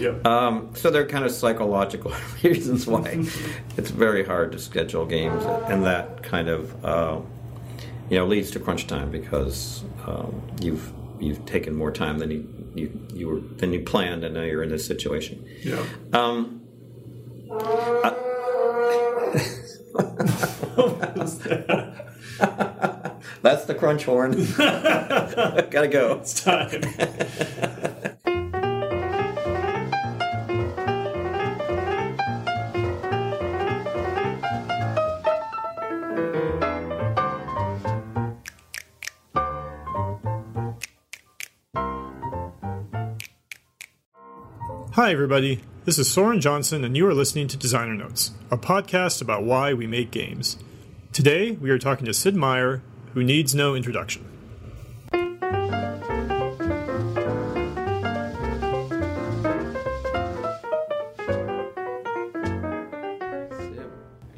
Yep. 0.00 0.26
Um, 0.26 0.70
so 0.74 0.90
there 0.90 1.02
are 1.02 1.06
kind 1.06 1.24
of 1.24 1.30
psychological 1.30 2.12
reasons 2.42 2.86
why 2.86 3.24
it's 3.76 3.90
very 3.90 4.24
hard 4.24 4.52
to 4.52 4.58
schedule 4.58 5.06
games, 5.06 5.44
and 5.44 5.84
that 5.84 6.22
kind 6.22 6.48
of 6.48 6.84
uh, 6.84 7.20
you 8.08 8.18
know 8.18 8.26
leads 8.26 8.50
to 8.52 8.60
crunch 8.60 8.86
time 8.86 9.10
because 9.10 9.84
um, 10.06 10.42
you've 10.60 10.92
you've 11.20 11.44
taken 11.44 11.74
more 11.74 11.90
time 11.90 12.18
than 12.18 12.30
you, 12.30 12.70
you 12.74 13.06
you 13.12 13.28
were 13.28 13.40
than 13.40 13.72
you 13.72 13.80
planned, 13.80 14.24
and 14.24 14.34
now 14.34 14.42
you're 14.42 14.62
in 14.62 14.70
this 14.70 14.86
situation. 14.86 15.44
Yeah. 15.62 15.84
Um, 16.12 16.62
that's 23.42 23.64
the 23.64 23.74
crunch 23.78 24.04
horn. 24.04 24.46
Gotta 24.56 25.88
go. 25.88 26.20
It's 26.20 26.42
time. 26.42 27.76
Hi, 45.00 45.12
everybody. 45.12 45.62
This 45.86 45.98
is 45.98 46.10
Soren 46.10 46.42
Johnson, 46.42 46.84
and 46.84 46.94
you 46.94 47.06
are 47.06 47.14
listening 47.14 47.48
to 47.48 47.56
Designer 47.56 47.94
Notes, 47.94 48.32
a 48.50 48.58
podcast 48.58 49.22
about 49.22 49.44
why 49.44 49.72
we 49.72 49.86
make 49.86 50.10
games. 50.10 50.58
Today, 51.10 51.52
we 51.52 51.70
are 51.70 51.78
talking 51.78 52.04
to 52.04 52.12
Sid 52.12 52.36
Meier, 52.36 52.82
who 53.14 53.24
needs 53.24 53.54
no 53.54 53.74
introduction. 53.74 54.26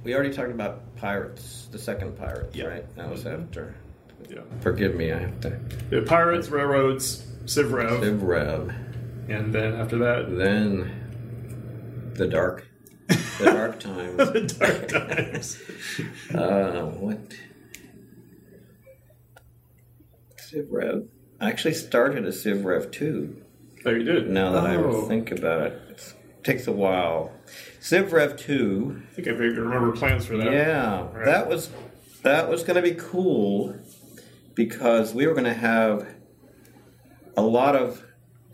We 0.05 0.15
already 0.15 0.33
talked 0.33 0.53
about 0.53 0.95
Pirates, 0.95 1.67
the 1.73 1.79
second 1.81 2.17
Pirates, 2.17 2.55
Yeah. 2.55 2.67
right? 2.67 2.97
That 2.97 3.11
was 3.11 3.27
after. 3.27 3.75
Yeah. 4.31 4.43
Forgive 4.61 4.95
me, 4.95 5.11
I 5.11 5.19
have 5.19 5.41
to. 5.41 5.59
The 5.91 6.03
Pirates, 6.03 6.51
Railroads, 6.51 7.27
Civ 7.47 7.73
Rev, 7.73 8.01
Civ 8.05 8.23
Rev. 8.23 8.73
And 9.29 9.53
then 9.55 9.75
after 9.75 9.99
that, 9.99 10.37
Then 10.37 12.11
the 12.15 12.27
dark, 12.27 12.67
the 13.09 13.45
dark 13.45 13.81
times. 13.89 14.17
the 14.17 14.57
Dark 14.59 14.89
Times. 14.89 15.63
Uh, 16.35 16.87
what? 16.87 17.19
Civ 20.39 20.67
Rev. 20.71 21.05
I 21.41 21.49
actually 21.49 21.75
started 21.75 22.25
a 22.27 22.33
Civ 22.33 22.65
Rev 22.65 22.91
2. 22.91 23.43
oh, 23.87 23.91
you 23.91 24.03
did? 24.05 24.31
Now 24.31 24.53
that 24.53 24.77
Oh. 24.77 25.05
I 25.05 25.09
think 25.09 25.31
about 25.31 25.63
it, 25.63 25.73
it 25.91 26.15
takes 26.45 26.67
a 26.67 26.73
while. 26.73 27.33
Civ 27.81 28.13
Rev 28.13 28.37
2. 28.37 29.03
I 29.11 29.15
think 29.15 29.29
I 29.29 29.33
vaguely 29.33 29.59
remember 29.61 29.93
plans 29.93 30.27
for 30.27 30.37
that. 30.37 30.53
Yeah, 30.53 31.09
Right. 31.13 31.25
that 31.25 31.49
was 31.49 31.71
that 32.23 32.49
was 32.49 32.63
going 32.63 32.77
to 32.77 32.83
be 32.83 32.95
cool 32.97 33.77
because 34.55 35.13
we 35.13 35.27
were 35.27 35.33
going 35.35 35.45
to 35.45 35.55
have 35.55 36.07
a 37.37 37.43
lot 37.43 37.75
of 37.75 38.05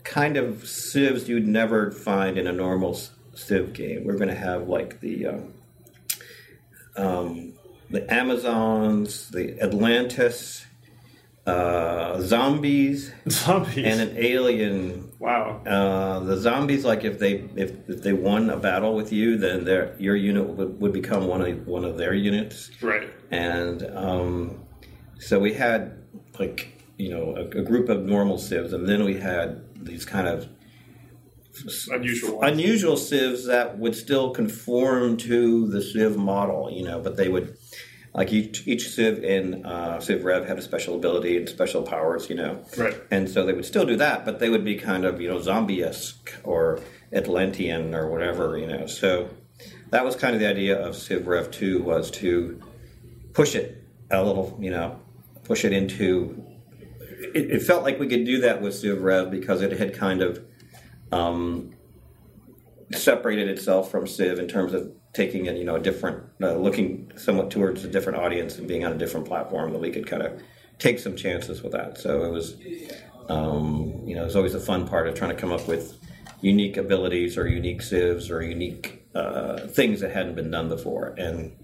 kind 0.03 0.37
of 0.37 0.67
civs 0.67 1.27
you'd 1.29 1.47
never 1.47 1.91
find 1.91 2.37
in 2.37 2.47
a 2.47 2.51
normal 2.51 2.95
s- 2.95 3.11
civ 3.33 3.73
game. 3.73 4.03
We're 4.05 4.17
going 4.17 4.29
to 4.29 4.35
have 4.35 4.67
like 4.67 4.99
the 5.01 5.27
um, 5.27 5.53
um, 6.95 7.53
the 7.89 8.11
Amazons, 8.13 9.29
the 9.29 9.59
Atlantis, 9.61 10.65
uh, 11.45 12.21
zombies, 12.21 13.11
Zombies. 13.27 13.77
and 13.85 14.01
an 14.01 14.15
alien 14.17 15.11
wow. 15.19 15.61
uh, 15.65 16.19
the 16.19 16.37
zombies, 16.37 16.85
like 16.85 17.03
if 17.03 17.17
they 17.19 17.49
if, 17.55 17.71
if 17.89 18.03
they 18.03 18.13
won 18.13 18.49
a 18.49 18.57
battle 18.57 18.93
with 18.95 19.11
you, 19.11 19.37
then 19.37 19.63
their 19.65 19.95
your 19.99 20.15
unit 20.15 20.45
would, 20.45 20.79
would 20.79 20.93
become 20.93 21.27
one 21.27 21.41
of 21.41 21.65
one 21.67 21.85
of 21.85 21.97
their 21.97 22.13
units, 22.13 22.69
Right. 22.81 23.09
and 23.31 23.83
um, 23.95 24.59
so 25.19 25.39
we 25.39 25.53
had 25.53 26.03
like 26.37 26.73
you 26.97 27.09
know 27.09 27.35
a, 27.35 27.45
a 27.59 27.63
group 27.63 27.89
of 27.89 28.03
normal 28.03 28.37
civs, 28.37 28.73
and 28.73 28.87
then 28.87 29.03
we 29.03 29.15
had 29.15 29.63
these 29.81 30.05
kind 30.05 30.27
of 30.27 30.47
Unusual. 31.91 32.37
ones. 32.37 32.51
unusual 32.53 32.95
civs 32.95 33.45
that 33.47 33.77
would 33.79 33.93
still 33.95 34.31
conform 34.31 35.17
to 35.17 35.67
the 35.67 35.81
civ 35.81 36.15
model, 36.15 36.69
you 36.71 36.83
know, 36.83 36.99
but 37.01 37.17
they 37.17 37.27
would 37.27 37.57
like 38.13 38.31
each 38.31 38.65
each 38.67 38.89
civ 38.89 39.23
in 39.23 39.65
uh, 39.65 39.99
civ 39.99 40.23
rev 40.23 40.47
had 40.47 40.57
a 40.57 40.61
special 40.61 40.95
ability 40.95 41.35
and 41.37 41.49
special 41.49 41.81
powers, 41.83 42.29
you 42.29 42.35
know, 42.35 42.63
Right. 42.77 42.95
and 43.11 43.29
so 43.29 43.45
they 43.45 43.51
would 43.53 43.65
still 43.65 43.85
do 43.85 43.97
that, 43.97 44.23
but 44.25 44.39
they 44.39 44.49
would 44.49 44.63
be 44.63 44.75
kind 44.75 45.03
of, 45.05 45.19
you 45.19 45.27
know, 45.27 45.41
zombie 45.41 45.83
esque 45.83 46.31
or 46.43 46.79
Atlantean 47.11 47.93
or 47.93 48.09
whatever, 48.09 48.57
you 48.57 48.67
know. 48.67 48.85
So 48.85 49.29
that 49.89 50.05
was 50.05 50.15
kind 50.15 50.33
of 50.35 50.39
the 50.39 50.47
idea 50.47 50.79
of 50.79 50.95
Civ 50.95 51.27
Rev 51.27 51.51
2 51.51 51.83
was 51.83 52.09
to 52.11 52.61
push 53.33 53.53
it 53.55 53.83
a 54.11 54.23
little, 54.23 54.57
you 54.61 54.69
know, 54.71 54.97
push 55.43 55.65
it 55.65 55.73
into. 55.73 56.45
It, 57.33 57.51
it 57.51 57.61
felt 57.61 57.83
like 57.83 57.99
we 57.99 58.07
could 58.07 58.25
do 58.25 58.41
that 58.41 58.61
with 58.61 58.75
Civ 58.75 59.01
because 59.31 59.61
it 59.61 59.71
had 59.71 59.93
kind 59.93 60.21
of 60.21 60.43
um, 61.11 61.73
separated 62.91 63.47
itself 63.49 63.91
from 63.91 64.07
Civ 64.07 64.39
in 64.39 64.47
terms 64.47 64.73
of 64.73 64.91
taking 65.13 65.45
it, 65.47 65.57
you 65.57 65.63
know, 65.63 65.75
a 65.75 65.79
different, 65.79 66.23
uh, 66.41 66.55
looking 66.55 67.11
somewhat 67.15 67.49
towards 67.49 67.83
a 67.83 67.87
different 67.87 68.19
audience 68.19 68.57
and 68.57 68.67
being 68.67 68.85
on 68.85 68.91
a 68.91 68.97
different 68.97 69.27
platform 69.27 69.71
that 69.73 69.79
we 69.79 69.91
could 69.91 70.05
kind 70.05 70.21
of 70.21 70.41
take 70.77 70.99
some 70.99 71.15
chances 71.15 71.61
with 71.61 71.71
that. 71.71 71.97
So 71.97 72.23
it 72.23 72.31
was, 72.31 72.55
um, 73.27 74.01
you 74.05 74.15
know, 74.15 74.21
it 74.21 74.25
was 74.25 74.35
always 74.35 74.55
a 74.55 74.59
fun 74.59 74.87
part 74.87 75.07
of 75.07 75.15
trying 75.15 75.31
to 75.31 75.35
come 75.35 75.51
up 75.51 75.67
with 75.67 75.97
unique 76.41 76.77
abilities 76.77 77.37
or 77.37 77.47
unique 77.47 77.81
civs 77.81 78.29
or 78.29 78.41
unique 78.41 79.05
uh, 79.15 79.67
things 79.67 79.99
that 80.01 80.11
hadn't 80.11 80.35
been 80.35 80.51
done 80.51 80.69
before. 80.69 81.15
And 81.17 81.55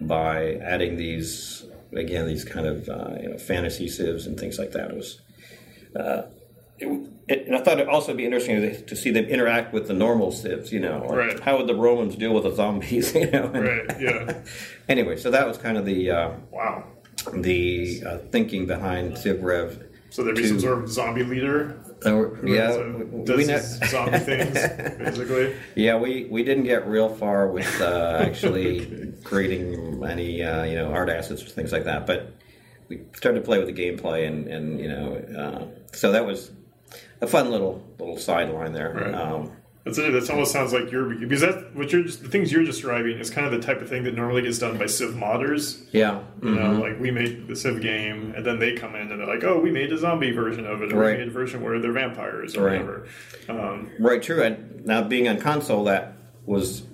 by 0.00 0.54
adding 0.54 0.96
these, 0.96 1.66
again, 1.96 2.26
these 2.26 2.44
kind 2.44 2.66
of 2.66 2.88
uh, 2.88 3.10
you 3.20 3.28
know, 3.30 3.38
fantasy 3.38 3.88
civs 3.88 4.26
and 4.26 4.38
things 4.38 4.58
like 4.58 4.72
that, 4.72 4.90
it 4.90 4.96
was. 4.96 5.20
Uh, 5.94 6.22
it, 6.78 6.88
it, 7.28 7.46
and 7.46 7.54
I 7.56 7.60
thought 7.62 7.74
it'd 7.78 7.88
also 7.88 8.14
be 8.14 8.24
interesting 8.24 8.56
to, 8.60 8.80
to 8.82 8.96
see 8.96 9.10
them 9.12 9.26
interact 9.26 9.72
with 9.72 9.86
the 9.86 9.94
normal 9.94 10.32
civs. 10.32 10.72
You 10.72 10.80
know, 10.80 10.98
or 11.00 11.16
Right. 11.18 11.38
how 11.40 11.56
would 11.58 11.66
the 11.68 11.74
Romans 11.76 12.16
deal 12.16 12.34
with 12.34 12.44
the 12.44 12.54
zombies? 12.54 13.14
You 13.14 13.30
know, 13.30 13.46
Right. 13.48 14.00
Yeah. 14.00 14.42
anyway, 14.88 15.16
so 15.16 15.30
that 15.30 15.46
was 15.46 15.56
kind 15.56 15.76
of 15.78 15.84
the 15.84 16.10
uh, 16.10 16.30
Wow. 16.50 16.84
the 17.32 18.02
uh, 18.06 18.18
thinking 18.32 18.66
behind 18.66 19.16
Civ 19.18 19.42
Rev. 19.42 19.82
So 20.14 20.22
there'd 20.22 20.36
be 20.36 20.46
some 20.46 20.60
sort 20.60 20.78
of 20.78 20.88
zombie 20.88 21.24
leader. 21.24 21.76
Uh, 22.06 22.32
yeah, 22.44 22.86
we, 22.86 23.24
these 23.24 23.80
zombie 23.90 24.18
things 24.18 24.52
basically. 24.96 25.56
yeah, 25.74 25.98
we, 25.98 26.28
we 26.30 26.44
didn't 26.44 26.62
get 26.62 26.86
real 26.86 27.08
far 27.08 27.48
with 27.48 27.80
uh, 27.80 28.18
actually 28.24 29.12
creating 29.24 30.04
any 30.04 30.40
uh, 30.40 30.62
you 30.62 30.76
know 30.76 30.92
art 30.92 31.08
assets 31.08 31.42
or 31.42 31.46
things 31.46 31.72
like 31.72 31.82
that, 31.82 32.06
but 32.06 32.32
we 32.88 33.00
started 33.16 33.40
to 33.40 33.44
play 33.44 33.58
with 33.58 33.66
the 33.66 33.72
gameplay 33.72 34.28
and, 34.28 34.46
and 34.46 34.78
you 34.78 34.88
know 34.88 35.16
uh, 35.36 35.66
so 35.92 36.12
that 36.12 36.24
was 36.24 36.52
a 37.20 37.26
fun 37.26 37.50
little 37.50 37.84
little 37.98 38.16
sideline 38.16 38.72
there. 38.72 38.94
Right. 38.94 39.14
Um, 39.16 39.50
That's 39.84 39.98
it. 39.98 40.12
That 40.12 40.30
almost 40.30 40.50
sounds 40.52 40.72
like 40.72 40.90
you're 40.90 41.14
because 41.14 41.42
that 41.42 41.74
what 41.76 41.92
you're 41.92 42.04
just 42.04 42.22
the 42.22 42.28
things 42.30 42.50
you're 42.50 42.64
describing 42.64 43.18
is 43.18 43.28
kind 43.28 43.46
of 43.46 43.52
the 43.52 43.64
type 43.64 43.82
of 43.82 43.88
thing 43.88 44.04
that 44.04 44.14
normally 44.14 44.40
gets 44.40 44.58
done 44.58 44.78
by 44.78 44.86
Civ 44.86 45.10
modders. 45.14 45.84
yeah, 45.92 46.22
You 46.42 46.54
know, 46.54 46.72
like 46.72 46.98
we 46.98 47.10
made 47.10 47.46
the 47.48 47.54
Civ 47.54 47.82
game, 47.82 48.32
and 48.34 48.46
then 48.46 48.58
they 48.58 48.72
come 48.74 48.94
in 48.94 49.10
and 49.10 49.20
they're 49.20 49.26
like, 49.26 49.44
"Oh, 49.44 49.58
we 49.60 49.70
made 49.70 49.92
a 49.92 49.98
zombie 49.98 50.30
version 50.30 50.66
of 50.66 50.80
it, 50.80 50.90
or 50.90 50.96
Right. 50.96 51.12
we 51.12 51.18
made 51.18 51.28
a 51.28 51.32
version 51.32 51.60
where 51.62 51.78
they're 51.80 51.92
vampires, 51.92 52.56
or 52.56 52.64
Right. 52.64 52.72
whatever." 52.80 53.06
Um, 53.50 53.90
Right, 53.98 54.22
true. 54.22 54.42
And 54.42 54.86
now 54.86 55.02
being 55.02 55.28
on 55.28 55.38
console, 55.38 55.84
that 55.84 56.14
was 56.46 56.84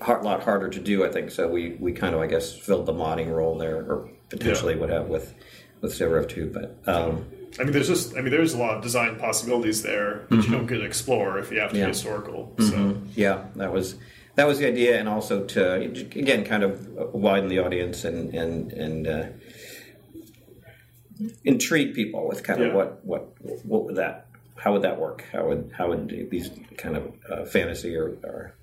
a 0.00 0.12
lot 0.22 0.42
harder 0.42 0.70
to 0.70 0.80
do. 0.80 1.04
I 1.04 1.10
think 1.10 1.30
so. 1.30 1.46
We 1.46 1.76
we 1.78 1.92
kind 1.92 2.14
of 2.14 2.22
I 2.22 2.26
guess 2.26 2.56
filled 2.56 2.86
the 2.86 2.94
modding 2.94 3.30
role 3.30 3.58
there, 3.58 3.76
or 3.76 4.08
potentially 4.30 4.76
would 4.76 4.88
have 4.88 5.08
with 5.08 5.34
with 5.82 5.92
Civ 5.94 6.10
Rev 6.10 6.26
two. 6.26 6.46
But 6.46 6.78
um, 6.90 7.26
I 7.58 7.64
mean, 7.64 7.72
there's 7.72 7.88
just, 7.88 8.16
I 8.16 8.20
mean, 8.20 8.30
there's 8.30 8.54
a 8.54 8.58
lot 8.58 8.76
of 8.76 8.82
design 8.82 9.16
possibilities 9.16 9.82
there 9.82 10.26
that 10.30 10.44
you 10.44 10.50
don't 10.50 10.66
get 10.66 10.78
to 10.78 10.84
explore 10.84 11.38
if 11.38 11.50
you 11.50 11.58
have 11.60 11.70
to 11.70 11.76
Mm-hmm. 11.76 11.80
Yeah. 11.80 11.86
be 11.86 11.92
historical. 11.92 12.54
So, 12.60 13.02
yeah, 13.14 13.44
that 13.56 13.72
was 13.72 13.96
that 14.36 14.46
was 14.46 14.58
the 14.60 14.66
idea, 14.68 14.98
and 14.98 15.08
also 15.08 15.44
to 15.44 15.74
again 15.82 16.44
kind 16.44 16.62
of 16.62 16.86
widen 17.12 17.48
the 17.48 17.58
audience 17.58 18.04
and 18.04 18.32
and 18.34 18.72
and 18.72 19.06
uh, 19.06 19.26
intrigue 21.44 21.94
people 21.94 22.26
with 22.28 22.42
kind 22.42 22.60
of 22.62 22.68
Yeah. 22.68 22.74
what 22.74 23.04
what 23.04 23.34
what 23.64 23.84
would 23.84 23.96
that 23.96 24.26
how 24.56 24.72
would 24.72 24.82
that 24.82 24.98
work? 25.00 25.24
How 25.32 25.48
would 25.48 25.72
how 25.76 25.88
would 25.88 26.28
these 26.30 26.50
kind 26.76 26.96
of 26.96 27.12
uh, 27.30 27.44
fantasy 27.46 27.96
or, 27.96 28.10
or 28.22 28.54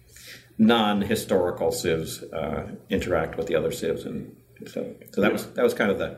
non-historical 0.59 1.71
civs 1.71 2.23
uh, 2.23 2.67
interact 2.89 3.35
with 3.37 3.47
the 3.47 3.55
other 3.55 3.71
civs, 3.71 4.05
and 4.05 4.35
so 4.67 4.95
so 5.11 5.21
that 5.21 5.33
was 5.33 5.45
that 5.53 5.63
was 5.63 5.73
kind 5.73 5.91
of 5.91 5.97
the 5.99 6.17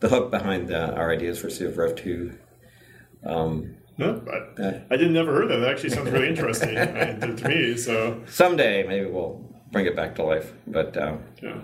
the 0.00 0.08
hook 0.08 0.30
behind 0.30 0.72
uh, 0.72 0.94
our 0.96 1.10
ideas 1.12 1.38
for 1.38 1.50
Civ 1.50 1.76
Rev 1.78 1.94
two. 1.94 2.38
Um, 3.24 3.76
no, 3.98 4.14
but 4.14 4.58
Uh, 4.64 4.80
I 4.90 4.96
didn't 4.96 5.12
never 5.12 5.32
heard 5.34 5.50
that. 5.50 5.58
That 5.58 5.70
actually 5.70 5.90
sounds 5.90 6.10
really 6.10 6.28
interesting 6.28 6.76
I 6.78 7.12
to, 7.20 7.36
to 7.36 7.48
me. 7.48 7.76
So, 7.76 8.22
someday 8.28 8.82
maybe 8.86 9.06
we'll 9.06 9.44
bring 9.72 9.86
it 9.86 9.94
back 9.96 10.14
to 10.16 10.22
life, 10.24 10.52
but. 10.66 10.96
Um, 10.96 11.22
yeah. 11.42 11.60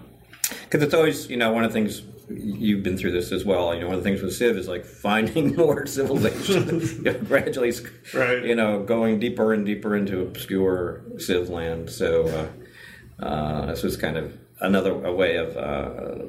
because 0.65 0.83
it's 0.83 0.95
always 0.95 1.29
you 1.31 1.37
know 1.37 1.53
one 1.53 1.65
of 1.65 1.71
the 1.71 1.75
things 1.75 2.03
you've 2.29 2.83
been 2.83 2.99
through 2.99 3.13
this 3.13 3.31
as 3.33 3.45
well. 3.45 3.73
You 3.75 3.81
know, 3.83 3.87
one 3.87 3.97
of 3.97 4.03
the 4.05 4.11
things 4.11 4.21
with 4.21 4.35
Civ 4.35 4.57
is 4.57 4.69
like 4.69 4.85
finding 4.85 5.55
more 5.63 5.87
civilization, 5.87 6.81
you 7.05 7.13
know, 7.13 7.19
gradually, 7.21 7.73
Right. 8.13 8.45
you 8.45 8.55
know, 8.55 8.83
going 8.83 9.19
deeper 9.21 9.53
and 9.55 9.65
deeper 9.65 9.97
into 9.97 10.21
obscure 10.23 11.03
Civ 11.19 11.49
land. 11.49 11.89
So 11.89 12.27
uh, 13.21 13.25
uh, 13.25 13.67
this 13.67 13.83
was 13.83 13.97
kind 13.97 14.17
of 14.19 14.37
another 14.61 14.93
a 15.05 15.13
way 15.13 15.37
of 15.37 15.57
uh, 15.57 16.25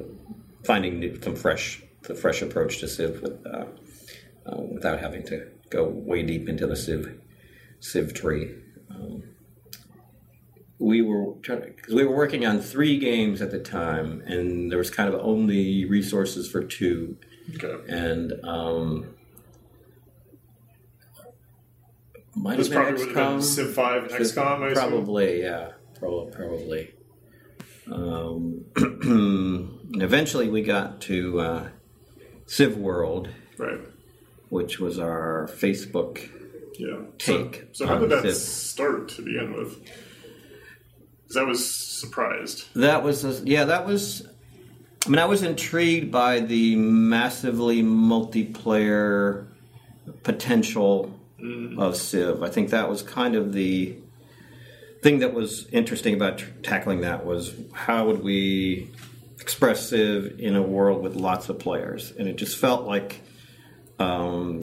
finding 0.64 1.00
new, 1.00 1.20
some 1.20 1.34
fresh, 1.36 1.82
the 2.02 2.14
fresh 2.14 2.42
approach 2.42 2.78
to 2.80 2.88
Civ 2.88 3.22
with, 3.22 3.46
uh, 3.46 3.66
uh, 4.46 4.60
without 4.62 5.00
having 5.00 5.24
to 5.26 5.48
go 5.70 5.84
way 5.88 6.22
deep 6.22 6.48
into 6.48 6.66
the 6.66 6.76
Civ 6.76 7.18
Civ 7.80 8.14
tree. 8.14 8.54
Um, 8.90 9.22
we 10.78 11.02
were 11.02 11.32
because 11.32 11.94
we 11.94 12.04
were 12.04 12.14
working 12.16 12.46
on 12.46 12.60
three 12.60 12.98
games 12.98 13.42
at 13.42 13.50
the 13.50 13.58
time, 13.58 14.22
and 14.26 14.70
there 14.70 14.78
was 14.78 14.90
kind 14.90 15.12
of 15.12 15.20
only 15.20 15.84
resources 15.84 16.48
for 16.50 16.62
two, 16.62 17.16
Okay. 17.56 17.76
and 17.92 18.32
um, 18.44 19.14
might 22.34 22.56
This 22.58 22.68
have 22.68 22.74
been 22.74 22.82
probably 22.96 23.06
would 23.06 23.16
have 23.16 23.32
been. 23.32 23.42
Civ 23.42 23.74
5 23.74 24.02
and 24.04 24.10
XCOM, 24.12 24.60
I 24.62 24.68
assume. 24.68 24.74
Probably, 24.74 25.42
yeah, 25.42 25.72
probably. 25.98 26.32
probably. 26.32 26.94
Um, 27.90 28.64
eventually, 29.94 30.48
we 30.48 30.62
got 30.62 31.00
to 31.02 31.40
uh, 31.40 31.68
Civ 32.48 32.76
World, 32.76 33.28
Right. 33.58 33.80
which 34.48 34.80
was 34.80 34.98
our 34.98 35.48
Facebook 35.52 36.28
Yeah. 36.78 36.96
take. 37.18 37.66
So, 37.72 37.84
so 37.84 37.86
how 37.86 37.98
did 37.98 38.10
that 38.10 38.22
Civ. 38.22 38.34
start 38.34 39.08
to 39.10 39.22
begin 39.22 39.52
with? 39.52 39.76
Because 41.22 41.36
I 41.36 41.42
was 41.42 41.64
surprised. 41.74 42.64
That 42.74 43.04
was 43.04 43.24
a, 43.24 43.42
yeah. 43.44 43.64
That 43.66 43.86
was. 43.86 44.26
I 45.06 45.10
mean, 45.10 45.18
I 45.18 45.26
was 45.26 45.42
intrigued 45.42 46.10
by 46.10 46.40
the 46.40 46.74
massively 46.76 47.82
multiplayer 47.82 49.46
potential 50.22 51.14
mm. 51.40 51.78
of 51.78 51.96
Civ. 51.96 52.42
I 52.42 52.48
think 52.48 52.70
that 52.70 52.88
was 52.88 53.02
kind 53.02 53.36
of 53.36 53.52
the 53.52 53.96
thing 55.02 55.18
that 55.20 55.34
was 55.34 55.66
interesting 55.70 56.14
about 56.14 56.38
tr- 56.38 56.50
tackling 56.62 57.02
that 57.02 57.24
was 57.24 57.54
how 57.72 58.06
would 58.06 58.22
we 58.24 58.90
express 59.40 59.88
Civ 59.88 60.38
in 60.38 60.56
a 60.56 60.62
world 60.62 61.02
with 61.02 61.14
lots 61.14 61.48
of 61.48 61.58
players, 61.58 62.12
and 62.18 62.28
it 62.28 62.36
just 62.36 62.56
felt 62.56 62.86
like 62.86 63.20
um, 63.98 64.60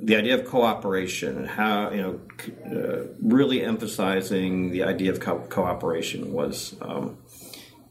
the 0.00 0.16
idea 0.16 0.34
of 0.34 0.44
cooperation 0.44 1.36
and 1.36 1.46
how 1.46 1.90
you 1.90 2.02
know 2.02 2.20
uh, 2.76 3.06
really 3.22 3.62
emphasizing 3.62 4.70
the 4.70 4.82
idea 4.82 5.10
of 5.10 5.20
co- 5.20 5.46
cooperation 5.48 6.32
was 6.32 6.76
um, 6.80 7.18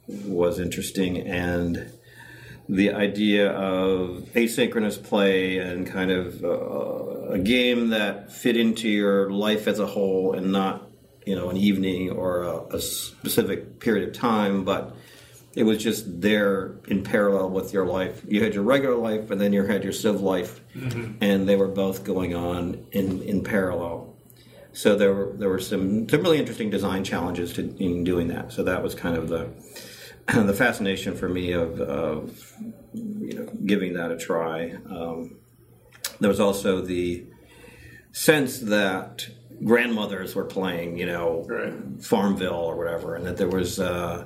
was 0.07 0.59
interesting. 0.59 1.17
And 1.17 1.91
the 2.69 2.91
idea 2.91 3.51
of 3.51 4.25
asynchronous 4.33 5.01
play 5.01 5.57
and 5.57 5.87
kind 5.87 6.11
of 6.11 6.43
uh, 6.43 7.33
a 7.33 7.39
game 7.39 7.89
that 7.89 8.31
fit 8.31 8.57
into 8.57 8.89
your 8.89 9.29
life 9.31 9.67
as 9.67 9.79
a 9.79 9.85
whole 9.85 10.33
and 10.33 10.51
not 10.51 10.89
you 11.25 11.35
know 11.35 11.49
an 11.49 11.57
evening 11.57 12.09
or 12.09 12.43
a, 12.43 12.75
a 12.75 12.81
specific 12.81 13.79
period 13.79 14.07
of 14.09 14.13
time 14.13 14.65
but 14.65 14.95
it 15.57 15.63
was 15.63 15.77
just 15.83 16.21
there 16.21 16.75
in 16.87 17.03
parallel 17.03 17.49
with 17.49 17.73
your 17.73 17.85
life 17.85 18.21
you 18.27 18.43
had 18.43 18.53
your 18.53 18.63
regular 18.63 18.95
life 18.95 19.31
and 19.31 19.41
then 19.41 19.51
you 19.53 19.63
had 19.63 19.83
your 19.83 19.93
civ 19.93 20.21
life 20.21 20.61
and 21.21 21.49
they 21.49 21.55
were 21.55 21.67
both 21.67 22.03
going 22.03 22.35
on 22.35 22.85
in, 22.91 23.21
in 23.23 23.43
parallel 23.43 24.15
so 24.71 24.95
there 24.95 25.13
were 25.13 25.33
there 25.39 25.49
were 25.49 25.59
some 25.59 26.07
some 26.07 26.21
really 26.21 26.37
interesting 26.37 26.69
design 26.69 27.03
challenges 27.03 27.53
to 27.53 27.61
in 27.83 28.03
doing 28.03 28.27
that 28.27 28.51
so 28.51 28.63
that 28.63 28.83
was 28.83 28.93
kind 28.95 29.17
of 29.17 29.29
the 29.29 29.49
the 30.27 30.53
fascination 30.53 31.15
for 31.15 31.29
me 31.29 31.53
of, 31.53 31.79
of 31.79 32.53
you 32.93 33.33
know 33.33 33.45
giving 33.65 33.93
that 33.93 34.11
a 34.11 34.17
try. 34.17 34.75
Um, 34.89 35.37
there 36.19 36.29
was 36.29 36.41
also 36.41 36.81
the 36.81 37.25
sense 38.11 38.59
that 38.59 39.25
grandmothers 39.63 40.35
were 40.35 40.43
playing, 40.43 40.97
you 40.97 41.05
know, 41.05 41.45
Right. 41.47 41.73
Farmville 42.01 42.53
or 42.53 42.75
whatever, 42.75 43.15
and 43.15 43.25
that 43.25 43.37
there 43.37 43.47
was, 43.47 43.79
uh, 43.79 44.25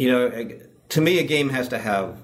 you 0.00 0.10
know, 0.10 0.48
to 0.88 1.00
me, 1.02 1.18
a 1.18 1.22
game 1.22 1.50
has 1.50 1.68
to 1.68 1.78
have 1.78 2.16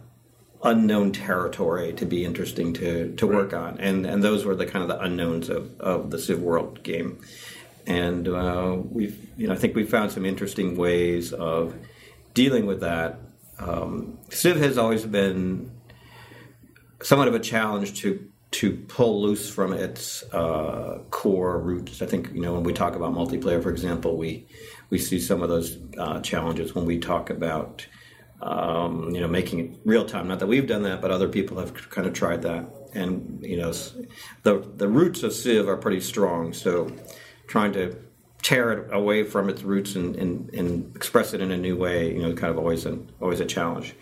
unknown 0.62 1.12
territory 1.12 1.92
to 1.92 2.06
be 2.06 2.24
interesting 2.24 2.72
to, 2.72 3.14
to 3.16 3.26
work 3.26 3.52
on, 3.52 3.78
and 3.78 4.06
and 4.06 4.24
those 4.24 4.46
were 4.46 4.54
the 4.54 4.64
kind 4.64 4.82
of 4.82 4.88
the 4.88 4.98
unknowns 4.98 5.50
of, 5.50 5.78
of 5.78 6.10
the 6.10 6.18
Civ 6.18 6.40
World 6.40 6.82
game, 6.82 7.20
and 7.86 8.28
uh, 8.28 8.78
we've, 8.90 9.28
you 9.36 9.46
know, 9.46 9.52
I 9.52 9.58
think 9.58 9.76
we 9.76 9.84
found 9.84 10.10
some 10.10 10.24
interesting 10.24 10.74
ways 10.78 11.34
of 11.34 11.74
dealing 12.32 12.64
with 12.64 12.80
that. 12.80 13.18
Um, 13.58 14.20
Civ 14.30 14.56
has 14.56 14.78
always 14.78 15.04
been 15.04 15.70
somewhat 17.02 17.28
of 17.28 17.34
a 17.34 17.40
challenge 17.40 18.00
to 18.00 18.26
to 18.52 18.72
pull 18.88 19.20
loose 19.20 19.50
from 19.50 19.74
its 19.74 20.22
uh, 20.32 21.00
core 21.10 21.60
roots. 21.60 22.00
I 22.00 22.06
think 22.06 22.32
you 22.32 22.40
know 22.40 22.54
when 22.54 22.62
we 22.62 22.72
talk 22.72 22.94
about 22.94 23.12
multiplayer, 23.12 23.62
for 23.62 23.68
example, 23.68 24.16
we 24.16 24.46
we 24.90 24.98
see 24.98 25.20
some 25.20 25.42
of 25.42 25.48
those 25.48 25.78
uh, 25.98 26.20
challenges 26.20 26.74
when 26.74 26.84
we 26.84 26.98
talk 26.98 27.30
about 27.30 27.86
um, 28.42 29.10
you 29.10 29.20
know 29.20 29.28
making 29.28 29.58
it 29.60 29.80
real 29.84 30.04
time. 30.04 30.28
Not 30.28 30.38
that 30.40 30.46
we've 30.46 30.66
done 30.66 30.82
that, 30.82 31.00
but 31.00 31.10
other 31.10 31.28
people 31.28 31.58
have 31.58 31.90
kind 31.90 32.06
of 32.06 32.12
tried 32.12 32.42
that. 32.42 32.66
And 32.94 33.40
you 33.42 33.56
know 33.56 33.72
the 34.42 34.66
the 34.76 34.88
roots 34.88 35.22
of 35.22 35.32
Civ 35.32 35.68
are 35.68 35.76
pretty 35.76 36.00
strong, 36.00 36.52
so 36.52 36.90
trying 37.46 37.72
to 37.72 37.96
tear 38.42 38.72
it 38.72 38.92
away 38.92 39.24
from 39.24 39.48
its 39.48 39.62
roots 39.62 39.96
and, 39.96 40.14
and, 40.14 40.54
and 40.54 40.94
express 40.94 41.34
it 41.34 41.40
in 41.40 41.50
a 41.50 41.56
new 41.56 41.76
way, 41.76 42.12
you 42.12 42.22
know, 42.22 42.32
kind 42.32 42.52
of 42.52 42.58
always 42.58 42.86
an 42.86 43.10
always 43.20 43.40
a 43.40 43.44
challenge. 43.44 43.94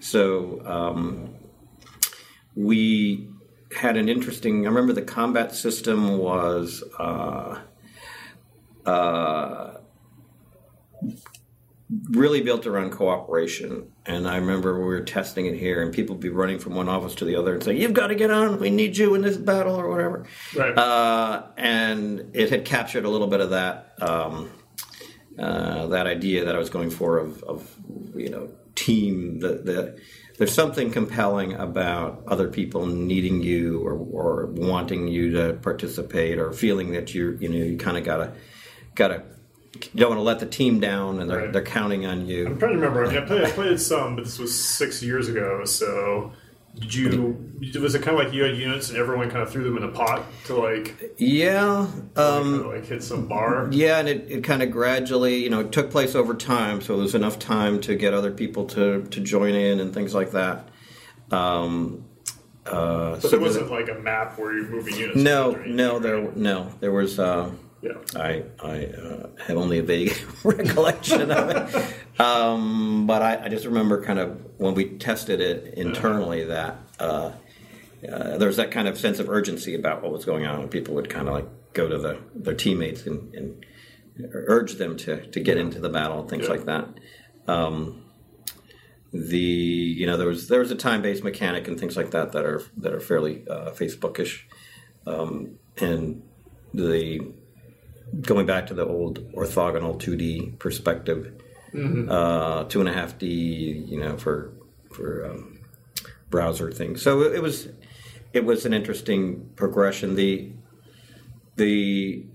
So 0.00 0.60
um, 0.66 1.34
we 2.56 3.28
had 3.76 3.96
an 3.96 4.08
interesting. 4.08 4.66
I 4.66 4.70
remember 4.70 4.92
the 4.92 5.02
combat 5.02 5.54
system 5.54 6.18
was 6.18 6.82
uh, 6.98 7.60
uh, 8.84 9.71
really 12.10 12.40
built 12.40 12.66
around 12.66 12.90
cooperation. 12.90 13.92
And 14.06 14.26
I 14.26 14.36
remember 14.36 14.78
we 14.78 14.86
were 14.86 15.02
testing 15.02 15.46
it 15.46 15.56
here, 15.56 15.82
and 15.82 15.92
people 15.92 16.14
would 16.14 16.22
be 16.22 16.28
running 16.28 16.58
from 16.58 16.74
one 16.74 16.88
office 16.88 17.14
to 17.16 17.24
the 17.24 17.36
other 17.36 17.54
and 17.54 17.62
saying, 17.62 17.80
"You've 17.80 17.92
got 17.92 18.08
to 18.08 18.14
get 18.14 18.30
on. 18.30 18.58
We 18.58 18.70
need 18.70 18.96
you 18.96 19.14
in 19.14 19.22
this 19.22 19.36
battle, 19.36 19.76
or 19.76 19.88
whatever." 19.88 20.26
Right. 20.56 20.76
Uh, 20.76 21.46
and 21.56 22.30
it 22.34 22.50
had 22.50 22.64
captured 22.64 23.04
a 23.04 23.10
little 23.10 23.26
bit 23.26 23.40
of 23.40 23.50
that 23.50 23.94
um, 24.00 24.50
uh, 25.38 25.86
that 25.88 26.06
idea 26.06 26.44
that 26.44 26.54
I 26.54 26.58
was 26.58 26.70
going 26.70 26.90
for 26.90 27.18
of, 27.18 27.42
of 27.42 27.76
you 28.14 28.30
know 28.30 28.50
team. 28.74 29.40
The, 29.40 29.48
the 29.48 30.00
there's 30.38 30.54
something 30.54 30.90
compelling 30.90 31.54
about 31.54 32.24
other 32.26 32.48
people 32.48 32.86
needing 32.86 33.42
you 33.42 33.86
or, 33.86 33.92
or 33.92 34.46
wanting 34.46 35.08
you 35.08 35.30
to 35.32 35.54
participate 35.54 36.38
or 36.38 36.52
feeling 36.52 36.92
that 36.92 37.14
you 37.14 37.36
you 37.40 37.48
know 37.48 37.56
you 37.56 37.76
kind 37.76 37.96
of 37.96 38.04
gotta 38.04 38.32
gotta 38.94 39.22
you 39.92 40.00
don't 40.00 40.10
want 40.10 40.18
to 40.18 40.24
let 40.24 40.38
the 40.40 40.46
team 40.46 40.80
down 40.80 41.20
and 41.20 41.28
they're 41.30 41.38
Right. 41.38 41.52
they're 41.52 41.62
counting 41.62 42.06
on 42.06 42.26
you. 42.26 42.46
I'm 42.46 42.58
trying 42.58 42.72
to 42.72 42.78
remember. 42.78 43.04
I 43.04 43.08
mean, 43.08 43.18
I 43.22 43.26
played, 43.26 43.44
I 43.44 43.50
played 43.50 43.80
some, 43.80 44.16
but 44.16 44.24
this 44.24 44.38
was 44.38 44.58
six 44.58 45.02
years 45.02 45.28
ago. 45.28 45.64
So, 45.64 46.32
did 46.78 46.94
you? 46.94 47.52
Was 47.80 47.94
it 47.94 48.02
kind 48.02 48.18
of 48.18 48.24
like 48.24 48.32
you 48.34 48.44
had 48.44 48.56
units 48.56 48.88
and 48.88 48.98
everyone 48.98 49.28
kind 49.30 49.42
of 49.42 49.50
threw 49.50 49.62
them 49.64 49.76
in 49.76 49.82
a 49.84 49.88
pot 49.92 50.24
to 50.46 50.54
like, 50.56 51.14
Yeah, 51.18 51.80
um, 51.80 51.92
kind 52.16 52.54
of 52.60 52.66
like 52.66 52.84
hit 52.86 53.02
some 53.02 53.26
bar? 53.28 53.68
Yeah, 53.70 53.98
and 53.98 54.08
it, 54.08 54.26
it 54.30 54.44
kind 54.44 54.62
of 54.62 54.70
gradually, 54.70 55.36
you 55.42 55.50
know, 55.50 55.60
it 55.60 55.70
took 55.72 55.90
place 55.90 56.14
over 56.14 56.34
time, 56.34 56.80
so 56.80 56.94
there 56.94 57.02
was 57.02 57.14
enough 57.14 57.38
time 57.38 57.80
to 57.82 57.94
get 57.94 58.14
other 58.14 58.30
people 58.30 58.64
to, 58.68 59.02
to 59.04 59.20
join 59.20 59.54
in 59.54 59.80
and 59.80 59.92
things 59.92 60.14
like 60.14 60.30
that. 60.32 60.68
Um, 61.30 62.04
uh, 62.66 63.12
But 63.12 63.22
so 63.22 63.28
there 63.28 63.40
wasn't 63.40 63.70
like 63.70 63.88
a 63.88 63.94
map 63.94 64.38
where 64.38 64.54
you're 64.56 64.68
moving 64.68 64.96
units. 64.96 65.18
no, 65.18 65.50
around 65.50 65.54
or 65.56 65.58
anything, 65.62 65.76
no, 65.76 65.98
there, 65.98 66.30
no, 66.36 66.72
there 66.80 66.92
was. 66.92 67.18
Uh, 67.18 67.50
Yeah. 67.82 67.94
I 68.14 68.44
I 68.62 68.84
uh, 68.86 69.26
have 69.46 69.56
only 69.56 69.78
a 69.78 69.82
vague 69.82 70.14
recollection 70.44 71.30
of 71.32 71.50
it, 71.50 72.20
um, 72.20 73.06
but 73.08 73.22
I, 73.22 73.44
I 73.46 73.48
just 73.48 73.64
remember 73.66 74.02
kind 74.04 74.18
of 74.20 74.40
when 74.58 74.74
we 74.74 74.90
tested 74.98 75.40
it 75.40 75.74
internally 75.74 76.44
that 76.44 76.76
uh, 77.00 77.32
uh, 78.08 78.38
there 78.38 78.46
was 78.46 78.56
that 78.56 78.70
kind 78.70 78.86
of 78.86 78.96
sense 78.98 79.18
of 79.18 79.28
urgency 79.28 79.74
about 79.74 80.02
what 80.02 80.12
was 80.12 80.24
going 80.24 80.46
on, 80.46 80.60
and 80.60 80.70
people 80.70 80.94
would 80.94 81.10
kind 81.10 81.26
of 81.28 81.34
like 81.34 81.48
go 81.72 81.88
to 81.88 81.98
the, 81.98 82.18
their 82.34 82.54
teammates 82.54 83.06
and, 83.06 83.34
and 83.34 83.64
urge 84.32 84.74
them 84.74 84.96
to, 84.98 85.26
to 85.28 85.40
get 85.40 85.56
into 85.56 85.80
the 85.80 85.88
battle 85.88 86.20
and 86.20 86.28
things 86.30 86.44
Yeah. 86.44 86.50
like 86.50 86.64
that. 86.66 86.88
Um, 87.48 88.04
the 89.12 89.36
you 89.38 90.06
know 90.06 90.16
there 90.16 90.28
was 90.28 90.48
there 90.48 90.60
was 90.60 90.70
a 90.70 90.74
time 90.76 91.02
based 91.02 91.22
mechanic 91.24 91.68
and 91.68 91.78
things 91.78 91.96
like 91.96 92.12
that 92.12 92.32
that 92.32 92.44
are 92.44 92.62
that 92.78 92.92
are 92.94 93.00
fairly 93.00 93.44
uh, 93.48 93.70
Facebookish, 93.72 94.42
um, 95.06 95.58
and 95.78 96.22
the 96.72 97.34
going 98.20 98.46
back 98.46 98.66
to 98.68 98.74
the 98.74 98.86
old 98.86 99.32
orthogonal 99.32 100.00
2D 100.00 100.58
perspective, 100.58 101.32
uh, 102.08 102.64
two 102.64 102.80
and 102.80 102.88
a 102.88 102.92
half 102.92 103.18
D, 103.18 103.26
you 103.86 103.98
know, 103.98 104.16
for 104.16 104.52
for 104.90 105.26
um, 105.30 105.60
browser 106.30 106.70
things. 106.70 107.02
So 107.02 107.22
it, 107.22 107.36
it 107.36 107.42
was 107.42 107.68
it 108.32 108.44
was 108.44 108.66
an 108.66 108.72
interesting 108.74 109.50
progression. 109.56 110.14
The 110.14 110.52
the 111.56 112.26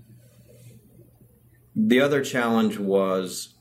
the 1.76 2.00
other 2.00 2.24
challenge 2.24 2.78
was 2.78 3.54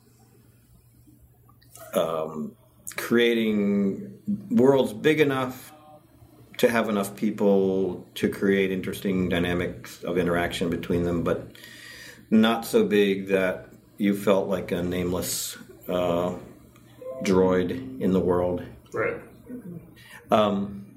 um, 1.94 2.56
creating 2.96 4.14
worlds 4.50 4.94
big 4.94 5.20
enough 5.20 5.72
to 6.58 6.70
have 6.70 6.90
enough 6.90 7.16
people 7.16 8.08
to 8.16 8.30
create 8.30 8.72
interesting 8.72 9.30
dynamics 9.30 10.04
of 10.04 10.18
interaction 10.18 10.70
between 10.70 11.04
them, 11.04 11.24
but 11.24 11.52
not 12.30 12.66
so 12.66 12.86
big 12.86 13.28
that 13.28 13.70
you 13.98 14.16
felt 14.16 14.48
like 14.48 14.72
a 14.72 14.84
nameless 14.84 15.58
uh, 15.88 16.36
droid 17.24 18.02
in 18.02 18.12
the 18.12 18.20
world. 18.20 18.64
Right. 18.94 19.22
Um, 20.30 20.96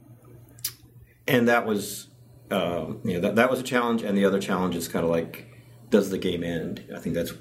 and 1.27 1.49
that 1.49 1.67
was, 1.67 2.09
uh, 2.51 2.87
you 3.05 3.15
know, 3.15 3.21
that, 3.21 3.37
that 3.37 3.51
was 3.51 3.61
a 3.61 3.63
challenge. 3.63 4.03
And 4.03 4.17
the 4.19 4.25
other 4.25 4.41
challenge 4.41 4.75
is 4.75 4.89
kind 4.89 5.05
of 5.05 5.11
like, 5.11 5.47
does 5.91 6.11
the 6.11 6.19
game 6.19 6.45
end? 6.45 6.85
I 6.95 6.99
think 6.99 7.15
that's, 7.15 7.33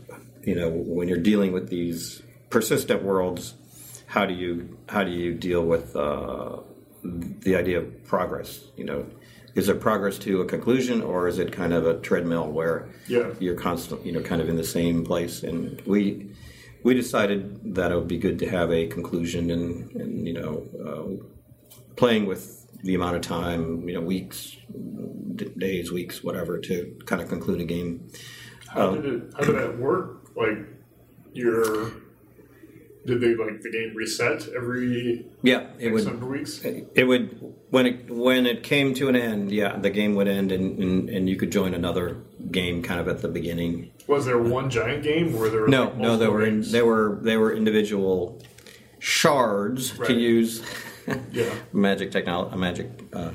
you 0.43 0.55
know, 0.55 0.69
when 0.69 1.07
you're 1.07 1.17
dealing 1.17 1.51
with 1.51 1.69
these 1.69 2.21
persistent 2.49 3.03
worlds, 3.03 3.55
how 4.07 4.25
do 4.25 4.33
you 4.33 4.77
how 4.87 5.03
do 5.03 5.11
you 5.11 5.35
deal 5.35 5.63
with 5.63 5.95
uh, 5.95 6.57
the 7.03 7.55
idea 7.55 7.79
of 7.79 8.03
progress? 8.05 8.63
You 8.75 8.85
know, 8.85 9.05
is 9.55 9.67
there 9.67 9.75
progress 9.75 10.17
to 10.19 10.41
a 10.41 10.45
conclusion, 10.45 11.01
or 11.01 11.27
is 11.27 11.39
it 11.39 11.51
kind 11.51 11.73
of 11.73 11.85
a 11.85 11.99
treadmill 11.99 12.51
where 12.51 12.87
Yeah. 13.07 13.31
you're 13.39 13.55
constant, 13.55 14.05
you 14.05 14.11
know, 14.11 14.21
kind 14.21 14.41
of 14.41 14.49
in 14.49 14.55
the 14.55 14.63
same 14.63 15.03
place? 15.03 15.43
And 15.43 15.81
we 15.85 16.31
we 16.83 16.93
decided 16.93 17.75
that 17.75 17.91
it 17.91 17.95
would 17.95 18.07
be 18.07 18.17
good 18.17 18.39
to 18.39 18.49
have 18.49 18.71
a 18.71 18.87
conclusion, 18.87 19.51
and, 19.51 19.91
and 19.95 20.25
you 20.27 20.33
know, 20.33 20.65
uh, 20.85 21.75
playing 21.97 22.25
with 22.25 22.65
the 22.83 22.95
amount 22.95 23.17
of 23.17 23.21
time, 23.21 23.87
you 23.89 23.93
know, 23.95 23.99
weeks, 24.01 24.55
d- 25.35 25.51
days, 25.57 25.91
weeks, 25.91 26.23
whatever, 26.23 26.57
to 26.57 26.95
kind 27.05 27.21
of 27.21 27.27
conclude 27.27 27.59
a 27.59 27.65
game. 27.65 28.07
How 28.69 28.95
did 28.95 29.05
it? 29.13 29.23
How 29.37 29.43
did 29.45 29.55
that 29.55 29.77
work? 29.77 30.31
Like, 30.37 30.59
your 31.33 31.91
did 33.09 33.21
they 33.21 33.33
like 33.35 33.61
the 33.61 33.71
game 33.71 33.93
reset 33.95 34.47
every 34.55 35.25
Yeah, 35.41 35.67
it 35.79 35.91
would. 35.91 36.23
weeks? 36.23 36.61
It 36.63 37.03
would 37.07 37.53
when 37.71 37.85
it 37.87 38.09
when 38.11 38.45
it 38.45 38.61
came 38.63 38.93
to 38.95 39.09
an 39.09 39.15
end. 39.15 39.51
Yeah, 39.51 39.75
the 39.77 39.89
game 39.89 40.13
would 40.15 40.27
end, 40.27 40.51
and, 40.51 40.77
and, 40.79 41.09
and 41.09 41.27
you 41.29 41.35
could 41.35 41.51
join 41.51 41.73
another 41.73 42.17
game 42.51 42.83
kind 42.83 42.99
of 42.99 43.07
at 43.07 43.21
the 43.21 43.27
beginning. 43.27 43.91
Was 44.07 44.25
there 44.25 44.37
one 44.37 44.69
giant 44.69 45.01
game, 45.03 45.35
or 45.35 45.49
there 45.49 45.61
were 45.61 45.67
No, 45.67 45.85
like, 45.85 45.97
no, 45.97 46.17
they 46.17 46.27
were 46.27 46.45
in, 46.45 46.61
they 46.61 46.83
were 46.83 47.17
they 47.21 47.35
were 47.37 47.51
individual 47.53 48.41
shards 48.99 49.97
Right. 49.97 50.07
to 50.09 50.13
use 50.13 50.61
Yeah. 51.31 51.51
magic 51.73 52.11
technology, 52.11 52.55
magic, 52.57 52.87
uh, 53.13 53.31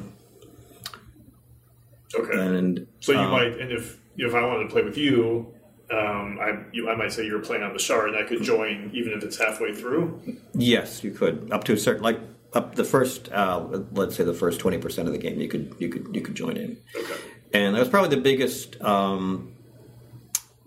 Okay. 2.16 2.38
and 2.38 2.86
So 3.00 3.10
you 3.12 3.18
um, 3.18 3.30
might, 3.32 3.58
and 3.58 3.72
if 3.72 3.98
if 4.16 4.34
I 4.34 4.46
wanted 4.46 4.64
to 4.64 4.70
play 4.70 4.82
with 4.84 4.96
you, 4.96 5.52
um, 5.90 6.38
I 6.40 6.64
you, 6.72 6.88
I 6.88 6.94
might 6.94 7.12
say 7.12 7.26
you 7.26 7.34
were 7.34 7.40
playing 7.40 7.62
on 7.62 7.72
the 7.72 7.78
shard, 7.78 8.08
and 8.08 8.16
I 8.16 8.22
could 8.22 8.42
join 8.42 8.90
even 8.94 9.12
if 9.12 9.22
it's 9.22 9.36
halfway 9.36 9.74
through. 9.74 10.38
Yes, 10.54 11.04
you 11.04 11.10
could 11.10 11.50
up 11.52 11.64
to 11.64 11.74
a 11.74 11.76
certain 11.76 12.02
like 12.02 12.18
up 12.54 12.74
the 12.74 12.84
first 12.84 13.30
uh, 13.32 13.82
let's 13.92 14.16
say 14.16 14.24
the 14.24 14.32
first 14.32 14.60
twenty 14.60 14.78
percent 14.78 15.08
of 15.08 15.12
the 15.12 15.18
game 15.18 15.38
you 15.38 15.48
could 15.48 15.74
you 15.78 15.90
could 15.90 16.14
you 16.14 16.22
could 16.22 16.34
join 16.34 16.56
in. 16.56 16.78
Okay. 16.96 17.14
and 17.52 17.74
that 17.74 17.80
was 17.80 17.88
probably 17.90 18.16
the 18.16 18.22
biggest 18.22 18.80
um, 18.80 19.54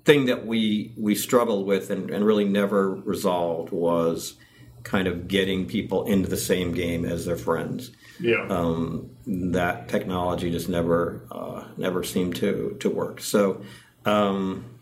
thing 0.05 0.27
that 0.27 0.45
we 0.45 0.93
we 0.97 1.15
struggled 1.15 1.65
with 1.65 1.89
and, 1.89 2.11
and 2.11 2.23
really 2.23 2.45
never 2.45 2.91
resolved 2.93 3.71
was 3.71 4.35
kind 4.83 5.07
of 5.07 5.27
getting 5.27 5.65
people 5.65 6.05
into 6.05 6.29
the 6.29 6.37
same 6.37 6.73
game 6.73 7.05
as 7.05 7.25
their 7.25 7.37
friends. 7.37 7.91
Yeah. 8.19 8.45
Um, 8.49 9.09
that 9.25 9.89
technology 9.89 10.51
just 10.51 10.69
never 10.69 11.23
uh, 11.31 11.63
never 11.75 12.03
seemed 12.03 12.35
to 12.35 12.77
to 12.81 12.89
work. 12.89 13.19
So. 13.19 13.63
Um, 14.05 14.76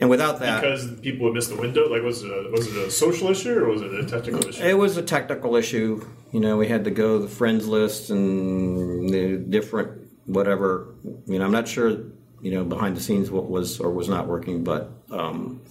and 0.00 0.10
without 0.10 0.40
that, 0.40 0.60
because 0.60 0.90
people 1.00 1.26
would 1.26 1.34
miss 1.34 1.48
the 1.48 1.56
window. 1.56 1.88
Like, 1.88 2.02
was 2.02 2.22
it 2.22 2.30
a, 2.30 2.50
was 2.50 2.66
it 2.68 2.76
a 2.76 2.90
social 2.90 3.28
issue 3.30 3.58
or 3.58 3.68
was 3.68 3.82
it 3.82 3.92
a 3.94 4.04
technical 4.06 4.48
issue? 4.48 4.62
It 4.62 4.76
was 4.78 4.96
a 4.96 5.02
technical 5.02 5.54
issue. 5.56 6.06
You 6.32 6.40
know, 6.40 6.56
we 6.56 6.66
had 6.68 6.84
to 6.84 6.90
go 6.90 7.18
the 7.18 7.28
friends 7.28 7.66
list 7.68 8.10
and 8.10 9.08
the 9.08 9.36
different 9.36 10.08
whatever. 10.26 10.94
You 11.26 11.38
know, 11.38 11.44
I'm 11.44 11.52
not 11.52 11.68
sure. 11.68 11.96
You 12.42 12.50
know, 12.50 12.64
behind 12.64 12.96
the 12.96 13.00
scenes 13.00 13.30
what 13.30 13.48
was 13.48 13.80
or 13.80 13.90
was 13.90 14.08
not 14.08 14.26
working, 14.26 14.64
but 14.64 14.90
um, 15.10 15.62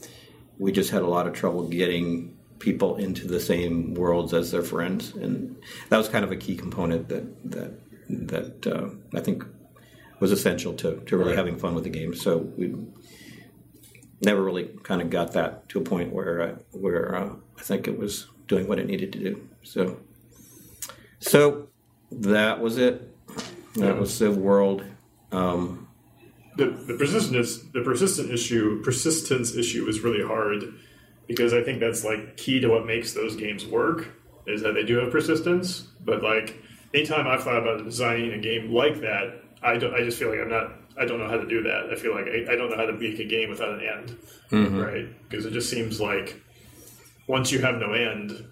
we 0.58 0.72
just 0.72 0.90
had 0.90 1.04
a 1.04 1.08
lot 1.08 1.28
of 1.28 1.34
trouble 1.34 1.68
getting 1.68 2.36
people 2.58 2.96
into 2.96 3.28
the 3.28 3.40
same 3.40 3.94
worlds 3.94 4.34
as 4.34 4.50
their 4.52 4.64
friends, 4.64 5.14
and 5.14 5.56
that 5.90 5.98
was 5.98 6.08
kind 6.08 6.24
of 6.24 6.32
a 6.32 6.36
key 6.36 6.56
component 6.56 7.10
that 7.10 7.52
that 7.52 7.72
that 8.10 8.68
uh, 8.68 8.90
I 9.16 9.20
think 9.22 9.44
was 10.20 10.32
essential 10.32 10.74
to, 10.74 10.96
to 11.06 11.18
really 11.18 11.32
Right. 11.32 11.38
having 11.38 11.58
fun 11.58 11.76
with 11.76 11.84
the 11.84 11.90
game. 11.90 12.16
So 12.16 12.38
we 12.58 12.74
never 14.24 14.44
really 14.44 14.70
kind 14.84 15.02
of 15.02 15.10
got 15.10 15.34
that 15.34 15.68
to 15.70 15.80
a 15.80 15.84
point 15.84 16.14
where 16.14 16.42
uh, 16.42 16.56
where 16.72 17.16
uh, 17.16 17.36
I 17.58 17.62
think 17.62 17.88
it 17.88 17.98
was 17.98 18.28
doing 18.48 18.68
what 18.68 18.80
it 18.80 18.88
needed 18.88 19.12
to 19.14 19.20
do. 19.20 19.50
So, 19.64 20.00
so 21.20 21.70
that 22.12 22.60
was 22.60 22.78
it. 22.78 23.10
That 23.76 23.98
was 23.98 24.14
Civ 24.14 24.38
World. 24.38 24.84
Um, 25.32 25.88
the 26.58 26.66
the 26.66 26.96
persistence 26.96 27.58
the 27.58 27.82
persistent 27.82 28.32
issue 28.32 28.82
persistence 28.84 29.56
issue 29.56 29.88
is 29.88 30.02
really 30.02 30.24
hard 30.24 30.76
because 31.28 31.54
I 31.54 31.64
think 31.64 31.80
that's 31.80 32.04
like 32.04 32.38
key 32.38 32.60
to 32.60 32.68
what 32.68 32.86
makes 32.86 33.14
those 33.14 33.36
games 33.36 33.66
work 33.66 34.10
is 34.46 34.62
that 34.62 34.74
they 34.74 34.84
do 34.84 34.98
have 34.98 35.12
persistence. 35.12 35.88
But 36.06 36.22
like 36.22 36.62
anytime 36.94 37.28
I've 37.28 37.44
thought 37.44 37.58
about 37.58 37.84
designing 37.84 38.34
a 38.34 38.38
game 38.38 38.72
like 38.72 39.02
that, 39.02 39.44
I. 39.62 39.72
I 39.74 40.04
just 40.04 40.20
feel 40.20 40.30
like 40.30 40.40
I'm 40.40 40.50
not. 40.50 40.74
I 41.00 41.06
don't 41.06 41.20
know 41.20 41.28
how 41.28 41.38
to 41.38 41.48
do 41.48 41.64
that. 41.64 41.90
I 41.92 41.96
feel 41.96 42.14
like 42.14 42.26
I, 42.26 42.54
I 42.54 42.56
don't 42.56 42.70
know 42.70 42.78
how 42.78 42.86
to 42.86 42.94
make 42.94 43.20
a 43.20 43.26
game 43.26 43.50
without 43.50 43.70
an 43.70 43.82
end, 43.82 44.18
mm-hmm. 44.52 44.80
right? 44.80 45.30
Because 45.30 45.46
it 45.46 45.52
just 45.52 45.70
seems 45.70 46.00
like 46.00 46.42
once 47.28 47.52
you 47.52 47.60
have 47.60 47.76
no 47.76 47.94
end, 47.94 48.46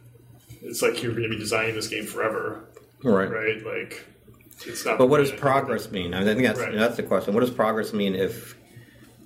it's 0.62 0.82
like 0.82 1.02
you're 1.04 1.12
going 1.12 1.24
to 1.24 1.30
be 1.30 1.38
designing 1.38 1.76
this 1.76 1.88
game 1.88 2.06
forever, 2.06 2.66
right. 3.04 3.30
right? 3.30 3.66
Like 3.66 4.06
it's 4.66 4.86
not. 4.86 4.98
But 4.98 5.08
what 5.08 5.18
does 5.18 5.32
progress 5.32 5.92
mean? 5.92 6.14
I, 6.14 6.20
mean, 6.20 6.30
I 6.30 6.34
think 6.34 6.48
that's 6.48 6.60
Right. 6.60 6.74
that's 6.74 6.98
the 6.98 7.04
question. 7.04 7.34
What 7.34 7.42
does 7.42 7.52
progress 7.52 7.94
mean 7.94 8.16
if 8.16 8.56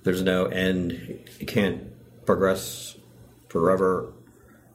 there's 0.02 0.22
no 0.22 0.46
end? 0.46 1.20
You 1.38 1.46
can't 1.46 1.82
progress 2.26 2.96
forever. 3.48 4.12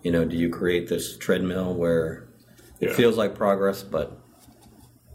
You 0.03 0.11
know, 0.11 0.25
do 0.25 0.35
you 0.35 0.49
create 0.49 0.87
this 0.87 1.17
treadmill 1.17 1.75
where 1.75 2.27
it 2.79 2.89
Yeah. 2.89 2.95
feels 2.95 3.17
like 3.17 3.35
progress, 3.35 3.83
but 3.83 4.19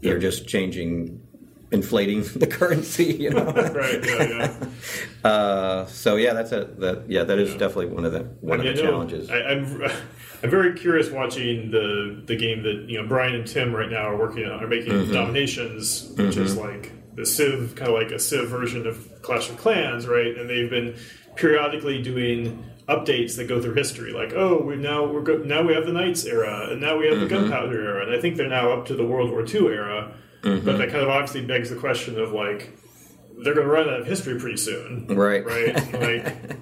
you're 0.01 0.13
Yeah. 0.15 0.19
just 0.19 0.47
changing, 0.47 1.26
inflating 1.71 2.21
the 2.35 2.47
currency? 2.47 3.05
You 3.13 3.31
know. 3.31 3.45
right? 3.51 4.05
Yeah, 4.05 4.23
yeah. 5.23 5.29
uh, 5.29 5.85
so 5.87 6.15
yeah, 6.15 6.33
that's 6.33 6.51
a 6.51 6.65
that 6.79 7.03
yeah 7.09 7.23
that 7.23 7.39
is 7.39 7.51
definitely 7.55 7.87
one 7.87 8.05
of 8.05 8.11
the 8.13 8.23
one 8.41 8.59
I 8.59 8.63
mean, 8.63 8.71
of 8.71 8.77
the 8.77 8.81
I 8.81 8.85
know- 8.85 8.91
challenges. 8.91 9.29
I, 9.29 9.37
I'm 9.41 9.83
I'm 10.43 10.49
very 10.51 10.73
curious 10.77 11.09
watching 11.09 11.71
the 11.71 12.21
the 12.25 12.35
game 12.35 12.63
that 12.63 12.85
you 12.87 13.01
know 13.01 13.07
Brian 13.07 13.33
and 13.35 13.47
Tim 13.47 13.75
right 13.75 13.89
now 13.89 14.07
are 14.09 14.17
working 14.17 14.45
on 14.45 14.63
are 14.63 14.67
making 14.67 14.93
Mm-hmm. 14.93 15.13
Dominations, 15.13 16.11
which 16.17 16.37
is 16.37 16.55
like 16.57 16.91
the 17.15 17.25
Civ 17.25 17.75
kind 17.75 17.89
of 17.89 17.95
like 17.95 18.11
a 18.11 18.19
Civ 18.19 18.47
version 18.49 18.85
of 18.85 19.21
Clash 19.23 19.49
of 19.49 19.57
Clans, 19.57 20.05
right? 20.07 20.37
And 20.37 20.47
they've 20.49 20.69
been 20.69 20.95
periodically 21.35 22.01
doing 22.01 22.63
updates 22.87 23.35
that 23.35 23.47
go 23.49 23.61
through 23.61 23.73
history, 23.73 24.13
like 24.13 24.33
oh 24.35 24.61
we 24.61 24.75
now 24.77 25.05
we're 25.05 25.21
go- 25.21 25.37
now 25.39 25.61
we 25.63 25.73
have 25.73 25.85
the 25.85 25.91
Knights 25.91 26.23
era, 26.25 26.67
and 26.71 26.79
now 26.79 26.97
we 26.97 27.07
have 27.07 27.17
Mm-hmm. 27.17 27.23
the 27.23 27.29
Gunpowder 27.29 27.83
era, 27.83 28.05
and 28.05 28.15
I 28.15 28.21
think 28.21 28.37
they're 28.37 28.47
now 28.47 28.71
up 28.71 28.85
to 28.87 28.95
the 28.95 29.05
World 29.05 29.29
War 29.31 29.43
II 29.45 29.67
era. 29.67 30.13
Mm-hmm. 30.47 30.65
But 30.65 30.77
that 30.77 30.89
kind 30.89 31.03
of 31.03 31.09
obviously 31.09 31.45
begs 31.45 31.69
the 31.69 31.75
question 31.75 32.19
of 32.19 32.31
like 32.31 32.77
they're 33.39 33.53
going 33.53 33.67
to 33.67 33.71
run 33.73 33.87
out 33.89 34.01
of 34.01 34.07
history 34.07 34.39
pretty 34.39 34.57
soon, 34.57 35.05
Right. 35.07 35.45
Right? 35.45 35.75
Like. 35.93 36.57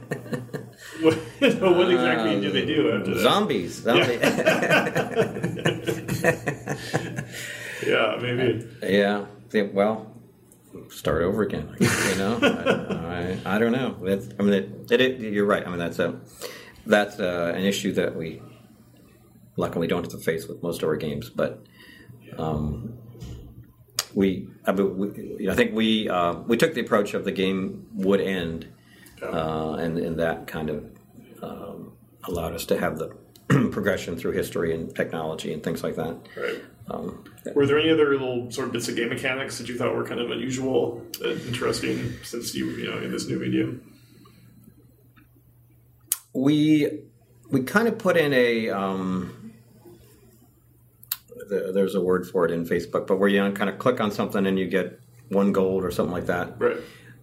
What, 1.02 1.14
what 1.40 1.92
exactly 1.92 2.42
do 2.42 2.52
they 2.52 2.66
do 2.66 2.92
after 2.92 3.14
that? 3.14 3.20
Zombies. 3.22 3.82
Zombie. 3.82 4.20
Yeah, 7.86 8.18
maybe. 8.22 8.68
Yeah. 8.84 9.26
yeah, 9.52 9.62
Well, 9.74 10.12
start 10.90 11.22
over 11.24 11.44
again. 11.44 11.76
You 11.80 12.16
know, 12.18 12.40
I, 12.42 13.40
I, 13.50 13.56
I 13.56 13.60
don't 13.60 13.72
know. 13.72 13.96
I 14.02 14.44
mean, 14.44 14.54
it, 14.54 14.92
it, 14.92 15.02
it- 15.02 15.20
you're 15.34 15.46
right. 15.46 15.66
I 15.66 15.70
mean, 15.70 15.80
that's 15.80 16.00
a 16.00 16.20
that's 16.86 17.20
uh 17.20 17.54
an 17.56 17.64
issue 17.64 17.94
that 17.94 18.16
we 18.16 18.42
luckily 19.58 19.88
don't 19.88 20.04
have 20.04 20.12
to 20.12 20.18
face 20.20 20.48
with 20.48 20.62
most 20.62 20.84
of 20.84 20.90
our 20.90 20.98
games. 20.98 21.30
But 21.30 21.64
um, 22.38 22.98
we, 24.16 24.48
I, 24.66 24.72
we, 24.72 25.50
I 25.50 25.54
think 25.54 25.74
we 25.74 26.10
uh, 26.10 26.34
we 26.48 26.58
took 26.58 26.74
the 26.74 26.82
approach 26.82 27.14
of 27.14 27.24
the 27.24 27.32
game 27.32 27.88
would 27.94 28.22
end, 28.22 28.68
uh, 29.22 29.74
and, 29.74 30.00
and 30.00 30.20
that 30.20 30.48
kind 30.48 30.70
of 30.70 30.86
um, 31.44 31.94
allowed 32.24 32.54
us 32.54 32.66
to 32.68 32.80
have 32.80 32.98
the 32.98 33.16
progression 33.72 34.18
through 34.18 34.32
history 34.32 34.74
and 34.74 34.96
technology 34.96 35.54
and 35.54 35.62
things 35.62 35.84
like 35.84 35.96
that. 35.96 36.18
Right. 36.36 36.64
Um, 36.90 37.24
Were 37.54 37.66
there 37.66 37.80
any 37.80 37.92
other 37.92 38.12
little 38.12 38.50
sort 38.52 38.68
of 38.68 38.74
bits 38.74 38.88
of 38.88 38.96
game 38.96 39.10
mechanics 39.10 39.58
that 39.58 39.68
you 39.68 39.78
thought 39.78 39.96
were 39.96 40.06
kind 40.06 40.20
of 40.20 40.32
unusual 40.32 41.04
and 41.24 41.42
interesting 41.42 42.14
since 42.24 42.56
you 42.56 42.70
you 42.72 42.90
know 42.90 42.98
in 42.98 43.12
this 43.12 43.28
new 43.28 43.40
medium? 43.40 43.92
we 46.36 47.02
we 47.50 47.64
kind 47.64 47.88
of 47.88 47.98
put 47.98 48.18
in 48.18 48.34
a 48.34 48.70
um, 48.70 49.45
the, 51.50 51.72
there's 51.74 51.96
a 51.96 52.02
word 52.02 52.28
for 52.28 52.46
it 52.46 52.52
in 52.52 52.66
Facebook, 52.66 53.08
but 53.08 53.18
where 53.18 53.30
you 53.30 53.40
kind 53.52 53.70
of 53.70 53.78
click 53.78 54.00
on 54.00 54.12
something 54.12 54.46
and 54.46 54.58
you 54.60 54.68
get 54.68 55.00
one 55.30 55.52
gold 55.52 55.84
or 55.84 55.92
something 55.92 56.14
like 56.14 56.28
that, 56.28 56.60
Right. 56.60 56.78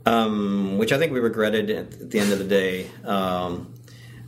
um, 0.07 0.79
which 0.79 0.93
I 0.93 0.99
think 0.99 1.13
we 1.13 1.21
regretted 1.21 1.71
at, 1.71 1.93
at 2.01 2.11
the 2.11 2.19
end 2.19 2.33
of 2.33 2.39
the 2.39 2.45
day. 2.45 2.87
Um, 3.05 3.75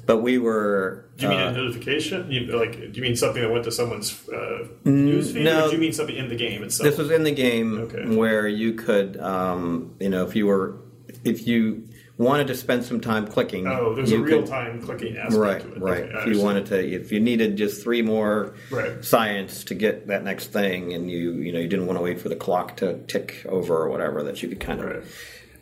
but 0.06 0.18
we 0.18 0.36
were. 0.38 1.06
Do 1.16 1.24
you 1.24 1.30
mean 1.30 1.40
uh, 1.40 1.48
a 1.48 1.52
notification? 1.52 2.30
You, 2.30 2.40
like, 2.58 2.72
do 2.78 2.90
you 2.92 3.02
mean 3.02 3.16
something 3.16 3.40
that 3.40 3.50
went 3.50 3.64
to 3.64 3.72
someone's 3.72 4.12
uh, 4.28 4.68
newsfeed, 4.84 5.44
no. 5.44 5.64
or 5.64 5.68
do 5.68 5.74
you 5.76 5.80
mean 5.80 5.92
something 5.94 6.14
in 6.16 6.28
the 6.28 6.36
game 6.36 6.62
itself? 6.62 6.88
This 6.90 6.98
was 6.98 7.10
in 7.10 7.24
the 7.24 7.30
game 7.32 7.78
Okay. 7.78 8.14
where 8.14 8.46
you 8.46 8.74
could, 8.74 9.16
um, 9.18 9.94
you 10.00 10.10
know, 10.10 10.26
if 10.26 10.36
you 10.36 10.46
were, 10.46 10.76
if 11.24 11.46
you 11.46 11.88
wanted 12.16 12.46
to 12.46 12.54
spend 12.54 12.84
some 12.84 13.00
time 13.00 13.26
clicking. 13.26 13.66
oh, 13.66 13.94
there's 13.94 14.12
a 14.12 14.16
could- 14.16 14.24
real 14.24 14.42
time 14.44 14.80
clicking 14.80 15.16
aspect 15.16 15.36
Right, 15.36 15.60
to 15.62 15.72
it. 15.74 15.78
right. 15.80 16.02
Okay, 16.04 16.18
if 16.30 16.36
you 16.36 16.40
wanted 16.42 16.66
to, 16.66 16.78
if 16.94 17.10
you 17.10 17.18
needed 17.20 17.56
just 17.56 17.82
three 17.82 18.02
more 18.02 18.54
Right. 18.70 19.04
science 19.04 19.64
to 19.64 19.74
get 19.74 20.06
that 20.06 20.22
next 20.22 20.52
thing, 20.52 20.92
and 20.92 21.10
you, 21.10 21.32
you 21.32 21.52
know, 21.52 21.58
you 21.58 21.66
didn't 21.68 21.86
want 21.86 21.98
to 21.98 22.02
wait 22.04 22.20
for 22.20 22.28
the 22.28 22.36
clock 22.36 22.76
to 22.78 23.00
tick 23.08 23.44
over 23.48 23.76
or 23.76 23.88
whatever, 23.88 24.22
that 24.22 24.42
you 24.42 24.48
could 24.48 24.60
kind 24.60 24.80
of 24.80 24.86
Right. 24.86 25.04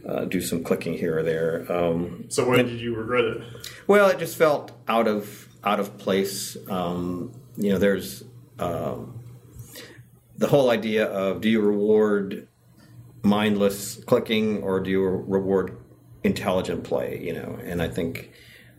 uh, 0.06 0.24
do 0.26 0.40
some 0.42 0.62
clicking 0.62 0.92
here 0.94 1.18
or 1.18 1.22
there. 1.22 1.64
Um, 1.72 2.24
So 2.28 2.46
why 2.46 2.56
did 2.62 2.80
you 2.80 2.94
regret 2.96 3.24
it? 3.24 3.42
well, 3.86 4.08
it 4.10 4.18
just 4.18 4.36
felt 4.36 4.72
out 4.88 5.08
of 5.08 5.48
out 5.64 5.78
of 5.80 5.96
place. 5.96 6.56
Um, 6.68 7.30
you 7.56 7.70
know, 7.70 7.78
there's 7.78 8.24
um, 8.58 9.20
the 10.36 10.48
whole 10.48 10.70
idea 10.70 11.06
of 11.06 11.40
do 11.40 11.48
you 11.48 11.60
reward 11.60 12.48
mindless 13.22 14.02
clicking 14.04 14.62
or 14.64 14.80
do 14.80 14.90
you 14.90 15.02
reward 15.04 15.76
intelligent 16.24 16.84
play? 16.84 17.20
You 17.22 17.34
know, 17.34 17.58
and 17.64 17.82
I 17.82 17.88
think 17.88 18.32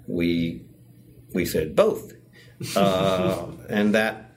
we 0.08 0.66
we 1.34 1.46
said 1.46 1.76
both, 1.76 2.14
uh, 2.76 3.48
and 3.70 3.96
that 3.96 4.32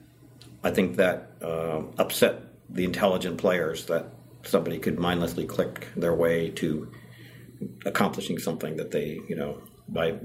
I 0.63 0.71
think 0.71 0.97
that 0.97 1.31
uh, 1.41 1.83
upset 1.97 2.43
the 2.69 2.83
intelligent 2.83 3.37
players 3.37 3.85
that 3.85 4.07
somebody 4.43 4.79
could 4.79 4.99
mindlessly 4.99 5.45
click 5.45 5.87
their 5.95 6.13
way 6.13 6.49
to 6.49 6.91
accomplishing 7.85 8.37
something 8.39 8.77
that 8.77 8.91
they, 8.91 9.19
you 9.27 9.35
know, 9.35 9.61
by 9.87 10.15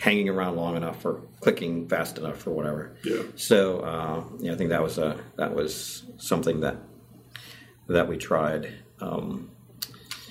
hanging 0.00 0.28
around 0.28 0.56
long 0.56 0.76
enough 0.76 1.04
or 1.04 1.22
clicking 1.40 1.88
fast 1.88 2.18
enough 2.18 2.46
or 2.46 2.50
whatever. 2.50 2.96
Yeah. 3.04 3.22
So, 3.36 3.80
uh, 3.80 4.24
yeah, 4.38 4.52
I 4.52 4.56
think 4.56 4.70
that 4.70 4.82
was 4.82 4.98
a 4.98 5.18
that 5.36 5.54
was 5.54 6.04
something 6.18 6.60
that 6.60 6.76
that 7.88 8.08
we 8.08 8.16
tried. 8.16 8.72
Um, 9.00 9.28
Do 9.30 9.36
you 9.36 9.44
think 9.44 9.53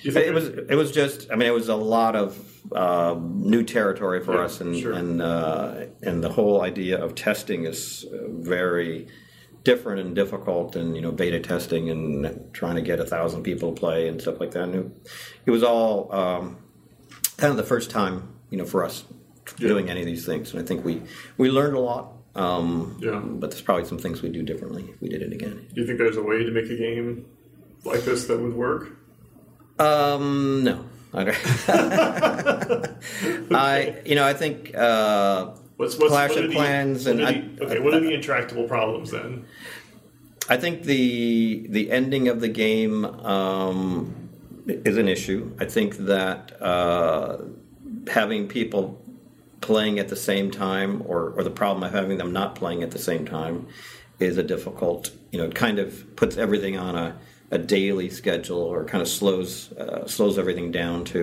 it 0.04 0.34
was 0.34 0.48
it 0.48 0.74
was 0.76 0.92
just 0.92 1.30
I 1.32 1.36
mean 1.36 1.48
it 1.48 1.54
was 1.54 1.68
a 1.68 1.76
lot 1.76 2.14
of 2.16 2.38
uh, 2.72 3.18
new 3.20 3.62
territory 3.62 4.22
for 4.24 4.34
Yeah, 4.34 4.42
us 4.44 4.60
and 4.60 4.76
sure. 4.78 4.92
and 4.92 5.20
uh, 5.22 5.86
and 6.02 6.22
the 6.22 6.30
whole 6.30 6.62
idea 6.62 7.02
of 7.02 7.14
testing 7.14 7.64
is 7.64 8.04
uh, 8.12 8.16
very 8.28 9.06
different 9.64 10.00
and 10.00 10.14
difficult 10.14 10.76
and 10.76 10.94
you 10.94 11.00
know 11.02 11.10
beta 11.12 11.40
testing 11.40 11.88
and 11.90 12.52
trying 12.52 12.76
to 12.76 12.82
get 12.82 13.00
a 13.00 13.04
thousand 13.06 13.42
people 13.42 13.72
to 13.72 13.80
play 13.80 14.08
and 14.08 14.20
stuff 14.20 14.38
like 14.40 14.50
that. 14.52 14.64
And 14.64 14.74
it, 14.74 15.10
it 15.46 15.50
was 15.50 15.62
all 15.62 16.14
um, 16.14 16.58
kind 17.38 17.50
of 17.50 17.56
the 17.56 17.62
first 17.64 17.90
time 17.90 18.28
you 18.50 18.58
know 18.58 18.64
for 18.66 18.84
us 18.84 19.04
Yeah. 19.58 19.68
doing 19.68 19.88
any 19.90 20.00
of 20.00 20.06
these 20.06 20.24
things, 20.26 20.52
and 20.52 20.62
I 20.62 20.64
think 20.66 20.84
we 20.84 21.02
we 21.38 21.50
learned 21.50 21.76
a 21.76 21.80
lot. 21.80 22.12
Um, 22.34 22.98
Yeah. 23.00 23.20
But 23.24 23.50
there's 23.50 23.62
probably 23.62 23.84
some 23.84 23.98
things 23.98 24.20
we 24.22 24.28
do 24.28 24.42
differently 24.42 24.84
if 24.92 25.00
we 25.00 25.08
did 25.08 25.22
it 25.22 25.32
again. 25.32 25.66
Do 25.74 25.80
you 25.80 25.86
think 25.86 25.98
there's 25.98 26.16
a 26.16 26.22
way 26.22 26.42
to 26.44 26.50
make 26.50 26.68
a 26.70 26.76
game 26.76 27.26
like 27.84 28.02
this 28.04 28.26
that 28.26 28.38
would 28.40 28.54
work? 28.54 28.82
Um, 29.78 30.64
no. 30.64 30.84
Okay. 31.14 31.36
I, 33.50 34.00
you 34.04 34.14
know, 34.14 34.24
I 34.24 34.34
think 34.34 34.74
uh, 34.76 35.52
What's, 35.76 35.96
what's 35.98 36.10
Clash 36.10 36.30
of 36.32 36.44
are 36.44 36.48
the- 36.48 36.54
Clans 36.54 37.06
what 37.06 37.16
and 37.16 37.24
I- 37.26 37.32
the- 37.56 37.64
okay, 37.64 37.78
what 37.80 37.94
are 37.94 38.00
the 38.00 38.12
intractable 38.14 38.64
problems 38.68 39.10
then? 39.10 39.44
I 40.48 40.56
think 40.58 40.82
the 40.82 41.66
the 41.70 41.90
ending 41.90 42.28
of 42.28 42.40
the 42.40 42.48
game 42.48 43.04
um, 43.06 44.14
is 44.66 44.98
an 44.98 45.08
issue. 45.08 45.50
I 45.58 45.64
think 45.64 45.96
that 45.98 46.60
uh, 46.60 47.38
having 48.08 48.46
people 48.46 49.00
playing 49.62 49.98
at 49.98 50.08
the 50.08 50.16
same 50.16 50.50
time, 50.50 51.02
or, 51.06 51.30
or 51.30 51.42
the 51.44 51.50
problem 51.50 51.82
of 51.82 51.92
having 51.92 52.18
them 52.18 52.30
not 52.32 52.54
playing 52.56 52.82
at 52.82 52.90
the 52.90 52.98
same 52.98 53.24
time, 53.24 53.66
is 54.18 54.36
a 54.36 54.42
difficult. 54.42 55.10
You 55.30 55.38
know, 55.38 55.46
it 55.46 55.54
kind 55.54 55.78
of 55.78 56.14
puts 56.14 56.36
everything 56.36 56.76
on 56.76 56.94
a, 56.94 57.16
a 57.54 57.58
daily 57.58 58.10
schedule, 58.10 58.58
or 58.58 58.84
kind 58.84 59.00
of 59.00 59.08
slows 59.08 59.72
uh, 59.72 60.06
slows 60.06 60.38
everything 60.38 60.70
down 60.72 61.04
to 61.04 61.20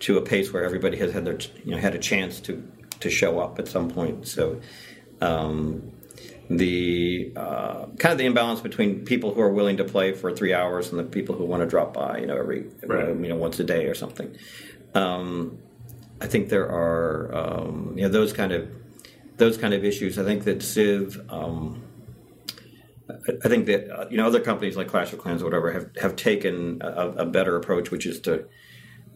to 0.00 0.18
a 0.18 0.22
pace 0.22 0.52
where 0.52 0.64
everybody 0.64 0.96
has 0.98 1.12
had 1.12 1.24
their 1.24 1.38
you 1.64 1.70
know 1.72 1.78
had 1.78 1.94
a 1.94 1.98
chance 1.98 2.40
to 2.40 2.52
to 2.98 3.08
show 3.08 3.40
up 3.40 3.58
at 3.58 3.68
some 3.68 3.88
point. 3.90 4.26
So. 4.28 4.60
Um, 5.22 5.92
the 6.48 7.32
uh, 7.36 7.86
kind 7.98 8.10
of 8.12 8.18
the 8.18 8.26
imbalance 8.26 8.60
between 8.60 9.04
people 9.04 9.32
who 9.34 9.40
are 9.40 9.52
willing 9.52 9.76
to 9.76 9.84
play 9.84 10.12
for 10.12 10.32
three 10.32 10.52
hours 10.52 10.90
and 10.90 10.98
the 10.98 11.04
people 11.04 11.36
who 11.36 11.44
want 11.44 11.62
to 11.62 11.68
drop 11.68 11.94
by, 11.94 12.18
you 12.18 12.26
know, 12.26 12.36
every 12.36 12.64
Right. 12.84 13.08
you 13.08 13.28
know 13.28 13.36
once 13.36 13.60
a 13.60 13.64
day 13.64 13.86
or 13.86 13.94
something. 13.94 14.36
Um, 14.94 15.58
I 16.20 16.26
think 16.26 16.48
there 16.48 16.68
are 16.68 17.32
um, 17.32 17.92
you 17.96 18.02
know 18.02 18.08
those 18.08 18.32
kind 18.32 18.50
of 18.50 18.68
those 19.36 19.56
kind 19.58 19.74
of 19.74 19.84
issues. 19.84 20.18
I 20.18 20.24
think 20.24 20.42
that 20.44 20.62
Civ. 20.62 21.24
Um, 21.30 21.84
I- 23.28 23.32
I 23.44 23.48
think 23.48 23.66
that 23.66 23.90
uh, 23.90 24.06
you 24.10 24.16
know 24.16 24.26
other 24.26 24.40
companies 24.40 24.76
like 24.76 24.88
Clash 24.88 25.12
of 25.12 25.18
Clans 25.18 25.42
or 25.42 25.46
whatever 25.46 25.72
have 25.72 25.88
have 26.00 26.16
taken 26.16 26.80
a, 26.82 27.08
a 27.18 27.24
better 27.26 27.56
approach, 27.56 27.90
which 27.90 28.06
is 28.06 28.20
to 28.20 28.44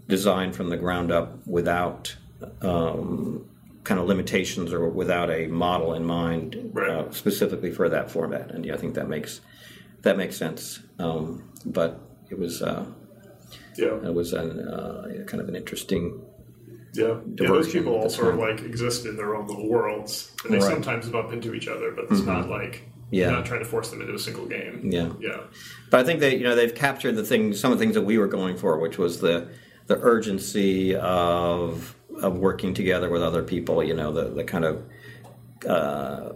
design 0.09 0.53
from 0.53 0.69
the 0.69 0.77
ground 0.77 1.11
up 1.13 1.47
without 1.47 2.15
um, 2.63 3.47
kind 3.85 4.01
of 4.01 4.07
limitations 4.07 4.73
or 4.73 4.89
without 4.89 5.31
a 5.31 5.47
model 5.47 5.95
in 5.95 6.05
mind 6.05 6.71
Right. 6.73 6.91
uh, 6.91 7.11
specifically 7.11 7.71
for 7.71 7.89
that 7.89 8.11
format. 8.11 8.51
And 8.51 8.65
yeah, 8.65 8.75
I 8.75 8.77
think 8.77 8.95
that 8.95 9.09
makes 9.09 9.41
that 10.03 10.17
makes 10.17 10.37
sense. 10.37 10.81
Um, 10.99 11.51
but 11.65 11.99
it 12.31 12.39
was 12.39 12.63
uh, 12.63 12.85
Yeah, 13.77 13.97
it 14.05 14.15
was 14.15 14.33
an, 14.33 14.61
uh, 14.69 15.25
kind 15.27 15.41
of 15.43 15.49
an 15.49 15.57
interesting. 15.57 16.21
yeah. 16.93 17.19
yeah 17.37 17.49
those 17.49 17.73
people 17.73 17.95
all 17.95 18.11
sort 18.11 18.35
of 18.35 18.41
like 18.41 18.61
exist 18.61 19.07
in 19.07 19.17
their 19.17 19.35
own 19.35 19.47
little 19.47 19.69
worlds, 19.69 20.33
and 20.45 20.53
they 20.53 20.59
Right. 20.59 20.71
sometimes 20.73 21.09
bump 21.09 21.33
into 21.33 21.55
each 21.55 21.69
other, 21.69 21.91
but 21.93 22.05
it's 22.11 22.23
not 22.23 22.49
like 22.51 22.87
Yeah. 23.14 23.24
you're 23.27 23.33
not 23.38 23.46
trying 23.46 23.61
to 23.61 23.66
force 23.66 23.90
them 23.90 24.00
into 24.00 24.14
a 24.14 24.18
single 24.18 24.46
game. 24.46 24.81
Yeah. 24.85 25.11
yeah, 25.20 25.40
But 25.90 26.00
I 26.00 26.05
think 26.05 26.20
they, 26.20 26.37
you 26.37 26.42
know, 26.44 26.55
they've 26.57 26.74
captured 26.74 27.12
the 27.12 27.22
things, 27.24 27.61
some 27.61 27.70
of 27.72 27.79
the 27.79 27.85
things 27.85 27.94
that 27.94 28.03
we 28.03 28.18
were 28.18 28.27
going 28.27 28.57
for, 28.57 28.79
which 28.79 28.98
was 28.98 29.20
the 29.20 29.48
the 29.87 29.98
urgency 30.00 30.94
of 30.96 31.94
of 32.22 32.38
working 32.38 32.72
together 32.74 33.09
with 33.11 33.22
other 33.22 33.42
people. 33.42 33.83
You 33.85 33.94
know, 33.94 34.12
the 34.12 34.31
the 34.31 34.44
kind 34.44 34.64
of 34.64 34.83
uh, 35.68 36.31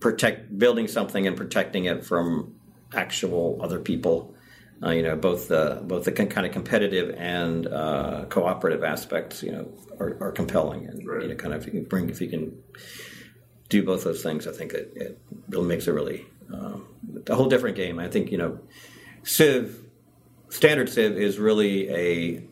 protect 0.00 0.56
building 0.58 0.88
something 0.88 1.26
and 1.26 1.36
protecting 1.36 1.84
it 1.84 2.04
from 2.04 2.54
actual 2.94 3.60
other 3.62 3.78
people. 3.78 4.34
Uh, 4.82 4.90
you 4.90 5.02
know, 5.02 5.14
both 5.14 5.48
the 5.48 5.80
both 5.84 6.04
the 6.04 6.12
con- 6.12 6.28
kind 6.28 6.46
of 6.46 6.52
competitive 6.52 7.14
and 7.16 7.66
uh, 7.68 8.24
cooperative 8.28 8.82
aspects. 8.82 9.42
You 9.42 9.52
know, 9.52 9.68
are, 10.00 10.16
are 10.20 10.32
compelling, 10.32 10.86
and 10.86 11.06
Right. 11.06 11.22
you 11.22 11.28
know, 11.28 11.34
kind 11.36 11.54
of 11.54 11.60
if 11.60 11.66
you 11.66 11.72
can 11.72 11.84
bring 11.88 12.10
if 12.10 12.20
you 12.20 12.28
can 12.28 12.56
do 13.72 13.82
both 13.82 14.04
those 14.04 14.22
things, 14.22 14.46
I 14.46 14.52
think 14.52 14.72
it, 14.74 14.92
it 14.94 15.18
really 15.48 15.66
makes 15.66 15.88
it 15.88 15.92
really 15.92 16.26
um, 16.52 16.86
a 17.26 17.34
whole 17.34 17.48
different 17.48 17.76
game. 17.76 17.98
I 17.98 18.08
think 18.08 18.30
you 18.30 18.38
know, 18.38 18.60
Civ, 19.24 19.82
standard 20.50 20.88
Civ 20.90 21.16
is 21.16 21.38
really 21.38 21.88
a, 21.90 22.44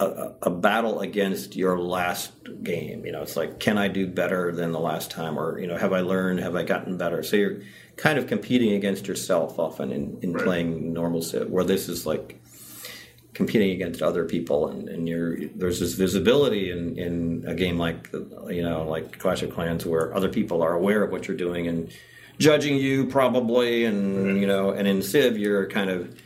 a 0.00 0.32
a 0.42 0.50
battle 0.50 1.00
against 1.00 1.56
your 1.56 1.78
last 1.78 2.32
game. 2.62 3.04
You 3.04 3.12
know, 3.12 3.22
it's 3.22 3.36
like, 3.36 3.58
can 3.58 3.76
I 3.78 3.88
do 3.88 4.06
better 4.06 4.52
than 4.52 4.72
the 4.72 4.80
last 4.80 5.10
time, 5.10 5.38
or 5.38 5.58
you 5.58 5.66
know, 5.66 5.76
have 5.76 5.92
I 5.92 6.00
learned? 6.00 6.40
Have 6.40 6.54
I 6.56 6.62
gotten 6.62 6.96
better? 6.96 7.22
So 7.22 7.36
you're 7.36 7.60
kind 7.96 8.18
of 8.18 8.28
competing 8.28 8.72
against 8.74 9.08
yourself 9.08 9.58
often 9.58 9.90
in, 9.90 10.18
in 10.22 10.32
Right. 10.32 10.44
playing 10.44 10.92
normal 10.92 11.20
Civ, 11.22 11.50
where 11.50 11.64
this 11.64 11.88
is 11.88 12.06
like 12.06 12.40
competing 13.38 13.70
against 13.70 14.02
other 14.02 14.24
people 14.24 14.66
and, 14.66 14.88
and 14.88 15.08
you're 15.08 15.38
there's 15.54 15.78
this 15.78 15.94
visibility 15.94 16.72
in, 16.72 16.98
in 16.98 17.44
a 17.46 17.54
game 17.54 17.78
like 17.78 18.12
you 18.48 18.62
know 18.62 18.82
like 18.82 19.16
Clash 19.20 19.44
of 19.44 19.54
Clans 19.54 19.86
where 19.86 20.12
other 20.12 20.28
people 20.28 20.60
are 20.60 20.72
aware 20.72 21.04
of 21.04 21.12
what 21.12 21.28
you're 21.28 21.36
doing 21.36 21.68
and 21.68 21.88
judging 22.40 22.76
you 22.76 23.06
probably 23.06 23.84
and 23.84 24.40
you 24.40 24.46
know 24.48 24.70
and 24.70 24.88
in 24.88 25.00
Civ 25.02 25.38
you're 25.38 25.68
kind 25.68 25.88
of 25.88 26.20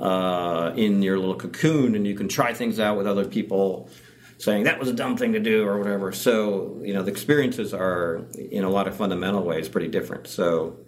uh, 0.00 0.72
in 0.76 1.02
your 1.02 1.18
little 1.18 1.34
cocoon 1.34 1.94
and 1.94 2.06
you 2.06 2.14
can 2.14 2.26
try 2.26 2.54
things 2.54 2.80
out 2.80 2.96
with 2.96 3.06
other 3.06 3.26
people 3.26 3.90
saying 4.38 4.64
that 4.64 4.78
was 4.78 4.88
a 4.88 4.94
dumb 4.94 5.14
thing 5.14 5.34
to 5.34 5.40
do 5.40 5.66
or 5.66 5.76
whatever. 5.76 6.10
So 6.10 6.80
you 6.82 6.94
know 6.94 7.02
the 7.02 7.10
experiences 7.10 7.74
are 7.74 8.24
in 8.34 8.64
a 8.64 8.70
lot 8.70 8.88
of 8.88 8.96
fundamental 8.96 9.42
ways 9.42 9.68
pretty 9.68 9.88
different. 9.88 10.26
So 10.26 10.78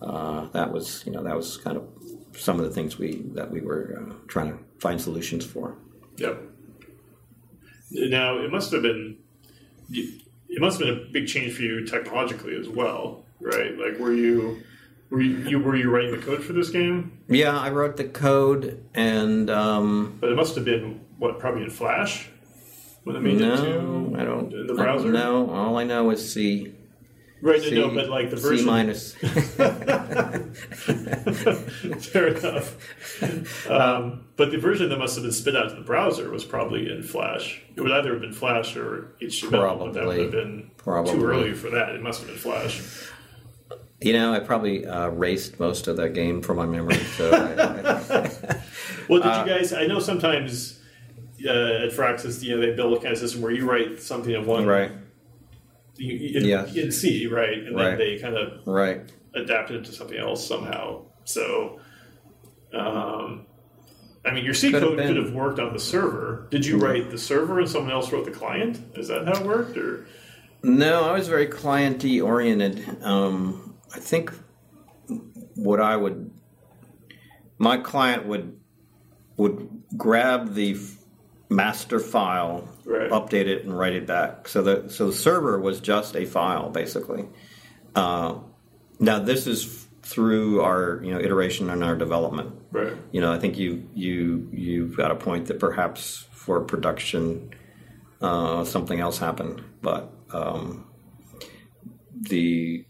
uh, 0.00 0.46
that 0.54 0.72
was 0.72 1.02
you 1.04 1.12
know 1.12 1.22
that 1.22 1.36
was 1.36 1.58
kind 1.58 1.76
of 1.76 1.84
some 2.36 2.58
of 2.58 2.64
the 2.64 2.70
things 2.72 2.98
we 2.98 3.22
that 3.34 3.50
we 3.50 3.60
were 3.60 3.98
uh, 3.98 4.14
trying 4.26 4.52
to 4.52 4.58
find 4.78 5.00
solutions 5.00 5.44
for. 5.44 5.76
Yep. 6.16 6.40
Now 7.90 8.38
it 8.38 8.50
must 8.50 8.72
have 8.72 8.82
been 8.82 9.18
it 9.90 10.60
must 10.60 10.80
have 10.80 10.88
been 10.88 11.06
a 11.08 11.10
big 11.10 11.26
change 11.26 11.54
for 11.54 11.62
you 11.62 11.84
technologically 11.86 12.54
as 12.56 12.68
well, 12.68 13.24
right? 13.40 13.76
Like, 13.78 13.98
were 13.98 14.12
you 14.12 14.62
were 15.10 15.20
you, 15.20 15.58
were 15.58 15.76
you 15.76 15.90
writing 15.90 16.10
the 16.12 16.24
code 16.24 16.42
for 16.42 16.52
this 16.52 16.70
game? 16.70 17.18
Yeah, 17.28 17.58
I 17.58 17.70
wrote 17.70 17.96
the 17.96 18.04
code, 18.04 18.82
and 18.94 19.50
um, 19.50 20.16
But 20.20 20.30
it 20.30 20.36
must 20.36 20.54
have 20.54 20.64
been 20.64 21.00
what 21.18 21.38
probably 21.38 21.62
in 21.64 21.70
Flash 21.70 22.28
when 23.04 23.16
it 23.16 23.20
made 23.20 23.40
it 23.40 23.40
no, 23.40 23.56
to 23.56 24.16
I 24.18 24.24
don't. 24.24 24.52
in 24.52 24.66
the 24.66 24.74
browser. 24.74 25.12
don't. 25.12 25.50
All 25.50 25.76
I 25.76 25.84
know 25.84 26.10
is 26.10 26.32
C. 26.32 26.74
Right, 27.42 27.60
no, 27.72 27.88
no, 27.88 27.94
but 27.94 28.08
like 28.08 28.30
the 28.30 28.36
C 28.36 28.42
version. 28.42 28.66
minus. 28.66 29.14
Fair 32.12 32.28
enough. 32.28 32.76
Um, 33.68 34.24
but 34.36 34.50
the 34.52 34.58
version 34.58 34.88
that 34.90 34.98
must 34.98 35.14
have 35.16 35.24
been 35.24 35.32
spit 35.32 35.56
out 35.56 35.70
to 35.70 35.74
the 35.74 35.80
browser 35.82 36.30
was 36.30 36.44
probably 36.44 36.90
in 36.90 37.02
Flash. 37.02 37.60
It 37.74 37.80
would 37.80 37.90
either 37.92 38.12
have 38.12 38.20
been 38.20 38.32
Flash 38.32 38.76
or 38.76 39.12
HTML, 39.20 39.78
but 39.78 39.92
that 39.94 40.06
would 40.06 40.18
have 40.18 40.30
been 40.30 40.70
Probably. 40.76 41.12
too 41.14 41.24
early 41.24 41.52
for 41.52 41.70
that. 41.70 41.90
It 41.90 42.02
must 42.02 42.20
have 42.20 42.28
been 42.28 42.38
Flash. 42.38 42.80
You 44.00 44.12
know, 44.14 44.32
I 44.34 44.40
probably 44.40 44.86
uh, 44.86 45.08
raced 45.08 45.58
most 45.60 45.86
of 45.86 45.96
that 45.96 46.10
game 46.14 46.42
from 46.42 46.56
my 46.56 46.66
memory. 46.66 46.96
So 47.16 47.30
I, 47.30 48.24
I, 48.24 48.30
Well, 49.08 49.20
did 49.20 49.30
Uh, 49.30 49.44
you 49.46 49.52
guys? 49.52 49.72
I 49.72 49.86
know 49.86 49.98
sometimes 50.00 50.80
uh, 51.44 51.50
at 51.50 51.90
Firaxis, 51.92 52.42
you 52.42 52.54
know, 52.54 52.60
they 52.64 52.72
build 52.74 52.94
a 52.98 53.00
kind 53.00 53.12
of 53.12 53.18
system 53.18 53.42
where 53.42 53.52
you 53.52 53.68
write 53.68 54.00
something 54.00 54.32
in 54.34 54.44
one, 54.46 54.66
right, 54.66 54.90
you, 56.02 56.38
in, 56.38 56.44
Yeah. 56.44 56.66
in 56.74 56.92
C, 56.92 57.26
right, 57.26 57.58
and 57.58 57.78
then 57.78 57.98
they 57.98 58.18
kind 58.18 58.36
of 58.36 58.66
right. 58.66 59.00
adapt 59.34 59.70
it 59.70 59.84
to 59.84 59.92
something 59.92 60.18
else 60.18 60.46
somehow. 60.46 61.06
So, 61.24 61.80
um, 62.74 63.46
I 64.24 64.32
mean, 64.32 64.44
your 64.44 64.54
C 64.54 64.70
Could 64.70 64.82
code 64.82 64.96
been. 64.96 65.08
could 65.08 65.16
have 65.16 65.32
worked 65.32 65.58
on 65.58 65.72
the 65.72 65.80
server. 65.80 66.46
Did 66.50 66.64
you 66.66 66.78
write 66.78 67.10
the 67.10 67.18
server 67.18 67.58
and 67.58 67.68
someone 67.68 67.92
else 67.92 68.12
wrote 68.12 68.24
the 68.24 68.30
client? 68.30 68.80
Is 68.96 69.08
that 69.08 69.26
how 69.26 69.40
it 69.40 69.46
worked? 69.46 69.76
Or 69.76 70.06
No, 70.62 71.02
I 71.04 71.12
was 71.12 71.28
very 71.28 71.46
clienty 71.48 72.24
oriented. 72.24 73.02
Um, 73.02 73.74
I 73.94 73.98
think 73.98 74.32
what 75.54 75.80
I 75.80 75.96
would, 75.96 76.30
my 77.58 77.76
client 77.78 78.26
would 78.26 78.58
would 79.36 79.68
grab 79.96 80.54
the 80.54 80.76
master 81.48 81.98
file, 81.98 82.68
Right. 82.84 83.10
update 83.10 83.46
it, 83.46 83.64
and 83.64 83.76
write 83.76 83.94
it 83.94 84.06
back. 84.06 84.48
So 84.48 84.62
the 84.62 84.88
so 84.88 85.06
the 85.06 85.12
server 85.12 85.58
was 85.58 85.80
just 85.80 86.16
a 86.16 86.24
file 86.24 86.70
basically. 86.70 87.26
Uh, 87.94 88.38
now 88.98 89.18
this 89.18 89.46
is 89.46 89.86
through 90.02 90.62
our 90.62 91.00
you 91.04 91.12
know 91.14 91.20
iteration 91.20 91.70
and 91.70 91.84
our 91.84 91.94
development. 91.96 92.54
right? 92.72 92.94
You 93.12 93.20
know, 93.20 93.32
I 93.32 93.38
think 93.38 93.58
you 93.58 93.88
you 93.94 94.48
you've 94.52 94.96
got 94.96 95.10
a 95.10 95.14
point 95.16 95.46
that 95.46 95.58
perhaps 95.60 96.26
for 96.32 96.60
production 96.60 97.54
uh, 98.20 98.64
something 98.64 99.00
else 99.00 99.18
happened, 99.18 99.62
but 99.80 100.12
um, 100.32 100.86
the 102.14 102.84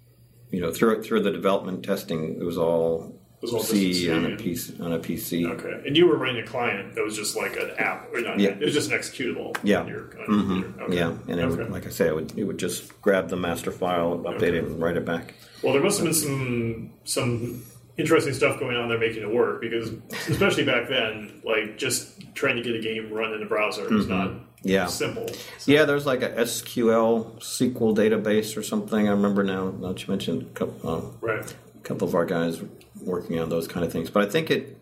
you 0.50 0.60
know 0.60 0.72
through 0.72 1.02
through 1.02 1.22
the 1.22 1.30
development 1.30 1.84
testing, 1.84 2.36
it 2.40 2.44
was 2.44 2.58
all, 2.58 3.18
It 3.42 3.46
was 3.46 3.54
all 3.54 3.62
C 3.64 4.08
on 4.08 4.24
a. 4.24 4.28
PC 4.36 4.80
on 4.80 4.92
a 4.92 4.98
PC. 5.00 5.50
Okay, 5.50 5.82
and 5.84 5.96
you 5.96 6.06
were 6.06 6.16
running 6.16 6.44
a 6.44 6.46
client 6.46 6.94
that 6.94 7.02
was 7.02 7.16
just 7.16 7.36
like 7.36 7.56
an 7.56 7.72
app, 7.76 8.08
or 8.14 8.20
not? 8.20 8.38
Yeah. 8.38 8.50
It 8.50 8.60
was 8.60 8.72
just 8.72 8.92
an 8.92 8.96
executable. 8.96 9.56
Yeah. 9.64 9.80
On 9.80 9.88
your, 9.88 10.02
on 10.28 10.48
your 10.50 10.60
hmm. 10.68 10.80
Okay. 10.82 10.96
Yeah, 10.96 11.08
and 11.26 11.40
it 11.40 11.42
okay. 11.42 11.56
would, 11.56 11.70
like 11.72 11.86
I 11.86 11.90
say, 11.90 12.06
it 12.06 12.14
would 12.14 12.38
it 12.38 12.44
would 12.44 12.58
just 12.58 13.02
grab 13.02 13.28
the 13.30 13.36
master 13.36 13.72
file, 13.72 14.18
update 14.18 14.54
it, 14.54 14.62
and 14.64 14.80
write 14.80 14.96
it 14.96 15.04
back. 15.04 15.34
Well, 15.60 15.72
there 15.72 15.82
must 15.82 15.98
have 15.98 16.04
been 16.06 16.14
some 16.14 16.92
some 17.02 17.64
interesting 17.98 18.32
stuff 18.32 18.60
going 18.60 18.76
on 18.76 18.88
there 18.88 18.98
making 18.98 19.22
it 19.22 19.34
work 19.34 19.60
because, 19.60 19.90
especially 20.28 20.64
back 20.64 20.88
then, 20.88 21.42
like 21.44 21.76
just 21.76 22.20
trying 22.36 22.54
to 22.56 22.62
get 22.62 22.76
a 22.76 22.80
game 22.80 23.12
run 23.12 23.34
in 23.34 23.42
a 23.42 23.46
browser 23.46 23.88
was 23.88 24.06
not 24.06 24.28
Mm-hmm. 24.30 24.44
Yeah. 24.68 24.86
simple. 24.86 25.26
Yeah, 25.66 25.84
there's 25.86 26.06
like 26.06 26.22
a 26.22 26.30
SQL 26.30 27.40
SQL 27.40 27.96
database 27.96 28.56
or 28.56 28.62
something. 28.62 29.08
I 29.08 29.10
remember 29.10 29.42
now. 29.42 29.70
Not 29.72 30.00
you 30.06 30.10
mentioned 30.12 30.42
a 30.42 30.54
couple, 30.54 30.88
uh, 30.88 31.00
Right. 31.20 31.50
a 31.50 31.78
couple 31.82 32.06
of 32.06 32.14
our 32.14 32.24
guys 32.24 32.62
working 33.04 33.38
on 33.38 33.48
those 33.48 33.68
kind 33.68 33.84
of 33.84 33.92
things. 33.92 34.10
But 34.10 34.26
I 34.26 34.30
think 34.30 34.50
it 34.50 34.78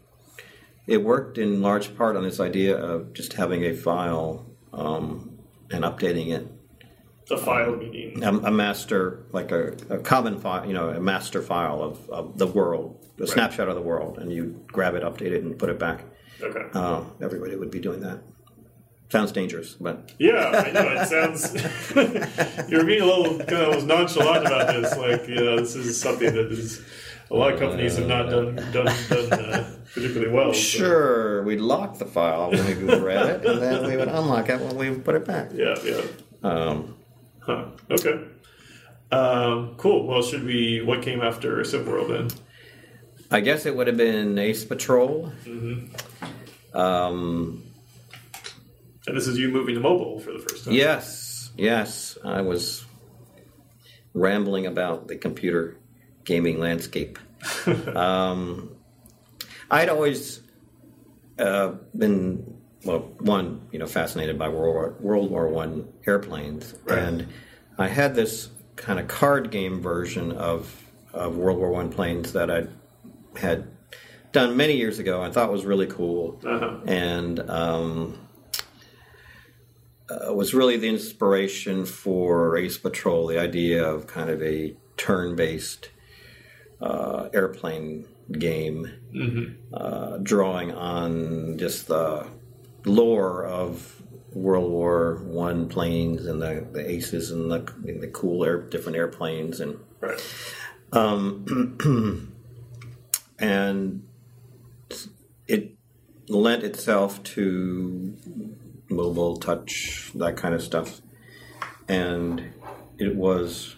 it 0.87 1.05
worked 1.05 1.39
in 1.39 1.63
large 1.63 1.97
part 1.97 2.17
on 2.17 2.23
this 2.25 2.41
idea 2.41 2.77
of 2.77 3.13
just 3.13 3.35
having 3.35 3.65
a 3.65 3.73
file 3.75 4.47
um, 4.73 5.39
and 5.71 5.85
updating 5.85 6.33
it. 6.33 6.47
The 7.29 7.39
file 7.39 7.77
meaning. 7.77 8.25
A, 8.25 8.31
a 8.31 8.51
master, 8.51 9.25
like 9.31 9.53
a, 9.53 9.77
a 9.89 9.99
common 9.99 10.41
file, 10.41 10.67
you 10.67 10.73
know, 10.73 10.89
a 10.89 11.01
master 11.01 11.43
file 11.43 11.81
of, 11.81 12.11
of 12.11 12.39
the 12.39 12.47
world, 12.47 13.07
a 13.21 13.27
snapshot 13.27 13.69
of 13.69 13.77
the 13.77 13.83
world, 13.83 14.19
and 14.19 14.33
you 14.33 14.65
grab 14.67 14.97
it, 14.97 15.05
update 15.05 15.31
it, 15.31 15.45
and 15.45 15.57
put 15.57 15.69
it 15.69 15.79
back. 15.79 16.03
Okay. 16.43 16.67
Uh, 16.73 17.05
everybody 17.21 17.55
would 17.55 17.71
be 17.71 17.79
doing 17.79 18.01
that. 18.01 18.21
Sounds 19.11 19.33
dangerous, 19.33 19.75
but 19.75 20.13
Yeah, 20.19 20.65
I 20.67 20.71
know. 20.71 20.89
It 20.89 21.09
sounds. 21.09 21.55
you're 22.71 22.85
being 22.85 23.03
a 23.03 23.07
little 23.07 23.39
kind 23.41 23.75
of 23.75 23.85
nonchalant 23.85 24.47
about 24.47 24.69
this. 24.69 24.97
Like, 24.97 25.29
you 25.29 25.35
know, 25.35 25.59
this 25.59 25.75
is 25.75 26.01
something 26.01 26.33
that 26.33 26.53
is. 26.53 26.85
A 27.31 27.35
lot 27.37 27.53
of 27.55 27.61
companies 27.61 27.97
have 27.97 28.09
not 28.09 28.29
done 28.29 28.57
done, 28.73 28.87
done 29.09 29.33
uh, 29.33 29.71
particularly 29.95 30.33
well. 30.33 30.53
so- 30.53 30.59
sure, 30.61 31.43
we'd 31.45 31.61
lock 31.61 31.99
the 31.99 32.05
file 32.07 32.51
when 32.51 32.67
we 32.67 32.95
read 32.99 33.27
it, 33.31 33.45
and 33.47 33.63
then 33.63 33.87
we 33.87 33.97
would 33.97 34.09
unlock 34.21 34.49
it 34.49 34.61
when 34.61 34.77
we 34.77 34.91
put 34.99 35.15
it 35.15 35.25
back. 35.25 35.51
Yeah, 35.55 35.77
yeah. 35.85 36.03
Um, 36.43 36.97
Huh. 37.43 37.67
Okay. 37.91 38.21
Um, 39.13 39.75
cool. 39.77 40.07
Well, 40.07 40.23
should 40.23 40.45
we? 40.45 40.83
What 40.83 41.03
came 41.03 41.21
after 41.23 41.65
Civ-World 41.65 42.11
then? 42.11 42.29
I 43.31 43.41
guess 43.41 43.65
it 43.65 43.75
would 43.75 43.87
have 43.87 43.97
been 43.97 44.39
Ace 44.39 44.65
Patrol. 44.65 45.33
Um, 46.75 47.63
And 49.07 49.17
this 49.17 49.27
is 49.27 49.39
you 49.39 49.49
moving 49.49 49.75
to 49.77 49.81
mobile 49.81 50.21
for 50.21 50.33
the 50.33 50.39
first 50.39 50.65
time. 50.65 50.75
yes, 50.75 51.51
yes, 51.57 52.19
I 52.25 52.43
was 52.43 52.85
rambling 54.15 54.67
about 54.67 55.09
the 55.09 55.17
computer 55.17 55.77
gaming 56.25 56.59
landscape. 56.59 57.19
um, 57.95 58.71
I'd 59.71 59.89
always 59.89 60.41
uh, 61.39 61.73
been 61.97 62.57
well, 62.85 63.01
one, 63.19 63.69
you 63.73 63.79
know, 63.79 63.87
fascinated 63.87 64.39
by 64.39 64.49
World 64.49 64.75
War, 64.75 64.97
World 65.01 65.31
War 65.31 65.49
One 65.49 65.89
airplanes, 66.07 66.75
Right. 66.85 66.99
and 66.99 67.27
I 67.79 67.89
had 67.89 68.15
this 68.15 68.49
kind 68.77 68.99
of 68.99 69.09
card 69.09 69.51
game 69.51 69.81
version 69.81 70.33
of 70.33 70.83
of 71.13 71.37
World 71.37 71.59
War 71.59 71.71
One 71.71 71.91
planes 71.91 72.33
that 72.35 72.51
I 72.51 72.67
had 73.39 73.69
done 74.33 74.57
many 74.57 74.77
years 74.77 74.99
ago 74.99 75.23
and 75.23 75.35
thought 75.35 75.51
was 75.53 75.65
really 75.65 75.87
cool, 75.87 76.41
Uh-huh. 76.45 76.79
and 76.87 77.41
um, 77.51 78.19
uh, 80.09 80.33
was 80.33 80.55
really 80.55 80.77
the 80.77 80.89
inspiration 80.89 81.85
for 81.85 82.57
Ace 82.57 82.79
Patrol. 82.79 83.27
The 83.27 83.39
idea 83.39 83.85
of 83.85 84.07
kind 84.07 84.31
of 84.31 84.43
a 84.43 84.77
turn-based 84.97 85.91
uh, 86.81 87.29
airplane 87.33 88.07
game, 88.33 88.91
uh, 89.73 90.19
drawing 90.19 90.73
on 90.73 91.59
just 91.59 91.89
the 91.89 92.27
lore 92.85 93.45
of 93.45 94.03
World 94.33 94.71
War 94.71 95.17
One 95.25 95.69
planes 95.69 96.27
and 96.27 96.41
the, 96.41 96.67
the 96.73 96.89
aces 96.89 97.31
and 97.31 97.51
the, 97.51 97.59
the 98.01 98.09
cool 98.09 98.45
air, 98.45 98.61
different 98.61 98.97
airplanes 98.97 99.61
and 99.61 99.79
Right. 100.01 100.19
um, 100.93 102.33
and 103.39 104.03
it 105.47 105.77
lent 106.29 106.63
itself 106.63 107.23
to 107.25 108.17
mobile 108.89 109.37
touch 109.37 110.11
that 110.15 110.37
kind 110.37 110.55
of 110.55 110.63
stuff 110.63 111.03
and 111.89 112.53
it 112.99 113.15
was 113.15 113.77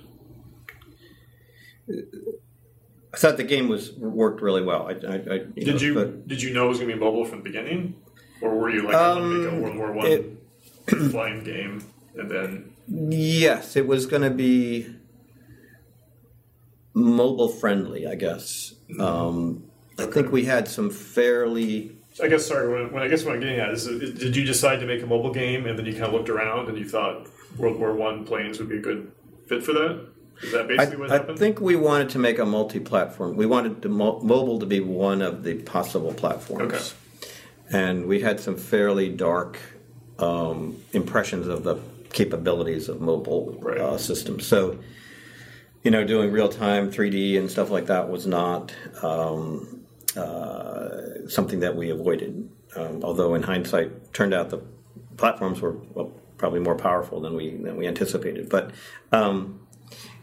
I 3.14 3.18
thought 3.18 3.37
the 3.37 3.44
game 3.44 3.68
was 3.68 3.92
worked 3.92 4.40
really 4.40 4.62
well. 4.62 4.88
I, 4.88 4.92
I, 4.92 5.14
I, 5.14 5.35
you 5.55 5.64
Did 5.64 5.66
know, 5.75 5.81
you 5.81 5.94
but- 5.94 6.29
did 6.29 6.40
you 6.42 6.53
know 6.55 6.66
it 6.66 6.68
was 6.70 6.79
going 6.79 6.88
to 6.90 6.94
be 6.96 7.01
mobile 7.01 7.25
from 7.25 7.38
the 7.38 7.44
beginning, 7.44 7.94
or 8.40 8.57
were 8.59 8.70
you 8.70 8.83
like 8.83 8.92
to 8.92 9.20
make 9.20 9.48
a 9.48 9.55
Um, 9.55 9.61
World 9.62 9.77
War 9.77 9.92
One 9.92 10.07
it- 10.07 10.31
flying 11.11 11.44
game 11.44 11.85
and 12.16 12.31
then 12.31 12.72
Yes, 12.88 13.77
it 13.77 13.87
was 13.87 14.07
going 14.07 14.22
to 14.22 14.31
be 14.31 14.94
mobile 16.94 17.48
friendly, 17.48 18.07
I 18.07 18.14
guess. 18.16 18.75
Um, 18.98 19.64
I 19.98 20.07
think 20.07 20.33
we 20.33 20.44
had 20.44 20.68
some 20.68 20.90
fairly. 20.90 21.96
I 22.22 22.29
guess 22.29 22.44
sorry. 22.46 22.68
When, 22.72 22.92
when 22.92 23.03
I 23.03 23.09
guess 23.09 23.25
what 23.25 23.35
I'm 23.35 23.40
getting 23.40 23.59
at 23.61 23.70
is, 23.70 23.87
is, 23.87 24.18
did 24.18 24.37
you 24.37 24.44
decide 24.44 24.81
to 24.81 24.87
make 24.87 25.03
a 25.03 25.07
mobile 25.07 25.33
game 25.33 25.66
and 25.66 25.79
then 25.79 25.87
you 25.87 25.92
kind 25.92 26.05
of 26.07 26.12
looked 26.12 26.29
around 26.29 26.68
and 26.68 26.77
you 26.77 26.87
thought 26.88 27.29
World 27.57 27.79
War 27.79 27.94
One 27.94 28.25
planes 28.27 28.59
would 28.59 28.68
be 28.68 28.79
a 28.79 28.81
good 28.83 29.11
fit 29.46 29.62
for 29.62 29.72
that? 29.72 30.07
Is 30.42 30.53
that 30.53 30.62
I, 30.62 30.66
basically 30.66 30.97
what 30.99 31.31
I 31.31 31.35
think 31.37 31.61
we 31.61 31.77
wanted 31.77 32.09
to 32.11 32.18
make 32.18 32.38
a 32.38 32.47
multi-platform. 32.47 33.37
We 33.37 33.47
wanted 33.47 33.83
the 33.83 33.88
mo- 33.88 34.21
mobile 34.21 34.59
to 34.61 34.66
be 34.66 34.81
one 34.81 35.23
of 35.23 35.42
the 35.45 35.55
possible 35.55 36.12
platforms, 36.14 36.73
Okay. 36.73 37.31
and 37.71 38.07
we 38.07 38.21
had 38.21 38.40
some 38.40 38.57
fairly 38.57 39.09
dark 39.09 39.59
um, 40.18 40.77
impressions 40.92 41.47
of 41.49 41.64
the 41.64 41.77
capabilities 42.12 42.88
of 42.88 43.01
mobile 43.01 43.57
Right. 43.61 43.79
uh, 43.79 43.99
systems. 43.99 44.47
So, 44.47 44.79
you 45.83 45.90
know, 45.90 46.05
doing 46.05 46.31
real-time 46.31 46.90
3D 46.92 47.38
and 47.38 47.51
stuff 47.51 47.71
like 47.71 47.87
that 47.87 48.09
was 48.11 48.27
not 48.27 48.73
um, 49.03 49.81
uh, 50.16 51.27
something 51.29 51.61
that 51.61 51.75
we 51.77 51.90
avoided. 51.90 52.49
Um, 52.77 53.03
although, 53.03 53.35
in 53.35 53.42
hindsight, 53.42 54.12
turned 54.12 54.33
out 54.35 54.51
the 54.51 54.61
platforms 55.16 55.61
were 55.61 55.73
well, 55.95 56.12
probably 56.38 56.61
more 56.61 56.77
powerful 56.77 57.21
than 57.21 57.35
we 57.35 57.57
than 57.57 57.77
we 57.77 57.87
anticipated. 57.87 58.49
But 58.49 58.71
um, 59.12 59.61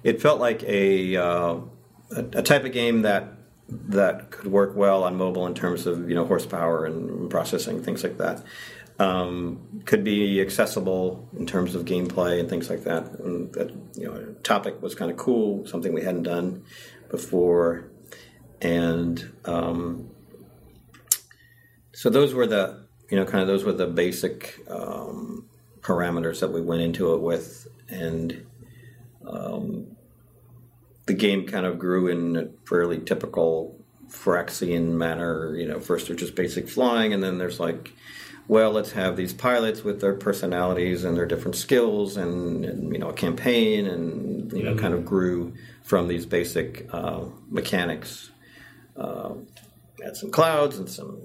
it 0.04 0.22
felt 0.22 0.40
like 0.40 0.64
a, 0.64 1.16
uh, 1.16 1.56
a 2.16 2.26
a 2.34 2.44
type 2.44 2.64
of 2.66 2.72
game 2.72 3.02
that 3.04 3.34
that 3.70 4.32
could 4.32 4.48
work 4.48 4.76
well 4.76 5.04
on 5.04 5.16
mobile 5.16 5.46
in 5.46 5.54
terms 5.54 5.86
of 5.86 6.10
you 6.10 6.16
know 6.16 6.26
horsepower 6.26 6.86
and 6.86 7.30
processing 7.30 7.84
things 7.84 8.04
like 8.04 8.18
that. 8.18 8.44
um, 9.00 9.82
could 9.86 10.04
be 10.04 10.42
accessible 10.42 11.28
in 11.38 11.46
terms 11.46 11.74
of 11.74 11.86
gameplay 11.86 12.40
and 12.40 12.50
things 12.50 12.70
like 12.70 12.84
that. 12.84 13.04
And 13.20 13.52
that 13.54 13.72
you 13.96 14.08
know, 14.08 14.36
topic 14.44 14.82
was 14.82 14.94
kind 14.94 15.10
of 15.10 15.18
cool, 15.18 15.66
something 15.66 15.94
we 15.94 16.04
hadn't 16.04 16.24
done 16.24 16.64
before, 17.10 17.90
and 18.62 19.32
um, 19.46 20.10
so 21.94 22.10
those 22.10 22.34
were 22.34 22.46
the 22.46 22.86
you 23.10 23.18
know 23.18 23.26
kind 23.26 23.42
of 23.42 23.48
those 23.48 23.64
were 23.64 23.74
the 23.74 23.88
basic 23.88 24.60
um, 24.70 25.46
parameters 25.80 26.42
that 26.42 26.52
we 26.52 26.62
went 26.62 26.82
into 26.82 27.14
it 27.14 27.22
with, 27.22 27.68
and 27.88 28.46
um, 29.30 29.96
the 31.06 31.14
game 31.14 31.46
kind 31.48 31.66
of 31.66 31.80
grew 31.80 32.08
in 32.08 32.36
a 32.36 32.48
fairly 32.68 33.00
typical 33.00 33.76
Firaxian 34.10 34.90
manner. 34.94 35.56
You 35.56 35.68
know, 35.68 35.80
first 35.80 36.08
there's 36.08 36.20
just 36.20 36.36
basic 36.36 36.70
flying, 36.70 37.14
and 37.14 37.24
then 37.24 37.38
there's 37.38 37.60
like, 37.60 37.94
well, 38.48 38.72
let's 38.72 38.92
have 38.94 39.16
these 39.16 39.34
pilots 39.34 39.84
with 39.84 40.02
their 40.02 40.14
personalities 40.14 41.04
and 41.04 41.16
their 41.16 41.26
different 41.26 41.56
skills, 41.56 42.18
and, 42.18 42.66
and 42.66 42.94
you 42.94 43.00
know, 43.00 43.10
a 43.10 43.14
campaign, 43.14 43.88
and 43.88 44.52
you 44.52 44.64
know, 44.64 44.76
kind 44.76 44.94
of 44.94 45.06
grew 45.06 45.54
from 45.84 46.08
these 46.08 46.26
basic 46.26 46.88
uh, 46.94 47.26
mechanics. 47.50 48.32
Uh, 48.96 49.34
had 50.04 50.16
some 50.16 50.32
clouds 50.32 50.78
and 50.78 50.90
some 50.90 51.22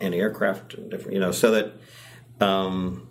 anti-aircraft 0.00 0.74
and 0.74 0.90
different, 0.90 1.14
you 1.14 1.20
know, 1.20 1.32
so 1.32 1.50
that. 1.50 1.72
Um, 2.38 3.08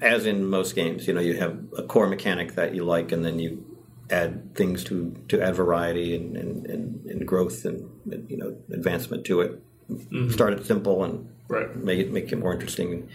as 0.00 0.26
in 0.26 0.46
most 0.46 0.74
games, 0.74 1.06
you 1.06 1.14
know, 1.14 1.20
you 1.20 1.34
have 1.34 1.58
a 1.76 1.82
core 1.82 2.06
mechanic 2.06 2.54
that 2.54 2.74
you 2.74 2.84
like, 2.84 3.12
and 3.12 3.24
then 3.24 3.38
you 3.38 3.64
add 4.10 4.54
things 4.54 4.84
to 4.84 5.14
to 5.28 5.40
add 5.40 5.54
variety 5.54 6.14
and 6.14 6.36
and, 6.36 6.66
and, 6.66 7.06
and 7.06 7.26
growth 7.26 7.64
and, 7.64 7.90
and, 8.10 8.30
you 8.30 8.36
know 8.36 8.56
advancement 8.72 9.24
to 9.26 9.40
it. 9.40 9.62
Mm-hmm. 9.90 10.30
Start 10.30 10.54
it 10.54 10.66
simple 10.66 11.04
and 11.04 11.28
right. 11.48 11.74
make 11.76 11.98
it 11.98 12.12
make 12.12 12.32
it 12.32 12.36
more 12.36 12.52
interesting 12.52 12.92
and 12.92 13.08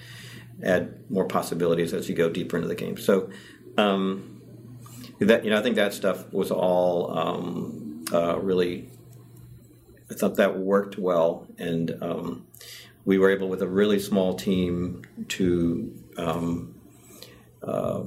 add 0.64 1.10
more 1.10 1.26
possibilities 1.26 1.94
as 1.94 2.10
you 2.10 2.16
go 2.16 2.30
deeper 2.30 2.58
into 2.58 2.68
the 2.68 2.76
game. 2.76 2.98
So 2.98 3.30
um, 3.78 4.42
that 5.20 5.44
you 5.44 5.52
know 5.52 5.60
I 5.60 5.62
think 5.62 5.76
that 5.76 5.94
stuff 5.94 6.32
was 6.34 6.52
all 6.52 7.18
um, 7.18 8.06
uh, 8.12 8.40
really 8.40 8.90
I 10.10 10.16
thought 10.16 10.36
that 10.36 10.58
worked 10.58 10.98
well 10.98 11.48
and 11.58 11.96
um, 12.02 12.48
we 13.06 13.18
were 13.18 13.30
able 13.30 13.48
with 13.48 13.62
a 13.62 13.68
really 13.68 14.00
small 14.00 14.36
team 14.36 15.04
to 15.30 15.99
um, 16.20 16.76
uh, 17.64 18.04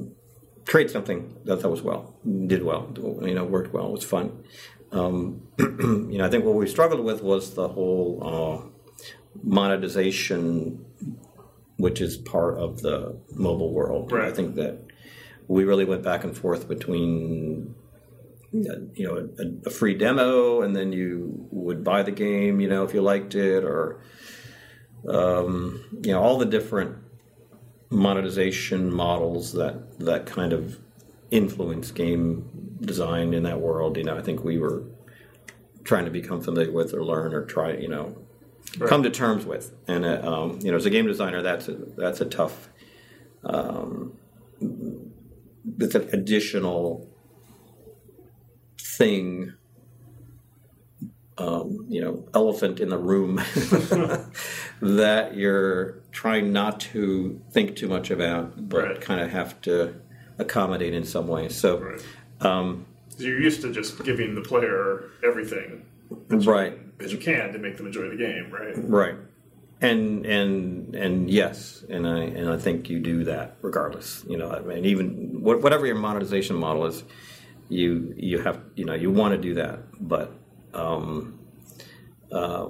create 0.66 0.90
something 0.90 1.36
that 1.44 1.60
that 1.60 1.68
was 1.68 1.82
well, 1.82 2.14
did 2.46 2.62
well, 2.62 2.92
you 3.22 3.34
know, 3.34 3.44
worked 3.44 3.72
well, 3.72 3.90
was 3.90 4.04
fun. 4.04 4.44
Um, 4.92 5.48
you 5.58 6.18
know, 6.18 6.26
I 6.26 6.30
think 6.30 6.44
what 6.44 6.54
we 6.54 6.66
struggled 6.66 7.00
with 7.00 7.22
was 7.22 7.54
the 7.54 7.68
whole 7.68 8.22
uh, 8.22 8.98
monetization, 9.42 10.84
which 11.76 12.00
is 12.00 12.16
part 12.16 12.58
of 12.58 12.82
the 12.82 13.18
mobile 13.34 13.72
world. 13.72 14.12
Right. 14.12 14.28
I 14.28 14.32
think 14.32 14.56
that 14.56 14.84
we 15.48 15.64
really 15.64 15.84
went 15.84 16.02
back 16.02 16.24
and 16.24 16.36
forth 16.36 16.68
between 16.68 17.74
you 18.52 18.92
know 18.98 19.28
a, 19.38 19.68
a, 19.68 19.70
free 19.70 19.94
demo 19.94 20.60
and 20.60 20.76
then 20.76 20.92
you 20.92 21.46
would 21.50 21.82
buy 21.82 22.02
the 22.02 22.10
game 22.10 22.60
you 22.60 22.68
know 22.68 22.84
if 22.84 22.92
you 22.92 23.00
liked 23.00 23.34
it 23.34 23.64
or 23.64 24.02
um, 25.08 25.82
you 26.02 26.12
know 26.12 26.22
all 26.22 26.36
the 26.36 26.44
different 26.44 27.01
monetization 27.92 28.92
models 28.92 29.52
that 29.52 29.98
that 30.00 30.26
kind 30.26 30.52
of 30.52 30.78
influence 31.30 31.90
game 31.90 32.76
design 32.80 33.34
in 33.34 33.42
that 33.44 33.60
world. 33.60 33.96
You 33.96 34.04
know, 34.04 34.16
I 34.16 34.22
think 34.22 34.44
we 34.44 34.58
were 34.58 34.84
trying 35.84 36.04
to 36.04 36.10
become 36.10 36.40
familiar 36.40 36.72
with 36.72 36.94
or 36.94 37.04
learn 37.04 37.34
or 37.34 37.44
try, 37.44 37.72
you 37.74 37.88
know, 37.88 38.16
right. 38.78 38.88
come 38.88 39.02
to 39.02 39.10
terms 39.10 39.44
with. 39.44 39.74
And 39.86 40.04
uh, 40.04 40.20
um, 40.22 40.58
you 40.62 40.70
know, 40.70 40.76
as 40.76 40.86
a 40.86 40.90
game 40.90 41.06
designer, 41.06 41.42
that's 41.42 41.68
a, 41.68 41.74
that's 41.96 42.20
a 42.20 42.26
tough. 42.26 42.68
Um, 43.44 44.14
it's 45.78 45.94
an 45.94 46.08
additional 46.12 47.08
thing 48.78 49.54
um, 51.38 51.86
you 51.88 52.00
know 52.00 52.24
elephant 52.34 52.80
in 52.80 52.90
the 52.90 52.98
room 52.98 53.36
that 54.80 55.34
you're 55.34 56.02
trying 56.12 56.52
not 56.52 56.80
to 56.80 57.40
think 57.50 57.76
too 57.76 57.88
much 57.88 58.10
about, 58.10 58.68
but 58.68 58.84
right. 58.84 59.00
kind 59.00 59.20
of 59.20 59.30
have 59.30 59.60
to 59.62 59.94
accommodate 60.38 60.94
in 60.94 61.04
some 61.04 61.26
way. 61.26 61.48
So, 61.48 61.78
right. 61.78 62.00
um, 62.40 62.86
you're 63.18 63.40
used 63.40 63.62
to 63.62 63.72
just 63.72 64.02
giving 64.04 64.34
the 64.34 64.42
player 64.42 65.04
everything, 65.24 65.86
that 66.28 66.46
right? 66.46 66.72
You, 66.72 66.92
that 66.98 67.10
you 67.10 67.18
can 67.18 67.52
to 67.52 67.58
make 67.58 67.76
them 67.76 67.86
enjoy 67.86 68.08
the 68.08 68.16
game, 68.16 68.50
right? 68.50 68.74
Right. 68.76 69.16
And 69.80 70.24
and 70.26 70.94
and 70.94 71.30
yes, 71.30 71.84
and 71.88 72.06
I 72.06 72.20
and 72.20 72.50
I 72.50 72.56
think 72.56 72.88
you 72.88 73.00
do 73.00 73.24
that 73.24 73.56
regardless. 73.62 74.24
You 74.28 74.36
know, 74.36 74.50
I 74.50 74.60
mean, 74.60 74.84
even 74.84 75.42
whatever 75.42 75.86
your 75.86 75.96
monetization 75.96 76.56
model 76.56 76.84
is, 76.86 77.02
you 77.68 78.14
you 78.16 78.38
have 78.42 78.60
you 78.76 78.84
know 78.84 78.94
you 78.94 79.10
want 79.10 79.32
to 79.32 79.38
do 79.38 79.54
that, 79.54 79.80
but 79.98 80.32
um, 80.74 81.38
uh, 82.30 82.68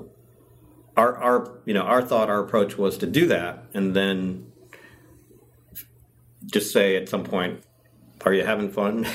our 0.96 1.16
our 1.16 1.58
you 1.64 1.74
know 1.74 1.82
our 1.82 2.02
thought, 2.02 2.28
our 2.28 2.40
approach 2.40 2.76
was 2.76 2.98
to 2.98 3.06
do 3.06 3.26
that, 3.26 3.64
and 3.74 3.94
then 3.94 4.52
just 6.46 6.72
say 6.72 6.96
at 6.96 7.08
some 7.08 7.24
point, 7.24 7.62
"Are 8.24 8.34
you 8.34 8.44
having 8.44 8.70
fun? 8.70 9.02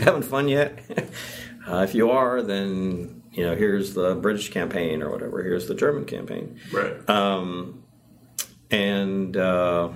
having 0.00 0.22
fun 0.22 0.48
yet? 0.48 0.78
uh, 1.68 1.78
if 1.78 1.94
you 1.94 2.10
are, 2.10 2.42
then 2.42 3.22
you 3.32 3.44
know 3.44 3.54
here's 3.54 3.94
the 3.94 4.14
British 4.14 4.50
campaign 4.50 5.02
or 5.02 5.10
whatever. 5.10 5.42
Here's 5.42 5.68
the 5.68 5.74
German 5.74 6.04
campaign." 6.04 6.60
Right. 6.72 7.08
Um, 7.08 7.82
and 8.70 9.36
uh, 9.36 9.90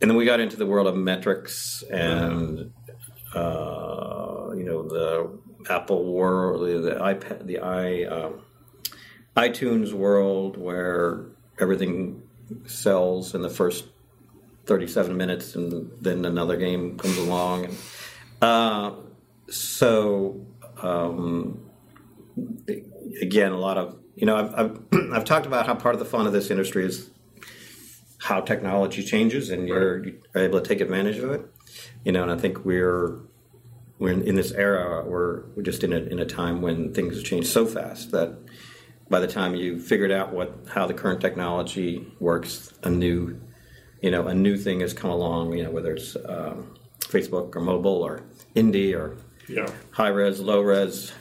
and 0.00 0.10
then 0.10 0.16
we 0.16 0.24
got 0.24 0.40
into 0.40 0.56
the 0.56 0.66
world 0.66 0.86
of 0.86 0.96
metrics 0.96 1.82
and 1.90 2.72
uh, 3.34 4.29
you 4.60 4.66
know 4.66 4.82
the 4.82 5.72
Apple 5.72 6.12
world, 6.12 6.60
the, 6.84 6.92
iPad, 6.92 7.46
the 7.46 7.58
i 7.58 8.04
um, 8.04 8.42
iTunes 9.36 9.92
world, 9.92 10.56
where 10.56 11.26
everything 11.58 12.22
sells 12.66 13.34
in 13.34 13.42
the 13.42 13.50
first 13.50 13.86
37 14.66 15.16
minutes, 15.16 15.54
and 15.54 15.90
then 16.00 16.24
another 16.24 16.56
game 16.56 16.98
comes 16.98 17.16
along. 17.16 17.64
And, 17.64 17.78
uh, 18.42 18.92
so, 19.48 20.44
um, 20.82 21.70
again, 23.20 23.52
a 23.52 23.58
lot 23.58 23.78
of 23.78 23.96
you 24.14 24.26
know, 24.26 24.36
I've, 24.36 24.54
I've, 24.54 25.12
I've 25.12 25.24
talked 25.24 25.46
about 25.46 25.66
how 25.66 25.74
part 25.74 25.94
of 25.94 25.98
the 25.98 26.04
fun 26.04 26.26
of 26.26 26.32
this 26.34 26.50
industry 26.50 26.84
is 26.84 27.10
how 28.18 28.42
technology 28.42 29.02
changes, 29.02 29.48
and 29.48 29.66
you're, 29.66 30.04
you're 30.04 30.14
able 30.34 30.60
to 30.60 30.68
take 30.68 30.80
advantage 30.82 31.18
of 31.18 31.30
it. 31.30 31.42
You 32.04 32.12
know, 32.12 32.22
and 32.22 32.30
I 32.30 32.36
think 32.36 32.64
we're 32.64 33.18
we're 34.00 34.10
in, 34.10 34.22
in 34.22 34.34
this 34.34 34.50
era. 34.50 35.04
We're, 35.06 35.44
we're 35.54 35.62
just 35.62 35.84
in 35.84 35.92
a, 35.92 35.98
in 35.98 36.18
a 36.18 36.24
time 36.24 36.62
when 36.62 36.92
things 36.92 37.22
change 37.22 37.46
so 37.46 37.66
fast 37.66 38.10
that 38.10 38.36
by 39.08 39.20
the 39.20 39.28
time 39.28 39.54
you 39.54 39.78
figured 39.78 40.10
out 40.10 40.32
what 40.32 40.66
how 40.72 40.86
the 40.86 40.94
current 40.94 41.20
technology 41.20 42.10
works, 42.18 42.72
a 42.82 42.90
new 42.90 43.40
you 44.00 44.10
know 44.10 44.26
a 44.26 44.34
new 44.34 44.56
thing 44.56 44.80
has 44.80 44.94
come 44.94 45.10
along. 45.10 45.52
You 45.52 45.64
know 45.64 45.70
whether 45.70 45.94
it's 45.94 46.16
um, 46.16 46.74
Facebook 47.00 47.54
or 47.54 47.60
mobile 47.60 48.02
or 48.02 48.22
indie 48.56 48.94
or 48.94 49.18
yeah. 49.48 49.68
high 49.90 50.08
res, 50.08 50.40
low 50.40 50.60
res 50.60 51.12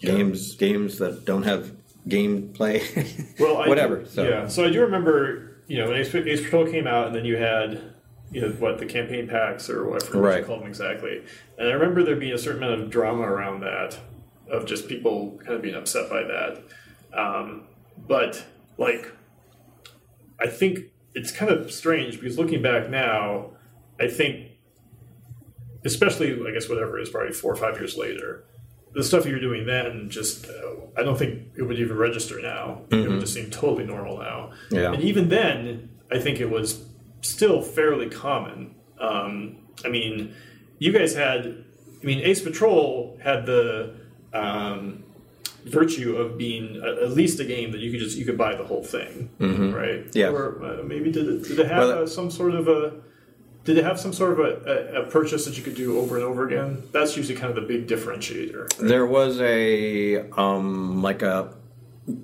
yeah. 0.00 0.12
games 0.12 0.54
games 0.54 0.98
that 0.98 1.24
don't 1.24 1.42
have 1.42 1.72
gameplay. 2.08 3.38
well, 3.38 3.56
whatever. 3.68 3.96
Do, 3.96 4.06
so. 4.06 4.28
Yeah. 4.28 4.48
So 4.48 4.64
I 4.64 4.70
do 4.70 4.80
remember 4.80 5.60
you 5.66 5.78
know 5.78 5.88
when 5.88 5.98
Ace, 5.98 6.14
Ace 6.14 6.40
Patrol 6.40 6.66
came 6.66 6.86
out, 6.86 7.08
and 7.08 7.16
then 7.16 7.24
you 7.24 7.36
had 7.36 7.95
you 8.36 8.42
know 8.42 8.50
what 8.58 8.76
the 8.76 8.84
campaign 8.84 9.26
packs 9.26 9.70
or 9.70 9.88
what 9.88 10.12
right. 10.12 10.40
you 10.40 10.44
call 10.44 10.58
them 10.58 10.68
exactly. 10.68 11.22
And 11.56 11.68
I 11.70 11.72
remember 11.72 12.04
there 12.04 12.16
being 12.16 12.34
a 12.34 12.38
certain 12.38 12.62
amount 12.62 12.82
of 12.82 12.90
drama 12.90 13.22
around 13.22 13.60
that, 13.60 13.98
of 14.50 14.66
just 14.66 14.88
people 14.88 15.40
kind 15.42 15.54
of 15.54 15.62
being 15.62 15.74
upset 15.74 16.10
by 16.10 16.22
that. 16.22 16.62
Um, 17.18 17.62
but 17.96 18.44
like, 18.76 19.10
I 20.38 20.48
think 20.48 20.80
it's 21.14 21.32
kind 21.32 21.50
of 21.50 21.72
strange 21.72 22.20
because 22.20 22.36
looking 22.36 22.60
back 22.60 22.90
now, 22.90 23.52
I 23.98 24.06
think, 24.06 24.50
especially 25.86 26.38
I 26.46 26.52
guess 26.52 26.68
whatever 26.68 27.00
is 27.00 27.08
probably 27.08 27.32
four 27.32 27.50
or 27.50 27.56
five 27.56 27.78
years 27.78 27.96
later, 27.96 28.44
the 28.92 29.02
stuff 29.02 29.24
you're 29.24 29.40
doing 29.40 29.64
then 29.64 30.10
just 30.10 30.44
uh, 30.44 30.74
I 30.94 31.02
don't 31.02 31.18
think 31.18 31.52
it 31.56 31.62
would 31.62 31.78
even 31.78 31.96
register 31.96 32.38
now. 32.42 32.82
Mm-hmm. 32.90 32.94
It 32.94 32.98
would 32.98 33.08
mm-hmm. 33.12 33.20
just 33.20 33.32
seem 33.32 33.50
totally 33.50 33.86
normal 33.86 34.18
now. 34.18 34.50
Yeah. 34.70 34.92
And 34.92 35.02
even 35.02 35.30
then, 35.30 35.88
I 36.12 36.18
think 36.18 36.38
it 36.38 36.50
was 36.50 36.84
still 37.20 37.62
fairly 37.62 38.08
common. 38.08 38.74
Um, 38.98 39.58
I 39.84 39.88
mean, 39.88 40.34
you 40.78 40.92
guys 40.92 41.14
had, 41.14 41.64
I 42.02 42.06
mean, 42.06 42.20
Ace 42.20 42.40
Patrol 42.40 43.18
had 43.22 43.46
the 43.46 43.94
um, 44.32 45.04
virtue 45.64 46.16
of 46.16 46.38
being 46.38 46.80
a, 46.82 47.04
at 47.04 47.10
least 47.10 47.40
a 47.40 47.44
game 47.44 47.72
that 47.72 47.80
you 47.80 47.90
could 47.90 48.00
just 48.00 48.16
you 48.16 48.24
could 48.24 48.38
buy 48.38 48.54
the 48.54 48.64
whole 48.64 48.84
thing, 48.84 49.30
mm-hmm. 49.38 49.72
right? 49.72 50.06
Yeah. 50.14 50.28
Or 50.28 50.64
uh, 50.64 50.82
maybe 50.84 51.10
did 51.10 51.28
it, 51.28 51.42
did 51.42 51.58
it 51.58 51.66
have 51.66 51.88
well, 51.88 52.06
some 52.06 52.30
sort 52.30 52.54
of 52.54 52.68
a 52.68 52.94
did 53.64 53.78
it 53.78 53.84
have 53.84 53.98
some 53.98 54.12
sort 54.12 54.32
of 54.32 54.38
a, 54.38 54.96
a, 54.96 55.02
a, 55.02 55.06
purchase 55.10 55.44
that 55.44 55.58
you 55.58 55.62
could 55.64 55.74
do 55.74 55.98
over 55.98 56.14
and 56.14 56.24
over 56.24 56.46
again? 56.46 56.84
That's 56.92 57.16
usually 57.16 57.36
kind 57.36 57.50
of 57.50 57.56
the 57.56 57.66
big 57.66 57.88
differentiator. 57.88 58.60
Right? 58.60 58.88
There 58.88 59.06
was 59.06 59.40
a 59.40 60.30
um, 60.30 61.02
like 61.02 61.22
a 61.22 61.52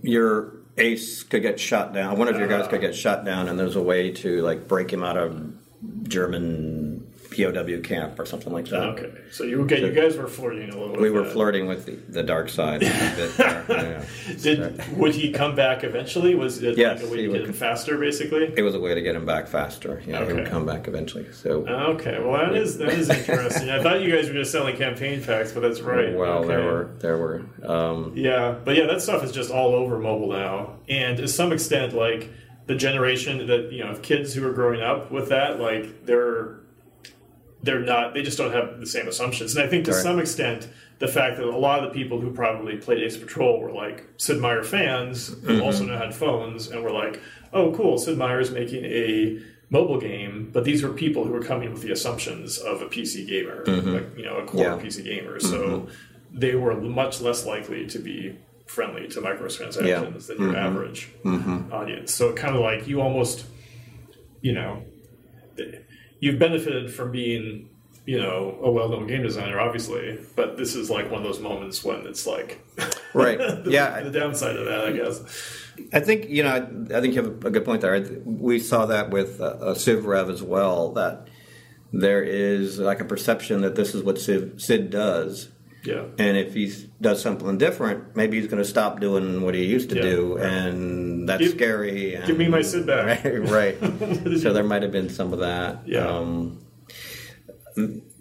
your 0.02 0.61
Ace 0.78 1.22
could 1.22 1.42
get 1.42 1.60
shot 1.60 1.92
down. 1.92 2.18
One 2.18 2.28
of 2.28 2.38
your 2.38 2.48
guys 2.48 2.66
could 2.66 2.78
uh. 2.78 2.88
get 2.88 2.94
shot 2.94 3.24
down, 3.24 3.48
and 3.48 3.58
there's 3.58 3.76
a 3.76 3.82
way 3.82 4.12
to 4.12 4.42
like 4.42 4.68
break 4.68 4.92
him 4.92 5.02
out 5.02 5.16
of 5.16 5.52
German 6.08 6.81
POW 7.36 7.80
camp 7.82 8.18
or 8.18 8.26
something 8.26 8.52
like 8.52 8.66
that. 8.66 8.82
Okay, 8.82 9.12
so 9.30 9.44
you 9.44 9.62
okay, 9.62 9.80
you 9.80 9.92
guys 9.92 10.16
were 10.16 10.28
flirting 10.28 10.70
a 10.70 10.78
little. 10.78 10.96
We 10.96 11.10
were 11.10 11.22
that. 11.22 11.32
flirting 11.32 11.66
with 11.66 11.86
the, 11.86 11.96
the 12.12 12.22
dark 12.22 12.48
side. 12.48 12.80
there, 12.80 13.62
yeah. 13.68 14.34
Did 14.40 14.96
would 14.96 15.14
he 15.14 15.32
come 15.32 15.54
back 15.54 15.84
eventually? 15.84 16.34
Was 16.34 16.62
it 16.62 16.76
Yes, 16.76 17.00
like 17.00 17.08
a 17.08 17.12
way 17.12 17.22
to 17.22 17.28
would 17.28 17.38
get 17.38 17.48
him 17.48 17.52
faster, 17.52 17.98
basically? 17.98 18.52
It 18.56 18.62
was 18.62 18.74
a 18.74 18.80
way 18.80 18.94
to 18.94 19.00
get 19.00 19.16
him 19.16 19.26
back 19.26 19.48
faster. 19.48 20.02
You 20.06 20.12
know, 20.12 20.26
he 20.26 20.32
would 20.32 20.46
come 20.48 20.66
back 20.66 20.88
eventually. 20.88 21.32
So, 21.32 21.66
Okay, 21.66 22.18
well 22.20 22.32
that 22.32 22.56
is 22.56 22.78
that 22.78 22.90
is 22.90 23.08
interesting. 23.08 23.70
I 23.70 23.82
thought 23.82 24.02
you 24.02 24.14
guys 24.14 24.28
were 24.28 24.34
just 24.34 24.52
selling 24.52 24.76
campaign 24.76 25.22
packs, 25.22 25.52
but 25.52 25.60
that's 25.60 25.80
right. 25.80 26.14
well, 26.14 26.38
okay. 26.38 26.48
there 26.48 26.64
were 26.64 26.90
there 26.98 27.18
were. 27.18 27.42
Um, 27.64 28.12
Yeah, 28.14 28.56
but 28.64 28.76
yeah, 28.76 28.86
that 28.86 29.02
stuff 29.02 29.22
is 29.24 29.32
just 29.32 29.50
all 29.50 29.74
over 29.74 29.98
mobile 29.98 30.32
now, 30.32 30.78
and 30.88 31.16
to 31.18 31.28
some 31.28 31.52
extent, 31.52 31.94
like 31.94 32.30
the 32.66 32.74
generation 32.74 33.46
that 33.46 33.72
you 33.72 33.84
know, 33.84 33.90
of 33.90 34.02
kids 34.02 34.34
who 34.34 34.46
are 34.46 34.52
growing 34.52 34.80
up 34.80 35.10
with 35.10 35.28
that, 35.30 35.60
like 35.60 36.06
they're 36.06 36.56
they're 37.62 37.80
not, 37.80 38.14
they 38.14 38.22
just 38.22 38.38
don't 38.38 38.52
have 38.52 38.80
the 38.80 38.86
same 38.86 39.06
assumptions. 39.08 39.54
And 39.56 39.64
I 39.64 39.68
think 39.68 39.84
to 39.86 39.92
Right. 39.92 40.02
some 40.02 40.18
extent, 40.18 40.68
the 40.98 41.08
fact 41.08 41.36
that 41.36 41.46
a 41.46 41.56
lot 41.56 41.82
of 41.84 41.92
the 41.92 41.98
people 41.98 42.20
who 42.20 42.30
probably 42.32 42.76
played 42.76 43.02
Ace 43.02 43.16
Patrol 43.16 43.60
were 43.60 43.70
like 43.72 44.04
Sid 44.16 44.40
Meier 44.40 44.62
fans 44.64 45.28
who 45.28 45.34
Mm-hmm. 45.34 45.62
also 45.62 45.84
know 45.84 45.96
had 45.96 46.14
phones 46.14 46.68
and 46.68 46.82
were 46.82 46.90
like, 46.92 47.20
oh, 47.52 47.72
cool, 47.72 47.98
Sid 47.98 48.16
Meier's 48.18 48.50
making 48.50 48.84
a 48.84 49.40
mobile 49.70 49.98
game, 50.00 50.50
but 50.52 50.64
these 50.64 50.82
were 50.82 50.90
people 50.90 51.24
who 51.24 51.30
were 51.32 51.42
coming 51.42 51.72
with 51.72 51.82
the 51.82 51.90
assumptions 51.92 52.58
of 52.58 52.82
a 52.82 52.86
PC 52.86 53.26
gamer, 53.26 53.64
like 53.66 54.16
you 54.18 54.24
know, 54.24 54.36
a 54.38 54.44
core 54.44 54.64
Mm-hmm. 54.64 54.80
Yeah. 54.84 54.90
PC 54.90 55.04
gamer. 55.04 55.40
So 55.40 55.88
they 56.32 56.54
were 56.54 56.74
much 56.80 57.20
less 57.20 57.46
likely 57.46 57.86
to 57.86 57.98
be 57.98 58.36
friendly 58.66 59.06
to 59.08 59.20
microtransactions 59.20 59.86
Yeah. 59.86 60.02
Mm-hmm. 60.02 60.18
than 60.26 60.38
your 60.50 60.56
average 60.56 61.10
audience. 61.72 62.12
So 62.14 62.32
kind 62.32 62.54
of 62.54 62.60
like 62.62 62.86
you 62.86 63.00
almost, 63.00 63.44
you 64.40 64.52
know, 64.52 64.82
you've 66.22 66.38
benefited 66.38 66.94
from 66.94 67.10
being, 67.10 67.68
you 68.06 68.18
know, 68.18 68.56
a 68.62 68.70
well-known 68.70 69.08
game 69.08 69.22
designer, 69.24 69.58
obviously, 69.60 70.18
but 70.36 70.56
this 70.56 70.74
is 70.76 70.88
like 70.88 71.10
one 71.10 71.20
of 71.20 71.24
those 71.26 71.40
moments 71.40 71.82
when 71.84 72.06
it's 72.06 72.24
like, 72.26 72.64
right. 73.12 73.36
the, 73.38 73.64
yeah. 73.66 74.00
the 74.00 74.10
downside 74.10 74.54
of 74.56 74.64
that, 74.66 74.84
I 74.86 74.92
guess. 74.92 75.58
I 75.92 76.00
think 76.00 76.28
you 76.28 76.42
know. 76.42 76.50
I, 76.50 76.96
I 76.96 77.00
think 77.00 77.14
you 77.14 77.22
have 77.22 77.44
a 77.44 77.50
good 77.50 77.64
point 77.64 77.80
there. 77.80 78.00
We 78.24 78.58
saw 78.58 78.86
that 78.86 79.10
with 79.10 79.40
uh, 79.40 79.44
uh, 79.44 79.74
Civ 79.74 80.04
Rev 80.04 80.28
as 80.30 80.42
well. 80.42 80.92
That 80.92 81.28
there 81.92 82.22
is 82.22 82.78
like 82.78 83.00
a 83.00 83.04
perception 83.06 83.62
that 83.62 83.74
this 83.74 83.94
is 83.94 84.02
what 84.02 84.20
Sid, 84.20 84.60
Sid 84.60 84.90
does, 84.90 85.48
Yeah. 85.82 86.04
and 86.18 86.36
if 86.36 86.52
he 86.54 86.70
does 87.02 87.20
something 87.20 87.58
different, 87.58 88.16
maybe 88.16 88.38
he's 88.40 88.48
going 88.48 88.62
to 88.62 88.68
stop 88.68 89.00
doing 89.00 89.42
what 89.42 89.54
he 89.54 89.64
used 89.64 89.90
to 89.90 89.96
Yeah, 89.96 90.02
do, 90.02 90.36
right. 90.38 90.46
and 90.46 91.28
that's 91.28 91.42
Give- 91.42 91.50
scary. 91.52 92.14
And, 92.14 92.26
give 92.26 92.38
me 92.38 92.48
my 92.48 92.62
Sid 92.62 92.86
back. 92.86 93.24
Right. 93.24 93.50
right. 93.50 93.76
so 94.40 94.52
there 94.54 94.64
might 94.64 94.82
have 94.82 94.92
been 94.92 95.10
some 95.10 95.32
of 95.34 95.40
that. 95.40 95.86
Yeah. 95.86 96.06
Um, 96.08 96.64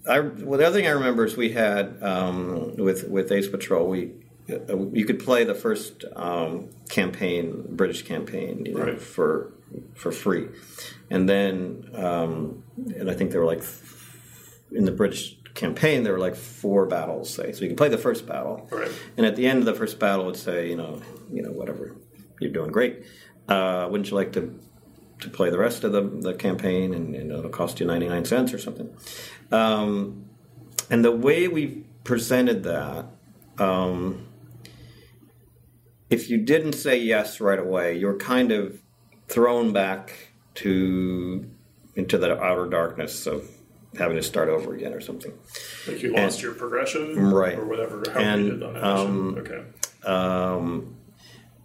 I, 0.09 0.19
well, 0.19 0.57
the 0.59 0.65
other 0.65 0.75
thing 0.75 0.87
I 0.87 0.91
remember 0.91 1.25
is 1.25 1.37
we 1.37 1.51
had 1.51 2.01
um, 2.01 2.75
with 2.77 3.07
with 3.07 3.31
Ace 3.31 3.47
Patrol. 3.47 3.87
We 3.87 4.11
uh, 4.49 4.77
you 4.91 5.05
could 5.05 5.19
play 5.19 5.43
the 5.43 5.53
first 5.53 6.03
um, 6.15 6.69
campaign, 6.89 7.63
British 7.69 8.01
campaign, 8.03 8.65
you 8.65 8.73
know, 8.73 8.83
Right. 8.83 9.01
for 9.01 9.53
for 9.93 10.11
free, 10.11 10.47
and 11.09 11.29
then 11.29 11.89
um, 11.93 12.63
and 12.97 13.11
I 13.11 13.13
think 13.13 13.31
there 13.31 13.41
were 13.41 13.45
like 13.45 13.63
in 14.71 14.85
the 14.85 14.91
British 14.91 15.37
campaign 15.53 16.03
there 16.03 16.13
were 16.13 16.19
like 16.19 16.35
four 16.35 16.85
battles, 16.85 17.33
say. 17.33 17.51
So 17.51 17.61
you 17.61 17.67
can 17.67 17.75
play 17.75 17.89
the 17.89 17.97
first 17.97 18.25
battle, 18.27 18.67
Right. 18.71 18.91
and 19.17 19.25
at 19.25 19.35
the 19.35 19.45
end 19.47 19.59
of 19.59 19.65
the 19.65 19.73
first 19.73 19.99
battle, 19.99 20.29
it'd 20.29 20.41
say, 20.41 20.69
you 20.69 20.75
know, 20.75 21.01
you 21.31 21.41
know, 21.41 21.51
whatever, 21.51 21.95
you're 22.39 22.51
doing 22.51 22.71
great. 22.71 23.03
Uh, 23.47 23.87
wouldn't 23.89 24.09
you 24.09 24.15
like 24.15 24.33
to 24.33 24.59
to 25.19 25.29
play 25.29 25.51
the 25.51 25.57
rest 25.59 25.83
of 25.83 25.91
the, 25.91 26.01
the 26.01 26.33
campaign, 26.33 26.93
and, 26.93 27.13
and 27.15 27.31
it'll 27.31 27.49
cost 27.49 27.79
you 27.79 27.85
ninety 27.85 28.07
nine 28.07 28.25
cents 28.25 28.53
or 28.53 28.57
something? 28.57 28.89
Um, 29.51 30.25
and 30.89 31.05
the 31.05 31.11
way 31.11 31.47
we 31.47 31.85
presented 32.03 32.63
that, 32.63 33.05
um, 33.59 34.27
if 36.09 36.29
you 36.29 36.37
didn't 36.37 36.73
say 36.73 36.97
yes 36.97 37.39
right 37.39 37.59
away, 37.59 37.97
you're 37.97 38.17
kind 38.17 38.51
of 38.51 38.81
thrown 39.27 39.71
back 39.73 40.29
to 40.55 41.49
into 41.95 42.17
the 42.17 42.41
outer 42.41 42.67
darkness 42.69 43.27
of 43.27 43.49
having 43.97 44.17
to 44.17 44.23
start 44.23 44.49
over 44.49 44.73
again 44.73 44.93
or 44.93 45.01
something. 45.01 45.33
Like 45.87 46.01
you 46.01 46.13
lost 46.13 46.41
your 46.41 46.53
progression, 46.53 47.17
Right. 47.31 47.57
or 47.57 47.65
whatever. 47.65 48.03
How 48.11 48.19
And, 48.19 48.45
you 48.45 48.51
did 48.51 48.63
on 48.63 48.83
um. 48.83 49.35
Okay. 49.37 49.63
Um, 50.05 50.95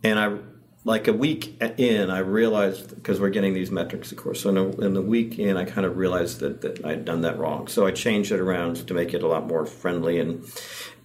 and 0.03 0.19
I, 0.19 0.37
like 0.85 1.09
a 1.09 1.13
week 1.13 1.61
in, 1.79 2.11
I 2.11 2.19
realized 2.19 2.95
because 2.95 3.19
we're 3.19 3.31
getting 3.31 3.55
these 3.55 3.71
metrics, 3.71 4.13
of 4.13 4.19
course. 4.19 4.41
So 4.43 4.51
in, 4.51 4.57
a, 4.57 4.69
in 4.87 4.95
the 4.95 5.03
week 5.03 5.39
in, 5.39 5.57
I 5.57 5.65
kind 5.65 5.85
of 5.87 5.97
realized 5.97 6.41
that, 6.41 6.61
that 6.61 6.85
I'd 6.85 7.05
done 7.05 7.23
that 7.23 7.39
wrong. 7.39 7.67
So 7.67 7.87
I 7.87 7.91
changed 7.91 8.31
it 8.31 8.39
around 8.41 8.87
to 8.87 8.95
make 8.95 9.13
it 9.15 9.23
a 9.23 9.27
lot 9.27 9.47
more 9.47 9.67
friendly 9.67 10.21
and 10.21 10.45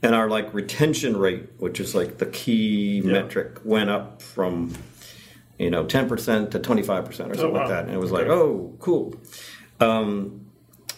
and 0.04 0.16
our 0.16 0.28
like 0.30 0.52
retention 0.54 1.16
rate, 1.18 1.48
which 1.60 1.80
is 1.80 1.94
like 1.96 2.18
the 2.18 2.26
key 2.28 3.02
Yeah. 3.04 3.12
metric, 3.14 3.60
went 3.64 3.90
up 3.90 4.22
from 4.22 4.74
you 5.58 5.70
know 5.72 5.86
ten 5.86 6.08
percent 6.10 6.52
to 6.52 6.60
twenty 6.60 6.84
five 6.84 7.06
percent 7.06 7.32
or 7.32 7.36
something 7.36 7.54
wow. 7.54 7.60
like 7.62 7.70
that. 7.70 7.86
And 7.86 7.94
it 7.94 8.00
was 8.00 8.12
Okay. 8.12 8.24
like, 8.24 8.32
oh, 8.32 8.76
cool. 8.80 9.16
Um, 9.80 10.41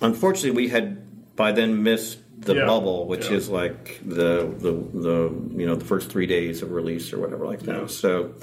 unfortunately, 0.03 0.51
we 0.51 0.67
had 0.69 1.35
by 1.35 1.51
then 1.51 1.81
missed 1.81 2.19
the 2.39 2.55
Yeah. 2.55 2.65
bubble, 2.65 3.07
which 3.07 3.29
Yeah. 3.29 3.37
is 3.37 3.49
like 3.49 3.99
the, 4.05 4.53
the 4.59 4.71
the 5.07 5.17
you 5.59 5.65
know 5.65 5.75
the 5.75 5.85
first 5.85 6.09
three 6.11 6.27
days 6.27 6.61
of 6.61 6.71
release 6.71 7.11
or 7.13 7.19
whatever 7.19 7.45
like 7.47 7.61
that. 7.61 7.79
Yeah. 7.81 7.87
So, 7.87 8.33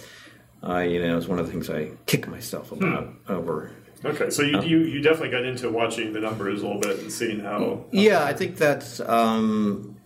I 0.63 0.85
you 0.85 1.01
know 1.01 1.17
it's 1.17 1.29
one 1.29 1.39
of 1.39 1.47
the 1.47 1.53
things 1.53 1.71
I 1.71 1.91
kick 2.07 2.27
myself 2.27 2.73
about 2.73 3.05
Hmm. 3.05 3.33
over. 3.33 3.71
Okay, 4.05 4.31
so 4.31 4.43
you, 4.43 4.57
Um, 4.59 4.65
you 4.65 4.79
you 4.79 5.03
definitely 5.03 5.29
got 5.31 5.45
into 5.45 5.69
watching 5.71 6.15
the 6.15 6.21
numbers 6.21 6.63
a 6.63 6.67
little 6.67 6.81
bit 6.81 6.99
and 7.01 7.13
seeing 7.13 7.41
how. 7.41 7.85
Yeah, 7.93 8.25
I 8.25 8.33
think 8.33 8.57
that's 8.57 8.99
um, 9.01 9.97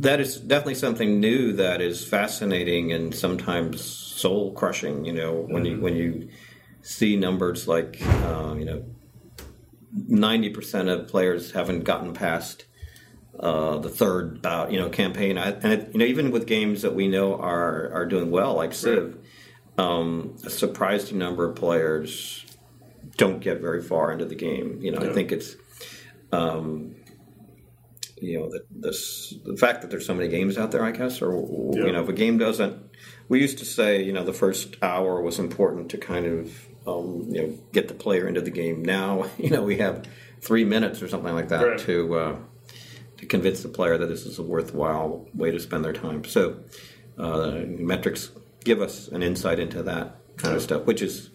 that 0.00 0.20
is 0.20 0.36
definitely 0.36 0.74
something 0.76 1.20
new 1.20 1.52
that 1.52 1.80
is 1.82 2.02
fascinating 2.02 2.92
and 2.92 3.14
sometimes 3.14 3.82
soul 3.82 4.52
crushing. 4.52 5.04
You 5.04 5.12
know, 5.12 5.32
when 5.48 5.64
you 5.66 5.76
when 5.80 5.96
you 5.96 6.28
see 6.82 7.16
numbers 7.16 7.68
like 7.68 7.98
uh, 8.24 8.54
you 8.58 8.64
know 8.64 8.82
ninety 9.92 10.50
percent 10.50 10.88
of 10.88 11.08
players 11.08 11.52
haven't 11.52 11.84
gotten 11.84 12.12
past 12.12 12.64
uh, 13.38 13.78
the 13.78 13.88
third 13.88 14.42
bout, 14.42 14.70
you 14.72 14.78
know, 14.78 14.88
campaign. 14.88 15.38
I, 15.38 15.50
and 15.52 15.72
it, 15.72 15.90
you 15.92 15.98
know, 15.98 16.04
even 16.04 16.30
with 16.30 16.46
games 16.46 16.82
that 16.82 16.94
we 16.94 17.08
know 17.08 17.36
are 17.36 17.90
are 17.92 18.06
doing 18.06 18.30
well, 18.30 18.54
like 18.54 18.72
Civ, 18.74 19.18
um, 19.78 20.36
a 20.44 20.50
surprising 20.50 21.18
number 21.18 21.48
of 21.48 21.56
players 21.56 22.44
don't 23.16 23.40
get 23.40 23.60
very 23.60 23.82
far 23.82 24.12
into 24.12 24.24
the 24.24 24.34
game. 24.34 24.78
You 24.82 24.92
know, 24.92 25.02
Yeah. 25.02 25.10
I 25.10 25.12
think 25.12 25.32
it's 25.32 25.56
um, 26.32 26.94
you 28.20 28.38
know 28.38 28.50
the, 28.50 28.64
this 28.70 29.34
the 29.44 29.56
fact 29.56 29.80
that 29.82 29.90
there's 29.90 30.06
so 30.06 30.14
many 30.14 30.28
games 30.28 30.58
out 30.58 30.70
there, 30.70 30.84
I 30.84 30.90
guess, 30.92 31.22
or 31.22 31.32
Yeah. 31.74 31.86
you 31.86 31.92
know, 31.92 32.02
if 32.02 32.08
a 32.08 32.12
game 32.12 32.38
doesn't. 32.38 32.88
We 33.28 33.40
used 33.40 33.58
to 33.58 33.64
say, 33.64 34.02
you 34.02 34.12
know, 34.12 34.24
the 34.24 34.32
first 34.32 34.74
hour 34.82 35.22
was 35.22 35.38
important 35.38 35.88
to 35.92 35.98
kind 35.98 36.26
of 36.26 36.52
um, 36.86 37.26
you 37.30 37.42
know 37.42 37.58
get 37.72 37.88
the 37.88 37.94
player 37.94 38.26
into 38.28 38.40
the 38.40 38.50
game. 38.50 38.82
Now, 38.84 39.26
you 39.38 39.50
know, 39.50 39.62
we 39.62 39.76
have 39.78 40.04
three 40.40 40.64
minutes 40.64 41.02
or 41.02 41.08
something 41.08 41.34
like 41.34 41.48
that 41.48 41.62
Right. 41.66 41.78
to 41.80 42.14
uh, 42.14 42.36
to 43.18 43.26
convince 43.26 43.62
the 43.62 43.68
player 43.68 43.98
that 43.98 44.06
this 44.06 44.24
is 44.26 44.38
a 44.38 44.42
worthwhile 44.42 45.26
way 45.34 45.50
to 45.50 45.60
spend 45.60 45.84
their 45.84 45.92
time. 45.92 46.24
So, 46.24 46.60
uh, 47.18 47.62
metrics 47.66 48.30
give 48.64 48.80
us 48.80 49.08
an 49.08 49.22
insight 49.22 49.58
into 49.58 49.82
that 49.82 50.16
kind 50.36 50.56
of 50.56 50.62
stuff, 50.62 50.84
which 50.86 51.02
is 51.02 51.30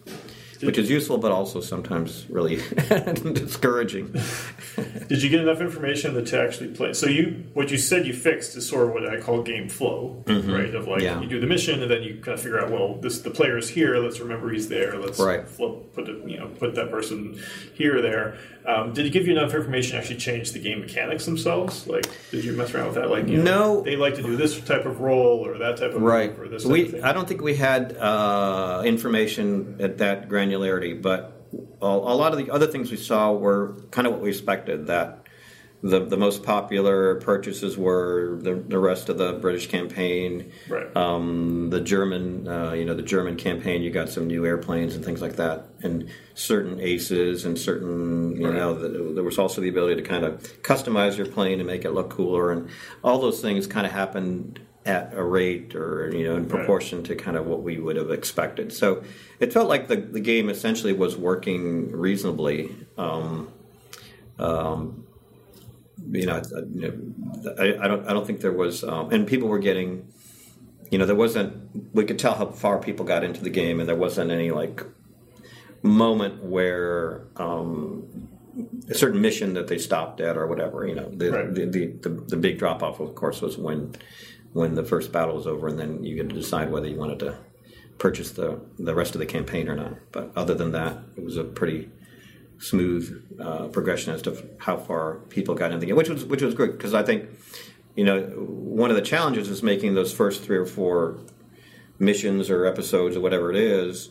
which 0.62 0.78
is 0.78 0.88
useful, 0.90 1.18
but 1.18 1.32
also 1.32 1.60
sometimes 1.60 2.26
really 2.28 2.56
discouraging. 3.32 4.12
Did 5.08 5.22
you 5.22 5.28
get 5.30 5.40
enough 5.40 5.60
information 5.60 6.14
that 6.14 6.26
to 6.28 6.40
actually 6.40 6.68
play? 6.74 6.92
So 6.92 7.06
you, 7.06 7.44
what 7.54 7.70
you 7.70 7.78
said 7.78 8.06
you 8.06 8.12
fixed 8.12 8.56
is 8.56 8.68
sort 8.68 8.88
of 8.88 8.94
what 8.94 9.08
I 9.08 9.20
call 9.20 9.42
game 9.42 9.68
flow, 9.68 10.22
right? 10.26 10.74
Of 10.74 10.86
like 10.88 10.96
Mm-hmm. 10.96 11.00
Yeah. 11.02 11.20
you 11.20 11.28
do 11.28 11.40
the 11.40 11.46
mission 11.46 11.82
and 11.82 11.90
then 11.90 12.02
you 12.02 12.14
kind 12.14 12.34
of 12.38 12.40
figure 12.40 12.58
out, 12.60 12.70
well, 12.70 12.94
this 12.94 13.20
the 13.20 13.30
player 13.30 13.58
is 13.58 13.68
here. 13.68 13.96
Let's 13.98 14.18
remember 14.18 14.50
he's 14.50 14.68
there. 14.68 14.98
Let's 14.98 15.18
Right. 15.20 15.46
flip, 15.48 15.92
put 15.94 16.08
it, 16.08 16.26
you 16.28 16.38
know, 16.38 16.48
put 16.48 16.74
that 16.76 16.90
person 16.90 17.38
here 17.74 17.98
or 17.98 18.02
there. 18.02 18.38
Um, 18.66 18.92
did 18.92 19.06
it 19.06 19.10
give 19.10 19.26
you 19.28 19.36
enough 19.38 19.54
information 19.54 19.92
to 19.92 19.98
actually 19.98 20.16
change 20.16 20.50
the 20.52 20.58
game 20.58 20.80
mechanics 20.80 21.24
themselves? 21.24 21.86
Like, 21.86 22.04
did 22.32 22.44
you 22.44 22.52
mess 22.52 22.74
around 22.74 22.86
with 22.86 22.94
that? 22.96 23.10
Like, 23.10 23.28
you 23.28 23.36
know, 23.38 23.74
No. 23.76 23.80
they 23.82 23.94
like 23.94 24.14
to 24.16 24.22
do 24.22 24.34
this 24.36 24.60
type 24.60 24.86
of 24.86 25.00
role 25.00 25.46
or 25.46 25.56
that 25.58 25.76
type 25.76 25.92
of 25.94 26.02
right. 26.02 26.30
move 26.30 26.40
or 26.40 26.48
this 26.48 26.62
type 26.64 26.66
of 26.66 26.72
We 26.72 26.84
thing. 26.88 27.04
I 27.04 27.12
don't 27.12 27.28
think 27.28 27.42
we 27.42 27.54
had 27.54 27.96
uh, 27.96 28.82
information 28.84 29.76
at 29.80 29.98
that 29.98 30.28
granularity, 30.28 31.00
but 31.00 31.32
a, 31.80 31.86
a 31.86 32.16
lot 32.16 32.32
of 32.32 32.38
the 32.44 32.50
other 32.50 32.66
things 32.66 32.90
we 32.90 32.96
saw 32.96 33.32
were 33.32 33.76
kind 33.92 34.06
of 34.06 34.14
what 34.14 34.22
we 34.22 34.30
expected. 34.30 34.88
That 34.88 35.25
the 35.82 36.00
the 36.00 36.16
most 36.16 36.42
popular 36.42 37.16
purchases 37.16 37.76
were 37.76 38.38
the, 38.40 38.54
the 38.54 38.78
rest 38.78 39.08
of 39.08 39.18
the 39.18 39.34
British 39.34 39.68
campaign. 39.68 40.50
right. 40.68 40.94
um, 40.96 41.70
the 41.70 41.80
German, 41.80 42.48
uh, 42.48 42.72
you 42.72 42.84
know, 42.84 42.94
the 42.94 43.02
German 43.02 43.36
campaign. 43.36 43.82
You 43.82 43.90
got 43.90 44.08
some 44.08 44.26
new 44.26 44.46
airplanes 44.46 44.94
and 44.94 45.04
things 45.04 45.20
like 45.20 45.36
that, 45.36 45.66
and 45.82 46.08
certain 46.34 46.80
aces 46.80 47.44
and 47.44 47.58
certain, 47.58 48.36
you 48.36 48.46
Right. 48.46 48.54
know, 48.56 48.74
the, 48.74 49.14
there 49.14 49.24
was 49.24 49.38
also 49.38 49.60
the 49.60 49.68
ability 49.68 49.96
to 50.02 50.08
kind 50.08 50.24
of 50.24 50.40
customize 50.62 51.16
your 51.16 51.26
plane 51.26 51.60
and 51.60 51.66
make 51.66 51.84
it 51.84 51.90
look 51.92 52.10
cooler, 52.10 52.52
and 52.52 52.68
all 53.04 53.18
those 53.18 53.40
things 53.40 53.66
kind 53.66 53.86
of 53.86 53.92
happened 53.92 54.60
at 54.86 55.12
a 55.14 55.22
rate 55.22 55.74
or 55.74 56.14
you 56.14 56.22
know 56.24 56.36
in 56.36 56.46
proportion 56.46 56.98
right. 56.98 57.08
to 57.08 57.16
kind 57.16 57.36
of 57.36 57.44
what 57.44 57.60
we 57.62 57.76
would 57.78 57.96
have 57.96 58.10
expected. 58.10 58.72
So 58.72 59.02
it 59.40 59.52
felt 59.52 59.68
like 59.68 59.88
the 59.88 59.96
the 59.96 60.20
game 60.20 60.48
essentially 60.48 60.92
was 60.92 61.16
working 61.16 61.90
reasonably. 61.92 62.74
Um, 62.96 63.48
um, 64.38 65.05
you 66.10 66.26
know, 66.26 66.42
I, 67.58 67.74
I, 67.80 67.88
don't 67.88 68.08
I 68.08 68.12
don't 68.12 68.26
think 68.26 68.40
there 68.40 68.52
was, 68.52 68.84
um, 68.84 69.12
and 69.12 69.26
people 69.26 69.48
were 69.48 69.58
getting, 69.58 70.12
you 70.90 70.98
know, 70.98 71.06
there 71.06 71.16
wasn't. 71.16 71.94
We 71.94 72.04
could 72.04 72.18
tell 72.18 72.34
how 72.34 72.46
far 72.46 72.78
people 72.78 73.04
got 73.04 73.24
into 73.24 73.42
the 73.42 73.50
game, 73.50 73.80
and 73.80 73.88
there 73.88 73.96
wasn't 73.96 74.30
any 74.30 74.50
like 74.50 74.84
moment 75.82 76.44
where 76.44 77.26
um, 77.36 78.28
a 78.88 78.94
certain 78.94 79.20
mission 79.20 79.54
that 79.54 79.68
they 79.68 79.78
stopped 79.78 80.20
at 80.20 80.36
or 80.36 80.46
whatever. 80.46 80.86
You 80.86 80.94
know, 80.94 81.10
the 81.10 81.32
right. 81.32 81.54
the, 81.54 81.66
the, 81.66 81.86
the, 81.86 82.08
the, 82.08 82.36
big 82.36 82.58
drop 82.58 82.82
off, 82.82 83.00
of 83.00 83.14
course, 83.14 83.40
was 83.40 83.58
when 83.58 83.94
when 84.52 84.74
the 84.74 84.84
first 84.84 85.12
battle 85.12 85.36
was 85.36 85.46
over, 85.46 85.68
and 85.68 85.78
then 85.78 86.04
you 86.04 86.16
get 86.16 86.28
to 86.28 86.34
decide 86.34 86.70
whether 86.70 86.88
you 86.88 86.96
wanted 86.96 87.18
to 87.20 87.38
purchase 87.98 88.30
the 88.30 88.60
the 88.78 88.94
rest 88.94 89.14
of 89.14 89.18
the 89.18 89.26
campaign 89.26 89.68
or 89.68 89.74
not. 89.74 89.94
But 90.12 90.32
other 90.36 90.54
than 90.54 90.72
that, 90.72 90.98
it 91.16 91.24
was 91.24 91.36
a 91.36 91.44
pretty 91.44 91.90
smooth 92.58 93.38
uh, 93.40 93.68
progression 93.68 94.14
as 94.14 94.22
to 94.22 94.48
how 94.58 94.76
far 94.76 95.16
people 95.28 95.54
got 95.54 95.66
into 95.66 95.78
the 95.78 95.86
game, 95.86 95.96
which 95.96 96.08
was 96.08 96.24
which 96.24 96.42
was 96.42 96.54
good 96.54 96.72
because 96.72 96.94
I 96.94 97.02
think 97.02 97.28
you 97.94 98.04
know 98.04 98.22
one 98.22 98.90
of 98.90 98.96
the 98.96 99.02
challenges 99.02 99.48
is 99.48 99.62
making 99.62 99.94
those 99.94 100.12
first 100.12 100.42
three 100.42 100.56
or 100.56 100.66
four 100.66 101.18
missions 101.98 102.50
or 102.50 102.66
episodes 102.66 103.16
or 103.16 103.20
whatever 103.20 103.50
it 103.50 103.56
is 103.56 104.10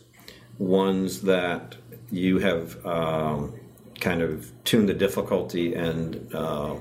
ones 0.58 1.22
that 1.22 1.76
you 2.10 2.38
have 2.38 2.84
um, 2.86 3.54
kind 4.00 4.22
of 4.22 4.50
tuned 4.64 4.88
the 4.88 4.94
difficulty 4.94 5.74
and 5.74 6.34
uh, 6.34 6.74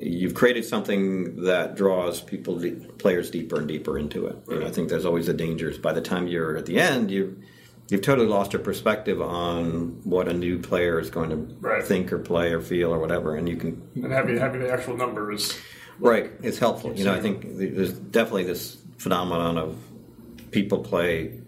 you've 0.00 0.34
created 0.34 0.64
something 0.64 1.42
that 1.44 1.76
draws 1.76 2.20
people 2.20 2.60
players 2.98 3.30
deeper 3.30 3.58
and 3.58 3.68
deeper 3.68 3.98
into 3.98 4.26
it. 4.26 4.36
And 4.48 4.64
I 4.64 4.70
think 4.70 4.88
there's 4.88 5.04
always 5.04 5.26
the 5.26 5.34
dangers. 5.34 5.78
By 5.78 5.92
the 5.92 6.00
time 6.00 6.26
you're 6.26 6.56
at 6.56 6.66
the 6.66 6.78
end, 6.78 7.10
you 7.10 7.40
you've 7.88 8.02
totally 8.02 8.28
lost 8.28 8.52
your 8.52 8.62
perspective 8.62 9.20
on 9.20 10.00
what 10.04 10.28
a 10.28 10.32
new 10.32 10.58
player 10.58 10.98
is 10.98 11.10
going 11.10 11.30
to 11.30 11.36
right. 11.60 11.84
think 11.84 12.12
or 12.12 12.18
play 12.18 12.52
or 12.52 12.60
feel 12.60 12.92
or 12.92 12.98
whatever, 12.98 13.36
and 13.36 13.48
you 13.48 13.56
can 13.56 13.88
and 13.94 14.12
having 14.12 14.38
having 14.38 14.60
the 14.60 14.72
actual 14.72 14.96
numbers. 14.96 15.58
Right, 15.98 16.30
it's 16.42 16.58
helpful. 16.58 16.94
You 16.94 17.04
know, 17.04 17.14
I 17.14 17.20
think 17.20 17.46
there's 17.56 17.92
definitely 17.92 18.44
this 18.44 18.76
phenomenon 18.98 19.56
of 19.56 19.78
people 20.50 20.80
play 20.80 21.40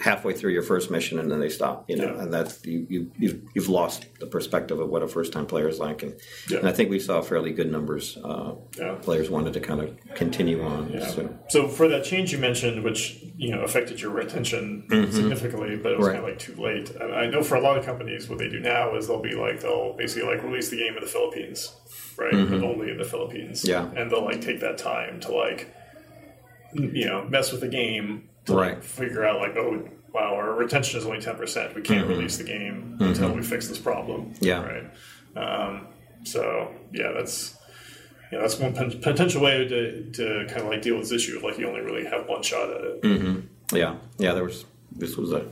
halfway 0.00 0.32
through 0.32 0.50
your 0.50 0.62
first 0.62 0.90
mission 0.90 1.18
and 1.18 1.30
then 1.30 1.40
they 1.40 1.48
stop 1.48 1.84
you 1.88 1.96
know 1.96 2.14
yeah. 2.14 2.22
and 2.22 2.32
that's 2.32 2.64
you, 2.64 2.86
you 2.88 3.12
you've, 3.18 3.42
you've 3.54 3.68
lost 3.68 4.06
the 4.18 4.26
perspective 4.26 4.80
of 4.80 4.88
what 4.88 5.02
a 5.02 5.08
first 5.08 5.32
time 5.32 5.46
player 5.46 5.68
is 5.68 5.78
like 5.78 6.02
and, 6.02 6.18
yeah. 6.48 6.58
and, 6.58 6.68
i 6.68 6.72
think 6.72 6.88
we 6.88 6.98
saw 6.98 7.20
fairly 7.20 7.52
good 7.52 7.70
numbers 7.70 8.16
uh, 8.24 8.54
yeah. 8.78 8.94
players 9.02 9.28
wanted 9.28 9.52
to 9.52 9.60
kind 9.60 9.80
of 9.80 9.94
continue 10.14 10.62
on 10.64 10.90
so. 11.02 11.38
so. 11.48 11.68
for 11.68 11.86
that 11.86 12.02
change 12.02 12.32
you 12.32 12.38
mentioned 12.38 12.82
which 12.82 13.22
you 13.36 13.54
know 13.54 13.60
affected 13.62 14.00
your 14.00 14.10
retention 14.10 14.84
mm-hmm. 14.88 15.12
significantly 15.12 15.76
but 15.76 15.92
it 15.92 15.98
was 15.98 16.06
right. 16.06 16.14
kind 16.14 16.24
of 16.24 16.30
like 16.30 16.38
too 16.38 16.54
late 16.56 16.90
and 16.90 17.14
i 17.14 17.26
know 17.26 17.42
for 17.42 17.56
a 17.56 17.60
lot 17.60 17.76
of 17.76 17.84
companies 17.84 18.28
what 18.28 18.38
they 18.38 18.48
do 18.48 18.58
now 18.58 18.96
is 18.96 19.06
they'll 19.06 19.20
be 19.20 19.34
like 19.34 19.60
they'll 19.60 19.94
basically 19.98 20.26
like 20.26 20.42
release 20.42 20.70
the 20.70 20.76
game 20.76 20.94
in 20.94 21.00
the 21.00 21.10
philippines 21.10 21.74
right 22.16 22.32
mm-hmm. 22.32 22.58
but 22.58 22.66
only 22.66 22.90
in 22.90 22.96
the 22.96 23.04
philippines 23.04 23.68
yeah 23.68 23.90
and 23.94 24.10
they'll 24.10 24.24
like 24.24 24.40
take 24.40 24.60
that 24.60 24.78
time 24.78 25.20
to 25.20 25.30
like 25.30 25.74
you 26.72 27.06
know 27.06 27.24
mess 27.28 27.52
with 27.52 27.60
the 27.60 27.68
game 27.68 28.29
to 28.46 28.54
right. 28.54 28.74
like, 28.74 28.82
figure 28.82 29.24
out 29.24 29.40
like 29.40 29.56
oh 29.56 29.88
wow 30.12 30.34
our 30.34 30.54
retention 30.54 30.98
is 30.98 31.06
only 31.06 31.18
10% 31.18 31.74
we 31.74 31.82
can't 31.82 32.02
mm-hmm. 32.02 32.10
release 32.10 32.36
the 32.36 32.44
game 32.44 32.94
mm-hmm. 32.94 33.04
until 33.04 33.32
we 33.32 33.42
fix 33.42 33.68
this 33.68 33.78
problem 33.78 34.32
yeah 34.40 34.62
right 34.62 34.90
um, 35.36 35.86
so 36.24 36.72
yeah 36.92 37.12
that's 37.12 37.56
yeah 38.32 38.40
that's 38.40 38.58
one 38.58 38.72
potential 38.74 39.42
way 39.42 39.66
to, 39.66 40.10
to 40.10 40.46
kind 40.48 40.62
of 40.62 40.68
like 40.68 40.82
deal 40.82 40.96
with 40.96 41.08
this 41.08 41.22
issue 41.22 41.36
of 41.36 41.42
like 41.42 41.58
you 41.58 41.68
only 41.68 41.80
really 41.80 42.04
have 42.04 42.28
one 42.28 42.42
shot 42.42 42.70
at 42.70 42.80
it 42.80 43.02
mm-hmm. 43.02 43.76
yeah 43.76 43.96
yeah 44.18 44.32
there 44.32 44.44
was 44.44 44.64
this 44.92 45.16
was 45.16 45.32
a 45.32 45.46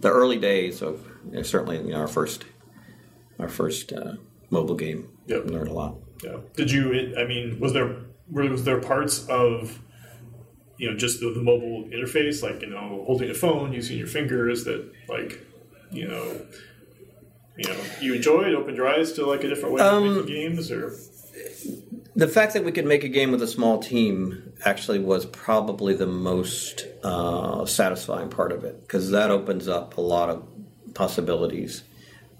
the 0.00 0.10
early 0.10 0.38
days 0.38 0.82
of 0.82 1.06
you 1.30 1.36
know, 1.36 1.42
certainly 1.42 1.78
you 1.78 1.92
know, 1.92 2.00
our 2.00 2.08
first 2.08 2.44
our 3.38 3.48
first 3.48 3.92
uh, 3.92 4.14
mobile 4.50 4.74
game 4.74 5.08
yep. 5.26 5.46
learned 5.46 5.68
a 5.68 5.72
lot 5.72 5.96
yeah 6.22 6.36
did 6.56 6.70
you 6.70 7.14
i 7.18 7.24
mean 7.24 7.58
was 7.60 7.72
there 7.72 7.96
was 8.30 8.64
there 8.64 8.80
parts 8.80 9.26
of 9.28 9.80
you 10.82 10.90
know 10.90 10.96
just 10.96 11.20
the, 11.20 11.30
the, 11.30 11.40
mobile 11.40 11.84
interface 11.94 12.42
like 12.42 12.60
you 12.60 12.68
know 12.68 13.04
holding 13.06 13.30
a 13.30 13.34
phone 13.34 13.72
using 13.72 13.96
your 13.96 14.08
fingers 14.08 14.64
that 14.64 14.92
like 15.08 15.40
you 15.92 16.08
know 16.08 16.44
you 17.56 17.68
know 17.68 17.80
you 18.00 18.14
enjoyed 18.14 18.52
opened 18.52 18.76
your 18.76 18.88
eyes 18.88 19.12
to 19.12 19.24
like 19.24 19.44
a 19.44 19.48
different 19.48 19.76
way 19.76 19.80
um, 19.80 20.02
of 20.02 20.16
making 20.16 20.34
games 20.34 20.72
or? 20.72 20.92
the 22.16 22.26
fact 22.26 22.54
that 22.54 22.64
we 22.64 22.72
could 22.72 22.84
make 22.84 23.04
a 23.04 23.08
game 23.08 23.30
with 23.30 23.40
a 23.42 23.46
small 23.46 23.78
team 23.78 24.52
actually 24.64 24.98
was 24.98 25.24
probably 25.24 25.94
the 25.94 26.06
most 26.06 26.84
uh, 27.04 27.64
satisfying 27.64 28.28
part 28.28 28.50
of 28.50 28.64
it 28.64 28.80
because 28.80 29.12
that 29.12 29.30
opens 29.30 29.68
up 29.68 29.96
a 29.96 30.00
lot 30.00 30.28
of 30.28 30.44
possibilities. 30.94 31.84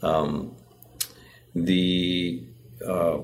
Um, 0.02 0.56
the 1.54 2.44
uh, 2.86 3.18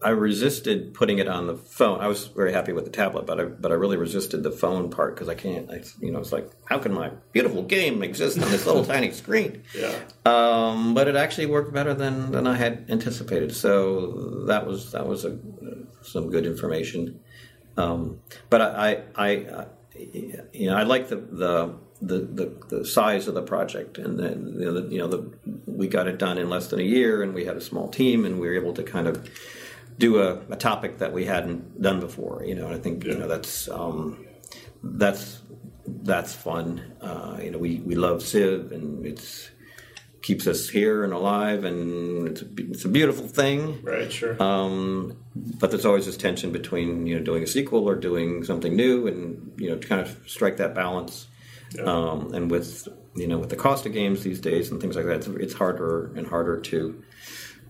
I 0.00 0.10
resisted 0.10 0.94
putting 0.94 1.18
it 1.18 1.26
on 1.26 1.48
the 1.48 1.56
phone. 1.56 2.00
I 2.00 2.06
was 2.06 2.26
very 2.28 2.52
happy 2.52 2.72
with 2.72 2.84
the 2.84 2.90
tablet, 2.90 3.26
but 3.26 3.40
I 3.40 3.44
but 3.44 3.72
I 3.72 3.74
really 3.74 3.96
resisted 3.96 4.44
the 4.44 4.52
phone 4.52 4.90
part 4.90 5.14
because 5.14 5.28
I 5.28 5.34
can't. 5.34 5.70
I, 5.70 5.82
you 6.00 6.12
know, 6.12 6.20
it's 6.20 6.30
like 6.30 6.48
how 6.66 6.78
can 6.78 6.92
my 6.92 7.10
beautiful 7.32 7.62
game 7.62 8.02
exist 8.02 8.40
on 8.40 8.48
this 8.50 8.64
little 8.64 8.84
tiny 8.94 9.10
screen? 9.10 9.64
Yeah. 9.74 9.98
Um, 10.24 10.94
but 10.94 11.08
it 11.08 11.16
actually 11.16 11.46
worked 11.46 11.72
better 11.72 11.94
than 11.94 12.30
than 12.30 12.46
I 12.46 12.54
had 12.54 12.86
anticipated. 12.90 13.54
So 13.56 14.44
that 14.46 14.66
was 14.66 14.92
that 14.92 15.06
was 15.06 15.24
a, 15.24 15.36
some 16.02 16.30
good 16.30 16.46
information. 16.46 17.20
Um, 17.76 18.20
but 18.50 18.60
I, 18.60 19.02
I, 19.16 19.28
I, 19.30 19.66
you 20.52 20.70
know, 20.70 20.76
I 20.76 20.84
like 20.84 21.08
the 21.08 21.16
the 21.16 21.74
the, 22.00 22.18
the, 22.18 22.76
the, 22.78 22.84
size 22.84 23.28
of 23.28 23.34
the 23.34 23.42
project 23.42 23.96
and 23.96 24.18
then 24.18 24.56
you 24.58 24.64
know, 24.64 24.72
the, 24.72 24.92
you 24.92 24.98
know 24.98 25.06
the, 25.06 25.32
we 25.66 25.86
got 25.86 26.08
it 26.08 26.18
done 26.18 26.36
in 26.36 26.50
less 26.50 26.66
than 26.66 26.80
a 26.80 26.82
year 26.82 27.22
and 27.22 27.32
we 27.32 27.44
had 27.44 27.56
a 27.56 27.60
small 27.60 27.88
team 27.88 28.24
and 28.24 28.40
we 28.40 28.48
were 28.48 28.56
able 28.56 28.74
to 28.74 28.82
kind 28.82 29.06
of 29.06 29.24
do 29.98 30.20
a, 30.20 30.40
a 30.50 30.56
topic 30.56 30.98
that 30.98 31.12
we 31.12 31.24
hadn't 31.24 31.80
done 31.80 32.00
before. 32.00 32.44
You 32.44 32.54
know, 32.54 32.66
and 32.66 32.74
I 32.74 32.78
think 32.78 33.04
yeah. 33.04 33.12
you 33.12 33.18
know 33.18 33.28
that's 33.28 33.68
um, 33.68 34.26
that's 34.82 35.42
that's 35.86 36.34
fun. 36.34 36.82
Uh, 37.00 37.38
you 37.42 37.50
know, 37.50 37.58
we, 37.58 37.80
we 37.80 37.94
love 37.94 38.22
Civ, 38.22 38.72
and 38.72 39.06
it's 39.06 39.50
keeps 40.22 40.46
us 40.46 40.68
here 40.68 41.02
and 41.02 41.12
alive, 41.12 41.64
and 41.64 42.28
it's 42.28 42.42
a, 42.42 42.46
it's 42.58 42.84
a 42.84 42.88
beautiful 42.88 43.26
thing. 43.26 43.82
Right, 43.82 44.10
sure. 44.10 44.40
Um, 44.40 45.16
but 45.34 45.70
there's 45.70 45.84
always 45.84 46.06
this 46.06 46.16
tension 46.16 46.52
between 46.52 47.06
you 47.06 47.18
know 47.18 47.24
doing 47.24 47.42
a 47.42 47.46
sequel 47.46 47.88
or 47.88 47.96
doing 47.96 48.44
something 48.44 48.74
new, 48.74 49.06
and 49.06 49.52
you 49.56 49.70
know 49.70 49.76
to 49.76 49.86
kind 49.86 50.00
of 50.00 50.16
strike 50.26 50.56
that 50.58 50.74
balance. 50.74 51.26
Yeah. 51.74 51.84
Um, 51.84 52.34
and 52.34 52.50
with 52.50 52.88
you 53.14 53.26
know 53.26 53.38
with 53.38 53.50
the 53.50 53.56
cost 53.56 53.86
of 53.86 53.92
games 53.92 54.22
these 54.22 54.40
days 54.40 54.70
and 54.70 54.80
things 54.80 54.96
like 54.96 55.06
that, 55.06 55.16
it's, 55.16 55.26
it's 55.26 55.54
harder 55.54 56.12
and 56.14 56.26
harder 56.26 56.60
to 56.60 57.02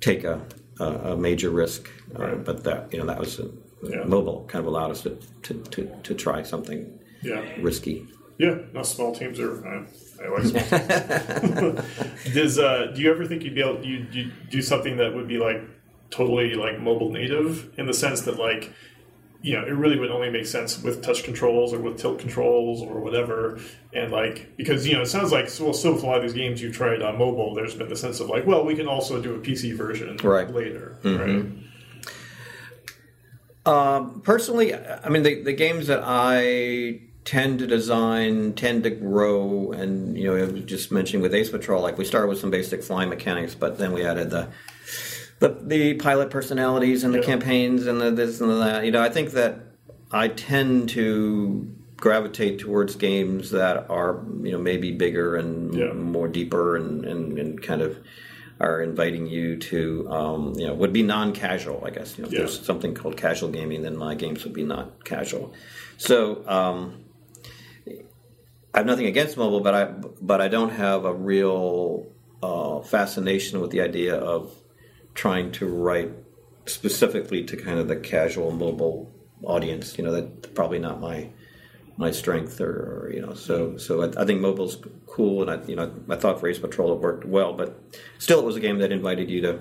take 0.01 0.25
a 0.25 0.43
a, 0.83 1.13
a 1.13 1.17
major 1.17 1.51
risk. 1.51 1.89
Uh, 2.15 2.23
right. 2.23 2.33
Uh, 2.33 2.37
but 2.37 2.65
that 2.65 2.93
you 2.93 2.99
know 2.99 3.07
that 3.07 3.19
was 3.19 3.39
a, 3.39 3.51
yeah. 3.83 4.05
mobile 4.05 4.45
kind 4.49 4.61
of 4.61 4.67
allowed 4.67 4.91
us 4.91 5.03
to 5.03 5.19
to, 5.43 5.55
to, 5.55 5.91
to 6.03 6.15
try 6.15 6.43
something 6.43 6.99
yeah. 7.23 7.43
risky. 7.61 8.07
Yeah, 8.39 8.59
no, 8.73 8.83
small 8.83 9.15
teams 9.15 9.39
are. 9.41 9.67
Uh, 9.67 9.85
I 10.23 10.29
like 10.29 10.45
small 10.45 10.81
teams. 10.81 12.35
Does 12.35 12.59
uh, 12.59 12.93
do 12.95 13.03
you 13.03 13.11
ever 13.11 13.27
think 13.27 13.43
you'd 13.43 13.55
be 13.55 13.63
able 13.63 13.85
you 13.85 14.31
do 14.51 14.63
something 14.63 14.97
that 14.97 15.15
would 15.15 15.29
be 15.29 15.39
like 15.39 15.63
totally 16.11 16.55
like 16.55 16.79
mobile 16.79 17.11
native 17.11 17.71
in 17.79 17.87
the 17.87 17.95
sense 17.95 18.23
that 18.23 18.39
like 18.39 18.73
you 19.43 19.55
know, 19.55 19.67
it 19.67 19.73
really 19.73 19.99
would 19.99 20.11
only 20.11 20.31
make 20.31 20.47
sense 20.47 20.81
with 20.81 21.03
touch 21.03 21.25
controls 21.25 21.75
or 21.75 21.81
with 21.81 21.99
tilt 21.99 22.21
controls 22.21 22.81
or 22.81 23.01
whatever. 23.01 23.59
And 23.93 24.13
like, 24.13 24.57
because, 24.57 24.87
you 24.87 24.95
know, 24.95 25.03
it 25.03 25.07
sounds 25.07 25.33
like, 25.33 25.51
well, 25.61 25.73
so 25.73 25.93
with 25.93 26.05
a 26.05 26.07
lot 26.07 26.19
of 26.19 26.23
these 26.23 26.33
games 26.33 26.63
you've 26.63 26.77
tried 26.77 27.03
on 27.03 27.19
mobile, 27.19 27.53
there's 27.55 27.75
been 27.75 27.89
the 27.89 27.97
sense 27.97 28.21
of 28.21 28.29
like, 28.29 28.47
well, 28.47 28.65
we 28.65 28.77
can 28.77 28.87
also 28.87 29.21
do 29.21 29.35
a 29.35 29.39
PC 29.39 29.77
version 29.77 30.17
right. 30.23 30.49
later, 30.49 30.97
mm-hmm. 31.03 31.19
right? 31.21 31.53
Um, 33.65 34.21
personally, 34.23 34.75
I 34.75 35.09
mean, 35.09 35.25
the, 35.25 35.43
the 35.43 35.53
games 35.53 35.89
that 35.89 36.03
I 36.05 37.01
tend 37.25 37.59
to 37.61 37.67
design 37.67 38.53
tend 38.55 38.83
to 38.83 38.91
grow 38.91 39.71
and 39.71 40.19
you 40.19 40.27
know 40.27 40.37
I 40.37 40.51
was 40.51 40.65
just 40.65 40.91
mentioning 40.91 41.23
with 41.23 41.33
ace 41.33 41.51
patrol 41.51 41.81
like 41.81 41.97
we 41.97 42.05
started 42.05 42.27
with 42.27 42.41
some 42.41 42.51
basic 42.51 42.83
flying 42.83 43.11
mechanics 43.11 43.55
but 43.55 43.79
then 43.79 43.93
we 43.93 44.05
added 44.05 44.31
the 44.31 44.49
the 45.43 45.59
the 45.61 45.95
pilot 45.95 46.31
personalities 46.31 47.03
and 47.03 47.13
the 47.13 47.19
yeah. 47.19 47.25
campaigns 47.25 47.87
and 47.87 48.01
the 48.01 48.11
this 48.11 48.41
and 48.41 48.49
the 48.49 48.55
that. 48.55 48.85
You 48.85 48.93
know, 48.93 49.03
I 49.03 49.11
think 49.11 49.33
that 49.33 49.59
I 50.13 50.29
tend 50.29 50.91
to 50.91 51.77
gravitate 51.97 52.61
towards 52.61 52.95
games 52.97 53.51
that 53.51 53.91
are 53.91 54.25
you 54.43 54.53
know 54.53 54.59
maybe 54.59 54.93
bigger 54.93 55.37
and 55.37 55.75
yeah. 55.75 55.93
more 55.93 56.29
deeper 56.29 56.77
and, 56.77 57.05
and, 57.05 57.39
and 57.39 57.63
kind 57.63 57.83
of 57.83 57.97
are 58.61 58.81
inviting 58.81 59.27
you 59.27 59.57
to 59.57 60.09
um, 60.11 60.55
you 60.57 60.67
know 60.67 60.75
would 60.75 60.93
be 60.93 61.03
non-casual 61.03 61.85
I 61.85 61.91
guess 61.91 62.17
you 62.17 62.25
know 62.25 62.31
yeah. 62.31 62.39
there's 62.39 62.65
something 62.65 62.95
called 62.95 63.17
casual 63.17 63.51
gaming 63.51 63.83
then 63.83 63.97
my 63.97 64.15
games 64.15 64.45
would 64.45 64.53
be 64.53 64.65
not 64.65 65.05
casual 65.05 65.55
so 65.97 66.47
um, 66.49 67.05
I 68.75 68.79
have 68.79 68.87
nothing 68.87 69.07
against 69.07 69.37
mobile 69.37 69.61
but 69.61 69.75
I 69.75 69.85
but 70.21 70.41
I 70.41 70.49
don't 70.49 70.71
have 70.71 71.05
a 71.05 71.15
real 71.15 72.07
uh, 72.43 72.81
fascination 72.81 73.61
with 73.61 73.71
the 73.71 73.81
idea 73.81 74.17
of 74.17 74.53
trying 75.15 75.53
to 75.53 75.67
write 75.67 76.11
specifically 76.67 77.45
to 77.45 77.57
kind 77.57 77.79
of 77.79 77.89
the 77.89 77.97
casual 77.97 78.51
mobile 78.53 79.13
audience. 79.43 79.99
You 79.99 80.05
know, 80.05 80.13
that's 80.13 80.49
probably 80.55 80.79
not 80.79 81.01
my 81.01 81.29
my 81.97 82.11
strength, 82.11 82.61
or, 82.61 83.05
or 83.07 83.13
you 83.13 83.21
know. 83.21 83.35
So 83.35 83.77
so 83.77 84.03
I, 84.03 84.23
I 84.23 84.25
think 84.25 84.41
mobile's 84.41 84.79
cool, 85.07 85.43
and 85.43 85.51
I 85.51 85.67
you 85.67 85.77
know 85.77 85.93
I 86.09 86.17
thought 86.17 86.45
Ace 86.45 86.59
Patrol 86.59 86.97
worked 86.99 87.25
well, 87.25 87.53
but 87.53 87.79
still 88.19 88.39
it 88.39 88.45
was 88.45 88.57
a 88.57 88.61
game 88.61 88.79
that 88.79 88.93
invited 88.93 89.31
you 89.31 89.41
to 89.43 89.61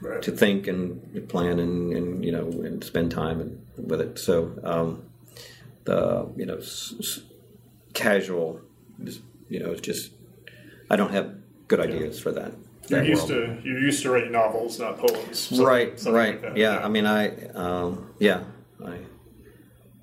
Right. 0.00 0.20
to 0.22 0.32
think 0.32 0.66
and 0.66 1.26
plan 1.30 1.58
and, 1.58 1.92
and 1.96 2.24
you 2.24 2.32
know 2.32 2.48
and 2.48 2.84
spend 2.84 3.10
time 3.10 3.40
and, 3.40 3.88
with 3.88 4.02
it. 4.02 4.18
So 4.18 4.58
um, 4.62 5.04
the 5.84 6.30
you 6.36 6.44
know 6.44 6.56
s- 6.58 6.92
s- 6.98 7.20
casual, 7.94 8.60
is, 9.02 9.20
you 9.48 9.60
know, 9.60 9.70
it's 9.70 9.80
just 9.80 10.12
I 10.90 10.96
don't 10.96 11.12
have 11.12 11.34
good 11.68 11.80
ideas 11.80 12.20
for 12.20 12.32
that. 12.32 12.52
You're 12.88 13.04
used 13.04 13.30
world. 13.30 13.62
to 13.62 13.68
you're 13.68 13.80
used 13.80 14.02
to 14.02 14.10
writing 14.10 14.32
novels, 14.32 14.78
not 14.78 14.98
poems. 14.98 15.38
Something- 15.38 15.66
right, 15.66 15.98
something 15.98 16.14
right, 16.14 16.32
like 16.32 16.42
that. 16.42 16.56
yeah. 16.56 16.78
I 16.84 16.88
mean, 16.88 17.06
I 17.06 17.28
um, 17.48 18.10
yeah, 18.18 18.44
I 18.84 18.98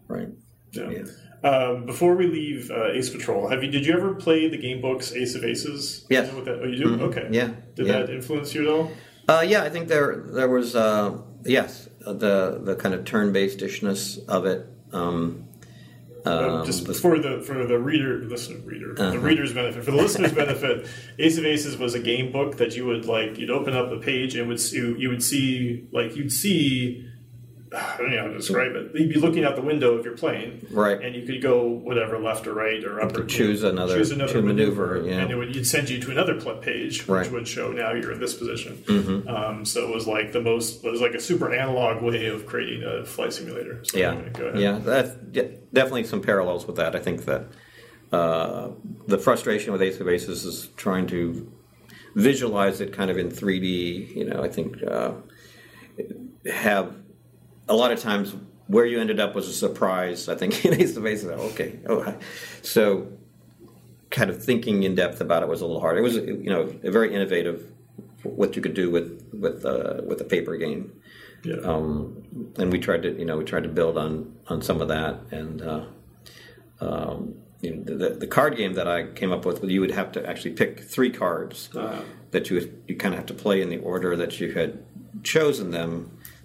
right, 0.07 0.29
Yeah. 0.73 0.89
yeah. 0.89 1.03
Um, 1.43 1.85
before 1.87 2.15
we 2.15 2.27
leave 2.27 2.69
uh, 2.69 2.91
Ace 2.91 3.09
Patrol, 3.09 3.47
have 3.49 3.63
you 3.63 3.71
did 3.71 3.85
you 3.85 3.93
ever 3.93 4.13
play 4.13 4.47
the 4.47 4.57
game 4.57 4.79
books 4.81 5.11
Ace 5.13 5.33
of 5.35 5.43
Aces? 5.43 6.05
Yes. 6.09 6.31
You 6.31 6.37
know 6.37 6.43
that, 6.45 6.59
oh, 6.61 6.65
you 6.67 6.77
do. 6.97 7.01
Okay. 7.05 7.27
Yeah, 7.31 7.51
Did 7.75 7.87
yeah. 7.87 7.93
that 7.93 8.09
influence 8.11 8.53
you 8.53 8.61
at 8.63 8.67
all? 8.67 8.91
Uh, 9.27 9.41
yeah, 9.41 9.63
I 9.63 9.69
think 9.69 9.87
there 9.87 10.23
there 10.31 10.49
was 10.49 10.75
uh, 10.75 11.17
yes 11.45 11.89
the 12.01 12.59
the 12.63 12.75
kind 12.75 12.93
of 12.93 13.05
turn 13.05 13.31
based 13.33 13.59
ishness 13.61 14.19
of 14.27 14.45
it. 14.45 14.67
Um, 14.93 15.47
um, 16.25 16.65
just 16.65 16.85
the- 16.85 16.93
for 16.93 17.17
the 17.19 17.41
for 17.41 17.65
the 17.65 17.77
reader, 17.79 18.19
listener, 18.25 18.59
reader, 18.65 18.93
the 18.93 19.07
Uh-huh. 19.07 19.17
reader's 19.19 19.53
benefit, 19.53 19.83
for 19.83 19.91
the 19.91 19.97
listener's 19.97 20.33
benefit, 20.33 20.85
Ace 21.19 21.37
of 21.37 21.45
Aces 21.45 21.77
was 21.77 21.93
a 21.95 21.99
game 21.99 22.31
book 22.31 22.57
that 22.57 22.75
you 22.75 22.85
would 22.85 23.05
like. 23.05 23.37
You'd 23.39 23.49
open 23.51 23.73
up 23.73 23.91
a 23.91 23.97
page 23.97 24.35
and 24.35 24.47
would 24.47 24.59
see, 24.59 24.77
you 24.97 25.09
would 25.09 25.23
see 25.23 25.85
like 25.91 26.15
you'd 26.15 26.31
see. 26.31 27.05
I 27.73 27.95
don't 27.97 28.11
know 28.11 28.19
how 28.19 28.27
to 28.27 28.33
describe 28.33 28.75
it. 28.75 28.91
You'd 28.93 29.13
be 29.13 29.19
looking 29.19 29.45
out 29.45 29.55
the 29.55 29.61
window 29.61 29.97
if 29.97 30.03
you're 30.03 30.17
playing, 30.17 30.67
Right. 30.71 31.01
And 31.01 31.15
you 31.15 31.25
could 31.25 31.41
go 31.41 31.65
whatever 31.67 32.19
left 32.19 32.45
or 32.45 32.53
right 32.53 32.83
or 32.83 32.99
up 33.01 33.15
or 33.15 33.23
choose 33.23 33.63
another- 33.63 33.95
choose 33.97 34.11
another 34.11 34.33
to 34.33 34.41
maneuver, 34.41 35.01
yeah. 35.05 35.19
and 35.21 35.31
it 35.31 35.35
would 35.37 35.55
you'd 35.55 35.65
send 35.65 35.89
you 35.89 35.97
to 36.01 36.11
another 36.11 36.35
page, 36.61 36.99
which 36.99 37.07
Right. 37.07 37.25
Mm-hmm. 37.25 37.33
would 37.35 37.47
show 37.47 37.71
now 37.71 37.93
you're 37.93 38.11
in 38.11 38.19
this 38.19 38.33
position. 38.33 38.83
Um, 39.27 39.63
so 39.63 39.87
it 39.87 39.93
was 39.93 40.05
like 40.05 40.33
the 40.33 40.41
most. 40.41 40.83
It 40.83 40.91
was 40.91 40.99
like 40.99 41.13
a 41.13 41.19
super 41.21 41.53
analog 41.53 42.01
way 42.03 42.25
of 42.27 42.45
creating 42.45 42.83
a 42.83 43.05
flight 43.05 43.31
simulator. 43.31 43.79
So 43.85 43.97
Yeah, 43.97 44.15
go 44.33 44.47
ahead. 44.47 44.59
yeah, 44.59 44.79
that's 44.79 45.11
yeah, 45.31 45.43
definitely 45.71 46.03
some 46.03 46.21
parallels 46.21 46.67
with 46.67 46.75
that. 46.75 46.93
I 46.95 46.99
think 46.99 47.23
that 47.25 47.45
uh, 48.11 48.71
the 49.07 49.17
frustration 49.17 49.71
with 49.71 49.81
Ace 49.81 49.97
of 50.01 50.09
Aces 50.09 50.43
is 50.43 50.67
trying 50.75 51.07
to 51.07 51.49
visualize 52.15 52.81
it 52.81 52.91
kind 52.91 53.09
of 53.09 53.17
in 53.17 53.29
3D. 53.29 54.13
You 54.13 54.25
know, 54.25 54.43
I 54.43 54.49
think 54.49 54.83
uh, 54.83 55.13
have 56.51 56.95
a 57.71 57.75
lot 57.75 57.91
of 57.91 57.99
times 57.99 58.35
where 58.67 58.85
you 58.85 58.99
ended 58.99 59.19
up 59.19 59.33
was 59.33 59.47
a 59.47 59.53
surprise. 59.53 60.29
I 60.29 60.35
think 60.35 60.63
in 60.65 60.73
Ace 60.73 60.95
of 60.97 61.05
Aces, 61.05 61.29
okay, 61.51 61.79
oh, 61.89 62.15
so 62.61 63.07
kind 64.09 64.29
of 64.29 64.43
thinking 64.43 64.83
in 64.83 64.93
depth 64.93 65.21
about 65.21 65.41
it 65.41 65.49
was 65.49 65.61
a 65.61 65.65
little 65.65 65.79
hard. 65.79 65.97
It 65.97 66.01
was, 66.01 66.15
you 66.15 66.49
know, 66.49 66.63
a 66.83 66.91
very 66.91 67.13
innovative 67.15 67.71
what 68.23 68.55
you 68.55 68.61
could 68.61 68.73
do 68.75 68.91
with 68.91 69.23
with 69.33 69.65
uh, 69.65 70.01
with 70.05 70.21
a 70.21 70.23
paper 70.25 70.55
game 70.57 70.91
Yeah. 71.43 71.55
um, 71.63 72.21
and 72.59 72.71
we 72.71 72.77
tried 72.77 73.01
to 73.03 73.17
you 73.17 73.25
know 73.25 73.37
we 73.37 73.45
tried 73.45 73.63
to 73.63 73.69
build 73.69 73.97
on 73.97 74.11
on 74.47 74.61
some 74.61 74.79
of 74.79 74.89
that 74.89 75.15
and 75.31 75.61
uh, 75.61 75.85
um, 76.81 77.35
you 77.61 77.75
know, 77.75 77.83
the, 77.83 78.09
the 78.11 78.27
card 78.27 78.57
game 78.57 78.73
that 78.73 78.87
I 78.87 79.07
came 79.07 79.31
up 79.31 79.43
with 79.45 79.63
you 79.63 79.81
would 79.81 79.91
have 79.91 80.11
to 80.13 80.27
actually 80.29 80.51
pick 80.53 80.81
three 80.81 81.09
cards 81.09 81.69
Uh, 81.75 82.01
that 82.31 82.49
you 82.49 82.57
would, 82.57 82.83
you 82.87 82.95
kind 82.95 83.13
of 83.13 83.19
have 83.19 83.27
to 83.27 83.33
play 83.33 83.59
in 83.61 83.69
the 83.69 83.77
order 83.79 84.15
that 84.15 84.39
you 84.39 84.51
had 84.53 84.83
chosen 85.23 85.71
them 85.71 85.91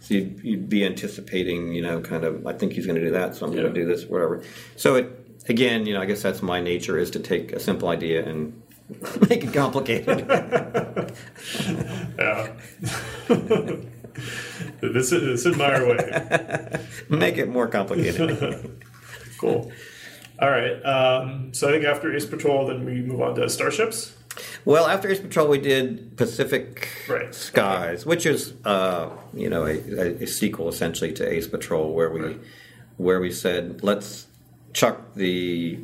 so 0.07 0.15
you'd, 0.15 0.41
you'd 0.45 0.69
be 0.69 0.85
anticipating 0.85 1.73
you 1.73 1.83
know 1.83 2.01
kind 2.01 2.23
of 2.25 2.47
I 2.47 2.53
think 2.53 2.73
he's 2.75 2.87
going 2.87 2.99
to 3.01 3.05
do 3.05 3.11
that 3.13 3.35
so 3.35 3.47
I'm 3.47 3.53
Yeah. 3.53 3.63
going 3.63 3.75
to 3.75 3.81
do 3.81 3.87
this 3.87 4.05
whatever 4.05 4.43
so 4.77 4.95
it 4.95 5.07
again 5.49 5.85
you 5.87 5.95
know 5.95 6.01
I 6.01 6.07
guess 6.07 6.23
that's 6.23 6.43
my 6.43 6.61
nature 6.61 6.97
is 6.99 7.11
to 7.13 7.19
take 7.19 7.53
a 7.53 7.59
simple 7.61 7.89
idea 7.89 8.25
and 8.29 8.63
make 9.29 9.43
it 9.45 9.53
complicated 9.53 10.27
Yeah. 12.19 12.53
this, 14.81 15.13
is, 15.13 15.21
this 15.23 15.47
is 15.47 15.57
my 15.57 15.83
way. 15.83 16.79
make 17.09 17.37
it 17.37 17.49
more 17.49 17.69
complicated 17.69 18.81
Cool. 19.39 19.71
All 20.39 20.49
right. 20.51 20.81
Um, 20.83 21.53
so 21.53 21.69
I 21.69 21.73
think 21.73 21.85
after 21.85 22.15
Ace 22.15 22.25
Patrol, 22.25 22.67
then 22.69 22.87
we 22.87 23.03
move 23.03 23.21
on 23.21 23.35
to 23.35 23.49
Starships. 23.51 24.15
Well, 24.65 24.87
after 24.87 25.09
Ace 25.09 25.21
Patrol, 25.21 25.49
we 25.49 25.59
did 25.59 26.17
Pacific 26.17 26.89
Right. 27.09 27.35
Skies, 27.35 28.05
which 28.05 28.27
is 28.27 28.53
uh, 28.65 29.11
you 29.35 29.49
know 29.49 29.65
a, 29.67 30.23
a, 30.23 30.27
sequel 30.27 30.69
essentially 30.69 31.13
to 31.15 31.27
Ace 31.29 31.47
Patrol, 31.47 31.93
where 31.95 32.11
we 32.11 32.21
Right. 32.21 32.41
where 32.97 33.21
we 33.21 33.31
said 33.31 33.83
let's 33.83 34.27
chuck 34.73 35.15
the 35.15 35.79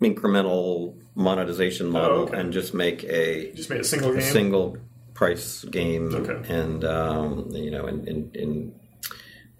incremental 0.00 0.94
monetization 1.14 1.88
model 1.88 2.18
Oh, 2.18 2.22
okay. 2.22 2.38
and 2.38 2.52
just 2.52 2.74
make 2.74 3.04
a, 3.04 3.52
Just 3.52 3.70
made 3.70 3.80
a 3.80 3.84
single 3.84 4.10
a 4.10 4.14
game. 4.14 4.22
single 4.32 4.76
price 5.14 5.64
game, 5.64 6.14
Okay. 6.14 6.52
and 6.52 6.84
um, 6.84 7.48
you 7.52 7.70
know 7.70 7.86
in 7.86 8.06
in, 8.06 8.30
in 8.34 8.74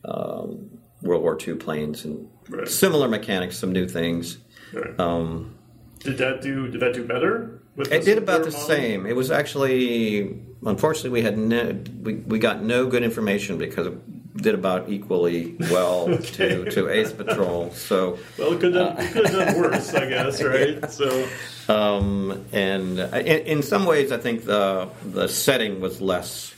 um, 0.05 0.71
World 1.03 1.23
War 1.23 1.39
II 1.41 1.55
planes 1.55 2.05
and 2.05 2.29
Right. 2.49 2.69
similar 2.69 3.09
mechanics, 3.09 3.57
some 3.57 3.73
new 3.73 3.89
things. 3.89 4.37
Right. 4.73 4.99
Um, 5.01 5.55
did 6.05 6.19
that 6.19 6.41
do? 6.43 6.69
Did 6.69 6.81
that 6.81 6.95
do 6.95 7.05
better? 7.05 7.61
With 7.77 7.91
It 7.91 8.05
did 8.05 8.19
about 8.19 8.45
the 8.45 8.51
model? 8.53 8.67
same. 8.67 9.05
It 9.07 9.17
was 9.17 9.31
actually, 9.33 10.41
unfortunately, 10.65 11.11
we 11.11 11.23
had 11.23 11.37
no, 11.37 11.77
we, 12.03 12.15
we 12.15 12.39
got 12.39 12.63
no 12.63 12.87
good 12.87 13.03
information 13.03 13.59
because 13.59 13.89
it 13.89 14.37
did 14.43 14.55
about 14.55 14.89
equally 14.89 15.57
well 15.73 16.07
to, 16.37 16.71
to 16.71 16.89
Ace 16.89 17.13
Patrol. 17.13 17.71
So, 17.73 18.19
Well, 18.39 18.53
it 18.53 18.61
could 18.61 18.75
have, 18.75 18.99
it 19.01 19.13
could 19.13 19.27
have 19.27 19.55
done 19.55 19.61
worse, 19.61 19.93
I 19.95 20.09
guess. 20.09 20.41
Right. 20.45 20.89
So 20.91 21.27
um, 21.69 22.45
and 22.53 23.01
uh, 23.01 23.07
in, 23.17 23.47
in 23.47 23.63
some 23.63 23.87
ways, 23.87 24.13
I 24.13 24.19
think 24.19 24.45
the 24.45 24.89
the 25.05 25.29
setting 25.29 25.81
was 25.81 26.01
less 26.01 26.53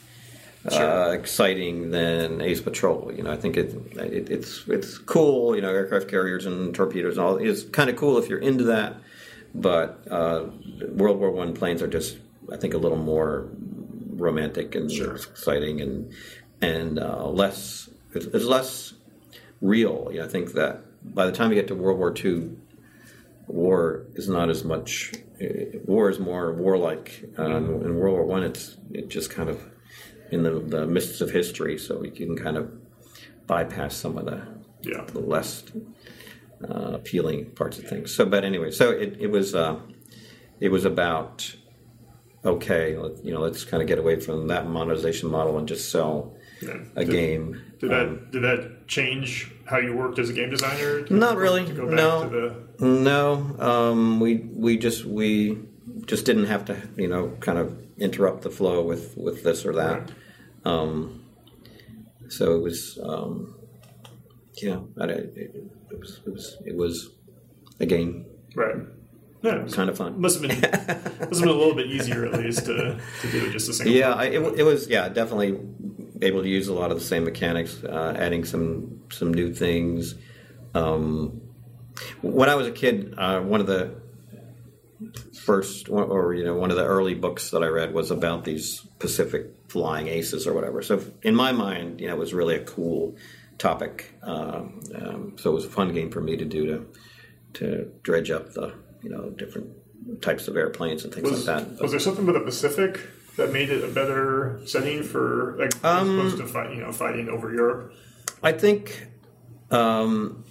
Sure. 0.68 0.82
uh, 0.82 1.12
exciting 1.12 1.92
than 1.92 2.40
Ace 2.40 2.60
Patrol. 2.60 3.12
You 3.14 3.22
know, 3.22 3.30
I 3.30 3.36
think 3.36 3.56
it, 3.56 3.72
it 3.96 4.28
it's 4.30 4.64
it's 4.66 4.98
cool. 4.98 5.54
You 5.54 5.62
know, 5.62 5.68
aircraft 5.70 6.08
carriers 6.08 6.44
and 6.44 6.74
torpedoes 6.74 7.16
and 7.18 7.24
all. 7.26 7.36
It's 7.36 7.62
kind 7.62 7.88
of 7.88 7.94
cool 7.94 8.18
if 8.18 8.28
you're 8.28 8.40
into 8.40 8.64
that. 8.64 8.96
But 9.60 10.06
uh, 10.10 10.46
World 10.90 11.18
War 11.18 11.30
One 11.30 11.54
planes 11.54 11.82
are 11.82 11.88
just, 11.88 12.18
I 12.52 12.56
think, 12.56 12.74
a 12.74 12.78
little 12.78 12.98
more 12.98 13.48
romantic 14.26 14.74
and 14.74 14.90
Sure. 14.90 15.14
exciting 15.16 15.80
and 15.80 16.12
and 16.60 16.98
uh, 16.98 17.26
less. 17.28 17.88
It's, 18.14 18.26
it's 18.26 18.44
less 18.44 18.94
real. 19.60 20.08
You 20.12 20.18
know, 20.20 20.24
I 20.26 20.28
think 20.28 20.52
that 20.52 20.82
by 21.14 21.26
the 21.26 21.32
time 21.32 21.50
you 21.50 21.54
get 21.56 21.68
to 21.68 21.74
World 21.74 21.98
War 21.98 22.10
Two, 22.12 22.58
war 23.46 24.06
is 24.14 24.28
not 24.28 24.50
as 24.50 24.64
much. 24.64 25.12
uh, 25.40 25.78
War 25.84 26.10
is 26.10 26.18
more 26.18 26.52
warlike. 26.52 27.24
Um, 27.38 27.66
in 27.84 27.96
World 27.96 28.14
War 28.16 28.24
One, 28.24 28.42
it's 28.42 28.76
it 28.92 29.08
just 29.08 29.30
kind 29.30 29.48
of 29.48 29.58
in 30.32 30.42
the, 30.42 30.58
the 30.60 30.86
mists 30.86 31.20
of 31.20 31.30
history, 31.30 31.78
so 31.78 32.02
you 32.02 32.10
can 32.10 32.36
kind 32.36 32.56
of 32.56 32.70
bypass 33.46 33.96
some 33.96 34.18
of 34.18 34.24
the, 34.26 34.42
yeah. 34.82 35.04
the 35.12 35.20
less 35.20 35.62
uh, 36.62 36.92
appealing 36.94 37.50
parts 37.52 37.78
of 37.78 37.84
things. 37.84 38.14
So, 38.14 38.26
but 38.26 38.44
anyway, 38.44 38.70
so 38.70 38.90
it, 38.90 39.16
it 39.20 39.28
was 39.28 39.54
uh, 39.54 39.78
it 40.60 40.70
was 40.70 40.84
about 40.84 41.54
okay, 42.44 42.96
let, 42.96 43.24
you 43.24 43.32
know, 43.32 43.40
let's 43.40 43.64
kind 43.64 43.82
of 43.82 43.88
get 43.88 43.98
away 43.98 44.20
from 44.20 44.46
that 44.48 44.68
monetization 44.68 45.30
model 45.30 45.58
and 45.58 45.66
just 45.66 45.90
sell 45.90 46.34
yeah. 46.62 46.76
a 46.94 47.04
did, 47.04 47.10
game. 47.10 47.62
Did 47.78 47.92
Um, 47.92 47.98
that 47.98 48.30
did 48.32 48.42
that 48.42 48.86
change 48.86 49.52
how 49.66 49.78
you 49.78 49.96
worked 49.96 50.18
as 50.18 50.30
a 50.30 50.32
game 50.32 50.50
designer? 50.50 51.04
Not 51.10 51.36
really, 51.36 51.66
To 51.66 51.72
go 51.72 51.86
back 51.86 51.96
no. 51.96 52.28
to 52.28 52.64
the 52.78 52.86
No, 52.86 53.56
um, 53.58 54.20
we 54.20 54.36
we 54.36 54.78
just 54.78 55.04
we 55.04 55.58
just 56.06 56.24
didn't 56.24 56.46
have 56.46 56.64
to 56.66 56.76
you 56.96 57.08
know 57.08 57.30
kind 57.40 57.58
of 57.58 57.76
interrupt 57.98 58.42
the 58.42 58.50
flow 58.50 58.82
with 58.82 59.16
with 59.16 59.42
this 59.42 59.66
or 59.66 59.74
that. 59.74 59.98
Right. 59.98 60.10
Um, 60.64 61.24
so 62.28 62.56
it 62.56 62.62
was 62.62 62.98
um, 63.02 63.56
yeah, 64.62 64.80
I, 65.00 65.04
it, 65.04 65.70
it 65.90 65.98
was 66.00 66.20
it 66.26 66.32
was 66.32 66.56
it 66.66 66.76
was 66.76 67.10
a 67.80 67.86
game, 67.86 68.26
right. 68.54 68.76
Yeah, 69.42 69.56
it 69.56 69.64
was- 69.64 69.74
kind 69.74 69.88
of 69.90 69.96
fun. 69.96 70.20
Must 70.20 70.40
have 70.40 70.48
been 70.50 70.60
must 70.60 70.72
have 70.72 71.30
been 71.30 71.48
a 71.48 71.52
little 71.52 71.74
bit 71.74 71.86
easier 71.86 72.24
at 72.26 72.32
least 72.40 72.66
to, 72.66 72.98
to 73.22 73.30
do 73.30 73.50
just 73.52 73.68
a 73.68 73.72
single. 73.74 73.94
Yeah, 73.94 74.12
I, 74.14 74.24
it, 74.26 74.60
it 74.60 74.62
was 74.64 74.88
yeah 74.88 75.08
definitely 75.08 75.58
able 76.22 76.42
to 76.42 76.48
use 76.48 76.68
a 76.68 76.72
lot 76.74 76.90
of 76.90 76.98
the 76.98 77.04
same 77.04 77.24
mechanics, 77.24 77.82
uh, 77.84 78.14
adding 78.18 78.44
some 78.44 79.02
some 79.10 79.32
new 79.32 79.52
things. 79.52 80.14
Um, 80.74 81.40
when 82.22 82.48
I 82.48 82.54
was 82.54 82.66
a 82.66 82.72
kid, 82.72 83.14
uh, 83.16 83.40
one 83.40 83.60
of 83.60 83.66
the 83.66 83.94
first 85.34 85.88
or 85.88 86.34
you 86.34 86.44
know 86.44 86.54
one 86.54 86.70
of 86.70 86.76
the 86.76 86.84
early 86.84 87.14
books 87.14 87.50
that 87.50 87.62
I 87.62 87.66
read 87.68 87.92
was 87.94 88.10
about 88.10 88.44
these 88.44 88.80
Pacific 88.98 89.46
flying 89.68 90.08
aces 90.08 90.46
or 90.46 90.54
whatever. 90.54 90.82
So 90.82 91.02
in 91.22 91.34
my 91.34 91.52
mind, 91.52 92.00
you 92.00 92.08
know, 92.08 92.14
it 92.14 92.18
was 92.18 92.32
really 92.34 92.56
a 92.56 92.64
cool 92.64 93.16
topic. 93.58 94.12
Um, 94.22 94.80
um, 94.94 95.32
so 95.36 95.50
it 95.50 95.54
was 95.54 95.64
a 95.64 95.70
fun 95.70 95.92
game 95.92 96.10
for 96.10 96.20
me 96.20 96.36
to 96.36 96.44
do 96.44 96.66
to 96.66 96.86
to 97.54 97.90
dredge 98.02 98.30
up 98.30 98.52
the 98.52 98.74
you 99.02 99.10
know 99.10 99.30
different 99.30 99.68
types 100.20 100.46
of 100.48 100.56
airplanes 100.56 101.04
and 101.04 101.12
things 101.14 101.28
Was, 101.30 101.46
like 101.46 101.66
that. 101.68 101.80
was 101.80 101.90
there 101.90 102.00
something 102.00 102.26
with 102.26 102.34
the 102.34 102.40
Pacific 102.42 103.00
that 103.36 103.52
made 103.52 103.70
it 103.70 103.82
a 103.82 103.88
better 103.88 104.60
setting 104.66 105.02
for 105.02 105.56
like 105.58 105.72
Um, 105.84 106.18
as 106.20 106.32
opposed 106.34 106.36
to 106.38 106.46
fight, 106.46 106.74
you 106.74 106.82
know 106.82 106.92
fighting 106.92 107.28
over 107.28 107.52
Europe? 107.52 107.92
I 108.42 108.52
think, 108.52 109.08
um, 109.70 110.44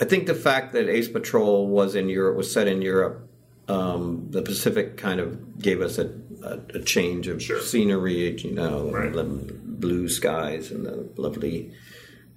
I 0.00 0.04
think 0.04 0.26
the 0.26 0.34
fact 0.34 0.72
that 0.72 0.88
Ace 0.88 1.08
Patrol 1.08 1.66
was 1.68 1.94
in 1.94 2.08
Europe 2.08 2.36
was 2.36 2.50
set 2.52 2.66
in 2.68 2.80
Europe, 2.82 3.28
um, 3.68 4.28
the 4.30 4.42
Pacific 4.42 4.96
kind 4.96 5.20
of 5.20 5.58
gave 5.60 5.80
us 5.80 5.98
a, 5.98 6.10
a, 6.42 6.58
a 6.74 6.82
change 6.82 7.28
of 7.28 7.42
Sure. 7.42 7.60
scenery. 7.60 8.30
You 8.40 8.52
know, 8.52 8.90
Right. 8.90 9.12
the 9.12 9.24
blue 9.24 10.08
skies 10.08 10.70
and 10.70 10.86
the 10.86 11.08
lovely, 11.16 11.72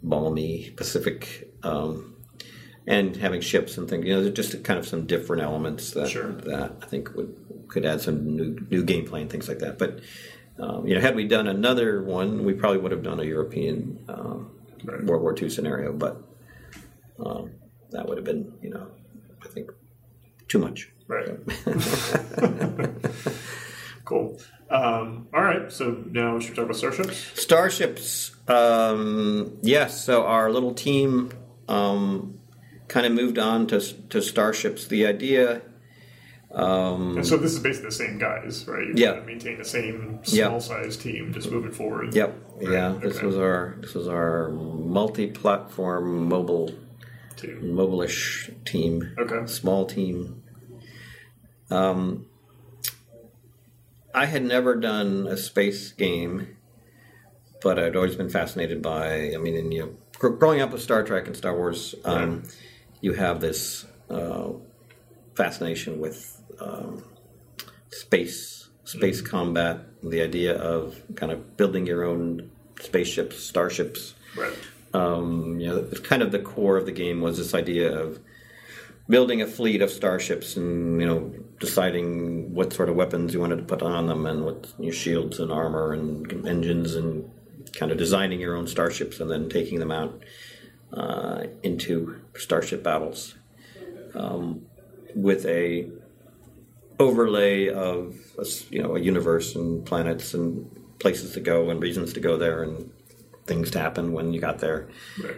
balmy 0.10 0.72
Pacific. 0.76 1.52
Um, 1.64 2.12
and 2.88 3.16
having 3.18 3.42
ships 3.42 3.78
and 3.80 3.90
things, 3.90 4.06
you 4.06 4.14
know, 4.14 4.22
there's 4.24 4.36
just 4.36 4.64
kind 4.64 4.78
of 4.78 4.88
some 4.88 5.08
different 5.08 5.42
elements 5.42 5.92
that 5.92 6.08
Sure. 6.10 6.32
that 6.32 6.78
I 6.82 6.86
think 6.86 7.16
would 7.16 7.36
could 7.68 7.84
add 7.84 8.00
some 8.02 8.36
new 8.36 8.60
new 8.70 8.84
gameplay 8.84 9.22
and 9.22 9.30
things 9.30 9.48
like 9.48 9.60
that. 9.60 9.80
But 9.80 10.02
um, 10.60 10.86
you 10.88 10.94
know, 10.94 11.02
had 11.02 11.16
we 11.16 11.28
done 11.28 11.48
another 11.48 12.04
one, 12.04 12.46
we 12.46 12.54
probably 12.54 12.78
would 12.78 12.92
have 12.92 13.02
done 13.04 13.20
a 13.20 13.24
European 13.24 14.06
um, 14.08 14.52
Right. 14.84 15.04
World 15.04 15.24
War 15.24 15.36
II 15.36 15.50
scenario. 15.50 15.94
But 15.94 16.22
um, 17.20 17.52
that 17.90 18.08
would 18.08 18.18
have 18.18 18.26
been, 18.26 18.54
you 18.62 18.70
know, 18.70 18.88
I 19.44 19.48
think 19.48 19.72
too 20.48 20.60
much. 20.60 20.92
Right. 21.08 21.28
cool. 24.06 24.40
Um, 24.70 25.28
all 25.34 25.42
right. 25.44 25.72
So 25.72 26.04
now 26.12 26.36
we 26.36 26.42
should 26.44 26.56
talk 26.56 26.66
about 26.66 26.76
starships? 26.76 27.18
Starships, 27.42 28.35
um, 28.48 29.58
yes. 29.62 30.04
So 30.04 30.26
our 30.26 30.52
little 30.52 30.74
team 30.74 31.32
um, 31.68 32.40
kind 32.88 33.06
of 33.06 33.12
moved 33.14 33.38
on 33.40 33.68
to 33.68 33.80
to 34.10 34.22
starships. 34.22 34.88
The 34.88 35.06
idea. 35.06 35.62
Um, 36.52 37.18
And 37.18 37.28
so 37.28 37.36
this 37.36 37.52
is 37.54 37.60
basically 37.60 37.90
the 37.90 37.96
same 37.96 38.18
guys, 38.18 38.66
right? 38.66 38.88
You 38.88 38.94
Yeah. 38.96 39.20
maintain 39.26 39.58
the 39.58 39.66
same 39.66 40.20
small 40.24 40.62
size 40.62 40.96
team, 40.96 41.34
just 41.34 41.52
moving 41.52 41.72
forward. 41.72 42.16
Yep. 42.16 42.34
Right, 42.62 42.70
Yeah. 42.72 42.98
This 43.02 43.22
was 43.22 43.36
our 43.36 43.76
this 43.82 43.94
was 43.94 44.08
our 44.08 44.50
multi-platform 44.52 46.30
mobile 46.30 46.72
Team. 47.36 47.74
mobile-ish 47.76 48.52
team. 48.64 49.14
Okay. 49.20 49.46
Small 49.48 49.86
team. 49.86 50.44
Um, 51.70 52.28
I 54.14 54.26
had 54.28 54.44
never 54.46 54.76
done 54.76 55.28
a 55.28 55.36
space 55.36 55.92
game, 55.92 56.55
but 57.62 57.80
I'd 57.80 57.96
always 57.96 58.16
been 58.16 58.30
fascinated 58.30 58.82
by. 58.82 59.34
I 59.34 59.38
mean, 59.38 59.56
and, 59.58 59.74
you 59.74 59.82
know, 59.84 59.90
gr- 60.20 60.30
growing 60.30 60.62
up 60.62 60.72
with 60.72 60.82
Star 60.82 61.04
Trek 61.04 61.28
and 61.28 61.36
Star 61.36 61.56
Wars, 61.56 61.96
um, 62.06 62.44
you 63.02 63.14
have 63.14 63.42
this 63.42 63.86
uh, 64.10 64.50
fascination 65.36 66.00
with 66.00 66.42
um, 66.60 67.04
space, 67.92 68.70
space 68.84 69.22
combat, 69.22 69.80
the 70.04 70.22
idea 70.22 70.56
of 70.56 71.02
kind 71.16 71.32
of 71.32 71.58
building 71.58 71.86
your 71.88 72.04
own 72.04 72.50
spaceships, 72.80 73.38
starships 73.44 74.14
Right. 74.38 74.54
um, 74.94 75.60
you 75.60 75.68
know, 75.68 75.78
it's 75.78 76.00
kind 76.02 76.22
of 76.22 76.32
the 76.32 76.40
core 76.40 76.78
of 76.78 76.86
the 76.86 76.92
game 76.92 77.22
was 77.22 77.38
this 77.38 77.54
idea 77.54 77.98
of 77.98 78.20
building 79.08 79.42
a 79.42 79.48
fleet 79.48 79.82
of 79.82 79.92
starships 79.92 80.58
and 80.58 81.00
you 81.00 81.06
know 81.08 81.32
deciding 81.60 82.54
what 82.54 82.74
sort 82.74 82.90
of 82.90 82.96
weapons 82.96 83.34
you 83.34 83.40
wanted 83.40 83.58
to 83.58 83.64
put 83.64 83.82
on 83.84 84.08
them 84.08 84.26
and 84.26 84.44
what 84.44 84.68
your 84.80 84.92
shields 84.92 85.40
and 85.40 85.52
armor 85.52 85.94
and 85.94 86.46
engines 86.48 86.96
and 86.96 87.30
kind 87.76 87.92
of 87.92 87.98
designing 87.98 88.40
your 88.40 88.56
own 88.56 88.68
starships 88.68 89.20
and 89.20 89.30
then 89.30 89.50
taking 89.50 89.80
them 89.80 89.92
out 89.92 90.24
uh, 90.94 91.44
into 91.64 92.22
starship 92.36 92.84
battles 92.84 93.36
um, 94.14 94.66
with 95.16 95.46
a 95.46 95.90
overlay 97.00 97.68
of 97.70 98.16
a 98.40 98.46
you 98.70 98.82
know 98.82 98.96
a 98.96 99.00
universe 99.00 99.56
and 99.56 99.86
planets 99.86 100.34
and 100.34 100.70
places 101.00 101.34
to 101.34 101.42
go 101.42 101.70
and 101.70 101.82
reasons 101.82 102.14
to 102.14 102.20
go 102.22 102.38
there 102.38 102.64
and 102.64 102.90
things 103.46 103.70
to 103.72 103.80
happen 103.80 104.14
when 104.14 104.32
you 104.34 104.40
got 104.40 104.60
there 104.60 104.88
Right. 105.22 105.36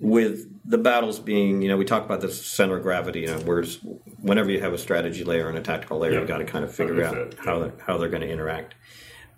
with 0.00 0.50
the 0.66 0.78
battles 0.78 1.18
being, 1.20 1.62
you 1.62 1.68
know, 1.68 1.76
we 1.76 1.84
talk 1.84 2.04
about 2.04 2.20
the 2.20 2.30
center 2.30 2.76
of 2.78 2.82
gravity. 2.82 3.20
You 3.20 3.26
know, 3.28 3.38
whereas 3.44 3.78
whenever 4.20 4.50
you 4.50 4.60
have 4.60 4.72
a 4.72 4.78
strategy 4.78 5.24
layer 5.24 5.48
and 5.48 5.56
a 5.56 5.60
tactical 5.60 5.98
layer, 5.98 6.12
Yeah. 6.14 6.20
you 6.22 6.26
got 6.26 6.38
to 6.38 6.44
kind 6.44 6.64
of 6.64 6.74
figure 6.74 7.02
out 7.04 7.34
how 7.44 7.58
they're, 7.60 7.72
how 7.86 7.96
they're 7.98 8.08
going 8.08 8.22
to 8.22 8.28
interact. 8.30 8.74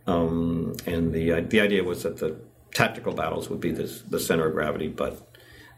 Um, 0.07 0.75
and 0.87 1.13
the 1.13 1.41
the 1.41 1.61
idea 1.61 1.83
was 1.83 2.03
that 2.05 2.19
the 2.19 2.41
tactical 2.73 3.13
battles 3.13 3.49
would 3.49 3.61
be 3.61 3.73
this, 3.73 4.03
the 4.03 4.21
center 4.21 4.47
of 4.47 4.53
gravity, 4.55 4.89
but 4.89 5.27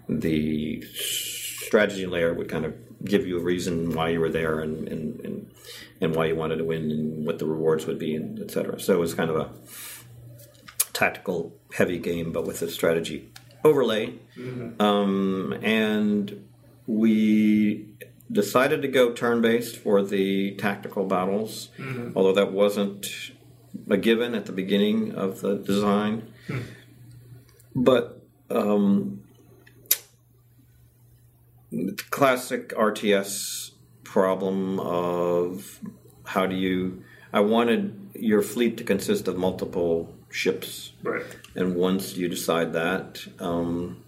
the 0.09 0.83
strategy 0.93 2.07
layer 2.07 2.35
would 2.35 2.49
kind 2.49 2.64
of 2.64 2.74
give 3.05 3.26
you 3.26 3.39
a 3.39 3.43
reason 3.43 3.95
why 3.95 4.09
you 4.09 4.20
were 4.20 4.31
there 4.31 4.61
and 4.61 4.89
and, 4.89 5.20
and, 5.20 5.51
and 6.01 6.14
why 6.14 6.26
you 6.26 6.37
wanted 6.37 6.57
to 6.57 6.64
win 6.64 6.91
and 6.91 7.26
what 7.26 7.39
the 7.39 7.47
rewards 7.47 7.87
would 7.87 7.99
be 7.99 8.14
and 8.14 8.41
et 8.41 8.51
cetera. 8.51 8.79
So 8.81 8.95
it 8.95 8.99
was 8.99 9.14
kind 9.14 9.31
of 9.31 9.37
a 9.37 9.51
tactical 10.93 11.55
heavy 11.74 11.99
game, 11.99 12.33
but 12.33 12.45
with 12.47 12.61
a 12.62 12.70
strategy 12.70 13.31
overlay. 13.64 14.14
Um, 14.81 15.53
and 15.62 16.49
we 16.87 17.87
decided 18.31 18.83
to 18.83 18.89
go 18.89 19.12
turn 19.12 19.41
based 19.41 19.76
for 19.76 20.03
the 20.03 20.55
tactical 20.57 21.05
battles, 21.07 21.68
although 22.14 22.33
that 22.35 22.53
wasn't 22.53 23.07
a 23.91 23.97
given 23.97 24.34
at 24.34 24.47
the 24.47 24.53
beginning 24.53 25.14
of 25.14 25.41
the 25.41 25.57
design. 25.57 26.32
But 27.74 28.22
um, 28.51 29.22
the 31.70 31.93
classic 32.11 32.70
RTS 32.70 33.72
problem 34.05 34.80
of 34.80 35.80
how 36.24 36.47
do 36.47 36.57
you. 36.57 37.03
I 37.32 37.41
wanted 37.41 38.11
your 38.14 38.43
fleet 38.43 38.78
to 38.78 38.84
consist 38.84 39.28
of 39.28 39.36
multiple 39.36 40.14
ships 40.30 40.93
Right. 41.03 41.24
and 41.55 41.74
once 41.76 42.16
you 42.16 42.28
decide 42.28 42.72
that, 42.72 43.24
um, 43.39 44.03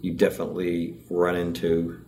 you 0.00 0.12
definitely 0.14 0.96
run 1.10 1.36
into 1.36 2.04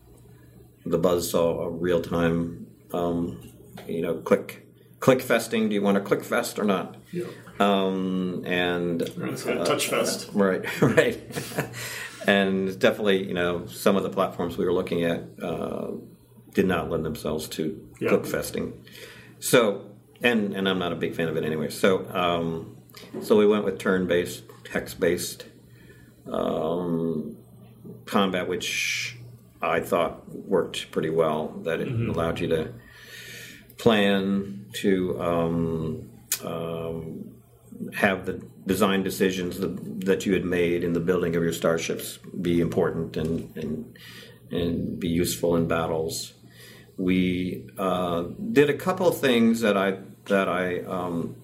the 0.85 0.99
buzzsaw 0.99 1.67
of 1.67 1.81
real 1.83 2.01
time. 2.03 2.67
Um, 2.93 3.51
you 3.87 4.03
know, 4.03 4.15
click 4.17 4.64
click 5.01 5.21
festing. 5.21 5.69
Do 5.69 5.75
you 5.75 5.83
want 5.83 5.97
to 5.97 6.01
click 6.03 6.25
fest 6.25 6.59
or 6.59 6.65
not? 6.65 6.97
Yeah. 7.13 7.25
Um, 7.61 8.43
and 8.47 9.01
kind 9.15 9.65
touch 9.65 9.87
fest. 9.89 10.31
right, 10.33 10.65
right, 10.83 11.21
and 12.27 12.77
definitely, 12.81 13.29
you 13.29 13.35
know, 13.35 13.67
some 13.67 13.95
of 13.97 14.03
the 14.03 14.11
platforms 14.11 14.57
we 14.59 14.65
were 14.65 14.73
looking 14.73 15.05
at 15.05 15.23
uh, 15.41 15.93
did 16.53 16.67
not 16.67 16.91
lend 16.91 17.05
themselves 17.05 17.49
to 17.51 17.89
Yeah. 18.01 18.09
click 18.09 18.27
festing. 18.27 18.73
So, 19.39 19.85
and 20.21 20.53
and 20.55 20.69
I'm 20.69 20.81
not 20.81 20.91
a 20.93 20.97
big 20.97 21.15
fan 21.15 21.29
of 21.29 21.37
it 21.37 21.45
anyway. 21.45 21.71
So, 21.71 22.09
um, 22.13 22.77
so 23.23 23.37
we 23.37 23.47
went 23.47 23.65
with 23.65 23.79
turn-based, 23.79 24.43
hex-based 24.73 25.45
um, 26.27 27.37
combat, 28.07 28.49
which 28.49 29.17
I 29.63 29.79
thought 29.81 30.29
worked 30.35 30.91
pretty 30.91 31.11
well. 31.11 31.49
That 31.65 31.81
it 31.81 31.89
allowed 31.89 32.41
you 32.41 32.49
to 32.49 32.73
plan 33.77 34.64
to 34.75 35.21
um, 35.21 36.11
um, 36.45 37.35
have 37.95 38.27
the 38.27 38.43
design 38.67 39.03
decisions 39.03 39.59
that, 39.59 40.05
that 40.07 40.27
you 40.27 40.33
had 40.33 40.45
made 40.45 40.85
in 40.85 40.93
the 40.93 41.01
building 41.01 41.37
of 41.37 41.43
your 41.43 41.53
starships 41.53 42.19
be 42.41 42.61
important 42.61 43.17
and 43.17 43.57
and, 43.57 43.99
and 44.51 45.01
be 45.01 45.09
useful 45.09 45.57
in 45.57 45.67
battles. 45.67 46.35
We 46.97 47.67
uh, 47.77 48.25
did 48.53 48.71
a 48.71 48.75
couple 48.75 49.09
of 49.09 49.19
things 49.19 49.61
that 49.61 49.77
I 49.77 49.99
that 50.27 50.49
I 50.49 50.81
um, 50.81 51.37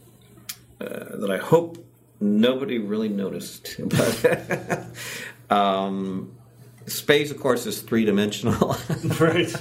uh, 0.81 1.17
that 1.17 1.31
I 1.31 1.39
hope 1.39 1.85
nobody 2.21 2.79
really 2.79 3.09
noticed. 3.09 3.77
But 5.51 5.57
um, 5.57 6.33
space, 6.87 7.31
of 7.31 7.41
course, 7.41 7.67
is 7.67 7.83
three 7.83 8.05
dimensional. 8.05 8.77
Right. 9.19 9.53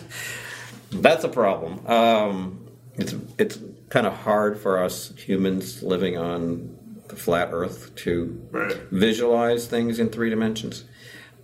That's 0.91 1.23
a 1.23 1.29
problem. 1.29 1.85
Um, 1.87 2.68
it's 2.99 3.15
it's 3.37 3.59
kind 3.89 4.05
of 4.05 4.13
hard 4.13 4.59
for 4.59 4.83
us 4.83 5.13
humans 5.17 5.81
living 5.83 6.17
on 6.17 6.75
the 7.07 7.15
flat 7.15 7.49
Earth 7.51 7.95
to 7.95 8.47
Right. 8.51 8.75
visualize 8.91 9.65
things 9.67 9.99
in 9.99 10.09
three 10.09 10.29
dimensions. 10.29 10.85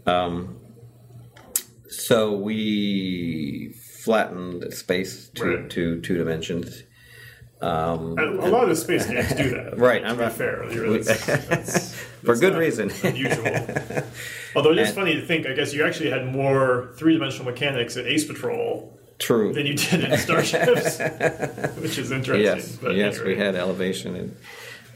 Um, 0.05 0.57
so 1.89 2.33
we 2.33 3.73
flattened 4.03 4.71
space 4.73 5.29
to, 5.35 5.43
Right. 5.43 5.69
to 5.71 6.01
two 6.01 6.17
dimensions. 6.17 6.83
Um, 7.61 8.15
And 8.19 8.39
a 8.39 8.47
lot 8.49 8.63
of 8.63 8.69
the 8.69 8.75
space 8.75 9.07
games 9.07 9.33
do 9.33 9.49
that. 9.51 9.77
Right, 9.79 10.01
To 10.03 10.09
I'm 10.09 10.17
be 10.17 10.23
not- 10.23 10.33
fair, 10.33 10.69
You're- 10.71 10.97
that's, 11.01 11.25
that's, 11.25 11.95
for 12.23 12.35
good 12.35 12.55
reason. 12.55 12.91
Unusual. 13.03 13.47
Although 14.55 14.71
it 14.73 14.79
is 14.79 14.89
And- 14.89 14.95
funny 14.95 15.15
to 15.15 15.25
think, 15.25 15.47
I 15.47 15.53
guess 15.53 15.73
you 15.73 15.83
actually 15.83 16.09
had 16.11 16.27
more 16.31 16.93
three-dimensional 16.97 17.45
mechanics 17.49 17.95
in 17.95 18.05
Ace 18.05 18.25
Patrol 18.25 18.94
True. 19.17 19.53
than 19.53 19.65
you 19.65 19.75
did 19.75 20.03
in 20.03 20.17
Starships, 20.17 20.99
which 21.79 21.97
is 21.97 22.11
interesting. 22.11 22.43
Yes, 22.43 22.75
but 22.75 22.95
yes, 22.95 23.19
we 23.21 23.35
had 23.37 23.55
elevation 23.55 24.15
and 24.15 24.35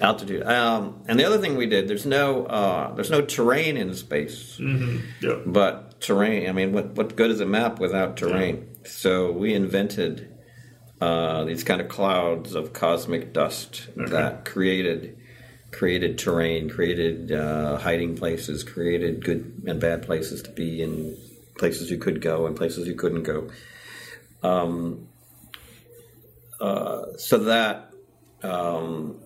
altitude. 0.01 0.43
Um, 0.43 1.01
and 1.07 1.19
the 1.19 1.23
other 1.25 1.37
thing 1.37 1.55
we 1.55 1.65
did, 1.67 1.87
there's 1.87 2.05
no 2.05 2.45
uh, 2.45 2.93
there's 2.95 3.11
no 3.11 3.21
terrain 3.21 3.77
in 3.77 3.93
space, 3.95 4.59
Yeah. 4.59 5.39
but 5.45 6.01
terrain. 6.01 6.49
I 6.49 6.51
mean, 6.51 6.73
what 6.73 6.87
what 6.95 7.15
good 7.15 7.31
is 7.31 7.39
a 7.39 7.45
map 7.45 7.79
without 7.79 8.17
terrain? 8.17 8.67
So 8.85 9.31
we 9.31 9.53
invented 9.53 10.27
uh, 11.01 11.45
these 11.45 11.63
kind 11.63 11.79
of 11.79 11.87
clouds 11.87 12.55
of 12.55 12.73
cosmic 12.73 13.31
dust 13.33 13.87
that 13.95 14.43
created 14.45 15.15
created 15.71 16.17
terrain, 16.17 16.67
created 16.69 17.31
uh, 17.31 17.77
hiding 17.77 18.17
places, 18.17 18.63
created 18.63 19.23
good 19.23 19.61
and 19.65 19.79
bad 19.79 20.01
places 20.03 20.41
to 20.41 20.49
be 20.51 20.81
in, 20.81 21.15
places 21.57 21.89
you 21.91 21.97
could 21.97 22.21
go 22.21 22.47
and 22.47 22.55
places 22.57 22.87
you 22.87 22.95
couldn't 22.95 23.23
go. 23.23 23.49
Um, 24.43 25.07
uh, 26.59 27.17
so 27.17 27.37
that 27.39 27.91
um, 28.43 29.17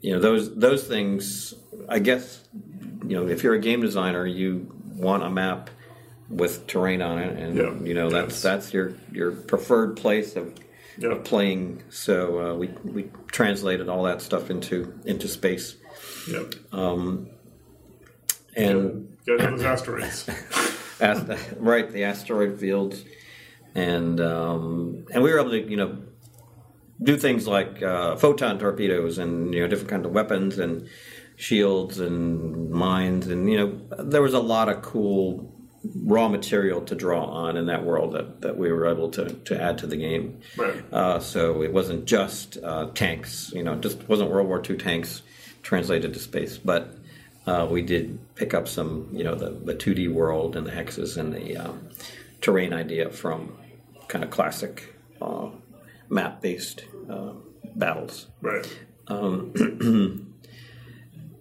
you 0.00 0.12
know 0.12 0.20
those 0.20 0.54
those 0.54 0.84
things, 0.86 1.54
I 1.88 1.98
guess 1.98 2.44
you 3.06 3.16
know 3.16 3.28
if 3.28 3.42
you're 3.42 3.54
a 3.54 3.58
game 3.60 3.80
designer, 3.80 4.26
you 4.26 4.70
want 4.96 5.22
a 5.22 5.30
map 5.30 5.70
with 6.28 6.66
terrain 6.66 7.02
on 7.02 7.18
it, 7.18 7.38
and 7.38 7.56
Yeah. 7.56 7.74
you 7.86 7.94
know 7.94 8.10
that's 8.10 8.34
Yes. 8.36 8.42
that's 8.42 8.72
your 8.74 8.94
your 9.12 9.32
preferred 9.32 9.96
place 9.96 10.36
of 10.36 10.54
Yeah. 10.98 11.18
playing. 11.24 11.82
So 11.90 12.40
uh, 12.40 12.54
we 12.56 12.68
we 12.84 13.10
translated 13.28 13.88
all 13.88 14.04
that 14.04 14.20
stuff 14.22 14.50
into 14.50 14.92
into 15.04 15.28
space, 15.28 15.76
Yeah. 16.30 16.44
and 18.56 19.08
Get 19.26 19.38
those 19.38 19.62
asteroids. 19.62 20.28
ast- 21.00 21.26
right 21.58 21.90
the 21.90 22.04
asteroid 22.04 22.58
fields, 22.60 23.04
and 23.74 24.20
um, 24.20 25.06
and 25.12 25.22
we 25.22 25.32
were 25.32 25.38
able 25.38 25.50
to 25.50 25.68
you 25.68 25.76
know 25.76 25.98
do 27.02 27.16
things 27.16 27.46
like 27.46 27.82
uh, 27.82 28.16
photon 28.16 28.58
torpedoes 28.58 29.18
and 29.18 29.52
you 29.52 29.60
know 29.60 29.66
different 29.66 29.90
kinds 29.90 30.06
of 30.06 30.12
weapons 30.12 30.58
and 30.58 30.88
shields 31.36 31.98
and 31.98 32.70
mines 32.70 33.26
and 33.26 33.50
you 33.50 33.58
know 33.58 34.04
there 34.04 34.22
was 34.22 34.34
a 34.34 34.40
lot 34.40 34.68
of 34.68 34.82
cool 34.82 35.52
raw 36.02 36.28
material 36.28 36.80
to 36.82 36.94
draw 36.94 37.24
on 37.24 37.56
in 37.56 37.66
that 37.66 37.84
world 37.84 38.12
that, 38.12 38.40
that 38.40 38.56
we 38.56 38.72
were 38.72 38.86
able 38.86 39.10
to, 39.10 39.32
to 39.32 39.60
add 39.60 39.78
to 39.78 39.86
the 39.86 39.96
game. 39.96 40.40
Right. 40.56 40.82
Uh, 40.92 41.20
so 41.20 41.62
it 41.62 41.72
wasn't 41.72 42.06
just 42.06 42.56
uh, 42.62 42.88
tanks, 42.94 43.52
you 43.54 43.62
know, 43.62 43.74
just 43.76 44.08
wasn't 44.08 44.30
World 44.30 44.48
War 44.48 44.62
II 44.66 44.76
tanks 44.76 45.22
translated 45.62 46.14
to 46.14 46.18
space, 46.18 46.58
but 46.58 46.96
uh, 47.46 47.66
we 47.70 47.82
did 47.82 48.18
pick 48.34 48.54
up 48.54 48.66
some, 48.66 49.08
you 49.12 49.24
know, 49.24 49.34
the, 49.34 49.50
the 49.50 49.74
2D 49.74 50.12
world 50.12 50.56
and 50.56 50.66
the 50.66 50.70
hexes 50.70 51.16
and 51.16 51.34
the 51.34 51.56
um, 51.56 51.88
terrain 52.40 52.72
idea 52.72 53.10
from 53.10 53.56
kind 54.14 54.22
of 54.22 54.30
classic 54.30 54.94
uh, 55.20 55.48
map 56.08 56.40
based 56.40 56.84
uh, 57.10 57.32
battles 57.74 58.28
Right. 58.40 58.64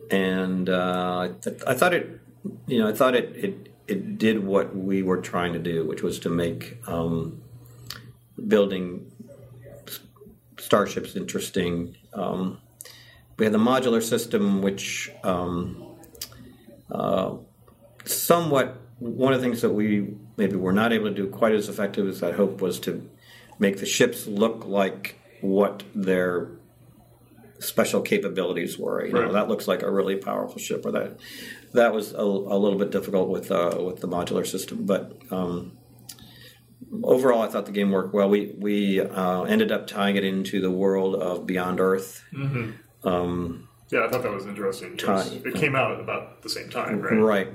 and 0.10 0.70
uh, 0.70 1.20
I, 1.20 1.32
th- 1.40 1.62
I 1.68 1.76
thought 1.76 1.94
it, 1.94 2.20
you 2.66 2.80
know, 2.80 2.90
I 2.90 2.94
thought 2.94 3.14
it, 3.16 3.36
it 3.36 3.70
it 3.88 4.18
did 4.18 4.44
what 4.44 4.76
we 4.76 5.04
were 5.04 5.22
trying 5.22 5.54
to 5.54 5.60
do, 5.60 5.86
which 5.86 6.02
was 6.02 6.18
to 6.22 6.30
make 6.30 6.80
um, 6.88 7.44
building 8.48 9.12
s- 9.88 10.00
starships 10.58 11.16
interesting. 11.16 11.96
Um, 12.14 12.60
we 13.38 13.46
had 13.46 13.54
the 13.54 13.60
modular 13.60 14.02
system, 14.02 14.64
which 14.64 15.12
um, 15.24 15.86
uh, 16.92 17.36
somewhat 18.06 18.78
one 19.04 19.34
of 19.34 19.42
the 19.42 19.46
things 19.46 19.62
that 19.62 19.72
we 19.72 20.16
maybe 20.38 20.56
were 20.56 20.74
not 20.74 20.94
able 20.94 21.10
to 21.10 21.14
do 21.16 21.28
quite 21.28 21.54
as 21.54 21.68
effective 21.70 22.08
as 22.08 22.24
I 22.24 22.32
hoped 22.32 22.62
was 22.62 22.80
to 22.82 23.10
make 23.60 23.78
the 23.78 23.86
ships 23.86 24.26
look 24.28 24.66
like 24.66 25.20
what 25.42 25.84
their 25.94 26.50
special 27.60 28.02
capabilities 28.02 28.78
were. 28.78 29.06
You 29.06 29.14
know, 29.14 29.22
Right. 29.24 29.34
that 29.34 29.48
looks 29.50 29.68
like 29.68 29.82
a 29.84 29.92
really 29.92 30.16
powerful 30.16 30.58
ship, 30.60 30.86
or 30.86 30.92
that 30.92 31.18
that 31.74 31.94
was 31.94 32.14
a, 32.14 32.18
a 32.22 32.58
little 32.58 32.78
bit 32.80 32.92
difficult 32.92 33.30
with 33.30 33.52
uh, 33.52 33.78
with 33.86 34.00
the 34.00 34.08
modular 34.08 34.46
system. 34.46 34.86
But 34.86 35.18
um, 35.32 35.74
overall, 37.04 37.42
I 37.42 37.48
thought 37.48 37.66
the 37.66 37.72
game 37.72 37.92
worked 37.92 38.14
well. 38.14 38.30
We 38.30 38.54
we 38.58 39.02
uh, 39.02 39.44
ended 39.44 39.72
up 39.72 39.88
tying 39.88 40.16
it 40.16 40.24
into 40.24 40.62
the 40.62 40.72
world 40.72 41.16
of 41.16 41.46
Beyond 41.46 41.80
Earth. 41.80 42.24
Yeah, 43.92 44.06
I 44.06 44.10
thought 44.10 44.24
that 44.24 44.32
was 44.32 44.46
interesting. 44.48 44.98
Try- 44.98 45.42
It 45.46 45.54
came 45.56 45.76
out 45.76 45.92
at 45.92 46.00
about 46.00 46.42
the 46.42 46.50
same 46.50 46.70
time, 46.70 47.00
right? 47.02 47.14
Right. 47.14 47.48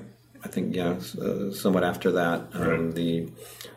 I 0.45 0.49
think 0.49 0.75
yeah, 0.75 0.99
uh, 1.21 1.51
somewhat 1.53 1.85
after 1.85 2.13
that, 2.13 2.49
um, 2.55 2.63
Right. 2.87 2.95
the 2.95 3.29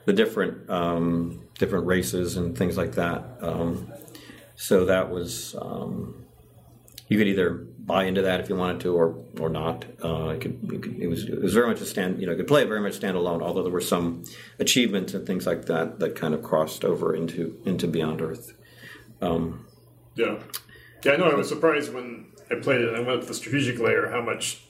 the 0.06 0.14
different 0.14 0.70
um, 0.70 1.42
different 1.58 1.86
races 1.88 2.38
and 2.38 2.58
things 2.58 2.78
like 2.78 2.94
that. 2.94 3.24
Um, 3.42 3.92
so 4.56 4.86
that 4.86 5.10
was 5.10 5.56
um, 5.60 6.26
you 7.08 7.18
could 7.18 7.28
either 7.28 7.50
buy 7.80 8.04
into 8.06 8.22
that 8.22 8.40
if 8.40 8.48
you 8.50 8.56
wanted 8.56 8.82
to, 8.82 8.96
or 8.96 9.16
or 9.40 9.50
not. 9.50 9.86
Uh, 10.04 10.30
it, 10.30 10.42
could, 10.42 10.60
you 10.72 10.80
could, 10.80 10.96
it 11.00 11.08
was 11.08 11.24
it 11.26 11.42
was 11.42 11.54
very 11.54 11.68
much 11.68 11.82
a 11.82 11.86
stand. 11.86 12.20
You 12.20 12.28
know, 12.28 12.34
you 12.34 12.38
could 12.38 12.48
play 12.48 12.62
it 12.62 12.68
very 12.68 12.82
much 12.82 13.00
standalone. 13.00 13.42
Although 13.42 13.64
there 13.64 13.72
were 13.72 13.82
some 13.82 14.24
achievements 14.60 15.14
and 15.14 15.26
things 15.26 15.48
like 15.48 15.66
that 15.66 16.00
that 16.00 16.16
kind 16.16 16.34
of 16.34 16.44
crossed 16.44 16.86
over 16.86 17.16
into 17.16 17.60
into 17.66 17.88
Beyond 17.88 18.22
Earth. 18.22 18.54
Yeah. 20.16 20.40
Yeah, 21.04 21.14
I 21.14 21.18
know. 21.18 21.32
I 21.32 21.36
was 21.36 21.50
surprised 21.50 21.94
when 21.94 22.28
I 22.52 22.56
played 22.56 22.82
it 22.82 22.90
and 22.90 22.98
I 22.98 23.00
went 23.00 23.12
up 23.14 23.22
to 23.22 23.28
the 23.28 23.34
strategic 23.34 23.80
layer 23.80 24.10
how 24.10 24.22
much 24.22 24.62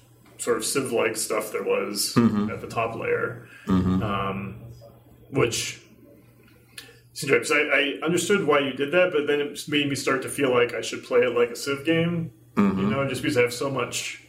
sort 0.42 0.58
of 0.58 0.66
Civ 0.66 0.92
like 0.92 1.16
stuff 1.16 1.52
there 1.52 1.64
was 1.64 2.14
mm-hmm. 2.16 2.50
at 2.50 2.62
the 2.62 2.68
top 2.68 2.96
layer. 2.96 3.48
Mm-hmm. 3.68 4.02
Um, 4.02 4.64
which 5.30 5.82
seems 7.14 7.32
right. 7.32 7.42
'cause 7.42 7.52
I, 7.52 7.60
I 7.60 8.06
understood 8.06 8.46
why 8.46 8.60
you 8.60 8.74
did 8.74 8.92
that, 8.92 9.12
but 9.14 9.28
then 9.28 9.40
it 9.40 9.60
made 9.68 9.88
me 9.88 9.96
start 9.96 10.22
to 10.24 10.30
feel 10.30 10.52
like 10.52 10.74
I 10.74 10.82
should 10.82 11.04
play 11.04 11.20
it 11.20 11.36
like 11.36 11.52
a 11.52 11.56
Civ 11.56 11.86
game. 11.86 12.32
You 12.58 12.64
mm-hmm. 12.64 12.90
know, 12.90 13.08
just 13.08 13.22
because 13.22 13.38
I 13.38 13.42
have 13.42 13.54
so 13.54 13.70
much 13.70 14.22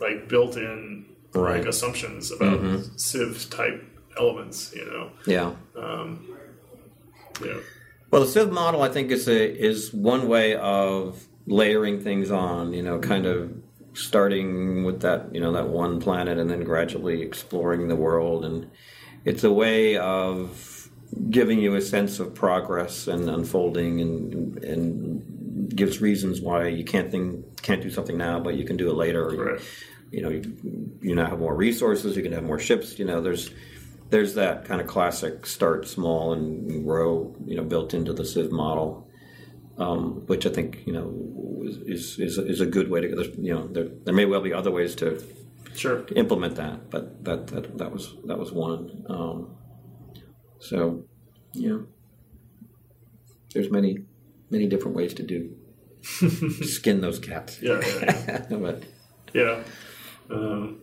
like 0.00 0.28
built 0.28 0.56
in 0.56 1.06
Right. 1.32 1.58
like 1.58 1.68
assumptions 1.68 2.32
about 2.32 2.60
Civ 2.96 3.48
type 3.50 3.84
elements, 4.18 4.72
you 4.74 4.84
know. 4.84 5.12
Yeah. 5.26 5.54
Um, 5.76 6.36
yeah. 7.44 7.58
Well, 8.10 8.22
the 8.22 8.26
Civ 8.28 8.50
model, 8.50 8.82
I 8.82 8.88
think, 8.88 9.12
is 9.12 9.28
a, 9.28 9.58
is 9.58 9.94
one 9.94 10.26
way 10.26 10.56
of 10.56 11.24
layering 11.46 12.00
things 12.00 12.32
on. 12.32 12.72
You 12.72 12.82
know, 12.82 12.98
kind 12.98 13.26
of 13.26 13.52
starting 13.94 14.84
with 14.84 15.00
that 15.00 15.34
you 15.34 15.40
know 15.40 15.52
that 15.52 15.68
one 15.68 16.00
planet 16.00 16.38
and 16.38 16.50
then 16.50 16.64
gradually 16.64 17.22
exploring 17.22 17.88
the 17.88 17.96
world, 17.96 18.44
and 18.44 18.70
it's 19.24 19.44
a 19.44 19.52
way 19.52 19.96
of 19.96 20.88
giving 21.28 21.58
you 21.58 21.74
a 21.74 21.80
sense 21.80 22.20
of 22.20 22.34
progress 22.34 23.06
and 23.06 23.28
unfolding, 23.28 24.00
and 24.00 24.64
and 24.64 25.76
gives 25.76 26.00
reasons 26.00 26.40
why 26.40 26.68
you 26.68 26.84
can't 26.84 27.10
think 27.10 27.62
can't 27.62 27.82
do 27.82 27.90
something 27.90 28.16
now, 28.16 28.40
but 28.40 28.54
you 28.54 28.64
can 28.64 28.76
do 28.76 28.90
it 28.90 28.94
later. 28.94 29.28
Right. 29.28 29.60
You 30.10 30.22
know, 30.22 30.28
you, 30.28 30.42
you 31.00 31.14
now 31.14 31.26
have 31.26 31.38
more 31.38 31.54
resources. 31.54 32.16
You 32.16 32.22
can 32.22 32.32
have 32.32 32.42
more 32.42 32.58
ships. 32.58 32.98
You 32.98 33.04
know, 33.04 33.20
there's 33.20 33.50
there's 34.10 34.34
that 34.34 34.64
kind 34.64 34.80
of 34.80 34.86
classic 34.86 35.46
start 35.46 35.86
small 35.86 36.32
and 36.32 36.84
grow, 36.84 37.34
you 37.46 37.56
know, 37.56 37.62
built 37.62 37.94
into 37.94 38.12
the 38.12 38.24
Civ 38.24 38.50
model, 38.50 39.08
um, 39.80 40.26
which 40.26 40.46
I 40.46 40.50
think 40.50 40.86
you 40.86 40.92
know 40.92 41.06
is 41.86 42.18
is, 42.18 42.38
is 42.38 42.60
a 42.60 42.66
good 42.66 42.88
way 42.90 43.00
to 43.00 43.08
go. 43.08 43.22
You 43.38 43.54
know, 43.54 43.66
there, 43.66 43.88
there 44.04 44.14
may 44.14 44.26
well 44.26 44.40
be 44.42 44.52
other 44.52 44.70
ways 44.70 44.94
to 44.96 45.22
Sure. 45.74 46.04
implement 46.16 46.56
that, 46.56 46.90
but 46.90 47.24
that 47.24 47.46
that, 47.48 47.78
that 47.78 47.92
was 47.92 48.14
that 48.26 48.38
was 48.38 48.52
one. 48.52 49.04
Um, 49.08 49.56
so, 50.58 51.04
yeah, 51.54 51.78
there's 53.54 53.70
many 53.70 53.98
many 54.50 54.66
different 54.66 54.96
ways 54.96 55.14
to 55.14 55.22
do 55.22 55.56
skin 56.02 57.00
those 57.00 57.18
cats. 57.18 57.60
Yeah, 57.62 57.80
yeah, 57.80 58.44
yeah. 58.50 58.56
but 58.58 58.82
Yeah. 59.32 59.62
Um, 60.30 60.80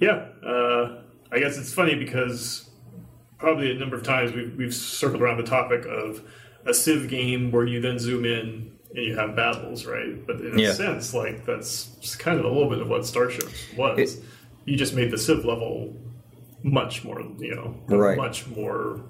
yeah. 0.00 0.26
Uh, 0.44 1.02
I 1.30 1.38
guess 1.38 1.58
it's 1.58 1.72
funny 1.72 1.94
because 1.94 2.68
probably 3.38 3.70
a 3.70 3.74
number 3.74 3.96
of 3.96 4.02
times 4.02 4.32
we've, 4.32 4.54
we've 4.56 4.74
circled 4.74 5.22
around 5.22 5.36
the 5.38 5.44
topic 5.44 5.84
of 5.86 6.22
a 6.66 6.74
Civ 6.74 7.08
game 7.08 7.50
where 7.50 7.64
you 7.66 7.80
then 7.80 7.98
zoom 7.98 8.24
in 8.24 8.72
and 8.94 9.04
you 9.04 9.16
have 9.16 9.36
battles, 9.36 9.86
right? 9.86 10.26
But 10.26 10.40
in 10.40 10.58
a 10.58 10.62
Yeah. 10.62 10.72
sense, 10.72 11.14
like 11.14 11.44
that's 11.44 11.84
just 12.00 12.18
kind 12.18 12.38
of 12.38 12.44
a 12.44 12.48
little 12.48 12.68
bit 12.70 12.80
of 12.80 12.88
what 12.88 13.06
Starship 13.06 13.48
was. 13.76 13.98
It- 13.98 14.22
you 14.64 14.76
just 14.76 14.94
made 14.94 15.10
the 15.10 15.16
Civ 15.18 15.44
level 15.46 15.96
much 16.62 17.02
more, 17.04 17.22
you 17.38 17.54
know, 17.54 17.74
Right. 17.88 18.16
much 18.18 18.46
more 18.48 19.00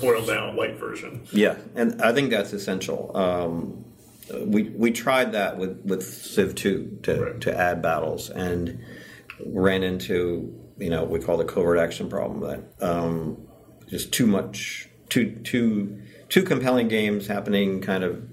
boiled 0.00 0.26
down 0.28 0.54
light 0.56 0.78
version. 0.78 1.22
Yeah, 1.32 1.56
and 1.74 2.00
I 2.02 2.12
think 2.12 2.30
that's 2.30 2.52
essential. 2.52 3.10
Um, 3.16 3.84
we 4.46 4.64
we 4.76 4.90
tried 4.92 5.32
that 5.32 5.58
with 5.58 5.80
with 5.84 6.02
Civ 6.04 6.54
two 6.54 6.98
to 7.02 7.20
Right. 7.20 7.40
to 7.40 7.58
add 7.58 7.82
battles 7.82 8.30
and 8.30 8.78
ran 9.44 9.82
into 9.82 10.54
you 10.78 10.90
know 10.90 11.02
what 11.02 11.10
we 11.10 11.18
call 11.20 11.36
the 11.36 11.44
covert 11.44 11.78
action 11.78 12.08
problem 12.08 12.40
that 12.40 12.86
um, 12.86 13.36
just 13.88 14.12
too 14.12 14.26
much 14.26 14.88
too 15.08 15.30
too 15.42 15.98
two 16.32 16.42
compelling 16.42 16.88
games 16.88 17.26
happening 17.26 17.82
kind 17.82 18.02
of 18.02 18.26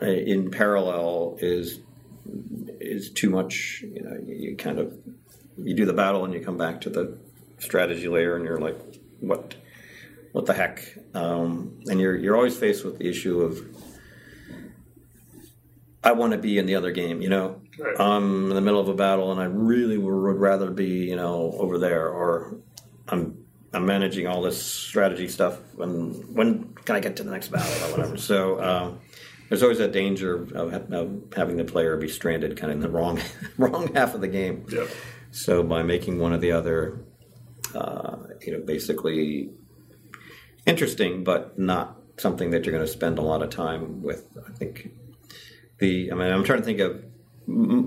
uh, 0.00 0.06
in 0.06 0.50
parallel 0.50 1.36
is 1.40 1.80
is 2.80 3.10
too 3.10 3.28
much. 3.28 3.84
You 3.86 4.02
know, 4.02 4.16
you, 4.24 4.34
you 4.34 4.56
kind 4.56 4.78
of 4.78 4.98
you 5.58 5.74
do 5.74 5.84
the 5.84 5.92
battle 5.92 6.24
and 6.24 6.32
you 6.32 6.40
come 6.40 6.56
back 6.56 6.80
to 6.82 6.90
the 6.90 7.18
strategy 7.58 8.08
layer 8.08 8.34
and 8.36 8.46
you're 8.46 8.58
like, 8.58 8.78
what 9.20 9.54
what 10.32 10.46
the 10.46 10.54
heck? 10.54 10.96
Um, 11.14 11.80
and 11.86 12.00
you're 12.00 12.16
you're 12.16 12.34
always 12.34 12.56
faced 12.56 12.82
with 12.82 12.98
the 12.98 13.06
issue 13.06 13.42
of 13.42 13.60
I 16.02 16.12
want 16.12 16.32
to 16.32 16.38
be 16.38 16.56
in 16.56 16.64
the 16.64 16.76
other 16.76 16.92
game. 16.92 17.20
You 17.20 17.28
know, 17.28 17.60
Right. 17.78 18.00
I'm 18.00 18.48
in 18.48 18.54
the 18.54 18.62
middle 18.62 18.80
of 18.80 18.88
a 18.88 18.94
battle 18.94 19.30
and 19.32 19.38
I 19.38 19.44
really 19.44 19.98
would 19.98 20.38
rather 20.38 20.70
be 20.70 21.04
you 21.10 21.16
know 21.16 21.52
over 21.58 21.76
there, 21.76 22.08
or 22.08 22.56
I'm 23.06 23.45
I'm 23.76 23.84
managing 23.84 24.26
all 24.26 24.40
this 24.40 24.60
strategy 24.60 25.28
stuff. 25.28 25.58
And 25.78 26.34
when 26.34 26.72
can 26.86 26.96
I 26.96 27.00
get 27.00 27.16
to 27.16 27.22
the 27.22 27.30
next 27.30 27.48
battle 27.48 27.88
or 27.88 27.90
whatever? 27.92 28.16
so 28.30 28.60
um, 28.62 29.00
there's 29.48 29.62
always 29.62 29.78
that 29.78 29.92
danger 29.92 30.42
of, 30.54 30.92
of 30.92 31.34
having 31.36 31.58
the 31.58 31.64
player 31.64 31.96
be 31.98 32.08
stranded 32.08 32.56
kind 32.56 32.72
of 32.72 32.78
in 32.78 32.82
the 32.82 32.88
wrong 32.88 33.20
wrong 33.58 33.94
half 33.94 34.14
of 34.14 34.22
the 34.22 34.28
game. 34.28 34.64
Yep. 34.70 34.88
So 35.30 35.62
by 35.62 35.82
making 35.82 36.18
one 36.18 36.32
or 36.32 36.38
the 36.38 36.52
other, 36.52 37.04
uh, 37.74 38.16
you 38.40 38.52
know, 38.52 38.64
basically 38.64 39.50
interesting, 40.64 41.22
but 41.22 41.58
not 41.58 42.00
something 42.16 42.50
that 42.52 42.64
you're 42.64 42.72
going 42.72 42.86
to 42.86 42.90
spend 42.90 43.18
a 43.18 43.22
lot 43.22 43.42
of 43.42 43.50
time 43.50 44.02
with. 44.02 44.26
I 44.48 44.52
think 44.52 44.90
the. 45.78 46.10
I 46.10 46.14
mean, 46.14 46.32
I'm 46.32 46.44
trying 46.44 46.60
to 46.60 46.64
think 46.64 46.80
of. 46.80 47.04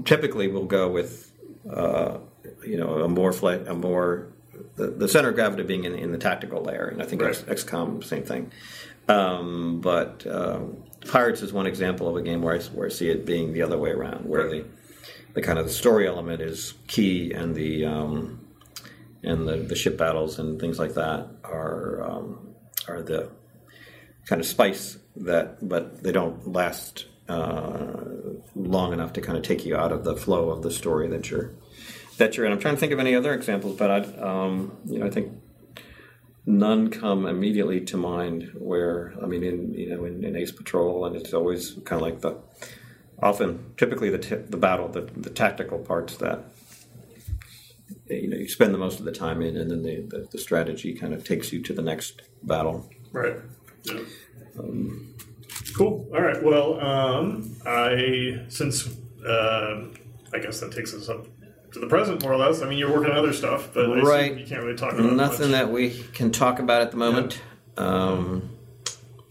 Typically, 0.06 0.48
we'll 0.48 0.66
go 0.66 0.88
with, 0.88 1.34
uh, 1.70 2.20
you 2.66 2.78
know, 2.78 3.00
a 3.00 3.10
more 3.10 3.34
flat, 3.34 3.68
a 3.68 3.74
more 3.74 4.32
the, 4.76 4.88
the 4.88 5.08
center 5.08 5.30
of 5.30 5.36
gravity 5.36 5.64
being 5.64 5.84
in, 5.86 5.96
in 5.96 6.12
the 6.12 6.18
tactical 6.18 6.62
layer, 6.64 6.88
and 6.88 7.02
I 7.02 7.06
think 7.06 7.22
Right. 7.22 7.44
X, 7.48 7.64
XCOM 7.66 8.04
same 8.04 8.24
thing. 8.24 8.52
Um, 9.08 9.82
but 9.82 10.26
um, 10.28 10.84
Pirates 11.08 11.42
is 11.42 11.52
one 11.52 11.66
example 11.68 12.08
of 12.08 12.16
a 12.16 12.22
game 12.22 12.42
where 12.42 12.56
I, 12.56 12.60
where 12.76 12.88
I 12.88 12.90
see 12.90 13.10
it 13.10 13.26
being 13.26 13.54
the 13.54 13.62
other 13.64 13.78
way 13.78 13.90
around, 13.92 14.26
where 14.26 14.44
Right. 14.48 14.52
the 14.52 14.66
the 15.36 15.42
kind 15.44 15.60
of 15.60 15.66
the 15.66 15.72
story 15.72 16.08
element 16.08 16.42
is 16.42 16.74
key, 16.88 17.32
and 17.34 17.56
the 17.56 17.86
um, 17.86 18.46
and 19.24 19.48
the, 19.48 19.58
the 19.58 19.76
ship 19.76 19.98
battles 19.98 20.40
and 20.40 20.60
things 20.60 20.80
like 20.80 20.94
that 20.96 21.28
are 21.44 22.02
um, 22.04 22.56
are 22.88 23.02
the 23.02 23.30
kind 24.26 24.40
of 24.42 24.48
spice 24.48 24.98
that, 25.16 25.58
but 25.68 26.02
they 26.04 26.12
don't 26.12 26.52
last 26.52 27.06
uh, 27.28 27.94
long 28.56 28.94
enough 28.94 29.14
to 29.14 29.22
kind 29.22 29.38
of 29.38 29.44
take 29.44 29.66
you 29.66 29.76
out 29.76 29.92
of 29.92 30.04
the 30.04 30.16
flow 30.16 30.50
of 30.50 30.62
the 30.64 30.72
story 30.72 31.08
that 31.08 31.30
you're 31.30 31.52
that 32.20 32.38
you're 32.38 32.46
in. 32.46 32.52
I'm 32.52 32.60
trying 32.60 32.76
to 32.76 32.80
think 32.80 32.94
of 32.94 33.00
any 33.00 33.16
other 33.16 33.34
examples, 33.34 33.78
but 33.78 33.90
I, 33.90 34.00
um, 34.22 34.78
you 34.86 35.00
know, 35.00 35.08
I 35.08 35.10
think 35.10 35.34
none 36.46 36.90
come 36.90 37.26
immediately 37.26 37.82
to 37.82 37.98
mind. 37.98 38.52
Where 38.58 39.14
I 39.22 39.26
mean, 39.26 39.44
in 39.44 39.74
you 39.74 39.90
know, 39.90 40.06
in, 40.06 40.24
in 40.24 40.36
Ace 40.36 40.52
Patrol, 40.52 41.06
and 41.06 41.16
it's 41.16 41.34
always 41.34 41.72
kind 41.86 42.02
of 42.02 42.02
like 42.02 42.22
the 42.22 42.38
often, 43.22 43.74
typically 43.78 44.10
the 44.10 44.20
t- 44.20 44.36
the 44.36 44.58
battle, 44.58 44.88
the 44.88 45.02
the 45.18 45.30
tactical 45.30 45.80
parts 45.80 46.18
that 46.18 46.44
you 48.08 48.28
know 48.28 48.38
you 48.38 48.48
spend 48.48 48.74
the 48.74 48.78
most 48.78 49.00
of 49.00 49.06
the 49.06 49.12
time 49.12 49.42
in, 49.42 49.58
and 49.58 49.72
then 49.72 49.84
the, 49.84 50.02
the, 50.02 50.28
the 50.32 50.38
strategy 50.38 50.94
kind 50.94 51.14
of 51.14 51.24
takes 51.24 51.52
you 51.52 51.62
to 51.64 51.74
the 51.74 51.82
next 51.82 52.22
battle. 52.44 52.90
Right. 53.12 53.38
Yeah. 53.84 54.02
cool. 55.76 56.10
All 56.14 56.22
right. 56.22 56.44
Well, 56.44 56.80
um, 56.80 57.56
I 57.66 58.44
since 58.50 58.88
um 59.26 59.94
I 60.34 60.40
guess 60.40 60.60
that 60.60 60.72
takes 60.72 60.94
us 60.94 61.10
up 61.10 61.26
to 61.74 61.80
the 61.80 61.88
present, 61.88 62.22
more 62.24 62.34
or 62.34 62.38
less. 62.38 62.62
I 62.62 62.70
mean, 62.70 62.78
you're 62.78 62.92
working 62.92 63.12
on 63.12 63.18
other 63.18 63.34
stuff, 63.34 63.70
but 63.74 63.88
Right. 64.04 64.38
you 64.38 64.46
can't 64.46 64.64
really 64.64 64.76
talk 64.78 64.94
about 64.94 65.14
Nothing 65.14 65.52
that 65.52 65.72
we 65.72 65.92
can 66.14 66.32
talk 66.32 66.60
about 66.60 66.82
at 66.82 66.92
the 66.92 66.98
moment. 66.98 67.42
Um, 67.78 68.50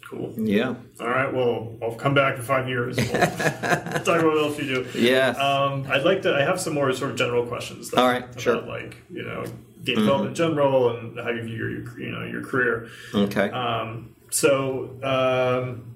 Cool. 0.09 0.32
yeah, 0.39 0.74
All 1.01 1.07
right. 1.09 1.30
Well, 1.34 1.74
I'll 1.82 1.95
come 1.95 2.14
back 2.14 2.36
in 2.36 2.43
five 2.43 2.66
years. 2.66 2.97
We'll 2.97 3.07
talk 3.09 3.20
about 3.20 4.24
what 4.24 4.39
else 4.39 4.59
you 4.59 4.64
do. 4.64 4.86
yeah. 4.99 5.28
Um, 5.32 5.84
I'd 5.91 6.03
like 6.05 6.22
to. 6.22 6.34
I 6.34 6.41
have 6.43 6.59
some 6.59 6.72
more 6.72 6.91
sort 6.95 7.11
of 7.11 7.18
general 7.18 7.45
questions. 7.45 7.91
Though, 7.91 8.01
All 8.01 8.09
right, 8.09 8.24
about, 8.24 8.41
sure. 8.41 8.57
Mm-hmm. 8.57 8.68
Like 8.70 8.97
you 9.11 9.22
know, 9.22 9.45
game 9.84 9.97
development 9.97 10.30
in 10.30 10.34
general, 10.34 10.97
and 10.97 11.18
how 11.18 11.28
you 11.28 11.43
view 11.43 11.57
your 11.57 12.01
you 12.01 12.11
know 12.11 12.24
your 12.24 12.43
career. 12.43 12.89
okay. 13.14 13.51
Um, 13.51 14.14
so, 14.30 14.97
um, 15.03 15.95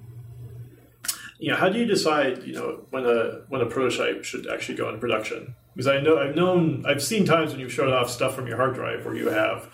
you 1.39 1.51
know, 1.51 1.57
how 1.57 1.71
do 1.71 1.79
you 1.79 1.87
decide, 1.87 2.43
you 2.45 2.53
know, 2.53 2.85
when 2.91 3.07
a 3.07 3.43
when 3.49 3.63
a 3.63 3.67
prototype 3.67 4.25
should 4.25 4.47
actually 4.47 4.77
go 4.77 4.89
into 4.89 5.01
production? 5.01 5.55
Because 5.75 5.87
I 5.87 6.01
know 6.01 6.19
I've 6.19 6.35
known 6.35 6.85
I've 6.87 7.03
seen 7.03 7.25
times 7.25 7.53
when 7.53 7.61
you've 7.61 7.73
showed 7.73 7.93
off 7.93 8.11
stuff 8.11 8.35
from 8.35 8.47
your 8.47 8.57
hard 8.57 8.75
drive 8.75 9.05
where 9.05 9.15
you 9.15 9.29
have 9.29 9.71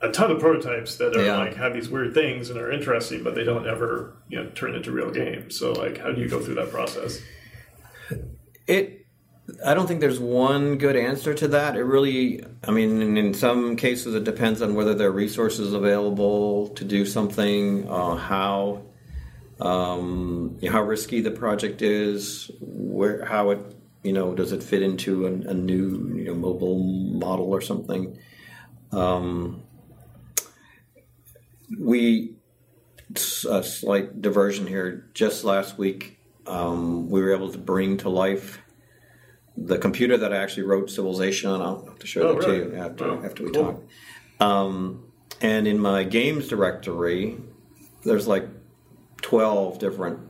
a 0.00 0.10
ton 0.10 0.30
of 0.30 0.38
prototypes 0.38 0.96
that 0.96 1.16
are 1.16 1.24
Yeah. 1.24 1.38
like 1.38 1.56
have 1.56 1.74
these 1.74 1.88
weird 1.88 2.14
things 2.14 2.50
and 2.50 2.58
are 2.58 2.70
interesting, 2.70 3.22
but 3.22 3.34
they 3.34 3.44
don't 3.44 3.66
ever 3.66 4.16
you 4.28 4.38
know 4.38 4.50
turn 4.54 4.74
into 4.74 4.92
real 4.92 5.10
games. 5.10 5.58
So, 5.58 5.72
like, 5.72 5.98
how 5.98 6.12
do 6.12 6.20
you 6.20 6.28
go 6.28 6.40
through 6.40 6.56
that 6.56 6.70
process? 6.70 7.20
It. 8.66 9.00
I 9.64 9.74
don't 9.74 9.86
think 9.86 10.00
there's 10.00 10.18
one 10.18 10.78
good 10.78 10.96
answer 10.96 11.34
to 11.34 11.48
that. 11.48 11.76
It 11.76 11.82
really, 11.82 12.42
I 12.66 12.70
mean, 12.70 13.16
in, 13.18 13.34
some 13.34 13.76
cases, 13.76 14.14
it 14.14 14.24
depends 14.24 14.62
on 14.62 14.74
whether 14.74 14.94
there 14.94 15.08
are 15.08 15.12
resources 15.12 15.74
available 15.74 16.68
to 16.68 16.82
do 16.82 17.04
something, 17.04 17.86
uh, 17.86 18.16
how, 18.16 18.84
um, 19.60 20.58
how 20.66 20.82
risky 20.82 21.20
the 21.20 21.30
project 21.30 21.82
is, 21.82 22.50
where, 22.58 23.22
how 23.26 23.50
it, 23.50 23.60
you 24.04 24.12
know, 24.12 24.34
does 24.34 24.52
it 24.52 24.62
fit 24.62 24.82
into 24.82 25.26
a, 25.26 25.30
a 25.50 25.54
new, 25.54 26.12
you 26.14 26.24
know, 26.26 26.34
mobile 26.34 26.78
model 26.78 27.46
or 27.52 27.60
something. 27.60 28.16
Um, 28.92 29.62
we 31.80 32.36
a 33.48 33.62
slight 33.62 34.20
diversion 34.20 34.66
here. 34.66 35.08
Just 35.14 35.42
last 35.44 35.78
week, 35.78 36.18
um, 36.46 37.08
we 37.08 37.22
were 37.22 37.32
able 37.34 37.50
to 37.50 37.58
bring 37.58 37.96
to 37.98 38.08
life 38.10 38.60
the 39.56 39.78
computer 39.78 40.16
that 40.18 40.32
I 40.32 40.36
actually 40.36 40.64
wrote 40.64 40.90
Civilization 40.90 41.50
on. 41.50 41.62
I'll 41.62 41.84
have 41.86 41.98
to 42.00 42.06
show 42.06 42.22
Oh, 42.22 42.34
that 42.34 42.46
really? 42.46 42.60
to 42.70 42.70
you 42.72 42.76
after 42.76 43.08
Wow, 43.16 43.24
after 43.24 43.44
we 43.44 43.50
cool. 43.52 43.64
talk. 43.64 43.82
Um, 44.40 45.04
and 45.40 45.66
in 45.66 45.78
my 45.78 46.04
games 46.04 46.48
directory, 46.48 47.38
there's 48.04 48.26
like 48.28 48.46
twelve 49.22 49.78
different 49.78 50.20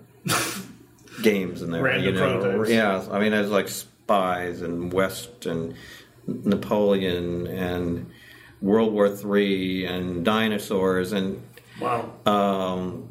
games 1.22 1.62
in 1.62 1.70
there. 1.70 1.82
Random 1.82 2.04
you 2.14 2.20
know, 2.20 2.40
prototypes. 2.40 2.70
yeah. 2.70 3.04
I 3.10 3.18
mean, 3.20 3.32
there's 3.32 3.50
like 3.50 3.68
Spies 3.68 4.62
and 4.62 4.92
West 4.92 5.46
and 5.46 5.74
Napoleon 6.26 7.46
and 7.46 8.10
World 8.60 8.92
War 8.92 9.08
Three 9.08 9.84
and 9.86 10.24
dinosaurs 10.24 11.12
and 11.12 11.42
Wow. 11.80 12.12
um, 12.24 13.08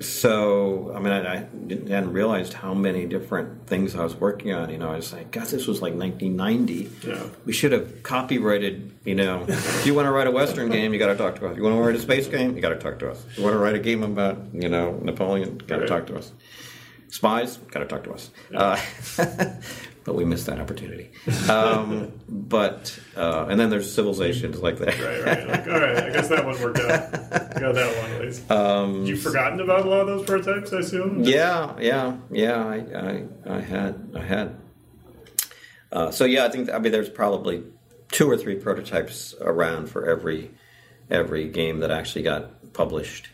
so, 0.00 0.92
I 0.94 0.98
mean, 0.98 1.12
I, 1.12 1.34
I 1.34 1.38
didn't, 1.44 1.88
hadn't 1.88 2.12
realized 2.12 2.52
how 2.54 2.74
many 2.74 3.06
different 3.06 3.68
things 3.68 3.94
I 3.94 4.02
was 4.02 4.16
working 4.16 4.52
on. 4.52 4.68
You 4.68 4.78
know, 4.78 4.90
I 4.90 4.96
was 4.96 5.12
like, 5.12 5.30
God, 5.30 5.46
this 5.46 5.66
was 5.68 5.80
like 5.80 5.94
1990. 5.94 6.90
Yeah. 7.06 7.22
We 7.46 7.52
should 7.52 7.70
have 7.72 8.02
copyrighted, 8.02 8.92
you 9.04 9.14
know, 9.14 9.44
if 9.48 9.86
you 9.86 9.94
want 9.94 10.06
to 10.06 10.10
write 10.12 10.26
a 10.26 10.30
Western 10.32 10.70
game, 10.70 10.92
you 10.92 10.98
got 10.98 11.06
to 11.06 11.14
talk 11.16 11.36
to 11.36 11.46
us. 11.46 11.56
You 11.56 11.62
want 11.62 11.76
to 11.76 11.80
write 11.80 11.94
a 11.94 12.00
space 12.00 12.26
game, 12.26 12.56
you 12.56 12.60
got 12.60 12.70
to 12.70 12.78
talk 12.80 12.98
to 12.98 13.10
us. 13.12 13.24
You 13.36 13.44
want 13.44 13.54
to 13.54 13.58
write 13.58 13.76
a 13.76 13.78
game 13.78 14.02
about, 14.02 14.38
you 14.52 14.68
know, 14.68 14.98
Napoleon, 15.02 15.58
got 15.58 15.76
to 15.76 15.80
Right. 15.82 15.88
talk 15.88 16.06
to 16.08 16.16
us. 16.18 16.32
Spies, 17.12 17.58
got 17.58 17.80
to 17.80 17.84
talk 17.84 18.04
to 18.04 18.12
us. 18.14 18.30
Uh, 18.54 18.80
but 20.04 20.14
we 20.14 20.24
missed 20.24 20.46
that 20.46 20.58
opportunity. 20.58 21.10
Um, 21.46 22.10
but, 22.28 22.98
uh, 23.14 23.48
and 23.50 23.60
then 23.60 23.68
there's 23.68 23.92
civilizations 23.92 24.62
like 24.62 24.78
that. 24.78 24.98
Right, 24.98 25.22
right. 25.22 25.46
Like, 25.46 25.66
all 25.66 25.78
right, 25.78 26.04
I 26.04 26.10
guess 26.10 26.28
that 26.28 26.42
one 26.46 26.58
worked 26.62 26.78
out. 26.78 27.12
Got 27.12 27.74
that 27.74 28.02
one 28.02 28.12
at 28.12 28.20
least. 28.22 28.50
Um, 28.50 29.04
You've 29.04 29.20
forgotten 29.20 29.60
about 29.60 29.84
a 29.84 29.90
lot 29.90 30.00
of 30.00 30.06
those 30.06 30.24
prototypes, 30.24 30.72
I 30.72 30.78
assume. 30.78 31.22
Yeah, 31.22 31.76
yeah, 31.78 32.16
yeah. 32.30 32.64
I, 32.64 32.76
I, 32.76 33.56
I 33.56 33.60
had, 33.60 34.10
I 34.16 34.22
had. 34.22 34.56
Uh, 35.92 36.10
so 36.10 36.24
yeah, 36.24 36.46
I 36.46 36.48
think 36.48 36.70
I 36.70 36.78
mean 36.78 36.92
there's 36.92 37.10
probably 37.10 37.62
two 38.10 38.30
or 38.30 38.38
three 38.38 38.54
prototypes 38.54 39.34
around 39.38 39.90
for 39.90 40.08
every 40.08 40.50
every 41.10 41.46
game 41.50 41.80
that 41.80 41.90
actually 41.90 42.22
got 42.22 42.72
published. 42.72 43.28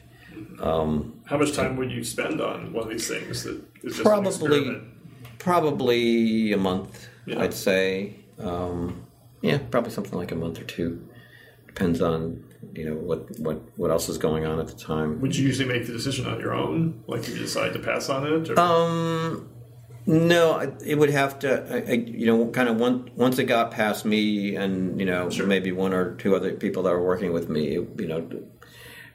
Um, 0.60 1.20
How 1.26 1.38
much 1.38 1.52
time 1.54 1.76
would 1.76 1.90
you 1.92 2.02
spend 2.04 2.40
on 2.40 2.72
one 2.72 2.84
of 2.84 2.90
these 2.90 3.08
things 3.08 3.44
that 3.44 3.60
is 3.82 3.92
just 3.94 4.02
Probably- 4.02 4.80
probably 5.38 6.52
a 6.52 6.56
month, 6.56 7.08
Yeah. 7.26 7.40
I'd 7.42 7.54
say. 7.54 8.14
Um, 8.38 9.02
yeah, 9.42 9.58
probably 9.70 9.90
something 9.90 10.18
like 10.18 10.32
a 10.32 10.36
month 10.36 10.60
or 10.60 10.64
two. 10.64 11.00
Depends 11.66 12.00
on 12.02 12.44
you 12.74 12.84
know 12.86 12.94
what 12.94 13.38
what 13.38 13.60
what 13.76 13.90
else 13.90 14.08
is 14.08 14.18
going 14.18 14.44
on 14.44 14.58
at 14.58 14.66
the 14.66 14.74
time. 14.74 15.20
Would 15.20 15.36
you 15.36 15.46
usually 15.46 15.68
make 15.68 15.86
the 15.86 15.92
decision 15.92 16.26
on 16.26 16.40
your 16.40 16.54
own? 16.54 17.02
Like 17.06 17.20
if 17.20 17.30
you 17.30 17.36
decide 17.38 17.72
to 17.74 17.78
pass 17.78 18.08
on 18.08 18.26
it? 18.26 18.50
Or? 18.50 18.58
Um, 18.58 19.48
no, 20.06 20.58
it 20.84 20.96
would 20.96 21.10
have 21.10 21.38
to, 21.40 21.50
I, 21.72 21.90
I, 21.90 21.94
you 21.94 22.26
know, 22.26 22.46
kind 22.48 22.68
of 22.68 22.76
once 22.80 23.10
once 23.14 23.38
it 23.38 23.44
got 23.44 23.70
past 23.70 24.04
me 24.04 24.56
and 24.56 24.98
you 24.98 25.06
know 25.06 25.30
Sure. 25.30 25.46
maybe 25.46 25.70
one 25.70 25.92
or 25.92 26.14
two 26.16 26.34
other 26.34 26.52
people 26.54 26.82
that 26.84 26.90
were 26.92 27.04
working 27.04 27.32
with 27.32 27.48
me, 27.48 27.72
you 27.74 28.06
know, 28.08 28.26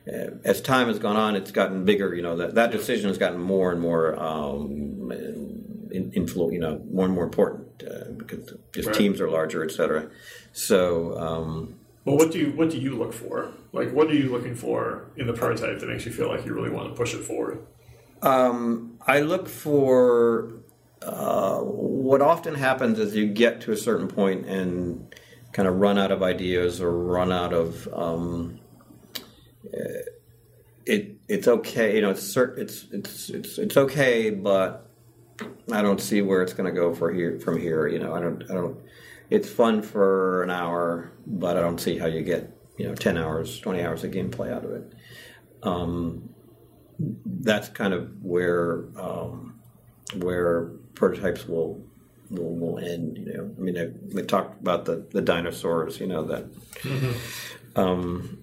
as 0.06 0.62
time 0.62 0.88
has 0.88 1.00
gone 1.00 1.16
on, 1.16 1.36
it's 1.36 1.52
gotten 1.52 1.86
bigger. 1.86 2.14
You 2.14 2.22
know, 2.22 2.36
that 2.38 2.56
that 2.56 2.72
decision 2.72 3.08
has 3.08 3.18
gotten 3.18 3.40
more 3.40 3.72
and 3.72 3.82
more 3.82 4.20
um, 4.22 5.12
influ- 5.92 6.54
you 6.54 6.60
know, 6.60 6.82
more 6.92 7.06
and 7.06 7.14
more 7.14 7.24
important 7.24 7.84
uh, 7.84 8.12
because 8.18 8.54
just 8.74 8.88
Right. 8.88 8.96
teams 8.96 9.22
are 9.22 9.30
larger, 9.30 9.64
et 9.64 9.72
cetera. 9.72 10.10
So. 10.52 11.18
Um, 11.18 11.76
well, 12.06 12.18
what 12.18 12.32
do 12.32 12.40
you 12.40 12.52
what 12.52 12.70
do 12.70 12.78
you 12.78 12.98
look 12.98 13.14
for? 13.14 13.54
Like, 13.72 13.92
what 13.94 14.08
are 14.10 14.14
you 14.14 14.30
looking 14.30 14.56
for 14.56 15.06
in 15.16 15.26
the 15.26 15.34
prototype 15.34 15.80
that 15.80 15.88
makes 15.88 16.06
you 16.06 16.12
feel 16.12 16.28
like 16.28 16.46
you 16.46 16.54
really 16.54 16.70
want 16.70 16.90
to 16.90 16.96
push 16.96 17.14
it 17.14 17.24
forward? 17.24 17.66
Um, 18.22 18.98
I 19.08 19.22
look 19.22 19.48
for 19.48 20.52
uh, 21.02 21.60
what 21.60 22.22
often 22.22 22.56
happens 22.56 23.00
is 23.00 23.16
you 23.16 23.28
get 23.28 23.62
to 23.62 23.72
a 23.72 23.78
certain 23.78 24.08
point 24.08 24.46
and 24.46 25.14
kind 25.54 25.68
of 25.68 25.76
run 25.76 25.98
out 25.98 26.12
of 26.12 26.24
ideas 26.24 26.82
or 26.82 26.92
run 26.92 27.32
out 27.32 27.54
of 27.54 27.88
um, 27.94 28.60
uh, 28.62 28.63
it. 30.86 31.18
It's 31.28 31.48
okay, 31.48 31.96
you 31.96 32.02
know. 32.02 32.12
It's 32.12 32.36
it's 32.36 32.86
it's 32.92 33.30
it's 33.30 33.58
it's 33.58 33.78
okay, 33.78 34.30
but 34.30 34.90
I 35.72 35.82
don't 35.82 36.02
see 36.02 36.22
where 36.22 36.42
it's 36.42 36.54
going 36.54 36.72
to 36.74 36.78
go 36.78 36.94
for 36.94 37.12
here 37.12 37.40
from 37.40 37.60
here. 37.60 37.88
You 37.88 38.00
know, 38.00 38.14
I 38.14 38.20
don't 38.20 38.44
I 38.50 38.54
don't. 38.54 38.78
It's 39.30 39.50
fun 39.50 39.82
for 39.82 40.44
an 40.44 40.50
hour, 40.50 41.12
but 41.26 41.58
I 41.58 41.62
don't 41.62 41.80
see 41.80 41.98
how 41.98 42.08
you 42.08 42.22
get 42.22 42.52
you 42.78 42.88
know 42.88 42.96
ten 42.96 43.18
hours, 43.18 43.60
twenty 43.60 43.82
hours 43.82 44.04
of 44.04 44.12
gameplay 44.12 44.52
out 44.52 44.66
of 44.66 44.72
it. 44.72 44.94
Um, 45.64 46.30
that's 47.26 47.70
kind 47.70 47.94
of 47.94 48.22
where 48.22 48.86
um, 49.00 49.60
where 50.18 50.72
prototypes 50.96 51.48
will, 51.48 51.82
will 52.30 52.56
will 52.56 52.80
end. 52.80 53.18
You 53.18 53.34
know, 53.34 53.56
I 53.58 53.62
mean, 53.62 54.10
they, 54.14 54.24
talked 54.24 54.62
about 54.62 54.86
the, 54.86 55.08
the 55.12 55.22
dinosaurs. 55.22 56.00
You 56.00 56.08
know 56.08 56.24
that. 56.26 56.46
Um, 57.76 58.43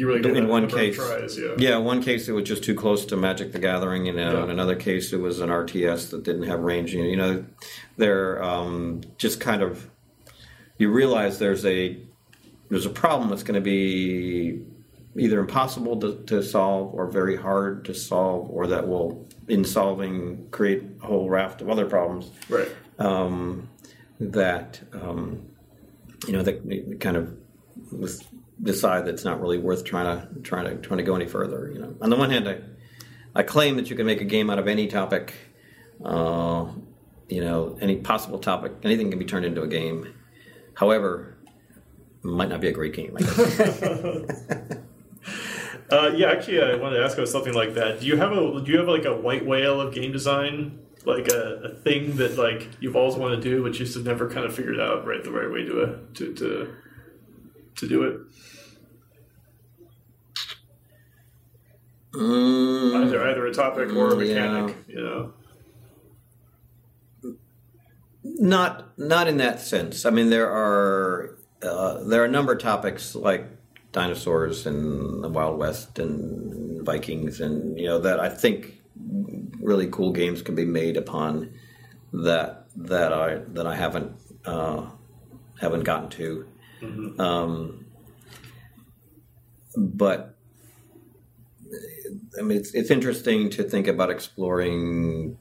You 0.00 0.06
really 0.06 0.38
in 0.38 0.48
one 0.48 0.66
case, 0.66 0.96
tries, 0.96 1.38
yeah. 1.38 1.56
yeah, 1.58 1.76
one 1.76 2.02
case 2.02 2.26
it 2.26 2.32
was 2.32 2.48
just 2.48 2.64
too 2.64 2.74
close 2.74 3.04
to 3.04 3.18
Magic 3.18 3.52
the 3.52 3.58
Gathering, 3.58 4.06
you 4.06 4.14
know. 4.14 4.38
Yeah. 4.38 4.44
In 4.44 4.48
another 4.50 4.74
case, 4.74 5.12
it 5.12 5.18
was 5.18 5.40
an 5.40 5.50
RTS 5.50 6.08
that 6.12 6.22
didn't 6.22 6.44
have 6.44 6.60
range. 6.60 6.94
You 6.94 7.16
know, 7.16 7.44
they're 7.98 8.42
um, 8.42 9.02
just 9.18 9.40
kind 9.40 9.60
of. 9.60 9.90
You 10.78 10.90
realize 10.90 11.38
there's 11.38 11.66
a 11.66 11.98
there's 12.70 12.86
a 12.86 12.90
problem 12.90 13.28
that's 13.28 13.42
going 13.42 13.56
to 13.56 13.60
be 13.60 14.64
either 15.16 15.38
impossible 15.38 16.00
to, 16.00 16.24
to 16.28 16.42
solve 16.42 16.94
or 16.94 17.06
very 17.06 17.36
hard 17.36 17.84
to 17.84 17.92
solve, 17.92 18.48
or 18.48 18.68
that 18.68 18.88
will, 18.88 19.28
in 19.48 19.66
solving, 19.66 20.48
create 20.50 20.82
a 21.02 21.06
whole 21.08 21.28
raft 21.28 21.60
of 21.60 21.68
other 21.68 21.84
problems 21.84 22.30
Right. 22.48 22.70
um, 22.98 23.68
that 24.18 24.80
um, 24.94 25.42
you 26.26 26.32
know 26.32 26.42
that 26.42 27.00
kind 27.00 27.18
of 27.18 27.36
was- 27.92 28.24
decide 28.62 29.06
that 29.06 29.14
it's 29.14 29.24
not 29.24 29.40
really 29.40 29.58
worth 29.58 29.84
trying 29.84 30.06
to 30.06 30.40
trying 30.40 30.64
to 30.64 30.76
trying 30.76 30.98
to 30.98 31.04
go 31.04 31.14
any 31.14 31.26
further. 31.26 31.70
You 31.72 31.80
know, 31.80 31.94
on 32.00 32.10
the 32.10 32.16
one 32.16 32.30
hand, 32.30 32.48
I 32.48 32.60
I 33.34 33.42
claim 33.42 33.76
that 33.76 33.90
you 33.90 33.96
can 33.96 34.06
make 34.06 34.20
a 34.20 34.24
game 34.24 34.50
out 34.50 34.58
of 34.58 34.68
any 34.68 34.86
topic. 34.86 35.34
Uh, 36.04 36.66
you 37.28 37.40
know, 37.40 37.78
any 37.80 37.96
possible 37.96 38.38
topic, 38.38 38.72
anything 38.82 39.10
can 39.10 39.18
be 39.18 39.24
turned 39.24 39.44
into 39.44 39.62
a 39.62 39.68
game. 39.68 40.12
However, 40.74 41.36
might 42.22 42.48
not 42.48 42.60
be 42.60 42.68
a 42.68 42.72
great 42.72 42.94
game. 42.94 43.16
Uh, 45.90 46.12
yeah, 46.14 46.30
actually, 46.30 46.62
I 46.62 46.76
wanted 46.76 46.98
to 46.98 47.04
ask 47.04 47.16
about 47.18 47.28
something 47.28 47.52
like 47.52 47.74
that. 47.74 48.00
Do 48.00 48.06
you 48.06 48.16
have 48.16 48.30
a 48.30 48.62
do 48.62 48.70
you 48.70 48.78
have 48.78 48.86
like 48.86 49.06
a 49.06 49.16
white 49.16 49.44
whale 49.44 49.80
of 49.80 49.92
game 49.92 50.12
design, 50.12 50.78
like 51.04 51.26
a, 51.28 51.62
a 51.64 51.68
thing 51.70 52.16
that 52.16 52.38
like 52.38 52.68
you've 52.78 52.94
always 52.94 53.16
wanted 53.16 53.42
to 53.42 53.42
do, 53.42 53.62
but 53.62 53.72
you 53.72 53.84
just 53.84 53.96
have 53.96 54.04
never 54.04 54.30
kind 54.30 54.46
of 54.46 54.54
figured 54.54 54.78
out 54.78 55.04
right 55.04 55.24
the 55.24 55.32
right 55.32 55.50
way 55.50 55.64
to 55.64 55.82
uh, 55.82 55.98
to 56.14 56.32
to 56.34 56.74
to 57.74 57.88
do 57.88 58.04
it? 58.04 58.20
Mm, 62.12 63.06
Either 63.06 63.22
either 63.28 63.46
a 63.46 63.54
topic 63.54 63.92
or 63.94 64.08
a 64.08 64.16
Mm, 64.16 64.26
yeah. 64.28 64.34
mechanic. 64.34 64.76
You 64.88 65.02
know. 65.02 65.32
Not 68.22 68.98
not 68.98 69.28
in 69.28 69.38
that 69.38 69.60
sense. 69.60 70.04
I 70.04 70.10
mean, 70.10 70.28
there 70.30 70.50
are 70.50 71.38
uh, 71.62 72.02
there 72.04 72.22
are 72.22 72.26
a 72.26 72.30
number 72.30 72.52
of 72.52 72.58
topics 72.60 73.14
like 73.14 73.46
dinosaurs 73.92 74.66
and 74.66 75.24
the 75.24 75.28
Wild 75.28 75.58
West 75.58 75.98
and 75.98 76.84
Vikings, 76.84 77.40
and 77.40 77.78
you 77.78 77.86
know 77.86 77.98
that 77.98 78.20
I 78.20 78.28
think 78.28 78.80
really 79.60 79.86
cool 79.90 80.12
games 80.12 80.42
can 80.42 80.54
be 80.54 80.64
made 80.66 80.96
upon 80.96 81.52
that 82.12 82.66
that 82.76 83.12
I 83.12 83.36
that 83.54 83.66
I 83.66 83.74
haven't 83.74 84.12
uh, 84.44 84.86
haven't 85.60 85.84
gotten 85.84 86.10
to. 86.10 86.46
Um, 87.18 87.86
but 89.76 90.34
I 92.38 92.42
mean, 92.42 92.58
it's, 92.58 92.74
it's 92.74 92.90
interesting 92.90 93.50
to 93.50 93.64
think 93.64 93.86
about 93.86 94.10
exploring 94.10 95.36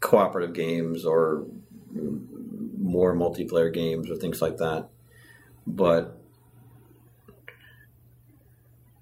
cooperative 0.00 0.54
games 0.54 1.04
or 1.04 1.46
more 2.78 3.14
multiplayer 3.14 3.72
games 3.72 4.10
or 4.10 4.16
things 4.16 4.40
like 4.40 4.58
that. 4.58 4.88
But 5.66 6.18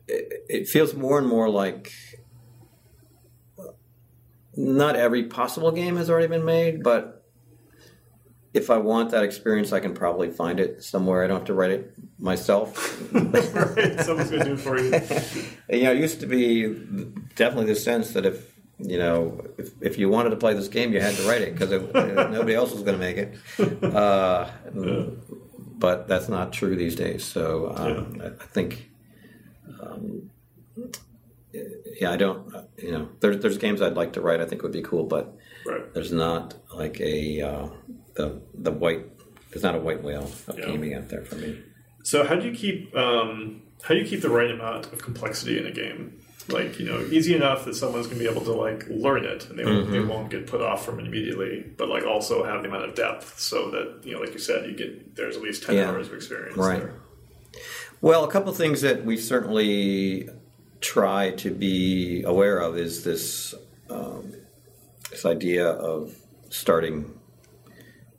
it, 0.08 0.44
it 0.48 0.68
feels 0.68 0.94
more 0.94 1.18
and 1.18 1.28
more 1.28 1.48
like 1.48 1.92
not 4.56 4.96
every 4.96 5.24
possible 5.24 5.72
game 5.72 5.96
has 5.96 6.08
already 6.08 6.28
been 6.28 6.44
made, 6.44 6.82
but 6.82 7.13
if 8.54 8.70
I 8.70 8.78
want 8.78 9.10
that 9.10 9.24
experience, 9.24 9.72
I 9.72 9.80
can 9.80 9.92
probably 9.94 10.30
find 10.30 10.60
it 10.60 10.82
somewhere. 10.82 11.24
I 11.24 11.26
don't 11.26 11.38
have 11.38 11.46
to 11.48 11.54
write 11.54 11.72
it 11.72 11.92
myself. 12.18 13.00
right. 13.12 14.00
Someone's 14.00 14.30
gonna 14.30 14.44
do 14.44 14.52
it 14.54 14.60
for 14.60 14.78
you. 14.78 14.92
you 15.78 15.84
know, 15.84 15.92
it 15.92 15.98
used 15.98 16.20
to 16.20 16.26
be 16.26 16.68
definitely 17.34 17.66
the 17.74 17.80
sense 17.80 18.12
that 18.12 18.24
if 18.24 18.54
you 18.78 18.98
know, 18.98 19.44
if, 19.58 19.70
if 19.80 19.98
you 19.98 20.08
wanted 20.08 20.30
to 20.30 20.36
play 20.36 20.52
this 20.54 20.68
game, 20.68 20.92
you 20.92 21.00
had 21.00 21.14
to 21.14 21.28
write 21.28 21.42
it 21.42 21.52
because 21.56 21.70
nobody 22.32 22.54
else 22.54 22.72
was 22.72 22.82
going 22.82 22.98
to 22.98 23.04
make 23.08 23.16
it. 23.16 23.34
Uh, 23.84 24.50
But 25.76 26.08
that's 26.08 26.28
not 26.28 26.52
true 26.52 26.76
these 26.76 26.96
days. 26.96 27.24
So 27.24 27.72
um, 27.76 28.20
I 28.22 28.26
I 28.28 28.46
think, 28.46 28.90
um, 29.80 30.30
yeah, 32.00 32.10
I 32.10 32.16
don't. 32.16 32.52
You 32.78 32.92
know, 32.92 33.08
there's 33.20 33.38
there's 33.42 33.58
games 33.58 33.82
I'd 33.82 33.94
like 33.96 34.12
to 34.14 34.20
write. 34.20 34.40
I 34.40 34.46
think 34.46 34.62
would 34.62 34.72
be 34.72 34.82
cool, 34.82 35.04
but 35.04 35.36
Right. 35.66 35.92
there's 35.94 36.12
not 36.12 36.54
like 36.74 37.00
a 37.00 37.40
uh, 37.42 37.66
the 38.14 38.40
the 38.54 38.70
white. 38.72 39.06
There's 39.50 39.62
not 39.62 39.74
a 39.74 39.78
white 39.78 40.02
whale 40.02 40.30
of 40.48 40.58
Yeah. 40.58 40.66
gaming 40.66 40.94
out 40.94 41.08
there 41.08 41.24
for 41.24 41.36
me. 41.36 41.60
So 42.02 42.24
how 42.24 42.34
do 42.34 42.46
you 42.48 42.54
keep 42.54 42.94
um, 42.96 43.62
how 43.82 43.94
do 43.94 44.00
you 44.00 44.06
keep 44.06 44.20
the 44.20 44.30
right 44.30 44.50
amount 44.50 44.92
of 44.92 45.00
complexity 45.02 45.58
in 45.58 45.66
a 45.66 45.70
game? 45.72 46.20
Like 46.48 46.78
you 46.78 46.84
know, 46.86 47.00
easy 47.10 47.34
enough 47.34 47.64
that 47.64 47.74
someone's 47.74 48.06
gonna 48.06 48.18
be 48.18 48.28
able 48.28 48.42
to 48.42 48.52
like 48.52 48.86
learn 48.88 49.24
it 49.24 49.48
and 49.48 49.58
they 49.58 49.64
won't, 49.64 49.84
Mm-hmm. 49.84 49.92
they 49.92 50.00
won't 50.00 50.30
get 50.30 50.46
put 50.46 50.60
off 50.60 50.84
from 50.84 50.98
it 51.00 51.06
immediately, 51.06 51.64
but 51.78 51.88
like 51.88 52.04
also 52.04 52.44
have 52.44 52.62
the 52.62 52.68
amount 52.68 52.84
of 52.84 52.94
depth 52.94 53.38
so 53.40 53.70
that 53.70 54.00
you 54.04 54.12
know, 54.12 54.20
like 54.20 54.32
you 54.34 54.38
said, 54.38 54.66
you 54.68 54.76
get 54.76 55.16
there's 55.16 55.36
at 55.36 55.42
least 55.42 55.62
ten 55.62 55.76
Yeah. 55.76 55.90
hours 55.90 56.08
of 56.08 56.14
experience 56.14 56.56
Right. 56.56 56.80
there. 56.80 56.94
Well, 58.02 58.24
a 58.24 58.30
couple 58.30 58.50
of 58.50 58.56
things 58.58 58.82
that 58.82 59.04
we 59.06 59.16
certainly 59.16 60.28
try 60.82 61.30
to 61.30 61.50
be 61.50 62.22
aware 62.24 62.58
of 62.58 62.76
is 62.76 63.04
this 63.04 63.54
um, 63.88 64.32
this 65.10 65.24
idea 65.24 65.66
of 65.68 66.14
starting 66.50 67.18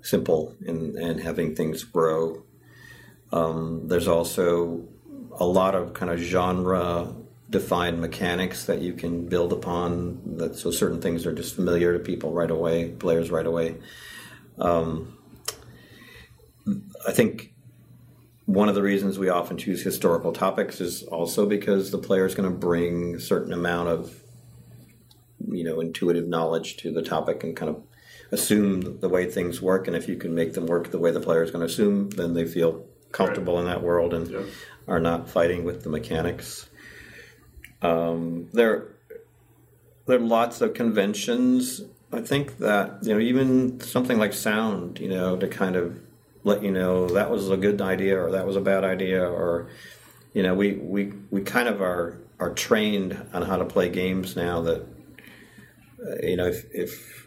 simple 0.06 0.56
and, 0.66 0.96
and 0.96 1.20
having 1.20 1.56
things 1.56 1.84
grow. 1.84 2.44
Um, 3.32 3.88
there's 3.88 4.08
also 4.08 4.88
a 5.38 5.46
lot 5.46 5.76
of 5.76 5.94
kind 5.94 6.12
of 6.12 6.20
genre 6.20 7.14
defined 7.50 8.00
mechanics 8.00 8.66
that 8.66 8.82
you 8.82 8.94
can 8.94 9.28
build 9.28 9.52
upon. 9.52 10.38
That 10.38 10.56
so 10.56 10.72
certain 10.72 11.02
things 11.02 11.26
are 11.26 11.34
just 11.34 11.56
familiar 11.56 11.94
to 11.94 12.00
people 12.00 12.32
right 12.32 12.52
away, 12.52 12.90
players 12.90 13.32
right 13.32 13.46
away. 13.46 13.76
Um, 14.60 15.18
I 17.08 17.12
think 17.12 17.54
one 18.46 18.70
of 18.70 18.76
the 18.76 18.82
reasons 18.84 19.18
we 19.18 19.30
often 19.30 19.58
choose 19.58 19.82
historical 19.82 20.32
topics 20.32 20.80
is 20.80 21.04
also 21.04 21.46
because 21.46 21.92
the 21.92 21.98
player 21.98 22.26
is 22.26 22.36
going 22.36 22.50
to 22.50 22.56
bring 22.56 23.16
a 23.16 23.20
certain 23.20 23.54
amount 23.54 23.90
of 23.90 24.22
you 25.48 25.64
know 25.64 25.80
intuitive 25.80 26.28
knowledge 26.28 26.78
to 26.78 26.92
the 26.92 27.02
topic 27.02 27.44
and 27.44 27.56
kind 27.56 27.70
of 27.70 27.84
assume 28.32 29.00
the 29.00 29.10
way 29.10 29.30
things 29.30 29.62
work 29.62 29.88
and 29.88 29.96
if 29.96 30.08
you 30.10 30.16
can 30.18 30.34
make 30.34 30.54
them 30.54 30.66
work 30.66 30.92
the 30.92 31.00
way 31.00 31.12
the 31.12 31.20
player 31.20 31.44
is 31.44 31.52
going 31.52 31.60
to 31.66 31.72
assume 31.72 32.10
then 32.12 32.34
they 32.34 32.46
feel 32.46 32.86
comfortable 33.12 33.60
in 33.60 33.66
that 33.66 33.82
world 33.84 34.14
and 34.14 34.28
Yeah. 34.30 34.42
are 34.88 35.00
not 35.00 35.30
fighting 35.30 35.64
with 35.64 35.84
the 35.84 35.90
mechanics. 35.90 36.68
Um, 37.82 38.50
there 38.54 38.88
there 40.06 40.18
are 40.18 40.22
lots 40.22 40.62
of 40.62 40.74
conventions. 40.74 41.82
I 42.12 42.22
think 42.22 42.58
that 42.60 43.04
you 43.04 43.14
know 43.14 43.20
even 43.20 43.80
something 43.80 44.18
like 44.18 44.34
sound 44.34 45.00
you 45.00 45.10
know 45.10 45.38
to 45.38 45.48
kind 45.48 45.76
of 45.76 46.00
let 46.44 46.64
you 46.64 46.72
know 46.72 47.08
that 47.10 47.30
was 47.32 47.50
a 47.50 47.58
good 47.58 47.82
idea 47.82 48.20
or 48.22 48.32
that 48.32 48.46
was 48.46 48.56
a 48.56 48.62
bad 48.62 48.84
idea 48.84 49.24
or 49.24 49.68
you 50.34 50.44
know 50.44 50.54
we 50.54 50.74
we, 50.74 51.14
we 51.32 51.42
kind 51.42 51.68
of 51.68 51.82
are 51.82 52.18
are 52.40 52.54
trained 52.54 53.18
on 53.34 53.42
how 53.44 53.58
to 53.58 53.66
play 53.66 53.90
games 53.90 54.36
now 54.36 54.62
that 54.62 54.82
uh, 54.82 56.16
you 56.26 56.36
know 56.36 56.48
if 56.48 56.66
if 56.74 57.25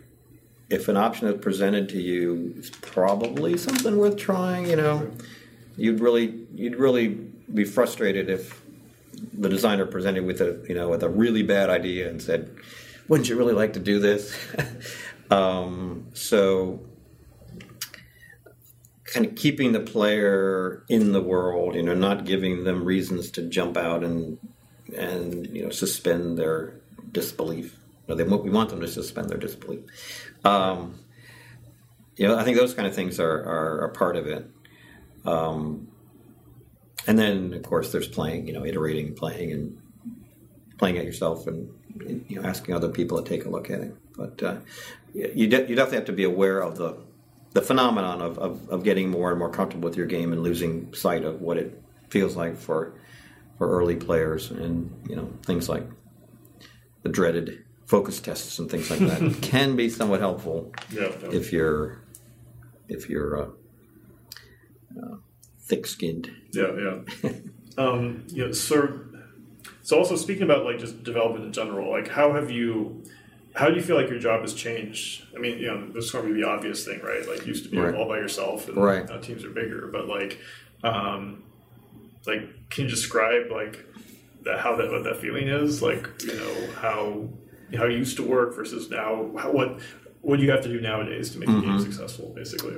if 0.70 0.88
an 0.88 0.96
option 0.96 1.28
is 1.28 1.40
presented 1.40 1.88
to 1.88 2.00
you 2.00 2.54
it's 2.56 2.70
probably 2.70 3.56
something 3.56 3.96
worth 3.98 4.16
trying 4.16 4.68
you 4.68 4.76
know 4.76 5.10
you'd 5.76 6.00
really 6.00 6.46
you'd 6.54 6.76
really 6.76 7.08
be 7.08 7.64
frustrated 7.64 8.28
if 8.28 8.62
the 9.32 9.48
designer 9.48 9.86
presented 9.86 10.24
with 10.24 10.40
a 10.40 10.64
you 10.68 10.74
know 10.74 10.88
with 10.88 11.02
a 11.02 11.08
really 11.08 11.42
bad 11.42 11.70
idea 11.70 12.08
and 12.08 12.22
said 12.22 12.54
wouldn't 13.08 13.28
you 13.28 13.36
really 13.36 13.54
like 13.54 13.72
to 13.72 13.80
do 13.80 13.98
this 13.98 14.36
um, 15.30 16.06
so 16.14 16.80
kind 19.08 19.24
of 19.24 19.34
keeping 19.34 19.72
the 19.72 19.80
player 19.80 20.84
in 20.88 21.12
the 21.12 21.22
world, 21.22 21.74
you 21.74 21.82
know, 21.82 21.94
not 21.94 22.24
giving 22.24 22.64
them 22.64 22.84
reasons 22.84 23.30
to 23.32 23.42
jump 23.42 23.76
out 23.76 24.04
and 24.04 24.38
and 24.96 25.46
you 25.54 25.62
know 25.62 25.70
suspend 25.70 26.38
their 26.38 26.74
disbelief. 27.12 27.76
No, 28.06 28.14
they 28.14 28.24
we 28.24 28.50
want 28.50 28.70
them 28.70 28.80
to 28.80 28.88
suspend 28.88 29.28
their 29.28 29.38
disbelief. 29.38 29.80
Um, 30.44 30.98
you 32.16 32.26
know, 32.26 32.36
I 32.36 32.44
think 32.44 32.56
those 32.56 32.74
kind 32.74 32.86
of 32.86 32.94
things 32.94 33.20
are 33.20 33.44
are 33.44 33.84
a 33.84 33.92
part 33.92 34.16
of 34.16 34.26
it. 34.26 34.50
Um, 35.24 35.88
and 37.06 37.18
then, 37.18 37.54
of 37.54 37.62
course, 37.62 37.92
there's 37.92 38.08
playing. 38.08 38.46
You 38.46 38.54
know, 38.54 38.64
iterating, 38.64 39.14
playing, 39.14 39.52
and 39.52 39.78
playing 40.78 40.96
it 40.96 41.04
yourself, 41.04 41.46
and 41.46 41.70
you 42.28 42.40
know, 42.40 42.48
asking 42.48 42.74
other 42.74 42.88
people 42.88 43.22
to 43.22 43.28
take 43.28 43.44
a 43.44 43.48
look 43.48 43.70
at 43.70 43.80
it. 43.80 43.94
But 44.16 44.42
uh, 44.42 44.56
you 45.14 45.46
de- 45.46 45.68
you 45.68 45.74
definitely 45.76 45.96
have 45.96 46.06
to 46.06 46.12
be 46.12 46.24
aware 46.24 46.60
of 46.60 46.76
the 46.76 46.96
the 47.52 47.62
phenomenon 47.62 48.20
of, 48.20 48.38
of, 48.38 48.68
of 48.68 48.84
getting 48.84 49.08
more 49.08 49.30
and 49.30 49.38
more 49.38 49.50
comfortable 49.50 49.88
with 49.88 49.96
your 49.96 50.06
game 50.06 50.32
and 50.32 50.42
losing 50.42 50.92
sight 50.92 51.24
of 51.24 51.40
what 51.40 51.56
it 51.56 51.82
feels 52.10 52.36
like 52.36 52.56
for 52.56 52.94
for 53.56 53.70
early 53.70 53.96
players, 53.96 54.50
and 54.50 54.92
you 55.08 55.16
know 55.16 55.32
things 55.44 55.68
like 55.68 55.84
the 57.02 57.08
dreaded 57.08 57.64
focus 57.88 58.20
tests 58.20 58.58
and 58.58 58.70
things 58.70 58.90
like 58.90 59.00
that 59.00 59.38
can 59.42 59.74
be 59.74 59.88
somewhat 59.88 60.20
helpful 60.20 60.70
Yeah. 60.92 61.10
if 61.32 61.52
you're 61.52 62.02
if 62.88 63.08
you're 63.10 63.42
uh, 63.42 63.48
uh, 65.02 65.16
thick-skinned. 65.66 66.30
Yeah, 66.52 66.72
yeah. 67.24 67.30
um, 67.78 68.24
you 68.28 68.46
know, 68.46 68.52
so 68.52 69.00
so 69.82 69.98
also 69.98 70.16
speaking 70.16 70.42
about 70.44 70.64
like 70.64 70.78
just 70.78 71.02
development 71.02 71.44
in 71.46 71.52
general, 71.52 71.90
like 71.90 72.08
how 72.08 72.32
have 72.34 72.50
you 72.50 73.02
how 73.54 73.68
do 73.68 73.74
you 73.74 73.82
feel 73.82 73.96
like 73.96 74.08
your 74.10 74.18
job 74.18 74.42
has 74.42 74.54
changed? 74.54 75.24
I 75.34 75.38
mean, 75.40 75.58
you 75.58 75.66
know, 75.66 75.88
this 75.92 76.04
is 76.06 76.10
going 76.12 76.28
to 76.28 76.34
be 76.34 76.40
the 76.42 76.46
obvious 76.48 76.84
thing, 76.84 77.00
right? 77.02 77.26
Like 77.26 77.44
used 77.46 77.64
to 77.64 77.70
be 77.70 77.78
Right. 77.78 77.94
all 77.94 78.06
by 78.06 78.18
yourself 78.18 78.68
and 78.68 78.76
Right. 78.76 79.08
now 79.08 79.18
teams 79.18 79.44
are 79.44 79.50
bigger, 79.50 79.88
but 79.92 80.06
like 80.08 80.38
um 80.84 81.42
like 82.26 82.68
can 82.70 82.84
you 82.84 82.90
describe 82.90 83.50
like 83.50 83.84
that 84.44 84.60
how 84.60 84.76
that 84.76 84.90
what 84.90 85.04
that 85.04 85.16
feeling 85.18 85.48
is? 85.48 85.82
Like, 85.82 86.06
you 86.24 86.34
know, 86.34 86.72
how 86.80 87.28
how 87.76 87.84
you 87.84 87.98
used 87.98 88.16
to 88.16 88.22
work 88.22 88.54
versus 88.54 88.90
now 88.90 89.30
how, 89.38 89.50
what 89.50 89.80
what 90.20 90.38
do 90.38 90.44
you 90.44 90.50
have 90.50 90.62
to 90.62 90.68
do 90.68 90.80
nowadays 90.80 91.30
to 91.30 91.38
make 91.38 91.48
a 91.48 91.52
Mm-hmm. 91.52 91.70
game 91.78 91.80
successful, 91.80 92.32
basically? 92.34 92.76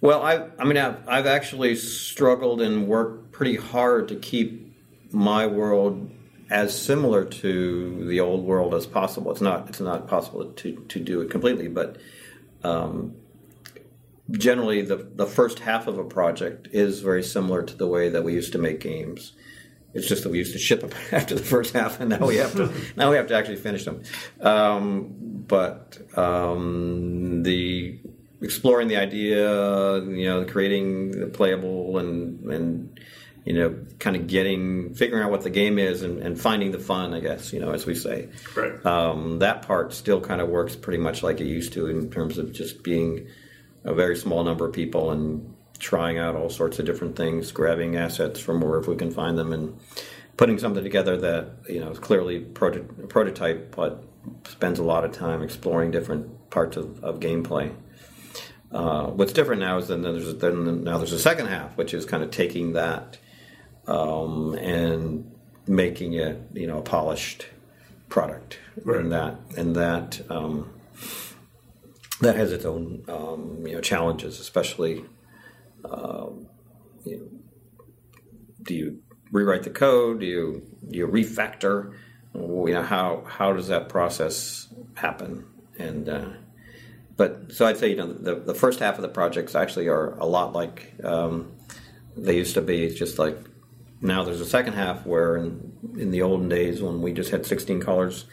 Well, 0.00 0.22
I, 0.22 0.48
I 0.58 0.64
mean, 0.64 0.76
I've, 0.76 1.08
I've 1.08 1.26
actually 1.26 1.76
struggled 1.76 2.60
and 2.60 2.86
worked 2.86 3.32
pretty 3.32 3.56
hard 3.56 4.08
to 4.08 4.16
keep 4.16 4.76
my 5.12 5.46
world 5.46 6.10
as 6.50 6.78
similar 6.78 7.24
to 7.24 8.04
the 8.06 8.20
old 8.20 8.44
world 8.44 8.74
as 8.74 8.84
possible. 8.84 9.30
It's 9.30 9.40
not, 9.40 9.68
it's 9.68 9.80
not 9.80 10.08
possible 10.08 10.44
to, 10.44 10.84
to 10.88 11.00
do 11.00 11.20
it 11.22 11.30
completely, 11.30 11.68
but 11.68 11.96
um, 12.64 13.14
generally, 14.32 14.82
the, 14.82 14.96
the 14.96 15.26
first 15.26 15.60
half 15.60 15.86
of 15.86 15.98
a 15.98 16.04
project 16.04 16.68
is 16.72 17.00
very 17.00 17.22
similar 17.22 17.62
to 17.62 17.74
the 17.74 17.86
way 17.86 18.08
that 18.10 18.24
we 18.24 18.34
used 18.34 18.52
to 18.52 18.58
make 18.58 18.80
games. 18.80 19.32
It's 19.94 20.08
just 20.08 20.24
that 20.24 20.30
we 20.30 20.38
used 20.38 20.52
to 20.52 20.58
ship 20.58 20.80
them 20.80 20.90
after 21.12 21.34
the 21.34 21.42
first 21.42 21.74
half, 21.74 22.00
and 22.00 22.10
now 22.10 22.26
we 22.26 22.36
have 22.36 22.52
to 22.56 22.72
now 22.96 23.10
we 23.10 23.16
have 23.16 23.28
to 23.28 23.34
actually 23.34 23.56
finish 23.56 23.84
them. 23.84 24.02
Um, 24.40 25.14
but 25.46 25.98
um, 26.18 27.42
the 27.42 27.98
exploring 28.42 28.88
the 28.88 28.96
idea, 28.96 30.00
you 30.00 30.26
know, 30.26 30.44
creating 30.44 31.12
the 31.12 31.26
playable 31.26 31.98
and 31.98 32.44
and 32.50 33.00
you 33.44 33.52
know, 33.52 33.76
kind 33.98 34.16
of 34.16 34.26
getting 34.26 34.94
figuring 34.94 35.22
out 35.22 35.30
what 35.30 35.42
the 35.42 35.50
game 35.50 35.78
is 35.78 36.02
and, 36.02 36.18
and 36.20 36.40
finding 36.40 36.72
the 36.72 36.78
fun, 36.78 37.12
I 37.12 37.20
guess, 37.20 37.52
you 37.52 37.60
know, 37.60 37.72
as 37.72 37.84
we 37.84 37.94
say. 37.94 38.28
Right. 38.56 38.84
Um, 38.86 39.38
that 39.40 39.62
part 39.62 39.92
still 39.92 40.20
kind 40.20 40.40
of 40.40 40.48
works 40.48 40.74
pretty 40.74 40.98
much 40.98 41.22
like 41.22 41.40
it 41.40 41.46
used 41.46 41.74
to 41.74 41.86
in 41.86 42.10
terms 42.10 42.38
of 42.38 42.52
just 42.52 42.82
being 42.82 43.28
a 43.84 43.92
very 43.92 44.16
small 44.16 44.44
number 44.44 44.66
of 44.66 44.72
people 44.72 45.10
and 45.10 45.53
trying 45.84 46.16
out 46.16 46.34
all 46.34 46.48
sorts 46.48 46.78
of 46.78 46.86
different 46.86 47.14
things, 47.14 47.52
grabbing 47.52 47.94
assets 47.94 48.40
from 48.40 48.58
wherever 48.62 48.90
we 48.90 48.96
can 48.96 49.10
find 49.10 49.36
them, 49.36 49.52
and 49.52 49.78
putting 50.38 50.58
something 50.58 50.82
together 50.82 51.14
that 51.18 51.50
you 51.68 51.78
know 51.78 51.90
is 51.90 51.98
clearly 51.98 52.40
proto- 52.40 52.88
a 53.02 53.06
prototype, 53.06 53.76
but 53.76 54.02
spends 54.46 54.78
a 54.78 54.82
lot 54.82 55.04
of 55.04 55.12
time 55.12 55.42
exploring 55.42 55.90
different 55.90 56.48
parts 56.48 56.78
of, 56.78 57.04
of 57.04 57.20
gameplay. 57.20 57.70
Uh, 58.72 59.08
what's 59.08 59.34
different 59.34 59.60
now 59.60 59.76
is 59.76 59.88
then 59.88 60.00
there's 60.00 60.34
then 60.36 60.82
now 60.84 60.96
there's 60.96 61.12
a 61.12 61.18
second 61.18 61.46
half, 61.48 61.76
which 61.76 61.92
is 61.92 62.06
kind 62.06 62.22
of 62.24 62.30
taking 62.30 62.72
that 62.72 63.18
um, 63.86 64.54
and 64.54 65.30
making 65.66 66.14
it 66.14 66.40
you 66.54 66.66
know 66.66 66.78
a 66.78 66.82
polished 66.82 67.46
product, 68.08 68.58
Right. 68.82 69.00
and 69.00 69.12
that 69.12 69.36
and 69.58 69.76
that 69.76 70.22
um, 70.30 70.70
that 72.22 72.36
has 72.36 72.52
its 72.52 72.64
own 72.64 73.04
um, 73.06 73.66
you 73.66 73.74
know 73.74 73.82
challenges, 73.82 74.40
especially. 74.40 75.04
Um, 75.90 76.46
you 77.04 77.18
know, 77.18 77.84
do 78.62 78.74
you 78.74 78.98
rewrite 79.30 79.62
the 79.64 79.70
code? 79.70 80.20
Do 80.20 80.26
you 80.26 80.62
do 80.90 80.98
you 80.98 81.06
refactor? 81.08 81.94
You 82.34 82.72
know 82.74 82.82
how 82.82 83.24
how 83.26 83.52
does 83.52 83.68
that 83.68 83.88
process 83.88 84.68
happen? 84.94 85.46
And 85.78 86.08
uh, 86.08 86.28
but 87.16 87.52
so 87.52 87.66
I'd 87.66 87.76
say 87.76 87.90
you 87.90 87.96
know 87.96 88.12
the 88.12 88.36
the 88.36 88.54
first 88.54 88.80
half 88.80 88.96
of 88.96 89.02
the 89.02 89.08
projects 89.08 89.54
actually 89.54 89.88
are 89.88 90.14
a 90.18 90.26
lot 90.26 90.52
like 90.52 90.94
um, 91.04 91.52
they 92.16 92.36
used 92.36 92.54
to 92.54 92.62
be. 92.62 92.84
It's 92.84 92.98
just 92.98 93.18
like 93.18 93.38
now 94.00 94.24
there's 94.24 94.40
a 94.40 94.46
second 94.46 94.74
half 94.74 95.06
where 95.06 95.36
in, 95.36 95.72
in 95.98 96.10
the 96.10 96.22
olden 96.22 96.48
days 96.48 96.82
when 96.82 97.00
we 97.00 97.12
just 97.12 97.30
had 97.30 97.46
16 97.46 97.80
colors, 97.80 98.26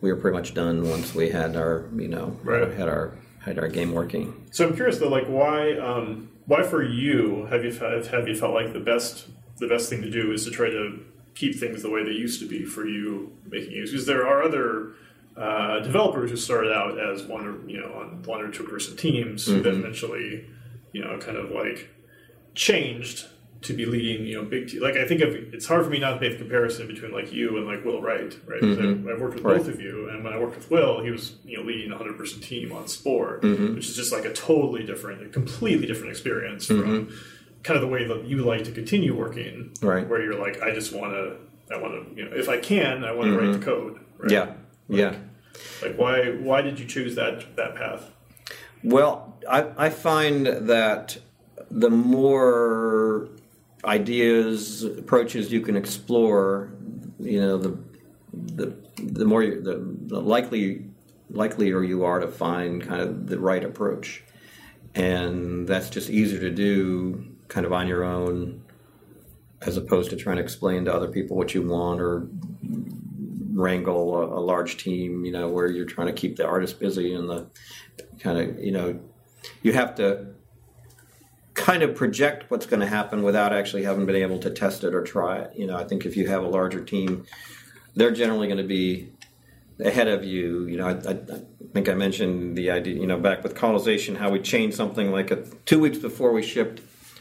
we 0.00 0.10
were 0.12 0.18
pretty 0.18 0.36
much 0.36 0.52
done 0.54 0.88
once 0.88 1.14
we 1.14 1.28
had 1.30 1.56
our 1.56 1.88
you 1.96 2.08
know 2.08 2.36
Right. 2.42 2.72
had 2.72 2.88
our 2.88 3.16
had 3.40 3.58
our 3.58 3.68
game 3.68 3.92
working. 3.92 4.46
So 4.50 4.68
I'm 4.68 4.74
curious 4.74 4.98
though, 4.98 5.08
like 5.08 5.26
why 5.26 5.76
um, 5.78 6.28
why 6.46 6.62
for 6.62 6.82
you 6.82 7.46
have 7.46 7.64
you 7.64 7.72
felt, 7.72 8.06
have 8.06 8.28
you 8.28 8.34
felt 8.34 8.54
like 8.54 8.72
the 8.72 8.80
best 8.80 9.26
the 9.58 9.68
best 9.68 9.88
thing 9.88 10.02
to 10.02 10.10
do 10.10 10.32
is 10.32 10.44
to 10.44 10.50
try 10.50 10.68
to 10.68 11.04
keep 11.34 11.54
things 11.54 11.82
the 11.82 11.90
way 11.90 12.04
they 12.04 12.10
used 12.10 12.40
to 12.40 12.48
be 12.48 12.64
for 12.64 12.86
you 12.86 13.32
making 13.48 13.70
games? 13.70 13.90
Because 13.90 14.06
there 14.06 14.26
are 14.26 14.42
other 14.42 14.92
uh, 15.36 15.80
developers 15.80 16.30
who 16.30 16.36
started 16.36 16.72
out 16.72 16.98
as 16.98 17.22
one 17.22 17.46
or 17.46 17.68
you 17.68 17.80
know 17.80 17.92
on 17.94 18.22
one 18.24 18.40
or 18.40 18.50
two 18.50 18.64
person 18.64 18.96
teams 18.96 19.46
who 19.46 19.62
then 19.62 19.76
eventually 19.76 20.46
you 20.92 21.02
know 21.02 21.16
kind 21.18 21.36
of 21.36 21.50
like 21.50 21.88
changed 22.54 23.26
to 23.62 23.72
be 23.72 23.86
leading 23.86 24.26
you 24.26 24.34
know 24.36 24.44
big 24.44 24.68
te- 24.68 24.80
like 24.80 24.96
I 24.96 25.06
think 25.06 25.20
of 25.20 25.34
it's 25.34 25.66
hard 25.66 25.84
for 25.84 25.90
me 25.90 25.98
not 25.98 26.14
to 26.14 26.20
make 26.20 26.32
the 26.32 26.38
comparison 26.38 26.86
between 26.86 27.12
like 27.12 27.32
you 27.32 27.56
and 27.58 27.66
like 27.66 27.84
Will 27.84 28.02
Wright 28.02 28.36
right 28.46 28.60
'Cause 28.60 28.78
I, 28.78 28.82
I 28.82 29.14
worked 29.18 29.34
with 29.36 29.44
Right. 29.44 29.56
both 29.58 29.68
of 29.68 29.80
you 29.80 30.08
and 30.08 30.24
when 30.24 30.32
I 30.32 30.38
worked 30.38 30.56
with 30.56 30.70
Will 30.70 31.02
he 31.02 31.10
was 31.10 31.36
you 31.44 31.56
know 31.58 31.62
leading 31.62 31.92
a 31.92 31.96
hundred 31.96 32.16
person 32.18 32.40
team 32.40 32.72
on 32.72 32.88
Spore 32.88 33.38
Mm-hmm. 33.42 33.74
which 33.74 33.88
is 33.88 33.94
just 33.96 34.12
like 34.12 34.24
a 34.24 34.32
totally 34.32 34.84
different 34.84 35.22
a 35.24 35.28
completely 35.28 35.86
different 35.86 36.10
experience 36.10 36.66
from 36.66 37.14
kind 37.62 37.76
of 37.76 37.82
the 37.82 37.88
way 37.88 38.04
that 38.08 38.24
you 38.24 38.38
like 38.38 38.64
to 38.64 38.72
continue 38.72 39.14
working 39.16 39.70
Mm-hmm. 39.74 39.86
Right. 39.86 40.08
where 40.08 40.20
you're 40.22 40.38
like 40.38 40.60
I 40.62 40.72
just 40.74 40.92
want 40.92 41.12
to 41.14 41.36
I 41.74 41.78
want 41.80 41.92
to 41.94 42.16
you 42.16 42.28
know 42.28 42.36
if 42.36 42.48
I 42.48 42.58
can 42.58 43.04
I 43.04 43.12
want 43.12 43.30
to 43.30 43.38
write 43.38 43.52
the 43.52 43.64
code 43.64 43.98
right? 44.18 44.30
Mm-hmm. 44.30 44.94
Yeah, 44.94 45.12
yeah. 45.12 45.16
like 45.82 45.96
why 45.96 46.30
why 46.32 46.62
did 46.62 46.80
you 46.80 46.86
choose 46.86 47.14
that 47.14 47.54
that 47.56 47.74
path 47.76 48.10
Well, 48.84 49.36
I, 49.48 49.60
I 49.86 49.90
find 49.90 50.46
that 50.46 51.18
the 51.70 51.88
more 51.90 53.28
ideas, 53.84 54.84
approaches 54.84 55.52
you 55.52 55.60
can 55.60 55.76
explore, 55.76 56.72
you 57.18 57.40
know, 57.40 57.58
the 57.58 57.78
the 58.32 58.76
the 59.02 59.24
more 59.24 59.42
you, 59.42 59.60
the, 59.60 59.84
the 60.06 60.20
likely 60.20 60.86
likelier 61.30 61.82
you 61.82 62.04
are 62.04 62.20
to 62.20 62.28
find 62.28 62.82
kind 62.82 63.00
of 63.00 63.26
the 63.26 63.38
right 63.38 63.64
approach, 63.64 64.22
and 64.94 65.66
that's 65.66 65.90
just 65.90 66.10
easier 66.10 66.40
to 66.40 66.50
do 66.50 67.26
kind 67.48 67.66
of 67.66 67.72
on 67.72 67.88
your 67.88 68.04
own, 68.04 68.62
as 69.62 69.76
opposed 69.76 70.10
to 70.10 70.16
trying 70.16 70.36
to 70.36 70.42
explain 70.42 70.84
to 70.84 70.94
other 70.94 71.08
people 71.08 71.36
what 71.36 71.54
you 71.54 71.62
want 71.62 72.00
or 72.00 72.26
wrangle 73.52 74.16
a, 74.16 74.38
a 74.38 74.40
large 74.40 74.78
team, 74.78 75.24
you 75.24 75.32
know, 75.32 75.48
where 75.48 75.68
you're 75.70 75.84
trying 75.86 76.06
to 76.06 76.12
keep 76.12 76.36
the 76.36 76.46
artist 76.46 76.80
busy 76.80 77.14
and 77.14 77.28
the 77.28 77.46
kind 78.18 78.38
of, 78.38 78.58
you 78.58 78.72
know, 78.72 78.98
you 79.62 79.72
have 79.72 79.94
to 79.94 80.26
kind 81.62 81.84
of 81.84 81.94
project 81.94 82.50
what's 82.50 82.66
going 82.66 82.80
to 82.80 82.86
happen 82.86 83.22
without 83.22 83.52
actually 83.52 83.84
having 83.84 84.04
been 84.04 84.16
able 84.16 84.38
to 84.40 84.50
test 84.50 84.82
it 84.82 84.94
or 84.94 85.02
try 85.02 85.38
it. 85.38 85.52
You 85.56 85.66
know, 85.68 85.76
I 85.76 85.84
think 85.84 86.04
if 86.04 86.16
you 86.16 86.26
have 86.26 86.42
a 86.42 86.48
larger 86.48 86.82
team, 86.84 87.24
they're 87.94 88.10
generally 88.10 88.48
going 88.48 88.58
to 88.58 88.64
be 88.64 89.12
ahead 89.78 90.08
of 90.08 90.24
you. 90.24 90.66
You 90.66 90.76
know, 90.76 90.88
I, 90.88 90.94
I, 91.08 91.12
I 91.12 91.40
think 91.72 91.88
I 91.88 91.94
mentioned 91.94 92.56
the 92.56 92.72
idea, 92.72 92.96
you 92.96 93.06
know, 93.06 93.16
back 93.18 93.44
with 93.44 93.54
colonization, 93.54 94.16
how 94.16 94.30
we 94.30 94.40
changed 94.40 94.76
something 94.76 95.12
like 95.12 95.30
a, 95.30 95.36
two 95.64 95.78
weeks 95.78 95.98
before 95.98 96.32
we 96.32 96.42
shipped, 96.42 96.80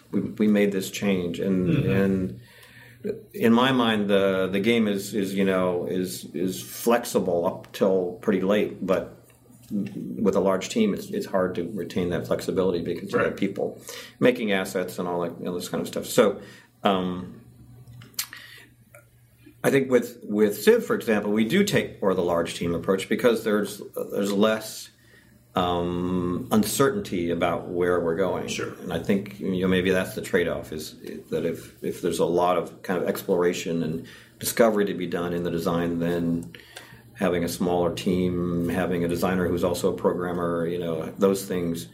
we, 0.10 0.22
we 0.22 0.48
made 0.48 0.72
this 0.72 0.89
change. 0.89 1.39
And, 1.39 1.70
mm-hmm. 1.70 1.92
and, 1.92 2.39
in 3.34 3.54
my 3.54 3.72
mind, 3.72 4.10
the 4.10 4.48
the 4.52 4.60
game 4.60 4.88
is 4.88 5.16
is 5.16 5.34
you 5.34 5.44
know 5.44 5.88
is 5.88 6.26
is 6.36 6.62
flexible 6.62 7.48
up 7.48 7.72
till 7.74 8.20
pretty 8.22 8.42
late, 8.42 8.86
but 8.86 9.21
with 9.72 10.36
a 10.36 10.39
large 10.39 10.70
team, 10.70 10.93
it's 10.93 11.08
it's 11.08 11.28
hard 11.28 11.56
to 11.56 11.70
retain 11.74 12.10
that 12.10 12.28
flexibility 12.28 12.82
because 12.82 13.12
you 13.12 13.20
have 13.20 13.38
people 13.38 13.82
making 14.20 14.52
assets 14.52 15.00
and 15.00 15.08
all 15.08 15.22
that 15.22 15.38
you 15.39 15.46
know, 15.46 15.56
this 15.56 15.70
kind 15.70 15.82
of 15.82 15.88
stuff. 15.88 16.06
So. 16.06 16.42
Um, 16.84 17.38
I 19.64 19.70
think 19.70 19.92
with 19.92 20.18
with 20.24 20.60
Civ, 20.60 20.84
for 20.84 20.96
example, 20.96 21.32
we 21.32 21.46
do 21.46 21.64
take 21.64 22.02
more 22.02 22.10
of 22.10 22.18
the 22.18 22.24
large 22.24 22.56
team 22.56 22.74
approach 22.74 23.08
because 23.08 23.43
there's 23.43 23.80
there's 24.12 24.34
less 24.34 24.89
um, 25.56 26.48
uncertainty 26.52 27.30
about 27.30 27.68
where 27.68 28.00
we're 28.00 28.16
going. 28.16 28.48
Sure. 28.48 28.74
And 28.82 28.93
I 28.93 29.00
think 29.00 29.39
you 29.39 29.62
know 29.62 29.68
maybe 29.68 29.92
that's 29.92 30.16
the 30.16 30.22
trade 30.22 30.48
off 30.48 30.72
is 30.72 30.96
that 31.30 31.46
if 31.46 31.76
if 31.84 32.02
there's 32.02 32.20
a 32.20 32.26
lot 32.26 32.58
of 32.58 32.82
kind 32.82 33.02
of 33.02 33.08
exploration 33.08 33.84
and 33.84 34.08
discovery 34.39 34.86
to 34.86 34.93
be 34.93 35.08
done 35.08 35.34
in 35.34 35.43
the 35.43 35.52
design, 35.52 36.00
then 36.00 36.54
having 37.13 37.43
a 37.43 37.47
smaller 37.47 37.93
team, 37.93 38.70
having 38.70 39.04
a 39.04 39.08
designer 39.08 39.47
who's 39.47 39.63
also 39.63 39.93
a 39.93 39.96
programmer, 39.96 40.66
you 40.67 40.79
know, 40.79 41.05
those 41.17 41.46
things 41.46 41.88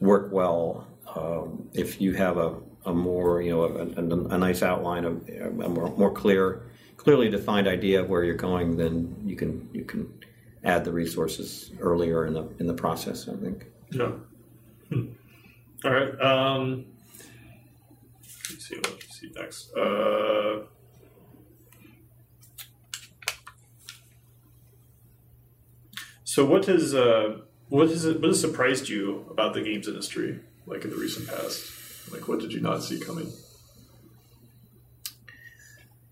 work 0.00 0.32
well. 0.32 0.86
Um, 1.14 1.68
if 1.72 2.00
you 2.00 2.14
have 2.14 2.36
a, 2.36 2.56
a 2.86 2.92
more 2.92 3.42
you 3.42 3.50
know 3.50 3.62
a, 3.64 4.00
a, 4.00 4.34
a 4.34 4.38
nice 4.38 4.62
outline 4.62 5.04
of 5.04 5.28
a 5.28 5.68
more, 5.68 5.90
more 5.96 6.10
clear, 6.10 6.62
clearly 6.96 7.28
defined 7.28 7.66
idea 7.68 8.00
of 8.00 8.08
where 8.08 8.24
you're 8.24 8.34
going, 8.34 8.76
then 8.76 9.16
you 9.24 9.36
can 9.36 9.68
you 9.72 9.84
can 9.84 10.12
add 10.64 10.84
the 10.84 10.92
resources 10.92 11.72
earlier 11.80 12.26
in 12.26 12.34
the 12.34 12.48
in 12.58 12.66
the 12.66 12.74
process. 12.74 13.28
I 13.28 13.36
think. 13.36 13.66
Yeah. 13.90 14.12
Hmm. 14.88 15.06
All 15.84 15.90
right. 15.92 16.20
Um, 16.20 16.86
let's 18.22 18.68
see 18.68 18.76
what 18.76 18.90
let's 18.90 19.20
see 19.20 19.30
next. 19.34 19.72
Uh, 19.74 20.60
So 26.30 26.44
what 26.44 26.66
has 26.66 26.94
uh, 26.94 27.38
what 27.70 27.88
has 27.88 28.06
what 28.06 28.22
has 28.22 28.40
surprised 28.40 28.88
you 28.88 29.26
about 29.32 29.52
the 29.52 29.62
games 29.62 29.88
industry, 29.88 30.38
like 30.64 30.84
in 30.84 30.90
the 30.90 30.96
recent 30.96 31.26
past? 31.26 31.72
Like 32.12 32.28
what 32.28 32.38
did 32.38 32.52
you 32.52 32.60
not 32.60 32.84
see 32.84 33.00
coming? 33.00 33.32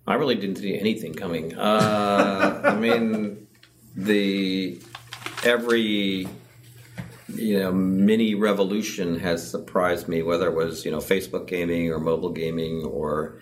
I 0.08 0.14
really 0.14 0.34
didn't 0.34 0.56
see 0.56 0.76
anything 0.76 1.14
coming. 1.14 1.56
Uh, 1.56 2.62
I 2.64 2.74
mean, 2.74 3.46
the 3.94 4.80
every 5.44 6.26
you 7.28 7.60
know 7.60 7.70
mini 7.70 8.34
revolution 8.34 9.20
has 9.20 9.48
surprised 9.48 10.08
me. 10.08 10.22
Whether 10.22 10.48
it 10.48 10.56
was 10.56 10.84
you 10.84 10.90
know 10.90 10.98
Facebook 10.98 11.46
gaming 11.46 11.92
or 11.92 12.00
mobile 12.00 12.32
gaming 12.32 12.82
or 12.82 13.40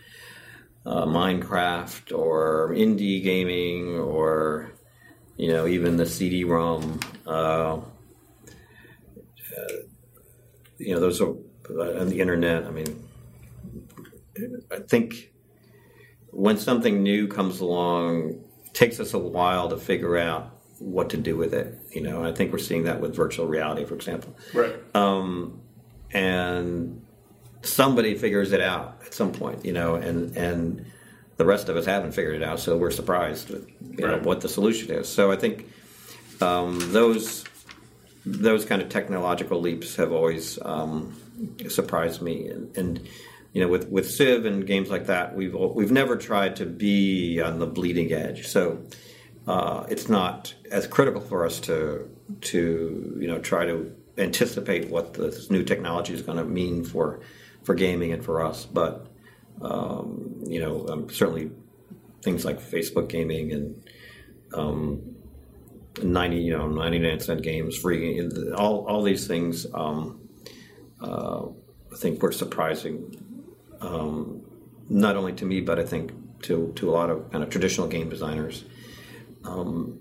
uh, 0.84 1.06
Minecraft 1.06 2.14
or 2.14 2.74
indie 2.76 3.22
gaming 3.22 3.98
or 3.98 4.75
you 5.36 5.48
know 5.48 5.66
even 5.66 5.96
the 5.96 6.06
CD-ROM. 6.06 7.00
Uh, 7.26 7.30
uh, 7.30 7.80
you 10.78 10.94
know 10.94 11.00
those 11.00 11.20
are 11.20 11.34
uh, 11.70 12.00
on 12.00 12.08
the 12.08 12.20
internet. 12.20 12.64
I 12.64 12.70
mean, 12.70 13.04
I 14.70 14.78
think 14.80 15.32
when 16.30 16.58
something 16.58 17.02
new 17.02 17.28
comes 17.28 17.60
along, 17.60 18.44
it 18.64 18.74
takes 18.74 19.00
us 19.00 19.14
a 19.14 19.18
while 19.18 19.68
to 19.70 19.76
figure 19.76 20.16
out 20.16 20.52
what 20.78 21.10
to 21.10 21.16
do 21.16 21.36
with 21.36 21.54
it. 21.54 21.78
You 21.90 22.02
know, 22.02 22.18
and 22.18 22.26
I 22.26 22.32
think 22.32 22.52
we're 22.52 22.58
seeing 22.58 22.84
that 22.84 23.00
with 23.00 23.14
virtual 23.14 23.46
reality, 23.46 23.84
for 23.84 23.94
example. 23.94 24.36
Right. 24.54 24.74
Um, 24.94 25.60
and 26.12 27.02
somebody 27.62 28.14
figures 28.14 28.52
it 28.52 28.60
out 28.60 29.00
at 29.04 29.14
some 29.14 29.32
point, 29.32 29.64
you 29.64 29.72
know, 29.72 29.96
and 29.96 30.36
and 30.36 30.86
the 31.36 31.44
rest 31.44 31.68
of 31.68 31.76
us 31.76 31.84
haven't 31.84 32.12
figured 32.12 32.36
it 32.36 32.42
out, 32.42 32.60
so 32.60 32.76
we're 32.76 32.90
surprised, 32.90 33.50
you 33.50 34.06
know, 34.06 34.18
what 34.18 34.40
the 34.40 34.48
solution 34.48 34.90
is. 34.90 35.08
So 35.08 35.30
I 35.30 35.36
think 35.36 35.70
um, 36.40 36.78
those 36.92 37.44
those 38.24 38.64
kind 38.64 38.82
of 38.82 38.88
technological 38.88 39.60
leaps 39.60 39.96
have 39.96 40.12
always 40.12 40.58
um, 40.62 41.14
surprised 41.68 42.22
me, 42.22 42.48
and, 42.48 42.76
and 42.76 43.08
you 43.52 43.62
know, 43.62 43.68
with 43.68 43.88
with 43.88 44.10
Civ 44.10 44.46
and 44.46 44.66
games 44.66 44.90
like 44.90 45.06
that, 45.06 45.34
we've 45.34 45.54
we've 45.54 45.92
never 45.92 46.16
tried 46.16 46.56
to 46.56 46.66
be 46.66 47.40
on 47.40 47.58
the 47.58 47.66
bleeding 47.66 48.12
edge. 48.12 48.46
So 48.46 48.82
uh, 49.46 49.86
it's 49.88 50.08
not 50.08 50.54
as 50.70 50.86
critical 50.86 51.20
for 51.20 51.44
us 51.44 51.60
to 51.60 52.10
to 52.40 53.16
you 53.20 53.28
know 53.28 53.38
try 53.38 53.66
to 53.66 53.94
anticipate 54.18 54.88
what 54.88 55.14
this 55.14 55.50
new 55.50 55.62
technology 55.62 56.14
is 56.14 56.22
going 56.22 56.38
to 56.38 56.44
mean 56.44 56.84
for 56.84 57.20
for 57.62 57.74
gaming 57.74 58.12
and 58.12 58.24
for 58.24 58.42
us. 58.42 58.64
But 58.64 59.06
um, 59.62 60.42
you 60.46 60.60
know, 60.60 60.86
um, 60.88 61.10
certainly 61.10 61.50
things 62.22 62.44
like 62.44 62.60
Facebook 62.60 63.08
gaming 63.08 63.52
and 63.52 63.88
um, 64.54 65.16
ninety 66.02 66.38
you 66.38 66.56
know 66.56 66.68
ninety 66.68 66.98
nine 66.98 67.20
cent 67.20 67.42
games, 67.42 67.76
free 67.76 68.28
all 68.54 68.86
all 68.86 69.02
these 69.02 69.26
things. 69.26 69.66
Um, 69.72 70.20
uh, 71.00 71.46
I 71.92 71.96
think 71.96 72.22
were 72.22 72.32
surprising, 72.32 73.16
um, 73.80 74.42
not 74.88 75.16
only 75.16 75.32
to 75.34 75.44
me, 75.44 75.60
but 75.60 75.78
I 75.78 75.84
think 75.84 76.12
to 76.42 76.72
to 76.76 76.90
a 76.90 76.92
lot 76.92 77.10
of 77.10 77.30
kind 77.30 77.42
of 77.42 77.50
traditional 77.50 77.88
game 77.88 78.08
designers. 78.08 78.64
Um, 79.44 80.00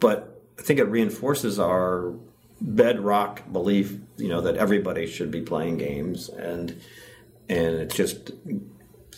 but 0.00 0.42
I 0.58 0.62
think 0.62 0.80
it 0.80 0.84
reinforces 0.84 1.58
our 1.58 2.14
bedrock 2.60 3.50
belief, 3.50 3.96
you 4.16 4.28
know, 4.28 4.42
that 4.42 4.56
everybody 4.56 5.06
should 5.06 5.30
be 5.30 5.40
playing 5.40 5.78
games, 5.78 6.28
and 6.28 6.80
and 7.48 7.74
it's 7.76 7.94
just 7.94 8.32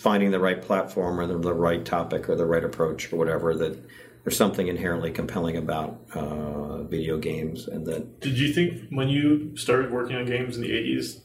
finding 0.03 0.33
the 0.33 0.41
right 0.41 0.61
platform 0.61 1.21
or 1.21 1.27
the, 1.27 1.39
the 1.39 1.55
right 1.55 1.85
topic 1.85 2.29
or 2.29 2.35
the 2.35 2.45
right 2.45 2.65
approach 2.65 3.13
or 3.13 3.17
whatever 3.17 3.55
that 3.55 3.79
there's 4.25 4.37
something 4.37 4.67
inherently 4.69 5.11
compelling 5.13 5.57
about 5.57 6.01
uh, 6.15 6.83
video 6.85 7.19
games, 7.19 7.69
and 7.69 7.87
that 7.87 8.21
Did 8.21 8.37
you 8.39 8.53
think 8.53 8.89
when 8.91 9.09
you 9.09 9.57
started 9.57 9.91
working 9.93 10.17
on 10.17 10.25
games 10.27 10.57
in 10.57 10.63
the 10.63 10.73
eighties? 10.73 11.21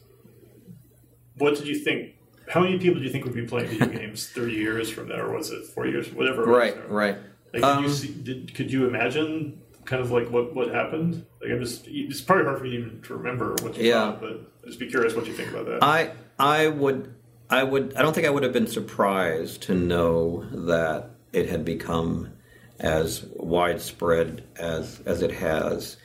What 1.36 1.56
did 1.56 1.66
you 1.68 1.78
think? 1.78 2.14
How 2.48 2.60
many 2.60 2.78
people 2.78 2.98
do 2.98 3.04
you 3.04 3.10
think 3.12 3.24
would 3.24 3.34
be 3.34 3.46
playing 3.46 3.68
video 3.68 3.86
games 4.00 4.28
thirty 4.28 4.54
years 4.54 4.90
from 4.90 5.08
now, 5.08 5.20
or 5.20 5.36
was 5.36 5.50
it 5.50 5.64
four 5.66 5.86
years, 5.86 6.12
whatever? 6.12 6.42
it 6.42 6.48
was? 6.48 6.56
right, 6.58 6.90
right. 6.90 7.16
Like, 7.52 7.62
could 7.62 7.64
Um, 7.64 7.84
you 7.84 7.90
see, 7.90 8.08
did, 8.14 8.54
could 8.54 8.72
you 8.72 8.86
imagine 8.86 9.60
kind 9.84 10.02
of 10.02 10.10
like 10.10 10.28
what, 10.30 10.54
what 10.54 10.68
happened? 10.68 11.24
Like, 11.40 11.50
I'm 11.52 11.60
just 11.60 11.86
it's 11.86 12.20
probably 12.20 12.44
hard 12.44 12.58
for 12.58 12.66
you 12.66 12.78
even 12.80 13.02
to 13.02 13.14
remember 13.14 13.54
what 13.62 13.76
you 13.76 13.88
Yeah. 13.88 14.10
thought, 14.12 14.20
but 14.20 14.30
I'd 14.62 14.66
just 14.66 14.78
be 14.80 14.86
curious 14.88 15.14
what 15.14 15.26
you 15.26 15.32
think 15.34 15.50
about 15.50 15.66
that. 15.66 15.82
I 15.82 16.10
I 16.38 16.66
would 16.68 17.14
I 17.50 17.62
would 17.62 17.94
I 17.96 18.02
don't 18.02 18.14
think 18.14 18.26
I 18.26 18.30
would 18.30 18.42
have 18.42 18.52
been 18.52 18.66
surprised 18.66 19.62
to 19.62 19.74
know 19.74 20.44
that 20.50 21.10
it 21.32 21.48
had 21.48 21.64
become 21.64 22.32
as 22.78 23.24
widespread 23.34 24.44
as 24.56 25.00
as 25.06 25.22
it 25.22 25.32
has. 25.32 25.96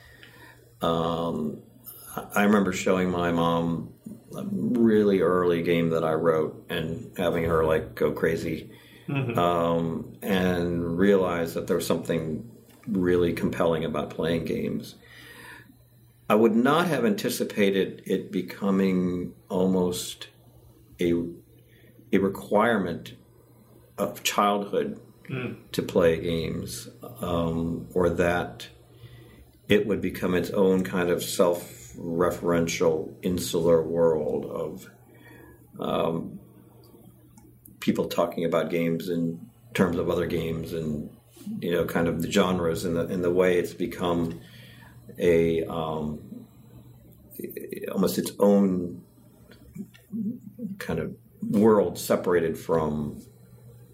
Um, 0.80 1.62
I 2.34 2.44
remember 2.44 2.72
showing 2.72 3.10
my 3.10 3.32
mom 3.32 3.92
a 4.36 4.44
really 4.50 5.20
early 5.20 5.62
game 5.62 5.90
that 5.90 6.04
I 6.04 6.12
wrote 6.12 6.66
and 6.68 7.12
having 7.16 7.44
her 7.44 7.64
like 7.64 7.94
go 7.94 8.12
crazy, 8.12 8.70
um, 9.36 10.16
and 10.22 10.98
realize 10.98 11.54
that 11.54 11.66
there 11.66 11.76
was 11.76 11.86
something 11.86 12.50
really 12.86 13.32
compelling 13.32 13.84
about 13.84 14.10
playing 14.10 14.44
games. 14.44 14.94
I 16.28 16.34
would 16.36 16.56
not 16.56 16.86
have 16.88 17.04
anticipated 17.04 18.02
it 18.06 18.32
becoming 18.32 19.34
almost 19.50 20.28
a 21.00 21.14
a 22.12 22.18
requirement 22.18 23.14
of 23.98 24.22
childhood 24.22 25.00
to 25.72 25.82
play 25.82 26.20
games, 26.20 26.88
um, 27.20 27.88
or 27.94 28.10
that 28.10 28.68
it 29.68 29.86
would 29.86 30.00
become 30.00 30.34
its 30.34 30.50
own 30.50 30.84
kind 30.84 31.08
of 31.08 31.22
self-referential 31.22 33.14
insular 33.22 33.82
world 33.82 34.44
of 34.44 34.90
um, 35.80 36.38
people 37.80 38.06
talking 38.06 38.44
about 38.44 38.70
games 38.70 39.08
in 39.08 39.40
terms 39.72 39.98
of 39.98 40.08
other 40.10 40.26
games 40.26 40.72
and 40.72 41.10
you 41.60 41.72
know 41.72 41.84
kind 41.84 42.08
of 42.08 42.22
the 42.22 42.30
genres 42.30 42.84
and 42.84 42.96
the 42.96 43.06
and 43.06 43.24
the 43.24 43.30
way 43.30 43.58
it's 43.58 43.74
become 43.74 44.40
a 45.18 45.64
um, 45.64 46.46
almost 47.92 48.18
its 48.18 48.32
own 48.38 49.02
kind 50.78 50.98
of 50.98 51.14
world 51.42 51.98
separated 51.98 52.58
from 52.58 53.20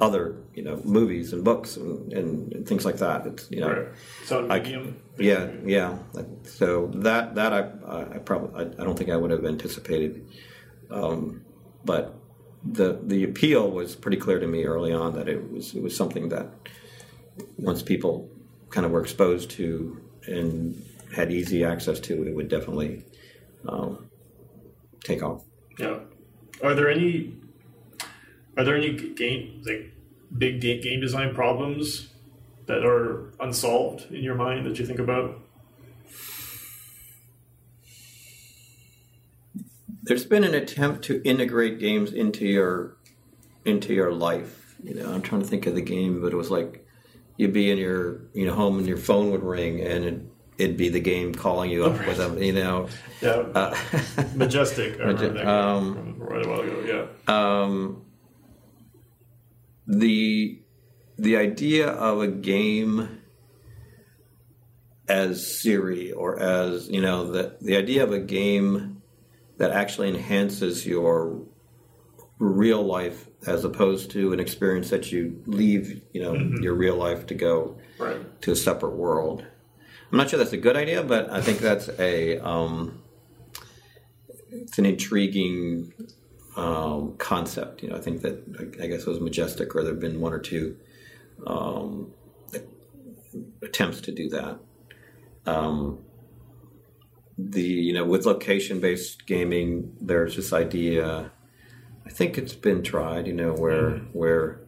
other 0.01 0.43
you 0.55 0.63
know 0.63 0.81
movies 0.85 1.33
and 1.33 1.45
books 1.45 1.77
and, 1.77 2.13
and 2.13 2.67
things 2.67 2.85
like 2.85 2.97
that. 2.99 3.27
It's 3.27 3.51
you 3.51 3.61
know. 3.61 3.71
right. 3.71 3.89
Sound 4.25 4.53
I- 4.53 4.61
medium. 4.61 4.97
Yeah, 5.19 5.51
yeah. 5.65 5.99
So 6.45 6.91
that 6.95 7.35
that 7.35 7.53
I 7.53 8.15
I 8.15 8.19
probably 8.19 8.65
I, 8.65 8.83
I 8.83 8.85
don't 8.85 8.97
think 8.97 9.11
I 9.11 9.17
would 9.17 9.31
have 9.31 9.45
anticipated, 9.45 10.27
um, 10.91 11.45
but 11.85 12.15
the 12.65 13.01
the 13.03 13.25
appeal 13.25 13.71
was 13.71 13.95
pretty 13.95 14.17
clear 14.17 14.39
to 14.39 14.47
me 14.47 14.65
early 14.65 14.93
on 14.93 15.15
that 15.15 15.29
it 15.29 15.53
was 15.53 15.75
it 15.75 15.83
was 15.83 15.95
something 15.97 16.29
that 16.31 16.49
once 17.59 17.83
people 17.83 18.31
kind 18.71 18.87
of 18.87 18.93
were 18.93 19.01
exposed 19.03 19.51
to 19.51 20.01
and 20.27 20.83
had 21.15 21.33
easy 21.33 21.65
access 21.65 21.99
to, 22.01 22.27
it 22.27 22.35
would 22.35 22.49
definitely 22.49 23.05
um, 23.69 24.09
take 25.03 25.23
off. 25.23 25.43
Yeah. 25.79 26.01
Are 26.63 26.75
there 26.75 26.91
any 26.91 27.35
are 28.57 28.65
there 28.65 28.77
any 28.77 28.93
game 28.93 29.63
like 29.65 29.93
big 30.37 30.61
game 30.61 31.01
design 31.01 31.35
problems 31.35 32.09
that 32.67 32.85
are 32.85 33.33
unsolved 33.41 34.13
in 34.13 34.23
your 34.23 34.35
mind 34.35 34.67
that 34.67 34.79
you 34.79 34.87
think 34.87 34.99
about? 34.99 35.41
There's 40.03 40.25
been 40.25 40.45
an 40.45 40.55
attempt 40.55 41.05
to 41.05 41.23
integrate 41.25 41.79
games 41.79 42.13
into 42.13 42.47
your 42.47 42.97
into 43.65 43.95
your 43.95 44.13
life. 44.13 44.77
You 44.83 44.95
know, 44.95 45.13
I'm 45.13 45.23
trying 45.23 45.43
to 45.43 45.47
think 45.47 45.67
of 45.67 45.75
the 45.75 45.83
game, 45.83 46.21
but 46.21 46.33
it 46.33 46.37
was 46.37 46.51
like 46.51 46.87
you'd 47.37 47.53
be 47.53 47.71
in 47.71 47.79
your 47.79 48.23
you 48.35 48.47
know 48.47 48.55
home 48.55 48.79
and 48.79 48.87
your 48.87 48.99
phone 48.99 49.31
would 49.31 49.43
ring 49.43 49.81
and 49.81 50.05
it, 50.05 50.21
it'd 50.61 50.77
be 50.77 50.89
the 50.89 51.01
game 51.01 51.35
calling 51.35 51.71
you 51.71 51.85
up 51.87 52.07
with 52.07 52.19
them. 52.19 52.41
You 52.43 52.53
know, 52.53 52.89
Yeah. 53.23 53.31
uh, 53.55 53.77
Majestic. 54.35 55.01
I 55.01 55.05
remember 55.05 55.29
that 55.35 55.47
um, 55.49 56.15
right 56.19 56.45
a 56.45 56.49
while 56.49 56.61
ago. 56.61 57.09
Yeah. 57.29 57.35
um, 57.35 58.05
the 59.87 60.61
the 61.19 61.37
idea 61.37 61.89
of 61.89 62.21
a 62.21 62.29
game 62.29 63.21
as 65.09 65.61
Siri 65.61 66.13
or 66.13 66.39
as 66.39 66.89
you 66.89 67.01
know 67.01 67.31
the 67.31 67.57
the 67.61 67.77
idea 67.77 68.03
of 68.05 68.13
a 68.13 68.21
game 68.21 69.03
that 69.59 69.71
actually 69.73 70.09
enhances 70.09 70.87
your 70.87 71.43
real 72.39 72.83
life 72.83 73.29
as 73.47 73.65
opposed 73.65 74.11
to 74.13 74.33
an 74.33 74.41
experience 74.41 74.89
that 74.91 75.11
you 75.13 75.43
leave 75.47 76.01
you 76.13 76.23
know 76.23 76.35
your 76.63 76.75
real 76.75 76.97
life 76.97 77.27
to 77.27 77.35
go 77.35 77.77
Right. 77.99 78.41
to 78.43 78.53
a 78.53 78.57
separate 78.57 78.95
world. 78.97 79.45
I'm 80.11 80.19
not 80.19 80.31
sure 80.31 80.39
that's 80.39 80.53
a 80.53 80.57
good 80.57 80.77
idea, 80.77 81.03
but 81.03 81.31
I 81.31 81.41
think 81.41 81.59
that's 81.59 81.89
a 81.99 82.39
um, 82.39 83.03
it's 84.51 84.79
an 84.79 84.87
intriguing 84.87 85.93
um, 86.57 87.15
concept. 87.19 87.83
You 87.83 87.91
know, 87.91 87.97
I 87.97 88.01
think 88.01 88.23
that 88.23 88.75
I 88.83 88.87
guess 88.89 89.03
it 89.03 89.07
was 89.07 89.21
majestic, 89.21 89.75
or 89.75 89.83
there 89.83 89.93
have 89.93 90.01
been 90.01 90.21
one 90.21 90.33
or 90.33 90.41
two 90.41 90.77
um, 91.47 92.13
attempts 93.63 94.01
to 94.03 94.13
do 94.13 94.29
that. 94.31 94.59
um, 95.47 95.99
the 97.39 97.63
you 97.63 97.93
know 97.93 98.05
with 98.05 98.27
location 98.27 98.81
based 98.81 99.27
gaming, 99.27 99.97
there's 100.01 100.37
this 100.37 100.53
idea. 100.53 101.31
I 102.07 102.11
think 102.11 102.37
it's 102.39 102.55
been 102.55 102.83
tried. 102.83 103.27
You 103.27 103.33
know 103.35 103.53
where 103.53 103.99
where 104.13 104.61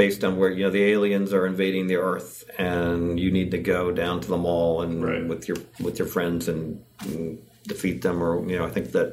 based 0.00 0.24
on 0.24 0.38
where 0.38 0.50
you 0.50 0.64
know 0.64 0.70
the 0.70 0.82
aliens 0.94 1.30
are 1.34 1.44
invading 1.46 1.86
the 1.86 1.96
Earth, 1.96 2.44
and 2.58 3.20
you 3.20 3.30
need 3.30 3.50
to 3.50 3.58
go 3.58 3.90
down 3.92 4.18
to 4.22 4.28
the 4.28 4.36
mall 4.46 4.80
and 4.80 5.04
Right. 5.04 5.26
with 5.32 5.46
your 5.46 5.58
with 5.78 5.98
your 5.98 6.08
friends 6.08 6.48
and, 6.48 6.82
and 7.02 7.38
defeat 7.66 8.00
them, 8.00 8.22
or 8.22 8.32
you 8.50 8.56
know 8.58 8.64
I 8.64 8.70
think 8.70 8.92
that 8.92 9.08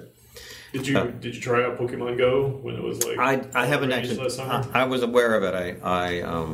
Did 0.72 0.88
you 0.88 0.96
did 1.24 1.36
you 1.36 1.42
try 1.42 1.66
out 1.66 1.78
Pokemon 1.78 2.18
Go 2.18 2.48
when 2.64 2.76
it 2.76 2.84
was 2.84 3.04
like? 3.06 3.18
Uh, 3.18 3.22
I 3.22 3.64
I 3.64 3.66
haven't 3.66 3.92
actually. 3.92 4.30
I, 4.40 4.66
I 4.82 4.84
was 4.86 5.04
aware 5.04 5.34
of 5.36 5.44
it. 5.44 5.54
I 5.54 5.68
I 6.06 6.22
um 6.22 6.52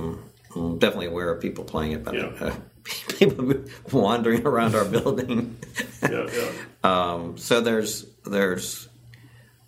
I'm 0.56 0.80
definitely 0.80 1.08
aware 1.14 1.30
of 1.34 1.40
people 1.40 1.64
playing 1.64 1.92
it, 1.92 2.04
but 2.04 2.16
Yeah. 2.16 2.32
uh, 2.42 2.56
people 3.20 3.54
wandering 3.92 4.48
around 4.52 4.74
our 4.74 4.86
building. 4.86 5.58
yeah, 6.02 6.28
yeah. 6.34 6.52
Um, 6.92 7.38
so 7.38 7.62
there's 7.62 8.06
there's 8.26 8.90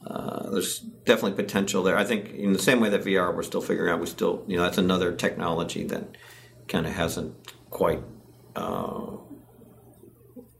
uh, 0.06 0.50
there's 0.52 0.80
definitely 0.80 1.34
potential 1.44 1.82
there. 1.84 1.98
I 1.98 2.04
think 2.04 2.30
in 2.34 2.54
the 2.54 2.60
same 2.60 2.80
way 2.80 2.90
that 2.90 3.04
VR, 3.04 3.36
we're 3.36 3.44
still 3.44 3.62
figuring 3.62 3.92
out. 3.92 4.00
We 4.00 4.06
still 4.08 4.44
you 4.48 4.58
know 4.58 4.64
that's 4.64 4.78
another 4.78 5.12
technology 5.14 5.84
that 5.86 6.16
kind 6.68 6.86
of 6.86 6.94
hasn't 6.94 7.34
quite 7.70 8.02
uh, 8.56 9.18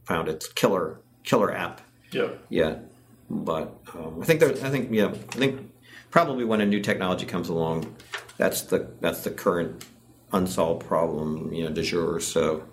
found 0.04 0.28
its 0.28 0.48
killer 0.48 1.00
killer 1.24 1.52
app 1.54 1.80
Yeah. 2.12 2.28
yet. 2.48 2.84
But 3.28 3.76
um, 3.94 4.20
I 4.22 4.24
think 4.24 4.40
there. 4.40 4.50
I 4.50 4.70
think 4.70 4.88
yeah. 4.92 5.06
I 5.08 5.10
think 5.36 5.72
probably 6.10 6.44
when 6.44 6.60
a 6.60 6.66
new 6.66 6.80
technology 6.80 7.26
comes 7.26 7.48
along, 7.48 7.96
that's 8.36 8.62
the 8.62 8.90
that's 9.00 9.22
the 9.22 9.30
current 9.30 9.84
unsolved 10.32 10.86
problem. 10.86 11.52
You 11.52 11.64
know, 11.64 11.70
de 11.70 11.82
jour. 11.82 12.20
So 12.20 12.64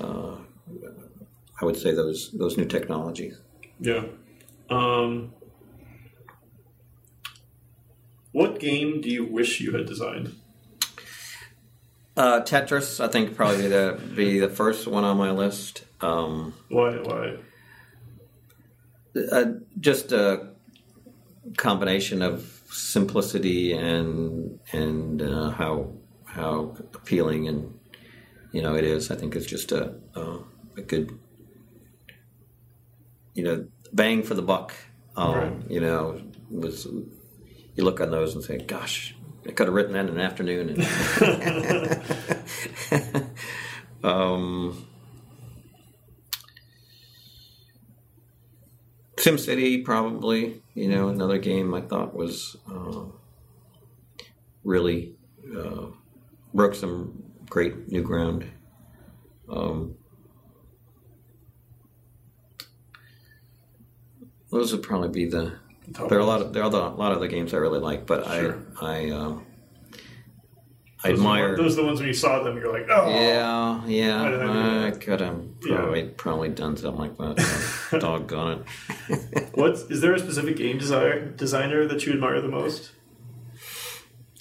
uh, 0.00 0.36
I 1.60 1.64
would 1.64 1.76
say 1.76 1.92
those 1.92 2.30
those 2.32 2.56
new 2.56 2.64
technologies. 2.66 3.40
Yeah. 3.80 4.04
Um, 4.70 5.32
what 8.38 8.60
game 8.60 9.00
do 9.00 9.10
you 9.10 9.24
wish 9.24 9.60
you 9.60 9.72
had 9.72 9.86
designed? 9.86 10.34
Uh, 12.16 12.40
Tetris, 12.40 13.00
I 13.00 13.08
think 13.08 13.36
probably 13.36 13.62
be 13.62 13.68
the 13.68 14.00
be 14.14 14.38
the 14.38 14.48
first 14.48 14.86
one 14.86 15.04
on 15.04 15.16
my 15.16 15.30
list. 15.30 15.84
Um, 16.00 16.54
Why? 16.68 16.96
Why? 16.96 17.36
uh, 19.32 19.44
just 19.80 20.12
a 20.12 20.50
combination 21.56 22.22
of 22.22 22.62
simplicity 22.70 23.72
and 23.72 24.60
and 24.72 25.22
uh, 25.22 25.50
how 25.50 25.92
how 26.24 26.76
appealing 26.94 27.48
and 27.48 27.78
you 28.52 28.62
know 28.62 28.74
it 28.76 28.84
is. 28.84 29.10
I 29.10 29.16
think 29.16 29.34
it's 29.34 29.46
just 29.46 29.72
a 29.72 29.94
a, 30.14 30.38
a 30.76 30.82
good 30.82 31.18
you 33.34 33.42
know 33.42 33.66
bang 33.92 34.22
for 34.22 34.34
the 34.34 34.42
buck. 34.42 34.74
Um, 35.16 35.34
Right. 35.34 35.70
You 35.70 35.80
know, 35.80 36.22
was 36.50 36.86
you 37.78 37.84
look 37.84 38.00
on 38.00 38.10
those 38.10 38.34
and 38.34 38.42
say, 38.42 38.58
"Gosh, 38.58 39.14
I 39.46 39.52
could 39.52 39.68
have 39.68 39.74
written 39.74 39.92
that 39.92 40.06
in 40.06 40.18
an 40.18 40.20
afternoon." 40.20 40.70
And 40.70 40.82
um, 44.04 44.84
SimCity, 49.16 49.84
probably. 49.84 50.60
You 50.74 50.88
know, 50.88 51.08
another 51.08 51.38
game 51.38 51.72
I 51.72 51.80
thought 51.82 52.14
was 52.14 52.56
uh, 52.68 53.04
really 54.64 55.14
uh, 55.56 55.86
broke 56.52 56.74
some 56.74 57.22
great 57.48 57.88
new 57.92 58.02
ground. 58.02 58.44
Um, 59.48 59.94
those 64.50 64.72
would 64.72 64.82
probably 64.82 65.10
be 65.10 65.26
the. 65.26 65.60
There 66.08 66.18
are 66.18 66.20
a 66.20 66.24
lot 66.24 66.40
of 66.42 66.52
there 66.52 66.62
are 66.62 66.66
a 66.66 66.88
lot 66.94 67.12
of 67.12 67.20
the 67.20 67.28
games 67.28 67.52
I 67.54 67.58
really 67.58 67.80
like, 67.80 68.06
but 68.06 68.24
Sure. 68.26 68.58
I 68.80 69.06
I 69.06 69.10
um, 69.10 69.46
I 71.04 71.10
Those 71.10 71.18
admire. 71.18 71.56
Those 71.56 71.74
are 71.74 71.82
the 71.82 71.86
ones 71.86 71.98
when 72.00 72.08
you 72.08 72.14
saw 72.14 72.42
them, 72.42 72.56
you're 72.56 72.72
like, 72.72 72.88
oh, 72.90 73.08
Yeah, 73.08 73.86
yeah. 73.86 74.22
I 74.22 74.86
I 74.88 74.90
could 74.90 75.20
have 75.20 75.40
Yeah. 75.64 75.76
probably 75.76 76.02
probably 76.08 76.48
done 76.50 76.76
something 76.76 77.00
like 77.00 77.16
that. 77.18 77.96
Doggone 78.00 78.64
it. 79.08 79.48
What 79.54 79.72
is 79.90 80.00
there 80.00 80.14
a 80.14 80.18
specific 80.18 80.56
game 80.56 80.78
designer 80.78 81.26
designer 81.26 81.86
that 81.86 82.04
you 82.04 82.12
admire 82.12 82.40
the 82.40 82.48
most? 82.48 82.90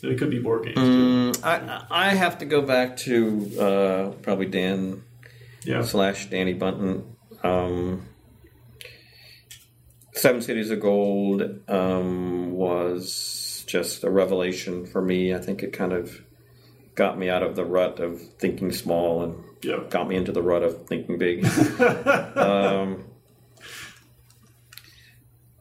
It 0.04 0.18
could 0.20 0.30
be 0.30 0.40
board 0.40 0.64
games. 0.66 0.76
too. 0.76 0.82
Mm, 0.82 1.44
I 1.44 1.86
I 1.90 2.10
have 2.16 2.38
to 2.40 2.46
go 2.46 2.62
back 2.62 2.98
to 2.98 3.52
uh, 3.60 4.10
probably 4.22 4.46
Dan 4.48 5.04
Yeah. 5.64 5.82
slash 5.84 6.28
Dani 6.30 6.58
Bunten. 6.58 7.04
Um, 7.44 8.04
Seven 10.18 10.42
Cities 10.42 10.72
of 10.72 10.80
Gold 10.80 11.62
um, 11.70 12.52
was 12.52 13.64
just 13.68 14.04
a 14.04 14.10
revelation 14.10 14.86
for 14.86 15.02
me. 15.02 15.34
I 15.34 15.40
think 15.40 15.64
it 15.64 15.74
kind 15.74 15.94
of 15.94 16.22
got 16.96 17.18
me 17.18 17.30
out 17.30 17.44
of 17.44 17.56
the 17.56 17.66
rut 17.66 18.00
of 18.00 18.20
thinking 18.40 18.72
small 18.72 19.24
and 19.24 19.44
Yeah. 19.62 19.84
got 19.90 20.08
me 20.08 20.16
into 20.16 20.32
the 20.32 20.42
rut 20.42 20.64
of 20.64 20.88
thinking 20.88 21.18
big. 21.18 21.46
um, 22.38 23.06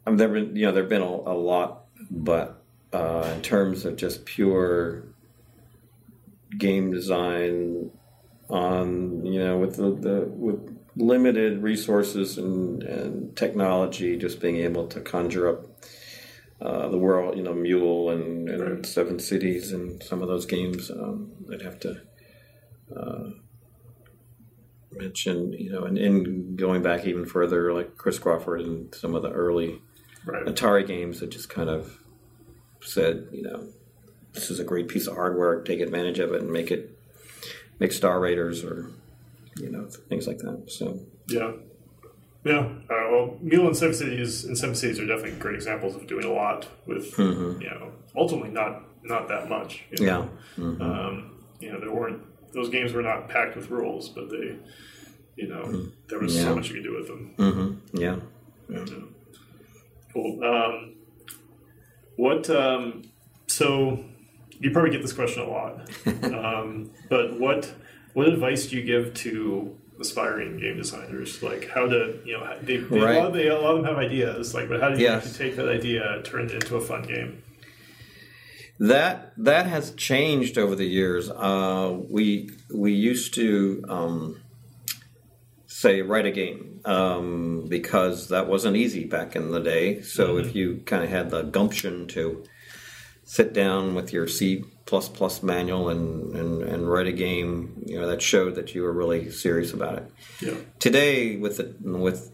there 0.07 0.28
been 0.28 0.55
you 0.57 0.66
know 0.66 0.73
there've 0.73 0.89
been 0.89 1.03
a, 1.03 1.05
a 1.05 1.35
lot, 1.37 1.85
but 2.11 2.62
uh, 2.93 3.31
in 3.35 3.43
terms 3.43 3.85
of 3.85 3.97
just 3.97 4.24
pure 4.24 5.03
game 6.57 6.93
design 6.93 7.91
on 8.49 9.27
you 9.27 9.39
know 9.41 9.59
with 9.59 9.77
the, 9.77 9.91
the 9.91 10.24
with 10.28 10.76
limited 10.97 11.62
resources 11.62 12.39
and, 12.39 12.82
and 12.82 13.36
technology, 13.36 14.16
just 14.16 14.40
being 14.40 14.56
able 14.56 14.86
to 14.89 15.01
conjure 15.01 15.48
up 15.48 15.66
uh, 16.60 16.89
the 16.89 16.97
world, 16.98 17.36
you 17.36 17.43
know, 17.43 17.52
Mule 17.52 18.10
and, 18.10 18.48
and 18.48 18.62
Right. 18.62 18.86
Seven 18.86 19.18
Cities 19.18 19.73
and 19.73 20.02
some 20.02 20.23
of 20.23 20.28
those 20.28 20.47
games, 20.47 20.90
um, 20.90 21.32
I'd 21.52 21.62
have 21.62 21.78
to 21.81 22.01
uh, 22.97 23.31
mention, 24.93 25.52
you 25.52 25.70
know, 25.70 25.85
and, 25.85 25.98
and 25.98 26.56
going 26.56 26.82
back 26.82 27.05
even 27.05 27.27
further, 27.27 27.74
like 27.74 27.97
Chris 27.97 28.18
Crawford 28.18 28.62
and 28.62 28.94
some 28.94 29.14
of 29.14 29.23
the 29.23 29.31
early 29.31 29.81
Right. 30.24 30.44
Atari 30.47 30.85
games 30.85 31.20
that 31.20 31.31
just 31.31 31.48
kind 31.48 31.70
of 31.70 31.98
said, 32.81 33.28
you 33.31 33.43
know, 33.43 33.68
this 34.32 34.51
is 34.51 34.59
a 34.59 34.64
great 34.64 34.89
piece 34.89 35.06
of 35.06 35.14
hardware, 35.14 35.62
take 35.62 35.78
advantage 35.78 36.18
of 36.18 36.32
it 36.32 36.43
and 36.43 36.51
make 36.51 36.73
it 36.73 36.98
make 37.78 37.93
Star 37.93 38.18
Raiders 38.18 38.64
or 38.64 38.90
you 39.61 39.70
know 39.70 39.87
things 40.09 40.27
like 40.27 40.39
that. 40.39 40.65
So 40.70 40.99
Yeah. 41.28 41.53
Yeah. 42.45 42.61
Uh, 42.89 43.09
well, 43.11 43.39
Mule 43.41 43.66
and 43.66 43.77
Cities 43.77 44.45
and 44.45 44.57
Cities 44.57 45.01
are 45.01 45.07
definitely 45.07 45.33
great 45.41 45.57
examples 45.57 45.97
of 45.97 46.07
doing 46.07 46.24
a 46.24 46.33
lot 46.33 46.69
with, 46.87 47.19
you 47.19 47.24
know, 47.69 47.91
ultimately 48.15 48.51
not 48.51 48.83
not 49.03 49.28
that 49.28 49.49
much. 49.49 49.83
you 49.99 50.07
know. 50.07 50.31
Mm-hmm. 50.57 50.81
yeah, 50.81 51.07
Um, 51.07 51.31
you 51.61 51.73
know, 51.73 51.81
there 51.81 51.93
weren't 51.93 52.23
those 52.53 52.69
games 52.69 52.93
were 52.93 53.03
not 53.03 53.28
packed 53.28 53.57
with 53.57 53.69
rules, 53.70 54.09
but 54.09 54.31
they, 54.31 54.57
you 55.37 55.49
know, 55.49 55.91
there 56.09 56.20
was 56.20 56.37
Yeah. 56.37 56.45
so 56.45 56.55
much 56.55 56.69
you 56.69 56.74
could 56.77 56.85
do 56.85 56.95
with 56.97 57.09
them. 57.09 57.35
hmm 57.37 57.99
yeah. 58.01 58.16
Yeah. 58.69 58.85
Cool. 60.12 60.43
Um, 60.45 60.95
what? 62.16 62.49
Um, 62.51 63.03
so 63.49 64.05
you 64.61 64.70
probably 64.70 64.91
get 64.91 65.03
this 65.03 65.12
question 65.12 65.43
a 65.43 65.49
lot, 65.49 65.74
um, 66.24 66.91
but 67.11 67.39
what 67.39 67.73
what 68.16 68.28
advice 68.28 68.68
do 68.68 68.76
you 68.76 68.82
give 68.82 69.12
to 69.12 69.76
aspiring 70.01 70.59
game 70.59 70.78
designers? 70.78 71.43
Like 71.43 71.68
how 71.68 71.86
to 71.86 72.18
you 72.24 72.32
know 72.32 72.59
they, 72.62 72.78
they, 72.78 72.98
a, 72.98 73.02
lot 73.02 73.26
of, 73.26 73.34
they 73.34 73.48
a 73.48 73.59
lot 73.59 73.76
of 73.76 73.82
them 73.82 73.94
have 73.94 73.98
ideas. 74.02 74.55
Like, 74.55 74.70
but 74.70 74.80
how 74.80 74.88
do 74.88 74.98
you 74.98 75.05
Yes. 75.05 75.36
take 75.36 75.56
that 75.56 75.68
idea 75.68 76.14
and 76.14 76.24
turn 76.24 76.47
it 76.47 76.55
into 76.55 76.76
a 76.76 76.80
fun 76.80 77.02
game? 77.02 77.43
That 78.78 79.34
that 79.36 79.66
has 79.66 79.90
changed 79.97 80.56
over 80.56 80.74
the 80.74 80.86
years. 80.86 81.30
Uh, 81.30 81.94
we 82.09 82.48
we 82.74 82.94
used 82.94 83.34
to 83.34 83.84
um, 83.86 84.40
say 85.66 86.01
write 86.01 86.24
a 86.24 86.30
game 86.30 86.80
um, 86.86 87.66
because 87.68 88.30
that 88.30 88.48
wasn't 88.48 88.78
easy 88.78 89.05
back 89.05 89.36
in 89.36 89.51
the 89.51 89.60
day. 89.60 90.01
So 90.01 90.38
if 90.38 90.56
you 90.56 90.80
kind 90.86 91.05
of 91.05 91.10
had 91.10 91.28
the 91.28 91.43
gumption 91.43 92.06
to 92.09 92.44
sit 93.24 93.52
down 93.52 93.94
with 93.94 94.10
your 94.10 94.26
C 94.26 94.64
plus 94.86 95.08
plus 95.08 95.42
manual 95.42 95.88
and, 95.88 96.34
and, 96.34 96.62
and 96.62 96.88
write 96.88 97.08
a 97.08 97.12
game, 97.12 97.82
you 97.84 98.00
know 98.00 98.06
that 98.06 98.22
showed 98.22 98.54
that 98.54 98.74
you 98.74 98.82
were 98.82 98.92
really 98.92 99.30
serious 99.30 99.72
about 99.72 99.98
it. 99.98 100.12
Yeah. 100.40 100.54
Today, 100.78 101.36
with 101.36 101.56
the, 101.58 101.74
with 101.80 102.30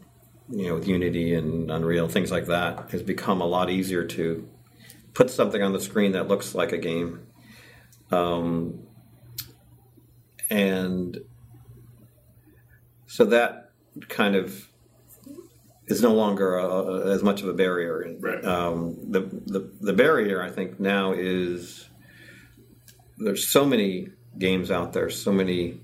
you 0.51 0.69
know 0.69 0.75
with 0.75 0.87
Unity 0.87 1.35
and 1.35 1.71
Unreal 1.71 2.09
things 2.09 2.31
like 2.31 2.47
that, 2.47 2.91
has 2.91 3.03
become 3.03 3.41
a 3.41 3.47
lot 3.47 3.71
easier 3.71 4.05
to 4.05 4.49
put 5.15 5.31
something 5.31 5.63
on 5.63 5.73
the 5.73 5.81
screen 5.81 6.13
that 6.13 6.29
looks 6.29 6.55
like 6.55 6.73
a 6.73 6.79
game, 6.79 7.27
um, 8.11 8.83
and 10.51 11.19
so 13.07 13.25
that 13.25 13.71
kind 14.09 14.37
of 14.37 14.69
is 15.87 16.03
no 16.03 16.13
longer 16.13 16.57
a, 16.57 17.11
as 17.13 17.23
much 17.23 17.41
of 17.41 17.49
a 17.49 17.55
barrier. 17.55 18.15
Right. 18.21 18.45
Um, 18.45 18.97
the, 19.11 19.21
the 19.21 19.73
the 19.81 19.93
barrier, 19.95 20.43
I 20.43 20.51
think, 20.51 20.79
now 20.79 21.13
is 21.13 21.89
there's 23.25 23.49
so 23.49 23.65
many 23.65 24.09
games 24.39 24.71
out 24.71 24.93
there, 24.93 25.11
so 25.11 25.33
many 25.33 25.81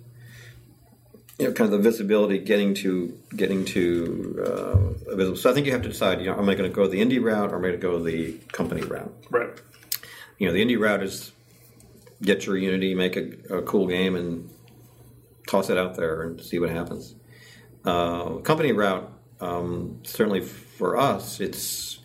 you 1.38 1.46
know, 1.46 1.52
kind 1.52 1.72
of 1.72 1.82
the 1.82 1.90
visibility, 1.90 2.38
getting 2.38 2.74
to 2.74 3.16
getting 3.36 3.64
to 3.66 4.44
uh, 4.44 5.14
visible. 5.14 5.36
So 5.36 5.50
I 5.50 5.54
think 5.54 5.66
you 5.66 5.72
have 5.72 5.82
to 5.82 5.88
decide. 5.88 6.20
You 6.20 6.26
know, 6.26 6.38
am 6.38 6.48
I 6.48 6.54
going 6.54 6.68
to 6.68 6.74
go 6.74 6.88
the 6.88 7.00
indie 7.00 7.22
route 7.22 7.52
or 7.52 7.56
am 7.56 7.64
I 7.64 7.68
going 7.68 7.80
to 7.80 7.86
go 7.86 8.02
the 8.02 8.32
company 8.52 8.82
route? 8.82 9.14
Right. 9.30 9.50
You 10.38 10.48
know, 10.48 10.52
the 10.52 10.64
indie 10.64 10.78
route 10.78 11.02
is 11.02 11.32
get 12.22 12.46
your 12.46 12.56
Unity, 12.56 12.94
make 12.94 13.16
a, 13.16 13.58
a 13.58 13.62
cool 13.62 13.86
game, 13.86 14.16
and 14.16 14.50
toss 15.46 15.70
it 15.70 15.78
out 15.78 15.94
there 15.94 16.22
and 16.22 16.40
see 16.40 16.58
what 16.58 16.70
happens. 16.70 17.14
Uh, 17.84 18.36
company 18.38 18.72
route, 18.72 19.10
um, 19.40 20.00
certainly 20.02 20.40
for 20.40 20.96
us, 20.96 21.38
it's 21.38 22.00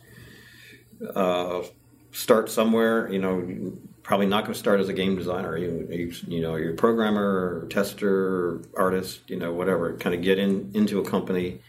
uh, 1.16 1.64
start 2.12 2.52
somewhere. 2.52 3.12
You 3.12 3.20
know, 3.20 3.74
probably 4.04 4.26
not 4.26 4.44
going 4.44 4.54
to 4.54 4.60
start 4.60 4.80
as 4.80 4.90
a 4.90 4.94
game 4.94 5.16
designer. 5.16 5.58
You, 5.58 5.88
you, 5.90 6.14
you 6.28 6.42
know, 6.42 6.56
you're 6.56 6.74
a 6.74 6.76
programmer, 6.76 7.66
tester, 7.70 8.62
artist, 8.78 9.22
you 9.28 9.38
know, 9.38 9.54
whatever. 9.54 9.98
Kind 9.98 10.14
of 10.14 10.22
get 10.22 10.38
in 10.38 10.72
into 10.74 11.00
a 11.00 11.10
company 11.10 11.62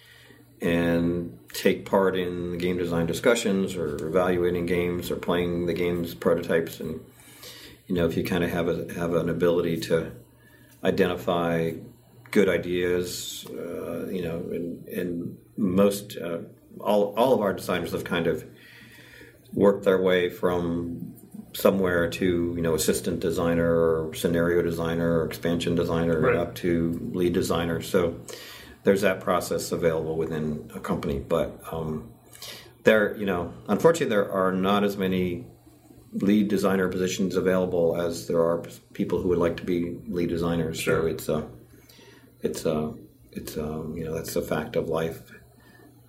and 0.61 1.39
take 1.53 1.87
part 1.87 2.17
in 2.17 2.53
the 2.53 2.57
game 2.57 2.77
design 2.77 3.07
discussions 3.07 3.77
or 3.77 4.07
evaluating 4.07 4.67
games 4.67 5.11
or 5.11 5.17
playing 5.17 5.67
the 5.67 5.73
game's 5.73 6.15
prototypes. 6.15 6.81
And 6.81 7.01
you 7.87 7.95
know, 7.95 8.07
if 8.07 8.17
you 8.17 8.25
kind 8.25 8.43
of 8.43 8.51
have 8.51 8.69
a 8.69 8.93
have 8.95 9.15
an 9.15 9.29
ability 9.29 9.79
to 9.83 10.13
identify 10.83 11.73
good 12.31 12.49
ideas, 12.49 13.47
uh, 13.51 14.07
you 14.07 14.23
know, 14.23 14.39
and, 14.51 14.89
and 14.89 15.39
most 15.57 16.17
uh, 16.17 16.39
all 16.81 17.15
all 17.17 17.33
of 17.35 17.41
our 17.41 17.53
designers 17.53 17.93
have 17.93 18.05
kind 18.05 18.27
of 18.27 18.45
worked 19.53 19.85
their 19.85 20.03
way 20.03 20.29
from 20.29 21.14
somewhere 21.55 22.11
to 22.11 22.53
you 22.57 22.63
know 22.63 22.75
assistant 22.75 23.21
designer 23.21 23.71
or 23.71 24.15
scenario 24.15 24.61
designer 24.63 25.21
or 25.21 25.25
expansion 25.27 25.75
designer 25.75 26.21
Right. 26.21 26.37
up 26.37 26.55
to 26.57 27.11
lead 27.15 27.33
designer. 27.33 27.81
So 27.81 28.21
there's 28.83 29.01
that 29.03 29.21
process 29.21 29.73
available 29.73 30.17
within 30.17 30.71
a 30.75 30.81
company, 30.81 31.19
but 31.21 31.59
um, 31.73 32.11
there 32.83 33.17
you 33.17 33.27
know 33.27 33.53
unfortunately 33.69 34.11
there 34.15 34.31
are 34.31 34.53
not 34.53 34.85
as 34.85 34.97
many 34.97 35.47
lead 36.13 36.49
designer 36.49 36.89
positions 36.89 37.35
available 37.35 38.01
as 38.01 38.29
there 38.29 38.41
are 38.41 38.63
people 38.93 39.21
who 39.21 39.29
would 39.29 39.39
like 39.39 39.57
to 39.57 39.65
be 39.65 39.97
lead 40.09 40.29
designers. 40.29 40.79
So 40.79 40.83
Sure. 40.83 41.09
it's 41.09 41.29
a 41.29 41.49
it's 42.43 42.67
a 42.67 42.95
it's 43.33 43.57
um, 43.57 43.97
you 43.97 44.05
know 44.05 44.15
that's 44.15 44.35
a 44.37 44.43
fact 44.43 44.77
of 44.77 44.89
life. 44.89 45.23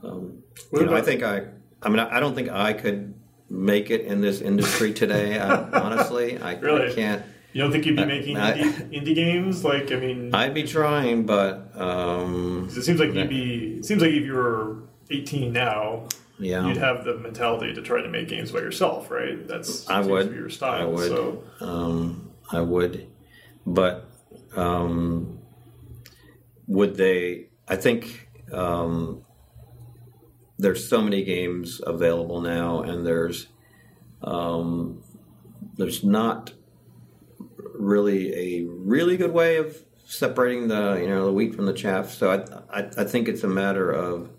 Um, 0.03 0.43
you 0.73 0.85
know, 0.85 0.95
I 0.95 1.01
think 1.01 1.23
I 1.23 1.45
I 1.81 1.89
mean 1.89 1.99
I 1.99 2.19
don't 2.19 2.35
think 2.35 2.49
I 2.49 2.73
could 2.73 3.13
make 3.56 3.90
it 3.90 4.02
in 4.02 4.22
this 4.22 4.41
industry 4.41 4.94
today. 4.94 5.40
I, 5.40 5.64
honestly, 5.80 6.38
I, 6.38 6.52
I 6.52 6.94
can't. 6.94 7.23
You 7.53 7.61
don't 7.61 7.72
think 7.72 7.86
you'd 7.86 7.95
be 7.95 8.03
I- 8.03 8.06
making 8.06 8.36
indie, 8.36 8.91
indie 8.91 9.15
games? 9.15 9.64
Like, 9.64 9.91
I 9.91 9.95
mean, 9.95 10.36
I'd 10.36 10.53
be 10.53 10.64
trying, 10.64 11.26
but 11.26 11.72
um, 11.80 12.68
it 12.76 12.82
seems 12.84 12.99
like 12.99 13.14
you'd 13.14 13.30
be. 13.30 13.77
It 13.80 13.86
seems 13.86 14.02
like 14.02 14.11
if 14.11 14.23
you 14.26 14.34
were 14.34 14.84
18 15.10 15.53
now, 15.53 16.07
yeah, 16.38 16.68
you'd 16.68 16.77
have 16.77 17.06
the 17.06 17.18
mentality 17.18 17.73
to 17.73 17.82
try 17.82 18.02
to 18.02 18.10
make 18.10 18.27
games 18.27 18.52
by 18.52 18.60
yourself, 18.60 19.10
right? 19.10 19.48
That's 19.48 19.90
I 19.90 20.02
would. 20.02 20.34
your 20.34 20.49
style. 20.49 20.82
I 20.82 20.86
would. 20.86 21.07
So, 21.07 21.44
Um, 21.61 22.32
I 22.52 22.60
would, 22.61 23.07
but 23.65 24.10
um, 24.56 25.40
would 26.68 26.95
they? 26.98 27.48
I 27.68 27.77
think 27.77 28.27
um, 28.52 29.24
there's 30.57 30.88
so 30.88 31.02
many 31.02 31.23
games 31.23 31.82
available 31.86 32.41
now, 32.41 32.82
and 32.82 33.06
there's 33.06 33.48
um, 34.23 35.03
there's 35.76 36.03
not 36.03 36.53
really 37.73 38.34
a 38.34 38.65
really 38.65 39.18
good 39.18 39.34
way 39.34 39.57
of 39.57 39.77
separating 40.06 40.68
the 40.68 40.98
you 41.02 41.07
know 41.07 41.26
the 41.26 41.34
wheat 41.34 41.56
from 41.56 41.65
the 41.65 41.73
chaff. 41.73 42.11
So 42.11 42.32
I 42.32 42.82
I, 42.82 42.90
I 42.98 43.03
think 43.03 43.27
it's 43.27 43.44
a 43.44 43.49
matter 43.49 43.91
of 43.91 44.30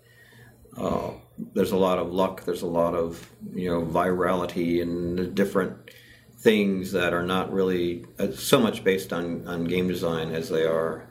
uh, 0.77 1.11
there's 1.53 1.71
a 1.71 1.77
lot 1.77 1.99
of 1.99 2.11
luck. 2.11 2.43
There's 2.45 2.63
a 2.63 2.67
lot 2.67 2.95
of 2.95 3.29
you 3.53 3.69
know 3.69 3.81
virality 3.81 4.81
and 4.81 5.35
different 5.35 5.91
things 6.39 6.91
that 6.91 7.13
are 7.13 7.23
not 7.23 7.51
really 7.51 8.05
uh, 8.19 8.31
so 8.31 8.59
much 8.59 8.83
based 8.83 9.11
on, 9.11 9.47
on 9.47 9.63
game 9.65 9.87
design 9.87 10.31
as 10.31 10.49
they 10.49 10.65
are 10.65 11.09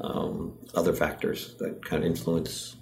um, 0.00 0.58
other 0.74 0.92
factors 0.92 1.54
that 1.58 1.84
kind 1.84 2.02
of 2.02 2.10
influence 2.10 2.74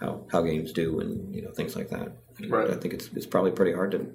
how, 0.00 0.22
how 0.30 0.42
games 0.42 0.72
do 0.72 1.00
and 1.00 1.34
you 1.34 1.42
know 1.42 1.50
things 1.50 1.74
like 1.76 1.88
that. 1.90 2.12
Right. 2.48 2.70
I 2.70 2.74
think 2.74 2.94
it's 2.94 3.08
it's 3.14 3.26
probably 3.26 3.50
pretty 3.52 3.72
hard 3.72 3.90
to 3.92 4.06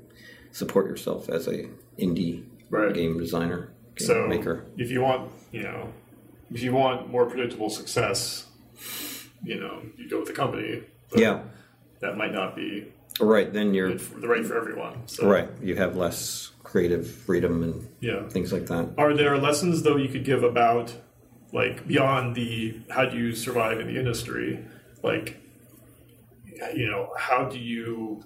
support 0.51 0.85
yourself 0.87 1.29
as 1.29 1.47
a 1.47 1.67
indie 1.99 2.43
Right. 2.69 2.93
game 2.93 3.19
designer, 3.19 3.69
game 3.95 4.07
so 4.07 4.27
maker. 4.27 4.65
if 4.77 4.89
you 4.89 5.01
want, 5.01 5.31
you 5.51 5.61
know, 5.63 5.93
if 6.51 6.63
you 6.63 6.73
want 6.73 7.09
more 7.11 7.25
predictable 7.27 7.69
success, 7.69 8.47
you 9.43 9.59
know, 9.59 9.81
you 9.97 10.09
go 10.09 10.19
with 10.19 10.27
the 10.27 10.33
company. 10.33 10.81
But 11.11 11.19
Yeah, 11.19 11.41
That 11.99 12.17
might 12.17 12.33
not 12.33 12.55
be 12.55 12.91
right. 13.19 13.51
Then 13.53 13.73
you're 13.75 13.99
for, 13.99 14.19
the 14.19 14.27
right 14.27 14.43
for 14.45 14.57
everyone. 14.57 15.07
So, 15.07 15.27
right. 15.29 15.49
You 15.61 15.75
have 15.75 15.95
less 15.95 16.51
creative 16.63 17.07
freedom 17.07 17.61
and 17.61 17.87
Yeah. 17.99 18.27
things 18.29 18.51
like 18.51 18.65
that. 18.67 18.89
Are 18.97 19.13
there 19.13 19.37
lessons 19.37 19.83
though 19.83 19.97
you 19.97 20.07
could 20.09 20.23
give 20.23 20.43
about 20.43 20.95
like 21.51 21.85
beyond 21.87 22.35
the 22.35 22.79
how 22.89 23.05
do 23.05 23.17
you 23.17 23.35
survive 23.35 23.79
in 23.79 23.85
the 23.87 23.97
industry? 23.99 24.65
Like 25.03 25.37
you 26.75 26.89
know, 26.89 27.11
how 27.17 27.45
do 27.45 27.59
you 27.59 28.23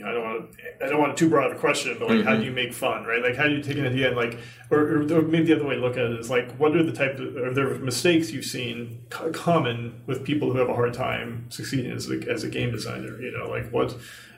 you 0.00 0.06
know, 0.06 0.10
I 0.10 0.14
don't 0.14 0.24
want 0.24 0.52
to. 0.52 0.84
I 0.86 0.88
don't 0.88 0.98
want 0.98 1.16
too 1.18 1.28
broad 1.28 1.50
of 1.50 1.58
a 1.58 1.60
question, 1.60 1.94
but 1.98 2.08
like, 2.08 2.24
how 2.24 2.34
do 2.34 2.42
you 2.42 2.52
make 2.52 2.72
fun, 2.72 3.04
right? 3.04 3.22
Like, 3.22 3.36
how 3.36 3.44
do 3.44 3.50
you 3.50 3.62
take 3.62 3.76
an 3.76 3.86
idea 3.86 4.08
and 4.08 4.16
like, 4.16 4.38
or, 4.70 4.78
or, 4.78 5.02
or 5.02 5.22
maybe 5.22 5.44
the 5.44 5.56
other 5.56 5.66
way 5.66 5.74
to 5.74 5.80
look 5.82 5.98
at 5.98 6.04
it 6.04 6.18
is 6.18 6.30
like, 6.30 6.50
what 6.56 6.74
are 6.74 6.82
the 6.82 6.92
type 6.92 7.18
of 7.18 7.36
are 7.36 7.52
there 7.52 7.74
mistakes 7.74 8.30
you've 8.30 8.46
seen 8.46 9.02
co- 9.10 9.30
common 9.30 10.00
with 10.06 10.24
people 10.24 10.50
who 10.50 10.58
have 10.58 10.70
a 10.70 10.74
hard 10.74 10.94
time 10.94 11.44
succeeding 11.50 11.92
as 11.92 12.10
a, 12.10 12.18
as 12.30 12.44
a 12.44 12.48
game 12.48 12.72
designer? 12.72 13.20
You 13.20 13.36
know, 13.36 13.50
like 13.50 13.70
what 13.70 13.94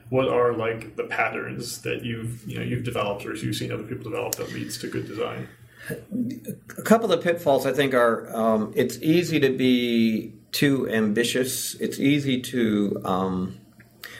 what 0.09 0.29
are 0.29 0.53
like 0.53 0.97
the 0.97 1.05
patterns 1.05 1.83
that 1.83 2.05
you've 2.05 2.45
you 2.45 2.59
know 2.59 2.65
you've 2.65 2.83
developed 2.83 3.25
or 3.25 3.33
you've 3.35 3.55
seen 3.55 3.71
other 3.71 3.85
people 3.85 4.11
develop 4.11 4.35
that 4.35 4.53
leads 4.53 4.79
to 4.79 4.89
good 4.89 5.07
design? 5.07 5.49
a 6.79 6.83
couple 6.83 7.13
of 7.13 7.23
pitfalls 7.23 7.67
I 7.67 7.73
think 7.73 7.95
are 7.95 8.35
um, 8.35 8.73
it's 8.77 8.99
easy 8.99 9.41
to 9.41 9.51
be 9.51 10.33
too 10.53 10.89
ambitious. 10.89 11.75
It's 11.77 11.99
easy 11.99 12.41
to 12.43 13.01
um, 13.05 13.59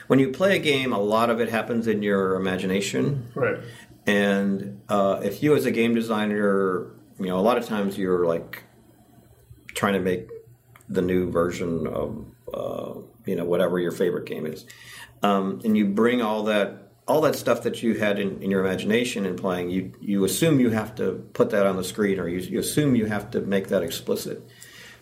when 0.07 0.19
you 0.19 0.29
play 0.31 0.55
a 0.55 0.59
game, 0.59 0.91
a 0.93 0.99
lot 0.99 1.29
of 1.29 1.39
it 1.39 1.49
happens 1.49 1.87
in 1.87 2.01
your 2.03 2.35
imagination, 2.35 3.31
Right. 3.35 3.59
and 4.05 4.81
uh, 4.89 5.21
if 5.23 5.41
you 5.41 5.55
as 5.55 5.65
a 5.65 5.71
game 5.71 5.95
designer, 5.95 6.91
you 7.19 7.27
know, 7.27 7.37
a 7.39 7.41
lot 7.41 7.57
of 7.57 7.65
times 7.65 7.97
you're 7.97 8.25
like 8.25 8.63
trying 9.75 9.93
to 9.93 9.99
make 9.99 10.27
the 10.89 11.01
new 11.01 11.31
version 11.31 11.87
of 11.87 12.25
uh, 12.53 12.99
you 13.25 13.35
know 13.35 13.45
whatever 13.45 13.79
your 13.79 13.91
favorite 13.91 14.25
game 14.25 14.45
is, 14.45 14.65
um, 15.21 15.61
and 15.63 15.77
you 15.77 15.85
bring 15.85 16.21
all 16.21 16.43
that 16.43 16.79
all 17.07 17.21
that 17.21 17.35
stuff 17.35 17.63
that 17.63 17.83
you 17.83 17.95
had 17.95 18.17
in, 18.19 18.41
in 18.41 18.49
your 18.51 18.63
imagination 18.65 19.25
and 19.25 19.37
playing. 19.39 19.69
You 19.69 19.93
you 20.01 20.23
assume 20.25 20.59
you 20.59 20.71
have 20.71 20.95
to 20.95 21.13
put 21.33 21.51
that 21.51 21.65
on 21.65 21.77
the 21.77 21.83
screen, 21.83 22.19
or 22.19 22.27
you, 22.27 22.39
you 22.39 22.59
assume 22.59 22.95
you 22.95 23.05
have 23.05 23.31
to 23.31 23.41
make 23.41 23.67
that 23.69 23.83
explicit. 23.83 24.41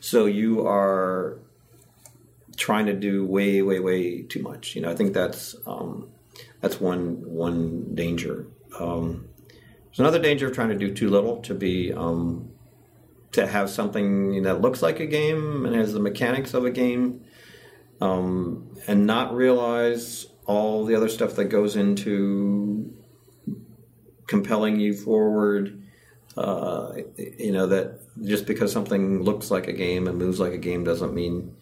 So 0.01 0.25
you 0.25 0.65
are 0.67 1.37
trying 2.57 2.87
to 2.87 2.93
do 2.93 3.23
way 3.23 3.61
way 3.61 3.79
way 3.79 4.23
too 4.23 4.41
much. 4.41 4.75
You 4.75 4.81
know, 4.81 4.89
I 4.89 4.95
think 4.95 5.13
that's 5.13 5.55
um, 5.67 6.09
that's 6.59 6.81
one 6.81 7.23
one 7.23 7.93
danger. 7.93 8.47
Um, 8.79 9.29
there's 9.85 9.99
another 9.99 10.19
danger 10.19 10.47
of 10.47 10.55
trying 10.55 10.69
to 10.69 10.77
do 10.77 10.91
too 10.91 11.09
little 11.09 11.37
to 11.41 11.53
be 11.53 11.93
um, 11.93 12.51
to 13.33 13.45
have 13.45 13.69
something 13.69 14.41
that 14.41 14.59
looks 14.59 14.81
like 14.81 14.99
a 14.99 15.05
game 15.05 15.65
and 15.67 15.75
has 15.75 15.93
the 15.93 15.99
mechanics 15.99 16.55
of 16.55 16.65
a 16.65 16.71
game, 16.71 17.23
um, 18.01 18.75
and 18.87 19.05
not 19.05 19.35
realize 19.35 20.25
all 20.47 20.83
the 20.83 20.95
other 20.95 21.09
stuff 21.09 21.35
that 21.35 21.45
goes 21.45 21.75
into 21.75 22.91
compelling 24.27 24.79
you 24.79 24.95
forward. 24.95 25.80
Uh, 26.37 26.93
you 27.17 27.51
know 27.51 27.67
that 27.67 27.99
just 28.23 28.45
because 28.45 28.71
something 28.71 29.21
looks 29.23 29.51
like 29.51 29.67
a 29.67 29.73
game 29.73 30.07
and 30.07 30.17
moves 30.17 30.39
like 30.39 30.53
a 30.53 30.57
game 30.57 30.83
doesn't 30.83 31.13
mean 31.13 31.55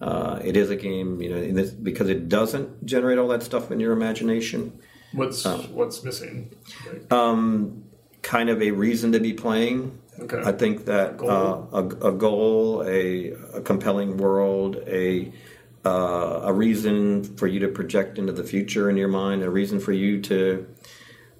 uh, 0.00 0.38
it 0.44 0.56
is 0.56 0.70
a 0.70 0.76
game. 0.76 1.20
You 1.20 1.30
know, 1.30 1.52
this, 1.52 1.70
because 1.70 2.08
it 2.08 2.28
doesn't 2.28 2.84
generate 2.86 3.18
all 3.18 3.28
that 3.28 3.42
stuff 3.42 3.70
in 3.72 3.80
your 3.80 3.92
imagination. 3.92 4.78
What's 5.12 5.44
Oh. 5.44 5.58
what's 5.72 6.02
missing? 6.04 6.50
Like, 6.86 7.12
Um, 7.12 7.84
kind 8.22 8.48
of 8.48 8.62
a 8.62 8.70
reason 8.70 9.12
to 9.12 9.20
be 9.20 9.32
playing. 9.32 9.98
Okay. 10.20 10.40
I 10.44 10.52
think 10.52 10.84
that 10.84 11.16
Goal. 11.16 11.30
uh, 11.72 11.80
a, 11.80 12.08
a 12.08 12.12
goal, 12.12 12.82
a, 12.86 13.32
a 13.54 13.60
compelling 13.62 14.18
world, 14.18 14.76
a 14.86 15.32
uh, 15.84 16.42
a 16.44 16.52
reason 16.52 17.24
for 17.36 17.48
you 17.48 17.58
to 17.58 17.68
project 17.68 18.16
into 18.16 18.32
the 18.32 18.44
future 18.44 18.88
in 18.88 18.96
your 18.96 19.08
mind, 19.08 19.42
a 19.42 19.50
reason 19.50 19.80
for 19.80 19.90
you 19.92 20.20
to 20.20 20.64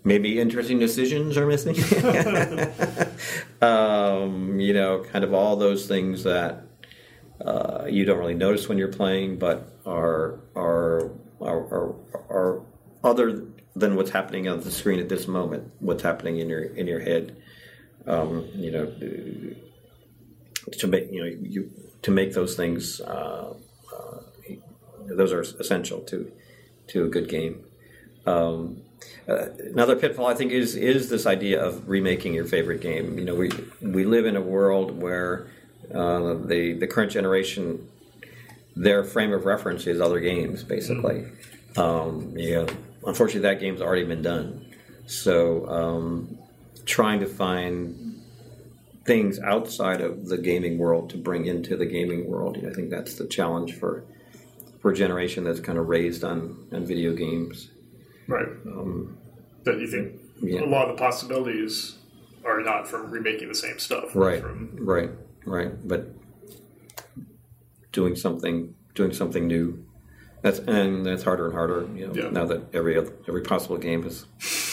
maybe 0.05 0.41
interesting 0.41 0.79
decisions 0.79 1.37
are 1.37 1.47
missing. 1.47 1.77
um, 3.63 4.59
you 4.61 4.73
know, 4.75 5.05
kind 5.13 5.25
of 5.25 5.35
all 5.35 5.57
those 5.57 5.87
things 5.87 6.25
that 6.25 6.65
uh, 7.45 7.87
you 7.89 8.05
don't 8.05 8.19
really 8.19 8.35
notice 8.35 8.69
when 8.69 8.79
you're 8.79 8.89
playing, 8.93 9.39
but 9.39 9.77
are 9.87 10.41
are 10.55 11.11
are, 11.41 11.61
are, 11.61 11.95
are 12.31 12.63
other 13.03 13.47
than 13.75 13.97
what's 13.97 14.11
happening 14.11 14.49
on 14.49 14.61
the 14.61 14.71
screen 14.71 15.01
at 15.01 15.09
this 15.09 15.27
moment. 15.27 15.73
What's 15.81 16.03
happening 16.03 16.39
in 16.39 16.49
your 16.49 16.63
in 16.63 16.87
your 16.87 17.01
head? 17.01 17.37
Um, 18.07 18.49
you 18.55 18.71
know, 18.71 18.87
to 20.79 20.87
make 20.87 21.11
you 21.13 21.25
know 21.25 21.37
you 21.41 21.71
to 22.03 22.11
make 22.11 22.35
those 22.35 22.57
things 22.57 23.01
uh, 23.01 23.55
uh, 23.97 24.19
those 25.07 25.33
are 25.33 25.41
essential 25.41 26.01
to 26.01 26.31
to 26.89 27.05
a 27.05 27.09
good 27.09 27.29
game. 27.29 27.65
Um, 28.27 28.83
uh, 29.29 29.47
another 29.71 29.97
pitfall 29.97 30.27
I 30.27 30.35
think 30.35 30.53
is 30.53 30.75
is 30.75 31.09
this 31.09 31.27
idea 31.27 31.63
of 31.63 31.89
remaking 31.89 32.35
your 32.35 32.45
favorite 32.45 32.81
game. 32.81 33.19
You 33.19 33.25
know, 33.25 33.35
we 33.35 33.51
we 33.81 34.05
live 34.05 34.27
in 34.27 34.37
a 34.37 34.41
world 34.41 35.01
where 35.01 35.49
uh, 35.95 36.35
the 36.35 36.77
the 36.79 36.87
current 36.87 37.13
generation 37.13 37.89
their 38.75 39.05
frame 39.05 39.33
of 39.33 39.45
reference 39.45 39.87
is 39.87 40.01
other 40.01 40.21
games, 40.21 40.63
basically. 40.63 41.27
Mm-hmm. 41.75 41.81
Um, 41.81 42.35
yeah, 42.37 42.67
unfortunately, 43.05 43.41
that 43.49 43.61
game's 43.61 43.81
already 43.81 44.05
been 44.05 44.23
done. 44.23 44.67
So, 45.07 45.69
um, 45.69 46.39
trying 46.85 47.21
to 47.21 47.27
find 47.27 48.21
things 49.05 49.39
outside 49.41 50.01
of 50.01 50.27
the 50.27 50.39
gaming 50.39 50.79
world 50.79 51.11
to 51.11 51.17
bring 51.17 51.47
into 51.47 51.77
the 51.77 51.87
gaming 51.87 52.31
world, 52.31 52.57
I 52.59 52.73
think 52.73 52.91
that's 52.91 53.15
the 53.15 53.27
challenge 53.27 53.75
for 53.75 54.05
for 54.81 54.91
a 54.91 54.97
generation 54.97 55.45
that's 55.45 55.61
kind 55.61 55.79
of 55.79 55.89
raised 55.89 56.25
on 56.25 56.67
on 56.73 56.85
video 56.85 57.15
games. 57.15 57.69
Right. 58.33 58.49
Um, 58.67 59.19
that 59.65 59.79
you 59.79 59.87
think 59.87 60.21
yeah. 60.41 60.61
a 60.61 60.67
lot 60.67 60.89
of 60.89 60.97
the 60.97 61.03
possibilities 61.03 61.97
are 62.45 62.61
not 62.61 62.89
from 62.89 63.11
remaking 63.11 63.49
the 63.49 63.55
same 63.55 63.79
stuff. 63.79 64.15
Right. 64.15 64.41
From, 64.41 64.77
right. 64.81 65.11
Right. 65.45 65.73
But 65.87 66.09
doing 67.93 68.17
something 68.17 68.75
doing 68.95 69.13
something 69.13 69.47
new. 69.47 69.85
That's 70.43 70.59
and 70.59 71.07
that's 71.07 71.23
harder 71.23 71.47
and 71.47 71.55
harder. 71.55 71.89
You 71.95 72.09
know, 72.09 72.15
yeah. 72.15 72.31
now 72.31 72.45
that 72.47 72.75
every 72.75 72.99
other, 72.99 73.13
every 73.29 73.43
possible 73.43 73.77
game 73.77 74.03
has 74.03 74.25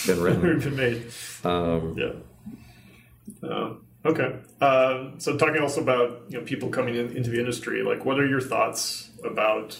been 0.06 0.20
written, 0.20 0.58
been 0.60 0.76
made. 0.76 1.06
Um, 1.44 1.96
yeah. 1.96 3.48
Uh, 3.48 3.74
okay. 4.04 4.36
Uh, 4.60 5.10
so 5.18 5.36
talking 5.36 5.62
also 5.62 5.80
about 5.80 6.22
you 6.28 6.38
know 6.38 6.44
people 6.44 6.70
coming 6.70 6.96
in, 6.96 7.16
into 7.16 7.30
the 7.30 7.38
industry, 7.38 7.82
like 7.82 8.04
what 8.04 8.18
are 8.18 8.26
your 8.26 8.40
thoughts 8.40 9.10
about 9.24 9.78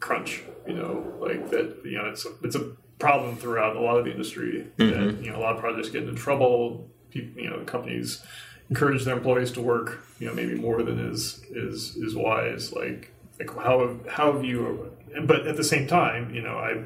crunch? 0.00 0.42
You 0.66 0.74
know, 0.74 1.14
like 1.20 1.50
that. 1.50 1.82
You 1.84 1.98
know, 1.98 2.06
it's 2.06 2.26
a, 2.26 2.30
it's 2.42 2.56
a 2.56 2.72
problem 2.98 3.36
throughout 3.36 3.76
a 3.76 3.80
lot 3.80 3.98
of 3.98 4.04
the 4.04 4.10
industry. 4.10 4.66
Mm-hmm. 4.78 4.90
That 4.90 5.24
you 5.24 5.30
know, 5.30 5.38
a 5.38 5.40
lot 5.40 5.54
of 5.54 5.60
projects 5.60 5.90
get 5.90 6.02
into 6.02 6.14
trouble. 6.14 6.88
People, 7.10 7.42
you 7.42 7.50
know, 7.50 7.60
companies 7.64 8.22
encourage 8.70 9.04
their 9.04 9.16
employees 9.16 9.52
to 9.52 9.60
work, 9.60 10.04
you 10.18 10.26
know, 10.26 10.34
maybe 10.34 10.54
more 10.54 10.82
than 10.82 10.98
is 10.98 11.42
is 11.50 11.96
is 11.96 12.14
wise. 12.14 12.72
Like 12.72 13.12
like 13.38 13.54
how 13.56 13.96
how 14.08 14.32
have 14.32 14.44
you? 14.44 14.92
But 15.24 15.46
at 15.46 15.56
the 15.56 15.64
same 15.64 15.86
time, 15.86 16.34
you 16.34 16.42
know, 16.42 16.58
I 16.58 16.84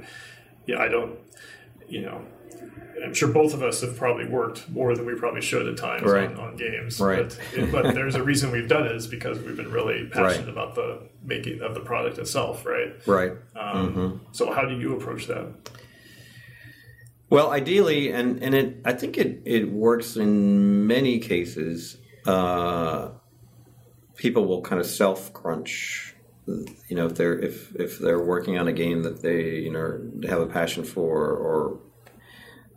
yeah, 0.67 0.79
I 0.79 0.89
don't, 0.89 1.19
you 1.89 2.03
know. 2.03 2.25
I'm 3.03 3.15
sure 3.15 3.31
both 3.31 3.55
of 3.55 3.63
us 3.63 3.81
have 3.81 3.97
probably 3.97 4.27
worked 4.27 4.69
more 4.69 4.95
than 4.95 5.07
we 5.07 5.15
probably 5.15 5.41
should 5.41 5.67
at 5.67 5.79
times 5.79 6.03
right. 6.03 6.31
on, 6.31 6.39
on, 6.39 6.57
games. 6.57 7.01
Right. 7.01 7.35
But, 7.57 7.73
but, 7.73 7.83
there's 7.95 8.15
a 8.15 8.23
reason 8.23 8.53
we've 8.53 8.69
done 8.69 8.85
it 8.85 8.95
is 8.95 9.07
because 9.07 9.39
we've 9.39 9.57
been 9.57 9.71
really 9.71 10.07
passionate 10.07 10.45
right. 10.45 10.49
about 10.49 10.75
the 10.75 11.09
making 11.25 11.63
of 11.63 11.73
the 11.73 11.81
product 11.81 12.19
itself, 12.19 12.67
right? 12.67 12.95
Right. 13.07 13.33
Um, 13.57 13.95
mm-hmm. 13.95 14.17
So 14.33 14.53
how 14.53 14.67
do 14.67 14.79
you 14.79 14.97
approach 14.97 15.29
that? 15.29 15.47
Well, 17.31 17.53
ideally, 17.53 18.11
and 18.11 18.43
and 18.43 18.55
it, 18.57 18.81
I 18.85 18.93
think 18.93 19.17
it 19.17 19.43
it 19.45 19.71
works 19.71 20.17
in 20.17 20.89
many 20.89 21.21
cases. 21.21 21.97
Uh, 22.27 23.11
people 24.17 24.47
will 24.47 24.63
kind 24.63 24.81
of 24.81 24.87
self 24.87 25.33
crunch. 25.33 26.17
You 26.47 26.97
know, 26.97 27.07
if 27.07 27.15
they're 27.15 27.39
if 27.39 27.73
if 27.77 28.01
they're 28.01 28.23
working 28.23 28.59
on 28.59 28.67
a 28.67 28.73
game 28.73 29.05
that 29.05 29.23
they 29.23 29.61
you 29.61 29.71
know 29.71 30.29
have 30.29 30.41
a 30.41 30.47
passion 30.47 30.83
for, 30.83 31.31
or 31.31 31.81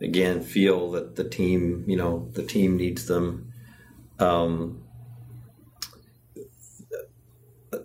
again 0.00 0.40
feel 0.40 0.92
that 0.92 1.16
the 1.16 1.24
team 1.24 1.84
you 1.88 1.96
know 1.96 2.30
the 2.34 2.44
team 2.44 2.76
needs 2.76 3.06
them. 3.06 3.52
Um, 4.20 4.84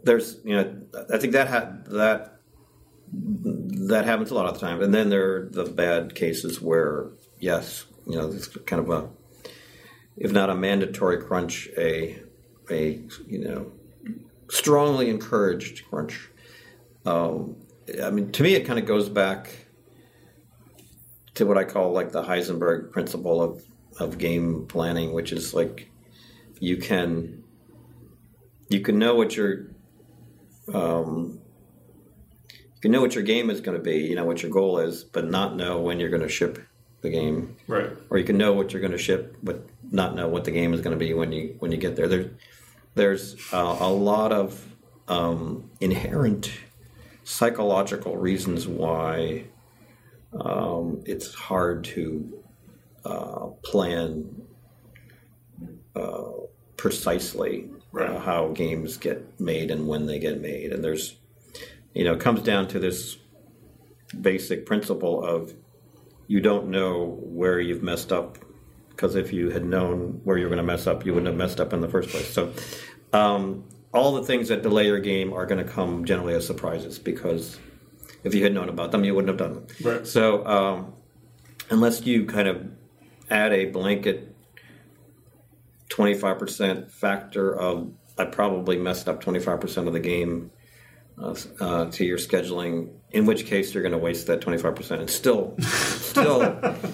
there's 0.03 0.37
you 0.45 0.55
know 0.55 0.81
I 1.11 1.17
think 1.17 1.33
that 1.33 1.47
ha- 1.47 1.73
that 1.87 2.38
that 3.11 4.05
happens 4.05 4.31
a 4.31 4.35
lot 4.35 4.45
of 4.45 4.53
the 4.53 4.59
time. 4.59 4.81
And 4.81 4.93
then 4.93 5.09
there 5.09 5.35
are 5.35 5.49
the 5.49 5.65
bad 5.65 6.15
cases 6.15 6.61
where, 6.61 7.07
yes, 7.39 7.85
you 8.05 8.15
know, 8.15 8.29
it's 8.31 8.47
kind 8.47 8.81
of 8.81 8.89
a, 8.89 9.09
if 10.17 10.31
not 10.31 10.49
a 10.49 10.55
mandatory 10.55 11.21
crunch, 11.21 11.69
a, 11.77 12.21
a 12.69 13.01
you 13.27 13.39
know, 13.39 13.71
strongly 14.49 15.09
encouraged 15.09 15.87
crunch. 15.89 16.29
Um, 17.05 17.55
I 18.03 18.11
mean, 18.11 18.31
to 18.33 18.43
me, 18.43 18.53
it 18.53 18.65
kind 18.65 18.77
of 18.77 18.85
goes 18.85 19.09
back 19.09 19.67
to 21.35 21.45
what 21.45 21.57
I 21.57 21.63
call 21.63 21.91
like 21.91 22.11
the 22.11 22.23
Heisenberg 22.23 22.91
principle 22.91 23.41
of, 23.41 23.63
of 23.99 24.17
game 24.17 24.65
planning, 24.67 25.13
which 25.13 25.31
is 25.31 25.53
like 25.53 25.89
you 26.59 26.77
can 26.77 27.43
you 28.69 28.81
can 28.81 28.99
know 28.99 29.15
what 29.15 29.35
your 29.35 29.67
um, 30.73 31.41
you 32.83 32.89
know 32.89 33.01
what 33.01 33.15
your 33.15 33.23
game 33.23 33.49
is 33.49 33.61
going 33.61 33.77
to 33.77 33.83
be, 33.83 33.97
you 33.97 34.15
know 34.15 34.25
what 34.25 34.41
your 34.41 34.51
goal 34.51 34.79
is, 34.79 35.03
but 35.03 35.29
not 35.29 35.55
know 35.55 35.81
when 35.81 35.99
you're 35.99 36.09
going 36.09 36.21
to 36.21 36.29
ship 36.29 36.59
the 37.01 37.09
game. 37.09 37.55
Right. 37.67 37.89
Or 38.09 38.17
you 38.17 38.23
can 38.23 38.37
know 38.37 38.53
what 38.53 38.71
you're 38.71 38.81
going 38.81 38.93
to 38.93 38.97
ship, 38.97 39.35
but 39.43 39.67
not 39.91 40.15
know 40.15 40.27
what 40.27 40.45
the 40.45 40.51
game 40.51 40.73
is 40.73 40.81
going 40.81 40.97
to 40.97 41.05
be 41.05 41.13
when 41.13 41.31
you 41.31 41.55
when 41.59 41.71
you 41.71 41.77
get 41.77 41.95
there. 41.95 42.07
There's 42.07 42.31
there's 42.95 43.35
uh, 43.53 43.77
a 43.79 43.89
lot 43.89 44.31
of 44.31 44.75
um, 45.07 45.69
inherent 45.79 46.51
psychological 47.23 48.17
reasons 48.17 48.67
why 48.67 49.45
um, 50.39 51.01
it's 51.05 51.33
hard 51.33 51.83
to 51.83 52.43
uh, 53.05 53.47
plan 53.63 54.47
uh, 55.95 56.31
precisely 56.77 57.69
right. 57.91 58.19
How 58.19 58.49
games 58.49 58.97
get 58.97 59.39
made 59.39 59.71
and 59.71 59.87
when 59.87 60.05
they 60.05 60.19
get 60.19 60.41
made, 60.41 60.71
and 60.71 60.83
there's 60.83 61.15
you 61.99 62.05
know, 62.05 62.13
it 62.13 62.21
comes 62.21 62.41
down 62.41 62.65
to 62.69 62.79
this 62.79 63.17
basic 64.21 64.65
principle 64.65 65.21
of 65.21 65.53
you 66.27 66.39
don't 66.39 66.69
know 66.69 67.19
where 67.23 67.59
you've 67.59 67.83
messed 67.83 68.13
up 68.13 68.37
because 68.89 69.15
if 69.15 69.33
you 69.33 69.49
had 69.49 69.65
known 69.65 70.21
where 70.23 70.37
you 70.37 70.45
were 70.45 70.49
going 70.49 70.65
to 70.65 70.71
mess 70.71 70.87
up, 70.87 71.05
you 71.05 71.13
wouldn't 71.13 71.27
have 71.27 71.35
messed 71.35 71.59
up 71.59 71.73
in 71.73 71.81
the 71.81 71.89
first 71.89 72.07
place. 72.07 72.33
So, 72.33 72.53
um, 73.11 73.65
all 73.93 74.13
the 74.13 74.23
things 74.23 74.47
that 74.47 74.61
delay 74.61 74.85
your 74.85 75.01
game 75.01 75.33
are 75.33 75.45
going 75.45 75.61
to 75.61 75.69
come 75.69 76.05
generally 76.05 76.33
as 76.35 76.47
surprises 76.47 76.97
because 76.97 77.59
if 78.23 78.33
you 78.33 78.43
had 78.43 78.53
known 78.53 78.69
about 78.69 78.93
them, 78.93 79.03
you 79.03 79.13
wouldn't 79.13 79.37
have 79.37 79.49
done 79.49 79.65
them. 79.65 79.67
Right. 79.83 80.07
So, 80.07 80.45
um, 80.47 80.93
unless 81.69 82.05
you 82.05 82.25
kind 82.25 82.47
of 82.47 82.65
add 83.29 83.51
a 83.51 83.65
blanket 83.65 84.33
25% 85.89 86.89
factor 86.91 87.53
of 87.53 87.91
I 88.17 88.23
probably 88.23 88.77
messed 88.77 89.09
up 89.09 89.21
25% 89.21 89.87
of 89.87 89.91
the 89.91 89.99
game 89.99 90.51
uh, 91.21 91.85
to 91.91 92.05
your 92.05 92.17
scheduling. 92.17 92.89
In 93.11 93.25
which 93.25 93.45
case, 93.45 93.73
you're 93.73 93.83
going 93.83 93.93
to 93.93 93.97
waste 93.97 94.27
that 94.27 94.41
25 94.41 94.75
percent, 94.75 95.01
and 95.01 95.09
still, 95.09 95.55
still, 95.59 96.41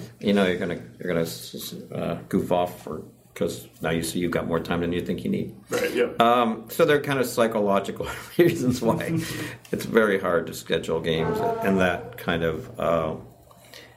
you 0.20 0.32
know, 0.32 0.46
you're 0.46 0.58
going 0.58 0.78
to 0.78 0.82
you're 0.98 1.12
going 1.12 1.26
to 1.26 1.94
uh, 1.94 2.18
goof 2.28 2.50
off 2.52 2.82
for 2.82 3.02
because 3.36 3.68
now 3.82 3.90
you 3.90 4.02
see 4.02 4.18
you've 4.18 4.30
got 4.30 4.46
more 4.46 4.58
time 4.58 4.80
than 4.80 4.94
you 4.94 5.04
think 5.04 5.22
you 5.22 5.30
need. 5.30 5.54
Right. 5.68 5.92
Yeah. 5.94 6.08
Um, 6.18 6.64
so 6.70 6.86
there 6.86 6.96
are 6.96 7.02
kind 7.02 7.18
of 7.18 7.26
psychological 7.26 8.08
reasons 8.38 8.80
why 8.80 9.18
it's 9.72 9.84
very 9.84 10.18
hard 10.18 10.46
to 10.46 10.54
schedule 10.54 11.00
games, 11.00 11.38
and 11.62 11.78
that 11.78 12.16
kind 12.16 12.42
of 12.42 12.80
uh, 12.80 13.14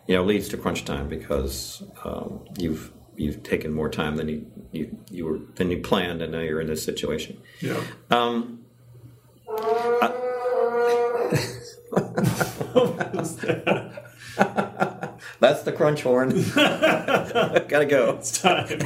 you 0.08 0.16
know 0.16 0.24
leads 0.24 0.50
to 0.50 0.58
crunch 0.58 0.84
time 0.84 1.08
because 1.08 1.84
um, 2.04 2.46
you've 2.58 2.92
you've 3.16 3.42
taken 3.44 3.72
more 3.74 3.90
time 3.90 4.18
than 4.18 4.28
you, 4.28 4.46
you 4.72 4.98
you 5.10 5.26
were 5.26 5.40
than 5.56 5.72
you 5.72 5.80
planned, 5.80 6.22
and 6.22 6.34
now 6.34 6.42
you're 6.42 6.60
in 6.60 6.68
this 6.68 6.84
situation. 6.84 7.40
Yeah. 7.62 7.82
Um, 8.10 8.59
That's 15.40 15.64
the 15.64 15.74
crunch 15.76 16.04
horn. 16.04 16.30
Gotta 16.56 17.86
go. 17.88 18.18
It's 18.20 18.40
time. 18.40 18.80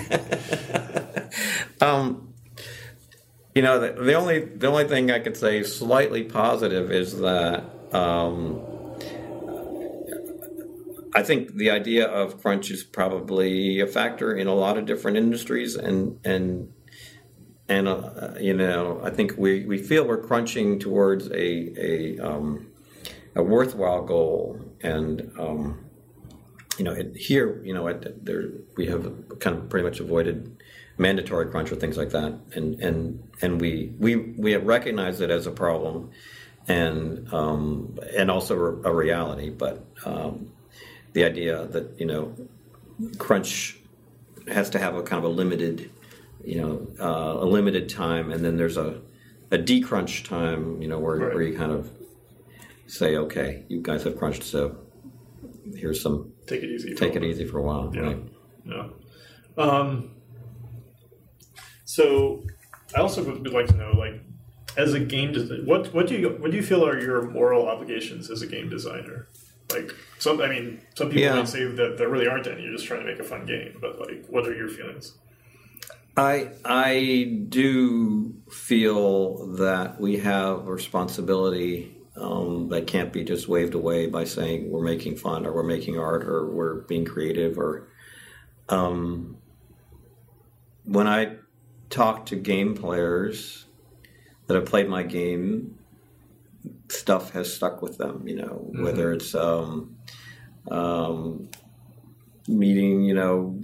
um, 1.81 2.34
you 3.53 3.61
know, 3.61 3.80
the, 3.80 4.02
the, 4.02 4.14
only 4.14 4.45
the 4.45 4.68
only 4.68 4.88
thing 4.88 5.11
I 5.11 5.19
could 5.19 5.35
say 5.35 5.64
slightly 5.64 6.23
positive 6.23 6.91
is 6.91 7.19
that 7.19 7.65
um, 7.91 8.61
I 11.14 11.23
think 11.23 11.56
the 11.56 11.72
idea 11.72 12.07
of 12.07 12.41
crunch 12.41 12.72
is 12.72 12.84
probably 12.84 13.81
a 13.81 13.88
factor 13.88 14.34
in 14.34 14.48
a 14.48 14.56
lot 14.56 14.77
of 14.77 14.85
different 14.85 15.18
industries, 15.18 15.76
and 15.76 16.19
and 16.23 16.72
and 17.73 17.87
uh, 17.87 18.33
you 18.39 18.53
know, 18.53 19.01
I 19.03 19.09
think 19.09 19.33
we, 19.37 19.65
we 19.65 19.77
feel 19.77 20.05
we're 20.07 20.21
crunching 20.21 20.79
towards 20.79 21.29
a 21.31 21.53
a, 21.89 22.19
um, 22.19 22.67
a 23.35 23.41
worthwhile 23.41 24.03
goal, 24.03 24.59
and 24.81 25.31
um, 25.39 25.85
you 26.77 26.85
know, 26.85 26.91
it, 26.91 27.15
here, 27.15 27.61
you 27.63 27.73
know, 27.73 27.87
it, 27.87 28.23
there 28.23 28.51
we 28.77 28.85
have 28.87 29.03
kind 29.39 29.57
of 29.57 29.69
pretty 29.69 29.85
much 29.85 29.99
avoided 29.99 30.55
mandatory 30.97 31.49
crunch 31.49 31.71
or 31.71 31.75
things 31.75 31.97
like 31.97 32.11
that, 32.11 32.39
and 32.53 32.79
and 32.79 33.27
and 33.41 33.59
we 33.59 33.93
we 33.97 34.15
we 34.15 34.51
have 34.51 34.65
recognized 34.65 35.21
it 35.21 35.31
as 35.31 35.47
a 35.47 35.51
problem, 35.51 36.11
and 36.67 37.33
um, 37.33 37.97
and 38.15 38.29
also 38.29 38.81
a 38.83 38.93
reality, 38.93 39.49
but 39.49 39.83
um, 40.05 40.51
the 41.13 41.23
idea 41.23 41.65
that 41.67 41.99
you 41.99 42.05
know, 42.05 42.35
crunch 43.17 43.79
has 44.47 44.69
to 44.69 44.77
have 44.77 44.95
a 44.95 45.01
kind 45.01 45.23
of 45.23 45.31
a 45.31 45.33
limited 45.33 45.89
you 46.44 46.61
know 46.61 46.88
uh, 46.99 47.44
a 47.44 47.45
limited 47.45 47.90
time, 47.90 48.32
and 48.32 48.44
then 48.44 48.57
there's 48.57 48.78
a 48.78 49.02
a 49.52 49.57
decrunch 49.57 50.24
time, 50.24 50.82
you 50.82 50.88
know, 50.88 50.99
where 50.99 51.18
Right. 51.18 51.34
where 51.34 51.44
you 51.44 51.56
kind 51.57 51.72
of 51.72 51.90
say, 52.88 53.15
okay, 53.18 53.65
you 53.70 53.82
guys 53.82 54.03
have 54.03 54.18
crunched, 54.18 54.44
so 54.44 54.78
here's 55.76 56.02
some 56.02 56.32
Take 56.48 56.64
it 56.64 56.70
easy. 56.70 56.94
for 56.94 56.99
take 56.99 57.14
a 57.14 57.18
it 57.18 57.22
while. 57.22 57.30
easy 57.30 57.45
for 57.45 57.57
a 57.60 57.61
while. 57.64 57.91
Yeah. 57.94 58.02
Right? 58.02 58.20
Yeah. 58.65 58.88
Um, 59.57 60.11
so 61.86 62.44
I 62.95 62.99
also 63.02 63.24
would 63.24 63.44
would 63.44 63.53
like 63.53 63.68
to 63.68 63.76
know, 63.76 63.91
like, 63.98 64.22
as 64.78 64.94
a 64.94 64.99
game 64.99 65.32
designer, 65.34 65.64
what 65.65 65.94
what 65.94 66.07
do 66.07 66.15
you 66.15 66.30
what 66.30 66.52
do 66.52 66.57
you 66.57 66.64
feel 66.64 66.86
are 66.86 66.99
your 66.99 67.22
moral 67.30 67.68
obligations 67.68 68.30
as 68.30 68.41
a 68.41 68.48
game 68.48 68.70
designer? 68.70 69.28
Like, 69.72 69.94
some 70.20 70.41
I 70.41 70.48
mean, 70.49 70.82
some 70.95 71.07
people 71.10 71.24
Yeah. 71.24 71.36
might 71.36 71.48
say 71.48 71.65
that 71.65 71.98
there 71.98 72.10
really 72.10 72.28
aren't 72.28 72.48
any. 72.48 72.64
You're 72.64 72.74
just 72.74 72.86
trying 72.86 73.02
to 73.02 73.06
make 73.06 73.20
a 73.20 73.24
fun 73.24 73.45
game. 73.45 73.78
But 73.80 73.99
like, 73.99 74.26
what 74.28 74.48
are 74.48 74.53
your 74.56 74.68
feelings? 74.70 75.18
I 76.15 76.52
I 76.64 77.45
do 77.49 78.35
feel 78.52 79.53
that 79.56 79.99
we 79.99 80.18
have 80.18 80.68
a 80.68 80.72
responsibility 80.72 81.98
um, 82.15 82.69
that 82.69 82.85
can't 82.85 83.11
be 83.11 83.23
just 83.23 83.48
waved 83.48 83.73
away 83.73 84.06
by 84.07 84.23
saying 84.23 84.69
we're 84.69 84.84
making 84.84 85.15
fun 85.15 85.45
or 85.45 85.53
we're 85.53 85.64
making 85.64 85.98
art 85.98 86.23
or 86.23 86.45
we're 86.45 86.81
being 86.81 87.06
creative 87.06 87.57
or 87.57 87.88
um, 88.69 89.38
when 90.85 91.07
I 91.07 91.38
talk 91.90 92.27
to 92.27 92.35
game 92.35 92.76
players 92.76 93.65
that 94.48 94.56
have 94.56 94.65
played 94.65 94.90
my 94.90 95.03
game, 95.03 95.80
stuff 96.90 97.31
has 97.31 97.53
stuck 97.53 97.81
with 97.81 97.98
them. 97.98 98.27
You 98.27 98.38
know, 98.38 98.68
whether 98.72 99.11
it's 99.11 99.34
um, 99.34 99.98
um, 100.69 101.49
meeting, 102.48 103.03
you 103.03 103.14
know, 103.14 103.60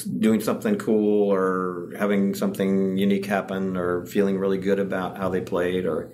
doing 0.00 0.40
something 0.40 0.76
cool 0.76 1.32
or 1.32 1.92
having 1.98 2.34
something 2.34 2.96
unique 2.96 3.26
happen 3.26 3.76
or 3.76 4.06
feeling 4.06 4.38
really 4.38 4.58
good 4.58 4.78
about 4.78 5.16
how 5.16 5.28
they 5.28 5.40
played 5.40 5.86
or 5.86 6.12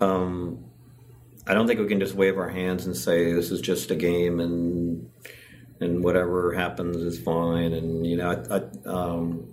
um, 0.00 0.64
I 1.46 1.54
don't 1.54 1.66
think 1.66 1.80
we 1.80 1.86
can 1.86 2.00
just 2.00 2.14
wave 2.14 2.36
our 2.38 2.48
hands 2.48 2.86
and 2.86 2.96
say 2.96 3.32
this 3.32 3.50
is 3.50 3.60
just 3.60 3.90
a 3.90 3.94
game 3.96 4.40
and 4.40 5.10
and 5.78 6.02
whatever 6.02 6.52
happens 6.52 6.96
is 6.96 7.18
fine. 7.18 7.72
And 7.72 8.06
you 8.06 8.16
know 8.16 8.30
I, 8.30 8.56
I, 8.56 8.90
um, 8.90 9.48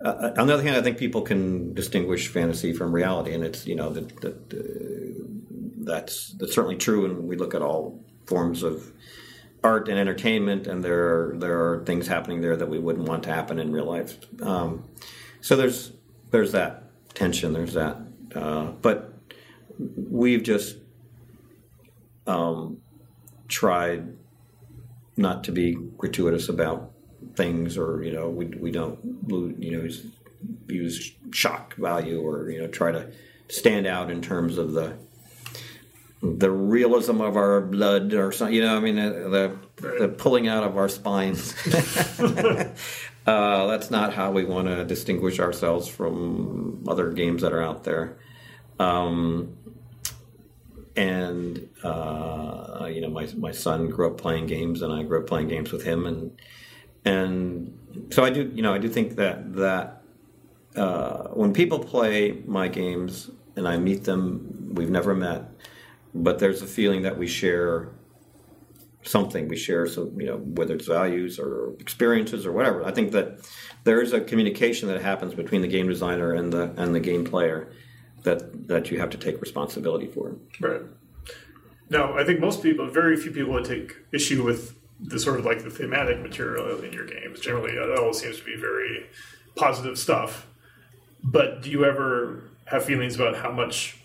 uh, 0.00 0.30
on 0.38 0.46
the 0.46 0.54
other 0.54 0.62
hand 0.62 0.76
I 0.76 0.82
think 0.82 0.98
people 0.98 1.22
can 1.22 1.74
distinguish 1.74 2.28
fantasy 2.28 2.72
from 2.72 2.92
reality 2.92 3.34
and 3.34 3.44
it's 3.44 3.66
you 3.66 3.74
know 3.74 3.90
that, 3.90 4.20
that 4.20 4.54
uh, 4.54 5.24
that's 5.84 6.34
that's 6.38 6.54
certainly 6.54 6.76
true 6.76 7.04
and 7.04 7.28
we 7.28 7.36
look 7.36 7.54
at 7.54 7.62
all 7.62 8.02
forms 8.26 8.62
of 8.62 8.92
art 9.64 9.88
and 9.88 9.98
entertainment, 9.98 10.66
and 10.66 10.84
there 10.84 11.30
are, 11.30 11.36
there 11.38 11.58
are 11.58 11.84
things 11.84 12.06
happening 12.06 12.42
there 12.42 12.56
that 12.56 12.68
we 12.68 12.78
wouldn't 12.78 13.08
want 13.08 13.22
to 13.24 13.32
happen 13.32 13.58
in 13.58 13.72
real 13.72 13.86
life. 13.86 14.18
Um, 14.42 14.84
so 15.40 15.56
there's 15.56 15.92
there's 16.30 16.52
that 16.52 16.84
tension. 17.14 17.52
There's 17.54 17.72
that, 17.72 17.96
uh, 18.34 18.66
but 18.82 19.14
we've 19.78 20.42
just 20.42 20.76
um, 22.26 22.78
tried 23.48 24.16
not 25.16 25.44
to 25.44 25.52
be 25.52 25.76
gratuitous 25.96 26.48
about 26.48 26.92
things, 27.34 27.78
or 27.78 28.02
you 28.02 28.12
know, 28.12 28.28
we 28.28 28.46
we 28.46 28.70
don't 28.70 28.98
you 29.58 29.78
know 29.78 29.88
use, 30.68 31.12
shock 31.32 31.74
value, 31.76 32.20
or 32.20 32.50
you 32.50 32.60
know, 32.60 32.68
try 32.68 32.92
to 32.92 33.10
stand 33.48 33.86
out 33.86 34.10
in 34.10 34.20
terms 34.20 34.58
of 34.58 34.72
the 34.72 34.96
the 36.24 36.50
realism 36.50 37.20
of 37.20 37.36
our 37.36 37.60
blood 37.60 38.14
or 38.14 38.32
something. 38.32 38.54
You 38.54 38.62
know, 38.62 38.76
I 38.76 38.80
mean, 38.80 38.96
the, 38.96 39.58
the, 39.76 40.08
pulling 40.08 40.48
out 40.48 40.64
of 40.64 40.76
our 40.78 40.88
spines. 40.88 41.54
uh, 43.26 43.66
that's 43.66 43.90
not 43.90 44.14
how 44.14 44.32
we 44.32 44.44
want 44.44 44.68
to 44.68 44.84
distinguish 44.84 45.38
ourselves 45.38 45.86
from 45.86 46.84
other 46.88 47.12
games 47.12 47.42
that 47.42 47.52
are 47.52 47.62
out 47.62 47.84
there. 47.84 48.18
Um, 48.78 49.56
and 50.96 51.68
uh, 51.82 52.88
you 52.90 53.00
know, 53.00 53.10
my 53.10 53.28
my 53.36 53.50
son 53.50 53.88
grew 53.88 54.06
up 54.06 54.16
playing 54.16 54.46
games, 54.46 54.80
and 54.80 54.92
I 54.92 55.02
grew 55.02 55.20
up 55.20 55.26
playing 55.26 55.48
games 55.48 55.72
with 55.72 55.84
him, 55.84 56.06
and 56.06 56.40
and 57.04 58.08
so 58.10 58.24
I 58.24 58.30
do. 58.30 58.50
You 58.54 58.62
know, 58.62 58.72
I 58.72 58.78
do 58.78 58.88
think 58.88 59.16
that 59.16 59.54
that 59.56 60.02
uh, 60.76 61.24
when 61.28 61.52
people 61.52 61.80
play 61.80 62.42
my 62.46 62.68
games 62.68 63.30
and 63.56 63.68
I 63.68 63.76
meet 63.76 64.04
them, 64.04 64.70
we've 64.72 64.90
never 64.90 65.14
met 65.14 65.44
but 66.14 66.38
there's 66.38 66.62
a 66.62 66.66
feeling 66.66 67.02
that 67.02 67.18
we 67.18 67.26
share 67.26 67.90
something 69.02 69.48
we 69.48 69.56
share 69.56 69.86
so 69.86 70.10
you 70.16 70.24
know 70.24 70.38
whether 70.38 70.74
it's 70.74 70.86
values 70.86 71.38
or 71.38 71.74
experiences 71.78 72.46
or 72.46 72.52
whatever 72.52 72.82
i 72.86 72.90
think 72.90 73.12
that 73.12 73.38
there 73.84 74.00
is 74.00 74.14
a 74.14 74.20
communication 74.20 74.88
that 74.88 75.02
happens 75.02 75.34
between 75.34 75.60
the 75.60 75.68
game 75.68 75.86
designer 75.86 76.32
and 76.32 76.50
the 76.52 76.72
and 76.78 76.94
the 76.94 77.00
game 77.00 77.22
player 77.22 77.70
that 78.22 78.66
that 78.66 78.90
you 78.90 78.98
have 78.98 79.10
to 79.10 79.18
take 79.18 79.40
responsibility 79.40 80.06
for 80.06 80.36
Right. 80.60 80.80
Now, 81.90 82.16
I 82.16 82.24
think 82.24 82.40
most 82.40 82.62
people, 82.62 82.88
very 82.88 83.16
few 83.16 83.30
people 83.30 83.52
would 83.52 83.64
take 83.64 83.96
issue 84.12 84.42
with 84.42 84.74
the 85.00 85.18
sort 85.18 85.38
of 85.38 85.44
like 85.44 85.62
the 85.62 85.70
thematic 85.70 86.20
material 86.20 86.82
in 86.82 86.92
your 86.92 87.06
games. 87.06 87.40
Generally, 87.40 87.72
it 87.72 87.98
all 87.98 88.12
seems 88.12 88.38
to 88.38 88.44
be 88.44 88.56
very 88.56 89.06
positive 89.54 89.98
stuff. 89.98 90.46
But 91.22 91.62
do 91.62 91.70
you 91.70 91.84
ever 91.84 92.50
have 92.66 92.84
feelings 92.84 93.14
about 93.16 93.36
how 93.36 93.52
much 93.52 93.98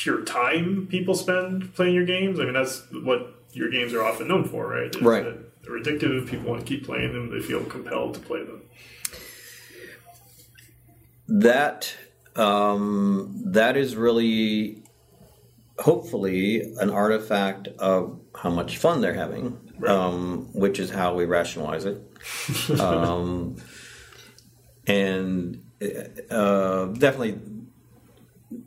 pure 0.00 0.24
time 0.24 0.86
people 0.90 1.14
spend 1.14 1.74
playing 1.74 1.94
your 1.94 2.06
games? 2.06 2.40
I 2.40 2.44
mean, 2.44 2.54
that's 2.54 2.82
what 2.90 3.34
your 3.52 3.68
games 3.70 3.92
are 3.92 4.02
often 4.02 4.28
known 4.28 4.44
for, 4.48 4.66
right? 4.66 4.94
Right. 5.00 5.24
They're 5.62 5.78
addictive. 5.78 6.26
People 6.28 6.50
want 6.50 6.60
to 6.60 6.66
keep 6.66 6.86
playing 6.86 7.12
them. 7.12 7.30
They 7.30 7.40
feel 7.40 7.62
compelled 7.64 8.14
to 8.14 8.20
play 8.20 8.42
them. 8.44 8.62
that 11.28 11.94
um, 12.36 13.42
that 13.46 13.76
is 13.76 13.94
really 13.96 14.82
hopefully 15.78 16.74
an 16.78 16.90
artifact 16.90 17.68
of 17.78 18.20
how 18.34 18.50
much 18.50 18.78
fun 18.78 19.00
they're 19.00 19.14
having 19.14 19.58
um, 19.86 20.48
which 20.52 20.78
is 20.78 20.90
how 20.90 21.14
we 21.14 21.24
rationalize 21.24 21.84
it 21.86 22.02
um, 22.80 23.56
and 24.86 25.64
uh, 26.30 26.86
definitely 26.86 27.40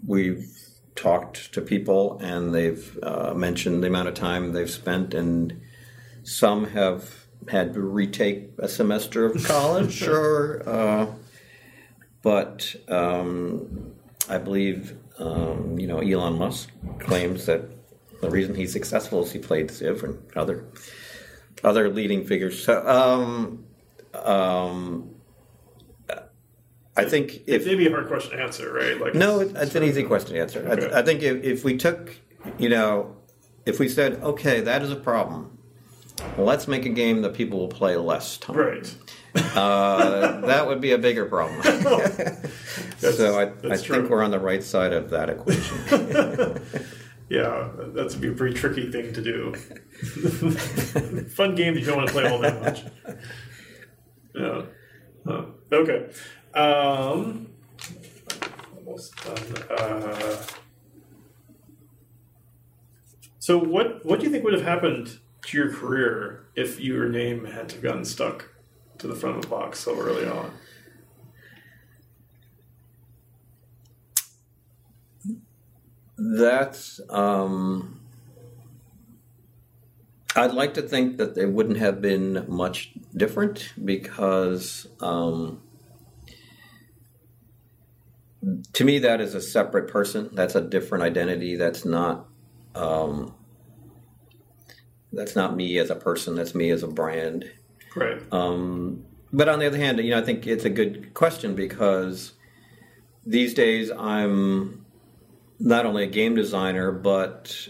we've 0.07 0.52
talked 0.95 1.53
to 1.53 1.61
people 1.61 2.20
and 2.20 2.53
they've 2.53 2.99
uh, 3.02 3.34
mentioned 3.34 3.84
the 3.84 3.88
amount 3.88 4.07
of 4.07 4.14
time 4.14 4.53
they've 4.53 4.70
spent 4.70 5.14
and 5.14 5.60
some 6.24 6.65
have 6.65 7.26
had 7.49 7.74
to 7.74 7.82
retake 7.82 8.52
a 8.60 8.68
semester 8.68 9.26
of 9.26 9.44
college 9.45 10.03
or 10.03 10.68
uh, 10.68 11.07
but 12.22 12.76
um, 12.88 13.94
I 14.30 14.38
believe 14.38 14.98
um, 15.20 15.78
you 15.78 15.88
know 15.88 15.99
Elon 15.99 16.38
Musk 16.38 16.70
claims 16.99 17.45
that 17.45 17.61
the 18.22 18.30
reason 18.30 18.56
he's 18.56 18.72
successful 18.72 19.24
is 19.24 19.32
he 19.32 19.40
played 19.40 19.70
Civ 19.70 20.03
and 20.03 20.18
other 20.36 20.65
other 21.64 21.90
leading 21.90 22.26
figures. 22.26 22.64
So 22.64 22.86
um, 22.88 23.65
um, 24.14 25.12
I 26.95 27.06
think 27.06 27.36
It 27.48 27.61
if 27.61 27.65
may 27.65 27.76
be 27.76 27.88
a 27.88 27.91
hard 27.91 28.07
question 28.07 28.38
to 28.38 28.44
answer, 28.44 28.72
right? 28.72 28.99
Like 28.99 29.15
no, 29.15 29.40
it- 29.41 29.56
it's 29.56 29.76
an 29.76 29.84
easy 29.84 30.03
question 30.03 30.36
to 30.36 30.41
answer. 30.41 30.68
I, 30.70 30.76
th- 30.76 30.91
I 30.91 31.02
think 31.02 31.24
if, 31.24 31.44
if 31.44 31.64
we 31.64 31.78
took, 31.78 32.15
you 32.57 32.70
know, 32.70 33.15
if 33.65 33.80
we 33.80 33.90
said, 33.90 34.22
okay, 34.22 34.61
that 34.61 34.82
is 34.84 34.91
a 34.91 34.95
problem, 34.95 35.57
well, 36.38 36.45
let's 36.45 36.68
make 36.68 36.86
a 36.86 36.90
game 36.90 37.22
that 37.24 37.34
people 37.34 37.60
will 37.60 37.68
play 37.68 37.95
less 37.95 38.38
time. 38.38 38.56
Right. 38.57 38.95
Uh, 39.56 40.41
that 40.41 40.68
would 40.68 40.80
be 40.82 40.91
a 40.91 40.98
bigger 40.99 41.26
problem. 41.26 41.61
so 42.99 43.40
I, 43.40 43.44
I 43.68 43.78
think 43.78 43.84
true. 43.84 44.07
we're 44.07 44.22
on 44.24 44.30
the 44.30 44.40
right 44.40 44.64
side 44.64 44.94
of 44.94 45.10
that 45.10 45.30
equation. 45.30 46.61
Yeah, 47.30 47.70
that's 47.95 48.14
be 48.15 48.28
a 48.28 48.32
pretty 48.34 48.53
tricky 48.53 48.91
thing 48.91 49.11
to 49.14 49.22
do. 49.22 49.56
Fun 51.30 51.56
game 51.56 51.74
that 51.74 51.80
you 51.80 51.86
don't 51.86 51.98
want 51.98 52.07
to 52.10 52.14
play 52.14 52.28
all 52.30 52.38
that 52.40 52.61
much. 52.61 52.84
Yeah. 54.36 54.61
Huh. 55.26 55.45
Okay. 55.72 56.11
Um, 56.53 57.47
almost 58.77 59.15
done. 59.23 59.63
Uh, 59.71 60.45
so, 63.39 63.57
what 63.57 64.05
what 64.05 64.19
do 64.19 64.25
you 64.25 64.31
think 64.31 64.43
would 64.43 64.53
have 64.53 64.63
happened 64.63 65.19
to 65.45 65.57
your 65.57 65.73
career 65.73 66.45
if 66.55 66.80
your 66.80 67.09
name 67.09 67.45
had 67.45 67.69
to 67.69 67.80
gotten 67.80 68.05
stuck 68.05 68.49
to 68.99 69.07
the 69.07 69.15
front 69.15 69.38
of 69.38 69.41
the 69.41 69.47
box 69.47 69.80
so 69.80 69.99
early 69.99 70.27
on? 70.27 70.51
That's. 76.17 77.01
Um, 77.09 77.99
I'd 80.35 80.53
like 80.53 80.75
to 80.75 80.81
think 80.81 81.17
that 81.17 81.35
they 81.35 81.45
wouldn't 81.45 81.77
have 81.77 82.01
been 82.01 82.45
much 82.47 82.91
different 83.15 83.71
because, 83.84 84.88
um, 84.99 85.61
to 88.74 88.84
me, 88.84 88.99
that 88.99 89.22
is 89.22 89.36
a 89.36 89.41
separate 89.41 89.88
person. 89.88 90.30
That's 90.34 90.56
a 90.56 90.61
different 90.61 91.03
identity. 91.03 91.56
That's 91.56 91.86
not. 91.86 92.28
Um, 92.76 93.36
that's 95.11 95.36
not 95.36 95.56
me 95.56 95.78
as 95.78 95.90
a 95.90 95.95
person. 95.95 96.36
That's 96.36 96.56
me 96.56 96.72
as 96.72 96.84
a 96.84 96.88
brand. 96.88 97.49
Right. 97.95 98.22
Um, 98.32 99.06
but 99.32 99.48
on 99.48 99.60
the 99.60 99.68
other 99.68 99.78
hand, 99.78 99.99
you 99.99 100.11
know, 100.11 100.20
I 100.20 100.24
think 100.24 100.48
it's 100.48 100.65
a 100.65 100.70
good 100.70 101.14
question 101.14 101.56
because 101.56 102.34
these 103.26 103.53
days 103.53 103.91
I'm 103.91 104.86
not 105.60 105.86
only 105.86 106.03
a 106.03 106.07
game 106.07 106.36
designer, 106.36 106.91
but 106.91 107.68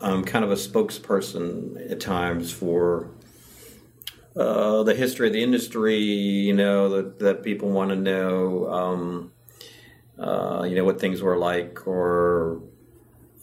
I'm 0.00 0.24
kind 0.24 0.44
of 0.44 0.50
a 0.50 0.56
spokesperson 0.56 1.90
at 1.90 2.00
times 2.00 2.50
for 2.50 3.10
uh, 4.34 4.82
the 4.82 4.94
history 4.94 5.28
of 5.28 5.32
the 5.34 5.42
industry. 5.42 5.98
You 5.98 6.54
know 6.54 6.88
that 6.88 7.18
that 7.20 7.42
people 7.42 7.70
want 7.70 7.90
to 7.90 7.96
know. 7.96 8.68
Um, 8.70 9.31
uh, 10.22 10.64
you 10.68 10.76
know 10.76 10.84
what 10.84 11.00
things 11.00 11.20
were 11.20 11.36
like, 11.36 11.86
or 11.86 12.62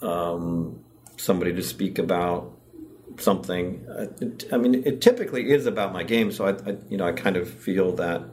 um, 0.01 0.79
somebody 1.17 1.53
to 1.53 1.61
speak 1.61 1.99
about 1.99 2.57
something. 3.17 3.85
I, 3.99 4.55
I 4.55 4.57
mean, 4.57 4.75
it 4.85 5.01
typically 5.01 5.51
is 5.51 5.65
about 5.65 5.91
my 5.91 6.03
game, 6.03 6.31
so 6.31 6.47
I, 6.47 6.51
I 6.51 6.77
you 6.89 6.97
know 6.97 7.05
I 7.05 7.11
kind 7.11 7.35
of 7.35 7.49
feel 7.49 7.95
that 7.97 8.23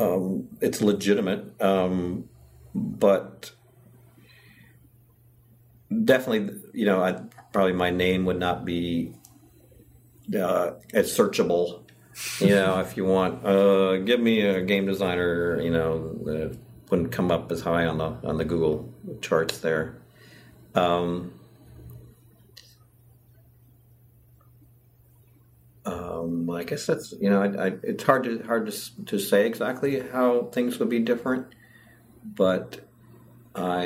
um, 0.00 0.48
it's 0.60 0.82
legitimate, 0.82 1.60
um, 1.62 2.28
but 2.74 3.52
definitely, 6.04 6.58
you 6.72 6.86
know, 6.86 7.02
I, 7.02 7.20
probably 7.52 7.74
my 7.74 7.90
name 7.90 8.24
would 8.24 8.38
not 8.38 8.64
be 8.64 9.14
uh, 10.34 10.72
as 10.92 11.16
searchable. 11.16 11.82
You 12.40 12.48
know, 12.48 12.80
if 12.80 12.96
you 12.96 13.04
want, 13.04 13.46
uh, 13.46 13.98
give 13.98 14.20
me 14.20 14.40
a 14.40 14.60
game 14.60 14.86
designer. 14.86 15.60
You 15.60 15.70
know, 15.70 16.56
wouldn't 16.90 17.12
come 17.12 17.30
up 17.30 17.50
as 17.52 17.62
high 17.62 17.86
on 17.86 17.98
the 17.98 18.16
on 18.28 18.36
the 18.36 18.44
Google 18.44 18.92
charts 19.20 19.58
there. 19.58 19.96
Um, 20.74 21.32
um, 25.86 26.50
I 26.50 26.64
guess 26.64 26.86
that's 26.86 27.12
you 27.20 27.30
know, 27.30 27.42
I, 27.42 27.66
I, 27.68 27.72
it's 27.82 28.04
hard 28.04 28.24
to 28.24 28.42
hard 28.44 28.70
to 28.70 29.04
to 29.06 29.18
say 29.18 29.46
exactly 29.46 30.00
how 30.00 30.44
things 30.52 30.78
would 30.78 30.88
be 30.88 30.98
different, 30.98 31.46
but 32.24 32.80
I, 33.54 33.84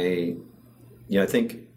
you 1.09 1.18
know, 1.18 1.22
I 1.22 1.26
think 1.26 1.68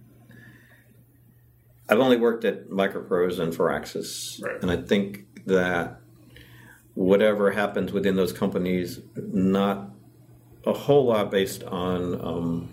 I've 1.89 1.99
only 1.99 2.17
worked 2.17 2.45
at 2.45 2.69
Microprose 2.69 3.39
and 3.39 3.53
Firaxis, 3.53 4.43
Right. 4.43 4.61
and 4.61 4.71
I 4.71 4.77
think 4.77 5.25
that 5.45 5.99
whatever 6.95 7.51
happens 7.51 7.93
within 7.93 8.15
those 8.15 8.33
companies, 8.33 8.99
not 9.15 9.91
a 10.65 10.73
whole 10.73 11.05
lot 11.05 11.31
based 11.31 11.63
on 11.63 12.21
um, 12.21 12.69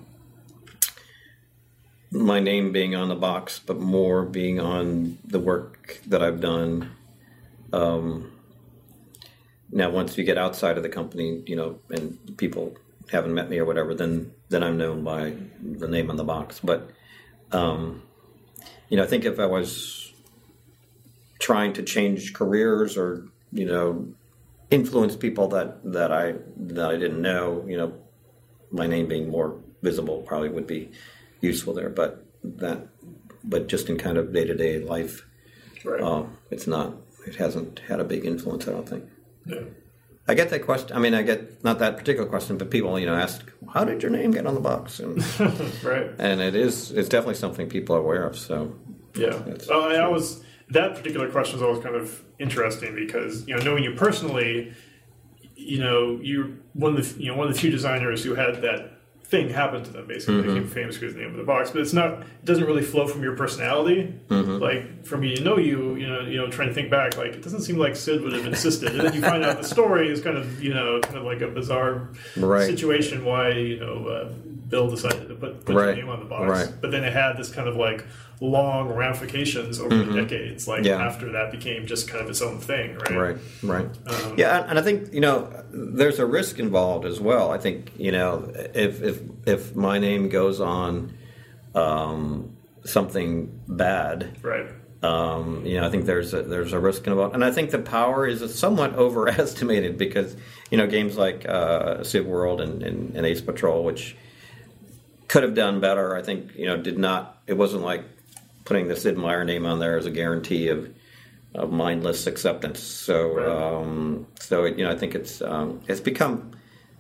my 2.11 2.41
name 2.41 2.73
being 2.73 2.95
on 2.95 3.09
the 3.09 3.15
box, 3.15 3.59
but 3.59 3.79
more 3.79 4.25
being 4.25 4.61
on 4.61 5.19
the 5.25 5.41
work 5.41 6.01
that 6.07 6.23
I've 6.23 6.41
done. 6.41 6.91
Um, 7.73 8.33
now, 9.71 9.91
once 9.91 10.17
you 10.17 10.25
get 10.25 10.39
outside 10.39 10.77
of 10.77 10.83
the 10.83 10.89
company, 10.89 11.43
you 11.47 11.57
know, 11.57 11.81
and 11.91 12.37
people 12.37 12.77
haven't 13.11 13.35
met 13.35 13.51
me 13.51 13.59
or 13.59 13.65
whatever, 13.65 13.95
then 13.95 14.33
then 14.49 14.63
I'm 14.63 14.77
known 14.77 15.03
by 15.03 15.35
the 15.61 15.89
name 15.89 16.11
on 16.11 16.17
the 16.17 16.25
box. 16.25 16.61
But 16.63 16.91
um, 17.51 18.03
you 18.89 18.97
know, 18.97 19.03
I 19.03 19.07
think 19.07 19.25
if 19.25 19.41
I 19.41 19.47
was 19.47 20.13
trying 21.41 21.73
to 21.75 21.83
change 21.83 22.33
careers 22.33 22.97
or 22.97 23.27
you 23.53 23.67
know 23.67 24.07
influence 24.79 25.15
people 25.17 25.47
that 25.49 25.69
that 25.93 26.11
I 26.13 26.35
that 26.75 26.89
I 26.95 26.97
didn't 26.97 27.23
know, 27.23 27.65
you 27.67 27.77
know, 27.81 27.93
my 28.71 28.87
name 28.87 29.07
being 29.07 29.29
more 29.31 29.49
visible 29.83 30.23
probably 30.23 30.49
would 30.57 30.67
be 30.67 30.91
useful 31.41 31.73
there. 31.75 31.91
But 31.91 32.11
that, 32.63 32.79
but 33.45 33.69
just 33.69 33.89
in 33.89 33.97
kind 33.99 34.17
of 34.19 34.33
day 34.33 34.45
to 34.45 34.55
day 34.55 34.79
life, 34.81 35.15
Right. 35.85 36.01
uh, 36.03 36.25
it's 36.51 36.67
not. 36.67 36.89
It 37.27 37.37
hasn't 37.37 37.79
had 37.89 38.01
a 38.01 38.05
big 38.05 38.25
influence. 38.25 38.69
I 38.69 38.73
don't 38.73 38.89
think. 38.89 39.05
yeah. 39.47 39.61
I 40.27 40.33
get 40.33 40.49
that 40.51 40.63
question. 40.65 40.97
I 40.97 41.01
mean, 41.01 41.13
I 41.13 41.23
get 41.23 41.63
not 41.65 41.79
that 41.81 41.99
particular 41.99 42.27
question, 42.27 42.57
but 42.57 42.71
people, 42.71 42.99
you 42.99 43.05
know, 43.07 43.15
ask, 43.27 43.45
"How 43.75 43.85
did 43.85 44.03
your 44.03 44.11
name 44.11 44.31
get 44.31 44.47
on 44.47 44.55
the 44.55 44.61
box?" 44.73 44.99
And, 45.01 45.19
Right. 45.85 46.11
and 46.19 46.41
it 46.41 46.55
is, 46.57 46.91
it's 46.93 47.11
definitely 47.11 47.35
something 47.45 47.69
people 47.69 47.95
are 47.97 47.99
aware 48.07 48.25
of. 48.27 48.35
So, 48.39 48.57
Yeah. 49.15 49.37
That's 49.47 49.69
I 49.69 49.99
always 50.07 50.43
that 50.71 50.95
particular 50.95 51.31
question 51.31 51.57
is 51.57 51.63
always 51.63 51.83
kind 51.83 51.95
of 51.95 52.23
interesting 52.39 52.95
because 52.95 53.47
you 53.47 53.57
know 53.57 53.63
knowing 53.65 53.85
you 53.85 53.93
personally, 53.93 54.73
you 55.57 55.79
know 55.79 56.19
you 56.23 56.59
one 56.73 56.97
of 56.97 57.17
the 57.17 57.23
you 57.23 57.31
know 57.31 57.37
one 57.37 57.47
of 57.49 57.55
the 57.55 57.61
few 57.61 57.71
designers 57.71 58.25
who 58.25 58.35
had 58.35 58.63
that 58.63 58.91
thing 59.25 59.49
happen 59.49 59.83
to 59.83 59.91
them 59.91 60.07
basically 60.07 60.35
Mm-hmm. 60.35 60.49
they 60.49 60.55
became 60.55 60.69
famous 60.69 60.97
because 60.99 61.15
of 61.15 61.17
the 61.19 61.23
name 61.23 61.31
of 61.31 61.39
the 61.39 61.45
box 61.45 61.71
but 61.71 61.81
it's 61.81 61.95
not 61.95 62.21
it 62.21 62.45
doesn't 62.45 62.67
really 62.67 62.83
flow 62.83 63.07
from 63.07 63.23
your 63.23 63.35
personality 63.35 64.13
Mm-hmm. 64.29 64.59
like 64.59 65.07
for 65.07 65.17
me 65.17 65.35
to 65.37 65.43
know 65.43 65.57
you 65.59 65.95
you 65.97 66.07
know 66.07 66.21
you 66.21 66.37
know 66.37 66.51
trying 66.51 66.69
to 66.69 66.75
think 66.75 66.91
back 66.91 67.17
like 67.17 67.33
it 67.33 67.43
doesn't 67.43 67.63
seem 67.63 67.79
like 67.79 67.97
sid 67.97 68.21
would 68.23 68.33
have 68.35 68.47
insisted 68.47 68.91
and 68.91 69.01
then 69.01 69.15
you 69.15 69.23
find 69.23 69.43
out 69.43 69.57
the 69.57 69.67
story 69.67 70.11
is 70.11 70.21
kind 70.21 70.37
of 70.37 70.63
you 70.63 70.75
know 70.75 71.01
kind 71.01 71.17
of 71.17 71.25
like 71.25 71.41
a 71.41 71.49
bizarre 71.49 72.11
Right. 72.37 72.67
situation 72.67 73.25
why 73.25 73.51
you 73.53 73.81
know 73.81 74.07
uh, 74.07 74.33
bill 74.69 74.89
decided 74.91 75.29
to 75.29 75.35
put, 75.35 75.65
put 75.65 75.75
Right. 75.75 75.87
your 75.89 75.97
name 75.97 76.09
on 76.09 76.21
the 76.21 76.27
box 76.27 76.49
Right. 76.49 76.73
but 76.81 76.91
then 76.91 77.05
it 77.05 77.13
had 77.13 77.37
this 77.37 77.51
kind 77.51 77.69
of 77.69 77.77
like 77.77 78.05
long 78.41 78.89
ramifications 78.89 79.79
over 79.81 79.97
the 79.97 80.13
decades 80.23 80.67
like 80.67 80.79
Mm-hmm. 80.81 80.87
Yeah. 80.87 81.07
after 81.07 81.33
that 81.33 81.51
became 81.53 81.87
just 81.87 82.09
kind 82.09 82.23
of 82.23 82.29
its 82.31 82.43
own 82.43 82.59
thing 82.59 82.97
right 82.97 83.11
right, 83.17 83.37
right. 83.63 83.87
Um, 84.07 84.35
yeah, 84.37 84.65
and- 84.69 84.79
I 84.79 84.83
think 84.83 85.13
you 85.13 85.21
know, 85.21 85.49
there's 85.71 86.19
a 86.19 86.27
risk 86.27 86.59
involved 86.59 87.05
as 87.07 87.21
well. 87.21 87.51
I 87.53 87.59
think 87.59 87.93
you 87.97 88.13
know, 88.13 88.51
if 88.75 89.03
if 89.03 89.21
if 89.47 89.77
my 89.77 89.99
name 89.99 90.29
goes 90.29 90.61
on 90.61 91.15
um, 91.75 92.57
something 92.85 93.61
bad, 93.69 94.37
right 94.43 94.67
Um, 95.03 95.67
you 95.67 95.79
know, 95.79 95.87
I 95.87 95.91
think 95.91 96.07
there's 96.07 96.33
a, 96.33 96.43
there's 96.43 96.73
a 96.73 96.79
risk 96.79 97.07
involved, 97.07 97.35
and 97.35 97.45
I 97.45 97.51
think 97.51 97.71
the 97.71 97.79
power 97.79 98.27
is 98.27 98.55
somewhat 98.55 98.95
overestimated 99.05 99.99
because 99.99 100.35
you 100.71 100.79
know 100.79 100.87
games 100.87 101.17
like 101.17 101.47
uh, 101.49 102.03
Civ 102.03 102.27
World 102.27 102.61
and, 102.61 102.83
and, 102.83 103.15
and 103.17 103.27
Ace 103.27 103.41
Patrol, 103.43 103.85
which 103.85 104.17
could 105.29 105.43
have 105.43 105.55
done 105.55 105.81
better, 105.81 106.17
I 106.17 106.23
think 106.23 106.55
you 106.55 106.67
know 106.67 106.77
did 106.77 106.99
not. 106.99 107.43
It 107.47 107.55
wasn't 107.55 107.83
like 107.83 108.05
putting 108.65 108.89
the 108.89 108.97
Sid 108.97 109.17
Meier 109.17 109.45
name 109.45 109.67
on 109.67 109.79
there 109.79 109.99
as 109.99 110.07
a 110.07 110.11
guarantee 110.11 110.69
of, 110.69 110.93
of 111.55 111.71
mindless 111.71 112.27
acceptance. 112.27 112.81
So 112.81 113.81
um, 113.81 114.27
so 114.41 114.65
it, 114.65 114.79
you 114.79 114.85
know 114.85 114.91
I 114.91 114.97
think 114.97 115.15
it's 115.15 115.43
um, 115.43 115.81
it's 115.89 116.01
become 116.01 116.53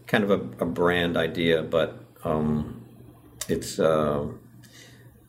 kind 0.06 0.24
of 0.24 0.30
a, 0.30 0.64
a 0.64 0.66
brand 0.66 1.16
idea, 1.16 1.62
but 1.62 1.98
um, 2.24 2.84
it's. 3.48 3.78
Uh, 3.78 4.28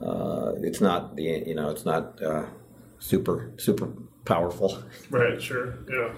uh, 0.01 0.53
it's 0.57 0.81
not 0.81 1.15
the 1.15 1.23
you 1.23 1.55
know 1.55 1.69
it's 1.69 1.85
not 1.85 2.21
uh, 2.21 2.45
super 2.99 3.51
super 3.57 3.87
powerful. 4.25 4.83
right 5.09 5.41
sure 5.41 5.77
yeah 5.89 6.13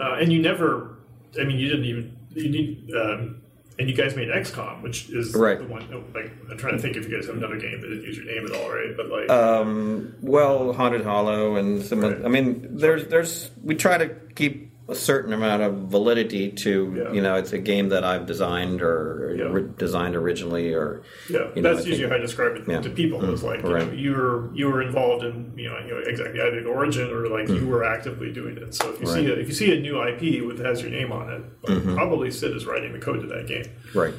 uh, 0.00 0.14
and 0.14 0.32
you 0.32 0.40
never 0.40 0.96
i 1.40 1.44
mean 1.44 1.58
you 1.58 1.68
didn't 1.68 1.84
even 1.84 2.16
you 2.34 2.48
need 2.48 2.90
um, 2.94 3.40
and 3.78 3.88
you 3.88 3.94
guys 3.94 4.16
made 4.16 4.28
XCOM, 4.28 4.82
which 4.82 5.08
is 5.10 5.34
Right. 5.34 5.58
the 5.58 5.64
one. 5.66 5.86
oh, 5.92 6.02
Like 6.14 6.30
I'm 6.50 6.58
trying 6.58 6.76
to 6.76 6.82
think 6.82 6.96
if 6.96 7.08
you 7.08 7.16
guys 7.16 7.26
have 7.26 7.36
another 7.36 7.56
game 7.58 7.80
that 7.80 7.86
didn't 7.88 8.02
use 8.04 8.16
your 8.16 8.26
name 8.26 8.44
at 8.46 8.52
all, 8.52 8.70
right? 8.70 8.96
But 8.96 9.08
like, 9.08 9.30
Um, 9.30 10.14
well, 10.20 10.72
Haunted 10.72 11.02
Hollow 11.04 11.56
and 11.56 11.82
some. 11.82 12.00
Right. 12.00 12.24
I 12.24 12.28
mean, 12.28 12.68
there's 12.76 13.06
there's 13.06 13.50
we 13.62 13.74
try 13.74 13.96
to 13.98 14.08
keep 14.34 14.67
a 14.90 14.94
certain 14.94 15.34
amount 15.34 15.62
of 15.62 15.74
validity 15.90 16.50
to 16.50 16.94
Yeah. 16.96 17.12
you 17.12 17.20
know 17.20 17.34
it's 17.34 17.52
a 17.52 17.58
game 17.58 17.90
that 17.90 18.04
I've 18.04 18.24
designed 18.24 18.80
or 18.80 19.34
Yeah. 19.38 19.44
re- 19.50 19.68
designed 19.76 20.16
originally 20.16 20.72
or 20.72 21.02
Yeah, 21.28 21.48
you 21.54 21.60
know, 21.60 21.74
that's 21.74 21.84
I 21.84 21.88
usually 21.90 21.96
think- 21.98 22.10
how 22.10 22.16
I 22.16 22.20
describe 22.20 22.56
it 22.56 22.62
Yeah. 22.66 22.80
to 22.80 22.88
people. 22.90 23.22
it's 23.30 23.42
like 23.42 23.62
you, 23.62 23.68
know, 23.68 23.74
Right. 23.74 23.92
you 23.94 24.12
were 24.12 24.50
you 24.54 24.66
were 24.70 24.80
involved 24.80 25.24
in 25.24 25.52
you 25.56 25.68
know, 25.68 25.78
you 25.86 25.92
know 25.94 26.00
exactly 26.06 26.40
either 26.40 26.62
the 26.62 26.68
origin 26.68 27.10
or 27.10 27.28
like 27.28 27.48
you 27.50 27.66
were 27.66 27.84
actively 27.84 28.32
doing 28.32 28.56
it. 28.56 28.74
So 28.74 28.90
if 28.94 29.00
you 29.00 29.06
see. 29.06 29.12
Right. 29.12 29.24
Mm-hmm. 29.26 29.38
a, 29.38 29.42
if 29.42 29.48
you 29.48 29.54
see 29.54 29.76
a 29.76 29.80
new 29.80 30.00
IP 30.02 30.40
with 30.46 30.58
has 30.64 30.80
your 30.80 30.90
name 30.90 31.12
on 31.12 31.30
it, 31.32 31.42
like, 31.68 31.94
probably 31.94 32.30
Sid 32.30 32.56
is 32.56 32.66
writing 32.66 32.92
the 32.92 32.98
code 32.98 33.20
to 33.20 33.26
that 33.26 33.46
game. 33.46 33.64
right. 33.94 34.14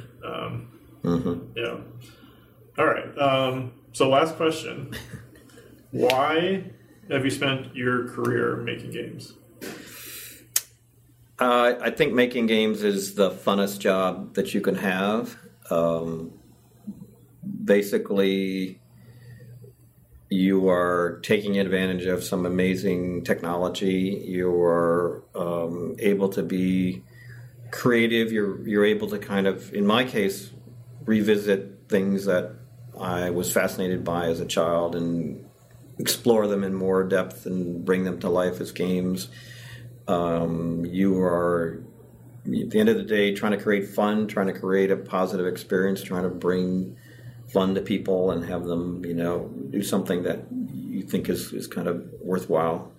Yeah. 1.56 1.78
All 2.78 2.86
right. 2.86 3.18
Um, 3.18 3.72
so 3.91 4.08
last 4.10 4.36
question: 4.36 4.91
Why 5.91 6.66
have 7.10 7.26
you 7.26 7.32
spent 7.32 7.76
your 7.76 8.08
career 8.10 8.58
making 8.58 8.91
games? 8.91 9.34
Uh, 11.40 11.76
I 11.80 11.90
think 11.91 12.14
making 12.14 12.48
games 12.48 12.84
is 12.84 13.16
the 13.16 13.32
funnest 13.32 13.80
job 13.80 14.34
that 14.34 14.53
you 14.53 14.60
can 14.60 14.76
have. 14.76 15.38
Um, 15.70 16.34
basically, 17.64 18.82
you 20.30 20.68
are 20.68 21.22
taking 21.24 21.57
advantage 21.57 22.06
of 22.06 22.26
some 22.26 22.45
amazing 22.45 23.24
technology. 23.24 24.22
You 24.28 24.53
are 24.53 25.24
um, 25.34 25.95
able 25.99 26.28
to 26.30 26.44
be 26.44 27.03
creative. 27.72 28.34
You're 28.34 28.68
you're 28.68 28.86
able 28.86 29.07
to 29.07 29.18
kind 29.18 29.48
of, 29.48 29.74
in 29.74 29.86
my 29.88 30.03
case, 30.03 30.52
revisit 31.06 31.88
things 31.88 32.26
that 32.26 32.52
I 32.99 33.30
was 33.30 33.49
fascinated 33.49 34.03
by 34.03 34.26
as 34.26 34.41
a 34.41 34.45
child 34.45 34.94
and 34.94 35.45
explore 35.99 36.48
them 36.48 36.66
in 36.66 36.74
more 36.74 37.06
depth 37.06 37.45
and 37.45 37.86
bring 37.86 38.03
them 38.03 38.20
to 38.20 38.30
life 38.30 38.60
as 38.60 38.74
games 38.74 39.30
um, 40.10 40.86
you 40.86 41.19
are 41.19 41.84
at 42.45 42.69
the 42.69 42.80
end 42.80 42.90
of 42.90 42.98
the 42.98 43.03
day 43.03 43.34
trying 43.34 43.52
to 43.52 43.64
create 43.64 43.88
fun 43.88 44.27
trying 44.27 44.48
to 44.48 44.53
create 44.53 44.91
a 44.91 44.98
positive 44.98 45.45
experience 45.45 46.02
trying 46.02 46.23
to 46.23 46.30
bring 46.30 46.95
fun 47.48 47.76
to 47.76 47.81
people 47.81 48.31
and 48.31 48.45
have 48.45 48.65
them 48.65 49.03
you 49.06 49.14
know 49.14 49.48
do 49.69 49.84
something 49.84 50.23
that 50.23 50.45
you 50.52 51.02
think 51.03 51.30
is, 51.30 51.53
is 51.53 51.68
kind 51.68 51.88
of 51.88 52.03
worthwhile 52.22 52.91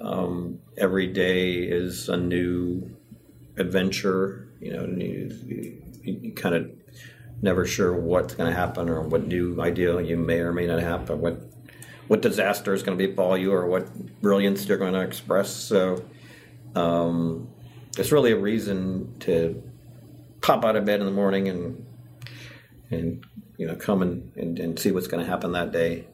um, 0.00 0.60
every 0.76 1.06
day 1.08 1.54
is 1.54 2.08
a 2.08 2.16
new 2.16 2.96
adventure. 3.56 4.48
You 4.60 4.72
know, 4.72 4.86
you, 4.86 5.32
you, 5.46 5.82
you 6.02 6.32
kind 6.32 6.54
of 6.54 6.70
never 7.42 7.66
sure 7.66 7.92
what's 7.94 8.34
going 8.34 8.50
to 8.50 8.56
happen 8.56 8.88
or 8.88 9.02
what 9.02 9.26
new 9.26 9.60
idea 9.60 10.00
you 10.00 10.16
may 10.16 10.40
or 10.40 10.52
may 10.52 10.66
not 10.66 10.80
have, 10.80 11.06
but 11.06 11.18
What 11.18 11.42
what 12.08 12.22
disaster 12.22 12.74
is 12.74 12.82
going 12.82 12.98
to 12.98 13.06
befall 13.06 13.36
you 13.36 13.52
or 13.52 13.66
what 13.66 14.20
brilliance 14.20 14.66
you're 14.66 14.78
going 14.78 14.94
to 14.94 15.00
express. 15.00 15.50
So 15.50 16.02
um, 16.74 17.48
it's 17.96 18.10
really 18.10 18.32
a 18.32 18.36
reason 18.36 19.18
to 19.20 19.62
pop 20.40 20.64
out 20.64 20.76
of 20.76 20.84
bed 20.84 21.00
in 21.00 21.06
the 21.06 21.12
morning 21.12 21.48
and 21.48 21.84
and 22.90 23.24
you 23.58 23.66
know 23.66 23.76
come 23.76 24.02
and, 24.02 24.32
and, 24.36 24.58
and 24.58 24.78
see 24.78 24.90
what's 24.90 25.06
going 25.06 25.22
to 25.22 25.30
happen 25.30 25.52
that 25.52 25.72
day. 25.72 26.06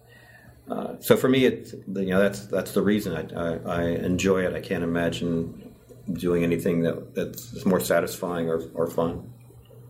Uh, 0.68 0.94
so 1.00 1.16
for 1.16 1.28
me, 1.28 1.44
it's 1.44 1.72
you 1.72 2.06
know 2.06 2.18
that's 2.18 2.46
that's 2.46 2.72
the 2.72 2.82
reason 2.82 3.14
I, 3.14 3.38
I, 3.38 3.82
I, 3.82 3.82
enjoy 3.82 4.46
it. 4.46 4.54
I 4.54 4.60
can't 4.60 4.82
imagine 4.82 5.74
doing 6.12 6.42
anything 6.42 6.80
that 6.82 7.14
that's 7.14 7.64
more 7.66 7.80
satisfying 7.80 8.48
or, 8.48 8.62
or 8.72 8.88
fun. 8.88 9.30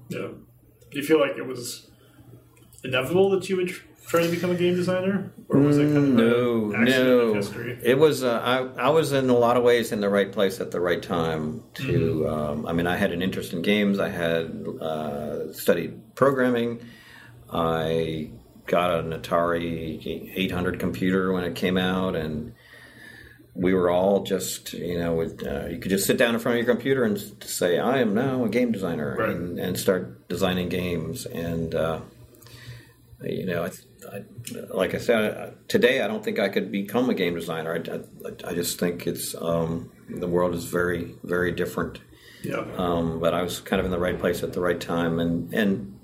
Yeah. 0.09 0.29
Do 0.91 1.01
you 1.01 1.03
feel 1.03 1.21
like 1.21 1.37
it 1.37 1.47
was 1.47 1.91
inevitable 2.83 3.31
that 3.31 3.49
you 3.49 3.57
would 3.57 3.73
try 4.07 4.23
to 4.23 4.29
become 4.29 4.51
a 4.51 4.55
game 4.55 4.75
designer, 4.75 5.33
or 5.49 5.61
was 5.61 5.79
it 5.79 5.85
kind 5.93 5.97
of 5.97 6.05
no, 6.05 6.73
an 6.73 6.85
no? 6.85 7.35
history? 7.35 7.79
It 7.83 7.99
was. 7.99 8.23
Uh, 8.23 8.41
I 8.77 8.87
I 8.87 8.91
was 8.91 9.13
in 9.13 9.31
a 9.31 9.37
lot 9.37 9.57
of 9.57 9.63
ways 9.63 9.93
in 9.93 10.01
the 10.01 10.09
right 10.09 10.31
place 10.31 10.61
at 10.61 10.71
the 10.71 10.81
right 10.81 11.03
time. 11.03 11.63
To 11.75 12.29
um, 12.29 12.67
I 12.67 12.73
mean, 12.73 12.87
I 12.87 12.97
had 12.97 13.13
an 13.13 13.23
interest 13.23 13.53
in 13.53 13.63
games. 13.63 13.99
I 13.99 14.09
had 14.11 14.67
uh, 14.81 15.53
studied 15.53 16.15
programming. 16.15 16.81
I 17.53 18.31
got 18.67 19.01
an 19.01 19.13
Atari 19.13 20.33
800 20.35 20.81
computer 20.81 21.33
when 21.33 21.45
it 21.45 21.55
came 21.55 21.77
out, 21.77 22.17
and 22.17 22.55
we 23.55 23.75
were 23.75 23.91
all 23.91 24.25
just, 24.25 24.73
you 24.73 24.99
know, 24.99 25.15
with, 25.15 25.47
uh, 25.47 25.67
you 25.67 25.79
could 25.79 25.91
just 25.91 26.07
sit 26.07 26.17
down 26.17 26.35
in 26.35 26.41
front 26.41 26.59
of 26.59 26.67
your 26.67 26.75
computer 26.75 27.05
and 27.05 27.21
say, 27.45 27.79
"I 27.79 27.99
am 28.01 28.15
now 28.15 28.45
a 28.45 28.49
game 28.49 28.73
designer," 28.73 29.17
Right. 29.19 29.31
and, 29.31 29.59
and 29.59 29.79
start 29.79 30.29
designing 30.29 30.69
games. 30.69 31.27
And 31.27 31.75
uh, 31.75 32.01
you 33.23 33.47
know, 33.47 33.65
I, 33.65 33.71
I, 34.13 34.25
like 34.75 34.95
I 34.95 34.99
said, 34.99 35.55
today 35.69 36.03
I 36.03 36.07
don't 36.09 36.25
think 36.25 36.39
I 36.39 36.49
could 36.49 36.71
become 36.73 37.11
a 37.11 37.15
game 37.15 37.35
designer. 37.35 37.75
I, 37.75 38.29
I, 38.29 38.51
I 38.51 38.55
just 38.55 38.79
think 38.79 39.07
it's 39.07 39.35
um, 39.41 39.91
the 40.09 40.29
world 40.29 40.55
is 40.55 40.65
very, 40.65 41.15
very 41.23 41.53
different. 41.53 42.01
Yeah. 42.43 42.65
Um, 42.77 43.21
but 43.21 43.33
I 43.35 43.43
was 43.43 43.61
kind 43.61 43.81
of 43.81 43.87
in 43.87 43.91
the 43.91 43.99
right 43.99 44.19
place 44.19 44.43
at 44.43 44.53
the 44.53 44.61
right 44.61 44.81
time, 44.81 45.19
and 45.19 45.53
and 45.55 45.99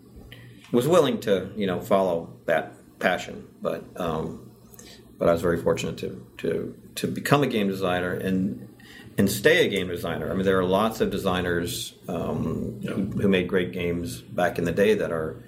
was 0.73 0.89
willing 0.89 1.21
to 1.21 1.51
you 1.57 1.67
know 1.67 1.81
follow 1.81 2.33
that 2.47 2.73
passion. 2.99 3.47
But 3.61 3.85
um, 4.01 4.51
but 5.19 5.29
I 5.29 5.33
was 5.33 5.43
very 5.43 5.61
fortunate 5.63 5.99
to 5.99 6.27
to 6.39 6.75
to 6.97 7.07
become 7.07 7.43
a 7.43 7.47
game 7.47 7.69
designer 7.69 8.13
and 8.15 8.67
and 9.19 9.31
stay 9.31 9.67
a 9.67 9.69
game 9.69 9.89
designer. 9.89 10.31
I 10.31 10.35
mean, 10.35 10.47
there 10.47 10.59
are 10.59 10.65
lots 10.65 11.03
of 11.03 11.11
designers 11.11 11.95
um, 12.09 12.79
Yeah. 12.81 12.93
who, 12.93 13.03
who 13.23 13.29
made 13.29 13.47
great 13.49 13.73
games 13.73 14.23
back 14.23 14.57
in 14.59 14.65
the 14.65 14.73
day 14.73 14.95
that 14.95 15.13
are 15.13 15.43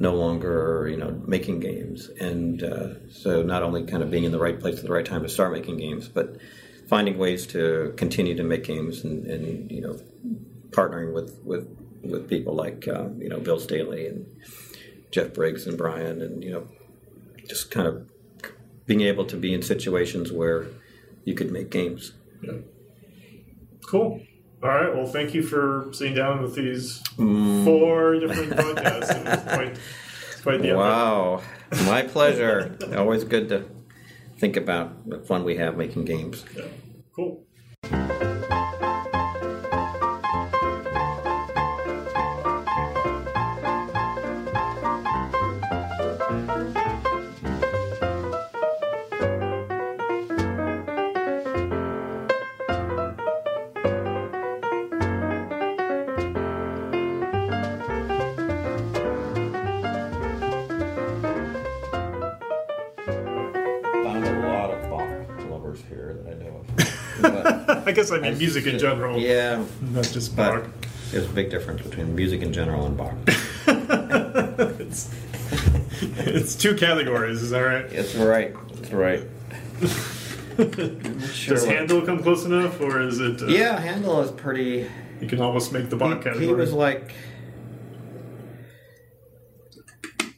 no 0.00 0.14
longer 0.14 0.88
you 0.90 0.96
know 0.96 1.22
making 1.26 1.60
games, 1.60 2.08
and 2.20 2.62
uh, 2.62 3.08
so 3.10 3.42
not 3.42 3.62
only 3.62 3.84
kind 3.84 4.02
of 4.02 4.10
being 4.10 4.24
in 4.24 4.32
the 4.32 4.38
right 4.38 4.58
place 4.58 4.78
at 4.78 4.84
the 4.84 4.92
right 4.92 5.04
time 5.04 5.22
to 5.22 5.28
start 5.28 5.52
making 5.52 5.76
games, 5.76 6.08
but 6.08 6.36
finding 6.88 7.18
ways 7.18 7.46
to 7.48 7.92
continue 7.96 8.34
to 8.34 8.42
make 8.42 8.64
games 8.64 9.04
and, 9.04 9.26
and 9.26 9.70
you 9.70 9.80
know 9.80 9.98
partnering 10.70 11.12
with 11.12 11.38
with 11.44 11.68
with 12.02 12.28
people 12.28 12.54
like 12.54 12.86
uh, 12.88 13.08
you 13.18 13.28
know 13.28 13.40
Bill 13.40 13.58
Stealey 13.58 14.06
and 14.06 14.26
Jeff 15.10 15.34
Briggs 15.34 15.66
and 15.66 15.76
Brian, 15.76 16.22
and 16.22 16.42
you 16.42 16.50
know 16.50 16.68
just 17.46 17.70
kind 17.70 17.86
of 17.86 18.08
being 18.86 19.00
able 19.02 19.24
to 19.26 19.36
be 19.36 19.52
in 19.52 19.62
situations 19.62 20.32
where 20.32 20.66
you 21.24 21.34
could 21.34 21.50
make 21.50 21.70
games. 21.70 22.12
Yeah. 22.42 22.58
Cool. 23.86 24.22
All 24.62 24.68
right. 24.68 24.94
Well, 24.94 25.06
thank 25.06 25.34
you 25.34 25.42
for 25.42 25.88
sitting 25.92 26.14
down 26.14 26.42
with 26.42 26.54
these 26.54 27.00
Mm. 27.16 27.64
four 27.64 28.18
different 28.18 28.52
podcasts. 28.52 29.10
It 29.16 29.24
was 29.24 29.54
quite, 29.54 29.78
quite 30.42 30.62
the 30.62 30.68
effort. 30.70 30.76
Wow, 30.78 31.42
my 31.86 32.02
pleasure. 32.02 32.76
Always 32.96 33.24
good 33.24 33.48
to 33.50 33.64
think 34.38 34.56
about 34.56 35.08
the 35.08 35.18
fun 35.20 35.44
we 35.44 35.56
have 35.56 35.76
making 35.76 36.04
games. 36.06 36.44
Yeah. 36.56 36.64
Cool. 37.14 37.44
Guess 68.10 68.18
I 68.18 68.28
mean 68.28 68.38
music 68.38 68.66
in 68.66 68.78
general, 68.78 69.18
yeah, 69.18 69.64
not 69.92 70.04
just 70.04 70.36
but 70.36 70.62
Bach. 70.62 70.70
there's 71.10 71.26
a 71.26 71.32
big 71.32 71.50
difference 71.50 71.82
between 71.82 72.14
music 72.14 72.42
in 72.42 72.52
general 72.52 72.86
and 72.86 72.96
Bach. 72.96 73.14
it's, 74.80 75.14
it's 76.18 76.54
two 76.56 76.74
categories. 76.76 77.42
Is 77.42 77.50
that 77.50 77.60
right? 77.60 77.84
It's 77.92 78.14
right. 78.14 78.54
It's 78.74 78.90
right. 78.92 79.22
Sure 81.32 81.54
Does 81.54 81.66
what- 81.66 81.74
Handel 81.74 82.02
come 82.02 82.22
close 82.22 82.44
enough, 82.44 82.80
or 82.80 83.00
is 83.00 83.20
it? 83.20 83.42
Uh, 83.42 83.46
Yeah, 83.46 83.78
Handel 83.78 84.20
is 84.22 84.30
pretty. 84.32 84.88
You 85.20 85.28
can 85.28 85.40
almost 85.40 85.72
make 85.72 85.90
the 85.90 85.96
Bach 85.96 86.18
He, 86.18 86.24
category. 86.24 86.46
he 86.46 86.52
was 86.52 86.72
like 86.72 87.12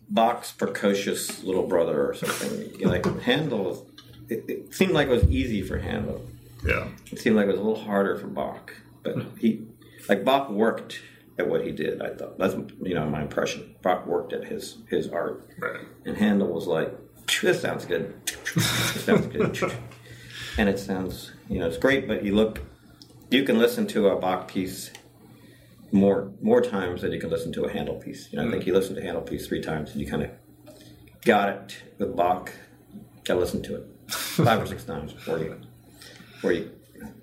Bach's 0.08 0.52
precocious 0.52 1.42
little 1.42 1.66
brother 1.66 2.08
or 2.08 2.14
something. 2.14 2.72
You 2.78 2.86
know, 2.86 2.90
like 2.92 3.20
Handel, 3.22 3.86
it, 4.28 4.44
it 4.48 4.74
seemed 4.74 4.92
like 4.92 5.08
it 5.08 5.10
was 5.10 5.24
easy 5.24 5.62
for 5.62 5.78
Handel. 5.78 6.26
Yeah. 6.64 6.88
It 7.10 7.18
seemed 7.18 7.36
like 7.36 7.46
it 7.46 7.52
was 7.52 7.60
a 7.60 7.62
little 7.62 7.84
harder 7.84 8.16
for 8.16 8.26
Bach, 8.26 8.72
but 9.02 9.16
he, 9.38 9.66
like 10.08 10.24
Bach 10.24 10.50
worked 10.50 11.00
at 11.38 11.48
what 11.48 11.64
he 11.64 11.72
did. 11.72 12.02
I 12.02 12.10
thought 12.10 12.38
that's 12.38 12.54
you 12.82 12.94
know 12.94 13.06
my 13.08 13.22
impression. 13.22 13.74
Bach 13.82 14.06
worked 14.06 14.32
at 14.32 14.44
his 14.44 14.78
his 14.88 15.08
art, 15.08 15.48
Right. 15.58 15.80
and 16.04 16.16
Handel 16.16 16.48
was 16.48 16.66
like, 16.66 16.94
"This 17.42 17.60
sounds 17.60 17.84
good. 17.84 18.14
This 18.54 19.04
sounds 19.04 19.26
good." 19.26 19.72
And 20.58 20.68
it 20.68 20.78
sounds, 20.78 21.32
you 21.48 21.60
know, 21.60 21.66
it's 21.68 21.78
great, 21.78 22.08
but 22.08 22.24
you 22.24 22.34
look, 22.34 22.60
you 23.30 23.44
can 23.44 23.58
listen 23.58 23.86
to 23.88 24.08
a 24.08 24.16
Bach 24.16 24.48
piece 24.48 24.90
more 25.92 26.32
more 26.40 26.60
times 26.60 27.02
than 27.02 27.12
you 27.12 27.20
can 27.20 27.30
listen 27.30 27.52
to 27.52 27.64
a 27.64 27.72
Handel 27.72 27.96
piece. 27.96 28.32
You 28.32 28.38
know, 28.38 28.46
I 28.46 28.50
think 28.50 28.64
mm. 28.64 28.66
you 28.66 28.74
listen 28.74 28.94
to 28.96 29.00
a 29.00 29.04
Handel 29.04 29.22
piece 29.22 29.46
three 29.46 29.62
times 29.62 29.92
and 29.92 30.00
you 30.00 30.06
kind 30.06 30.22
of 30.22 30.30
got 31.24 31.48
it 31.48 31.82
with 31.98 32.16
Bach. 32.16 32.52
Got 33.24 33.34
to 33.34 33.40
listen 33.40 33.62
to 33.62 33.76
it 33.76 34.10
five 34.10 34.62
or 34.62 34.66
six 34.66 34.84
times 34.84 35.12
before 35.12 35.38
you 35.38 35.56
before 36.40 36.52
you 36.52 36.70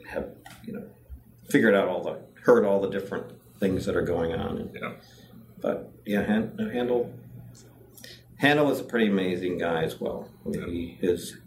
have 0.07 0.27
you 0.63 0.73
know 0.73 0.83
figured 1.49 1.73
out 1.73 1.87
all 1.87 2.03
the 2.03 2.19
heard 2.43 2.63
all 2.65 2.79
the 2.79 2.89
different 2.89 3.25
things 3.59 3.85
that 3.87 3.95
are 3.95 4.03
going 4.03 4.33
on. 4.33 4.57
And, 4.59 4.75
Yeah. 4.79 4.91
but 5.59 5.91
yeah, 6.05 6.23
Han- 6.23 6.57
Handel 6.71 7.11
Handel 8.37 8.67
was 8.67 8.79
a 8.79 8.83
pretty 8.83 9.07
amazing 9.07 9.57
guy 9.57 9.83
as 9.83 9.99
well. 9.99 10.29
Mean, 10.45 10.67
he, 10.69 10.97
his 11.01 11.37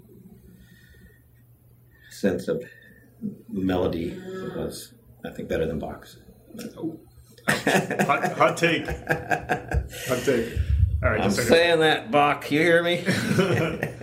sense 2.11 2.49
of 2.49 2.65
melody 3.49 4.21
was, 4.57 4.93
I 5.25 5.31
think, 5.31 5.49
better 5.49 5.67
than 5.67 5.79
Bach's. 5.79 6.19
Hot, 7.49 8.33
hot 8.33 8.57
take. 8.57 8.87
Hot 8.87 10.23
take. 10.25 10.53
All 11.03 11.11
right. 11.11 11.21
I'm 11.21 11.29
just 11.31 11.39
a 11.39 11.43
second. 11.43 11.49
saying 11.49 11.79
that, 11.81 12.11
Bach. 12.11 12.51
You 12.51 12.61
hear 12.61 12.83
me? 12.83 12.97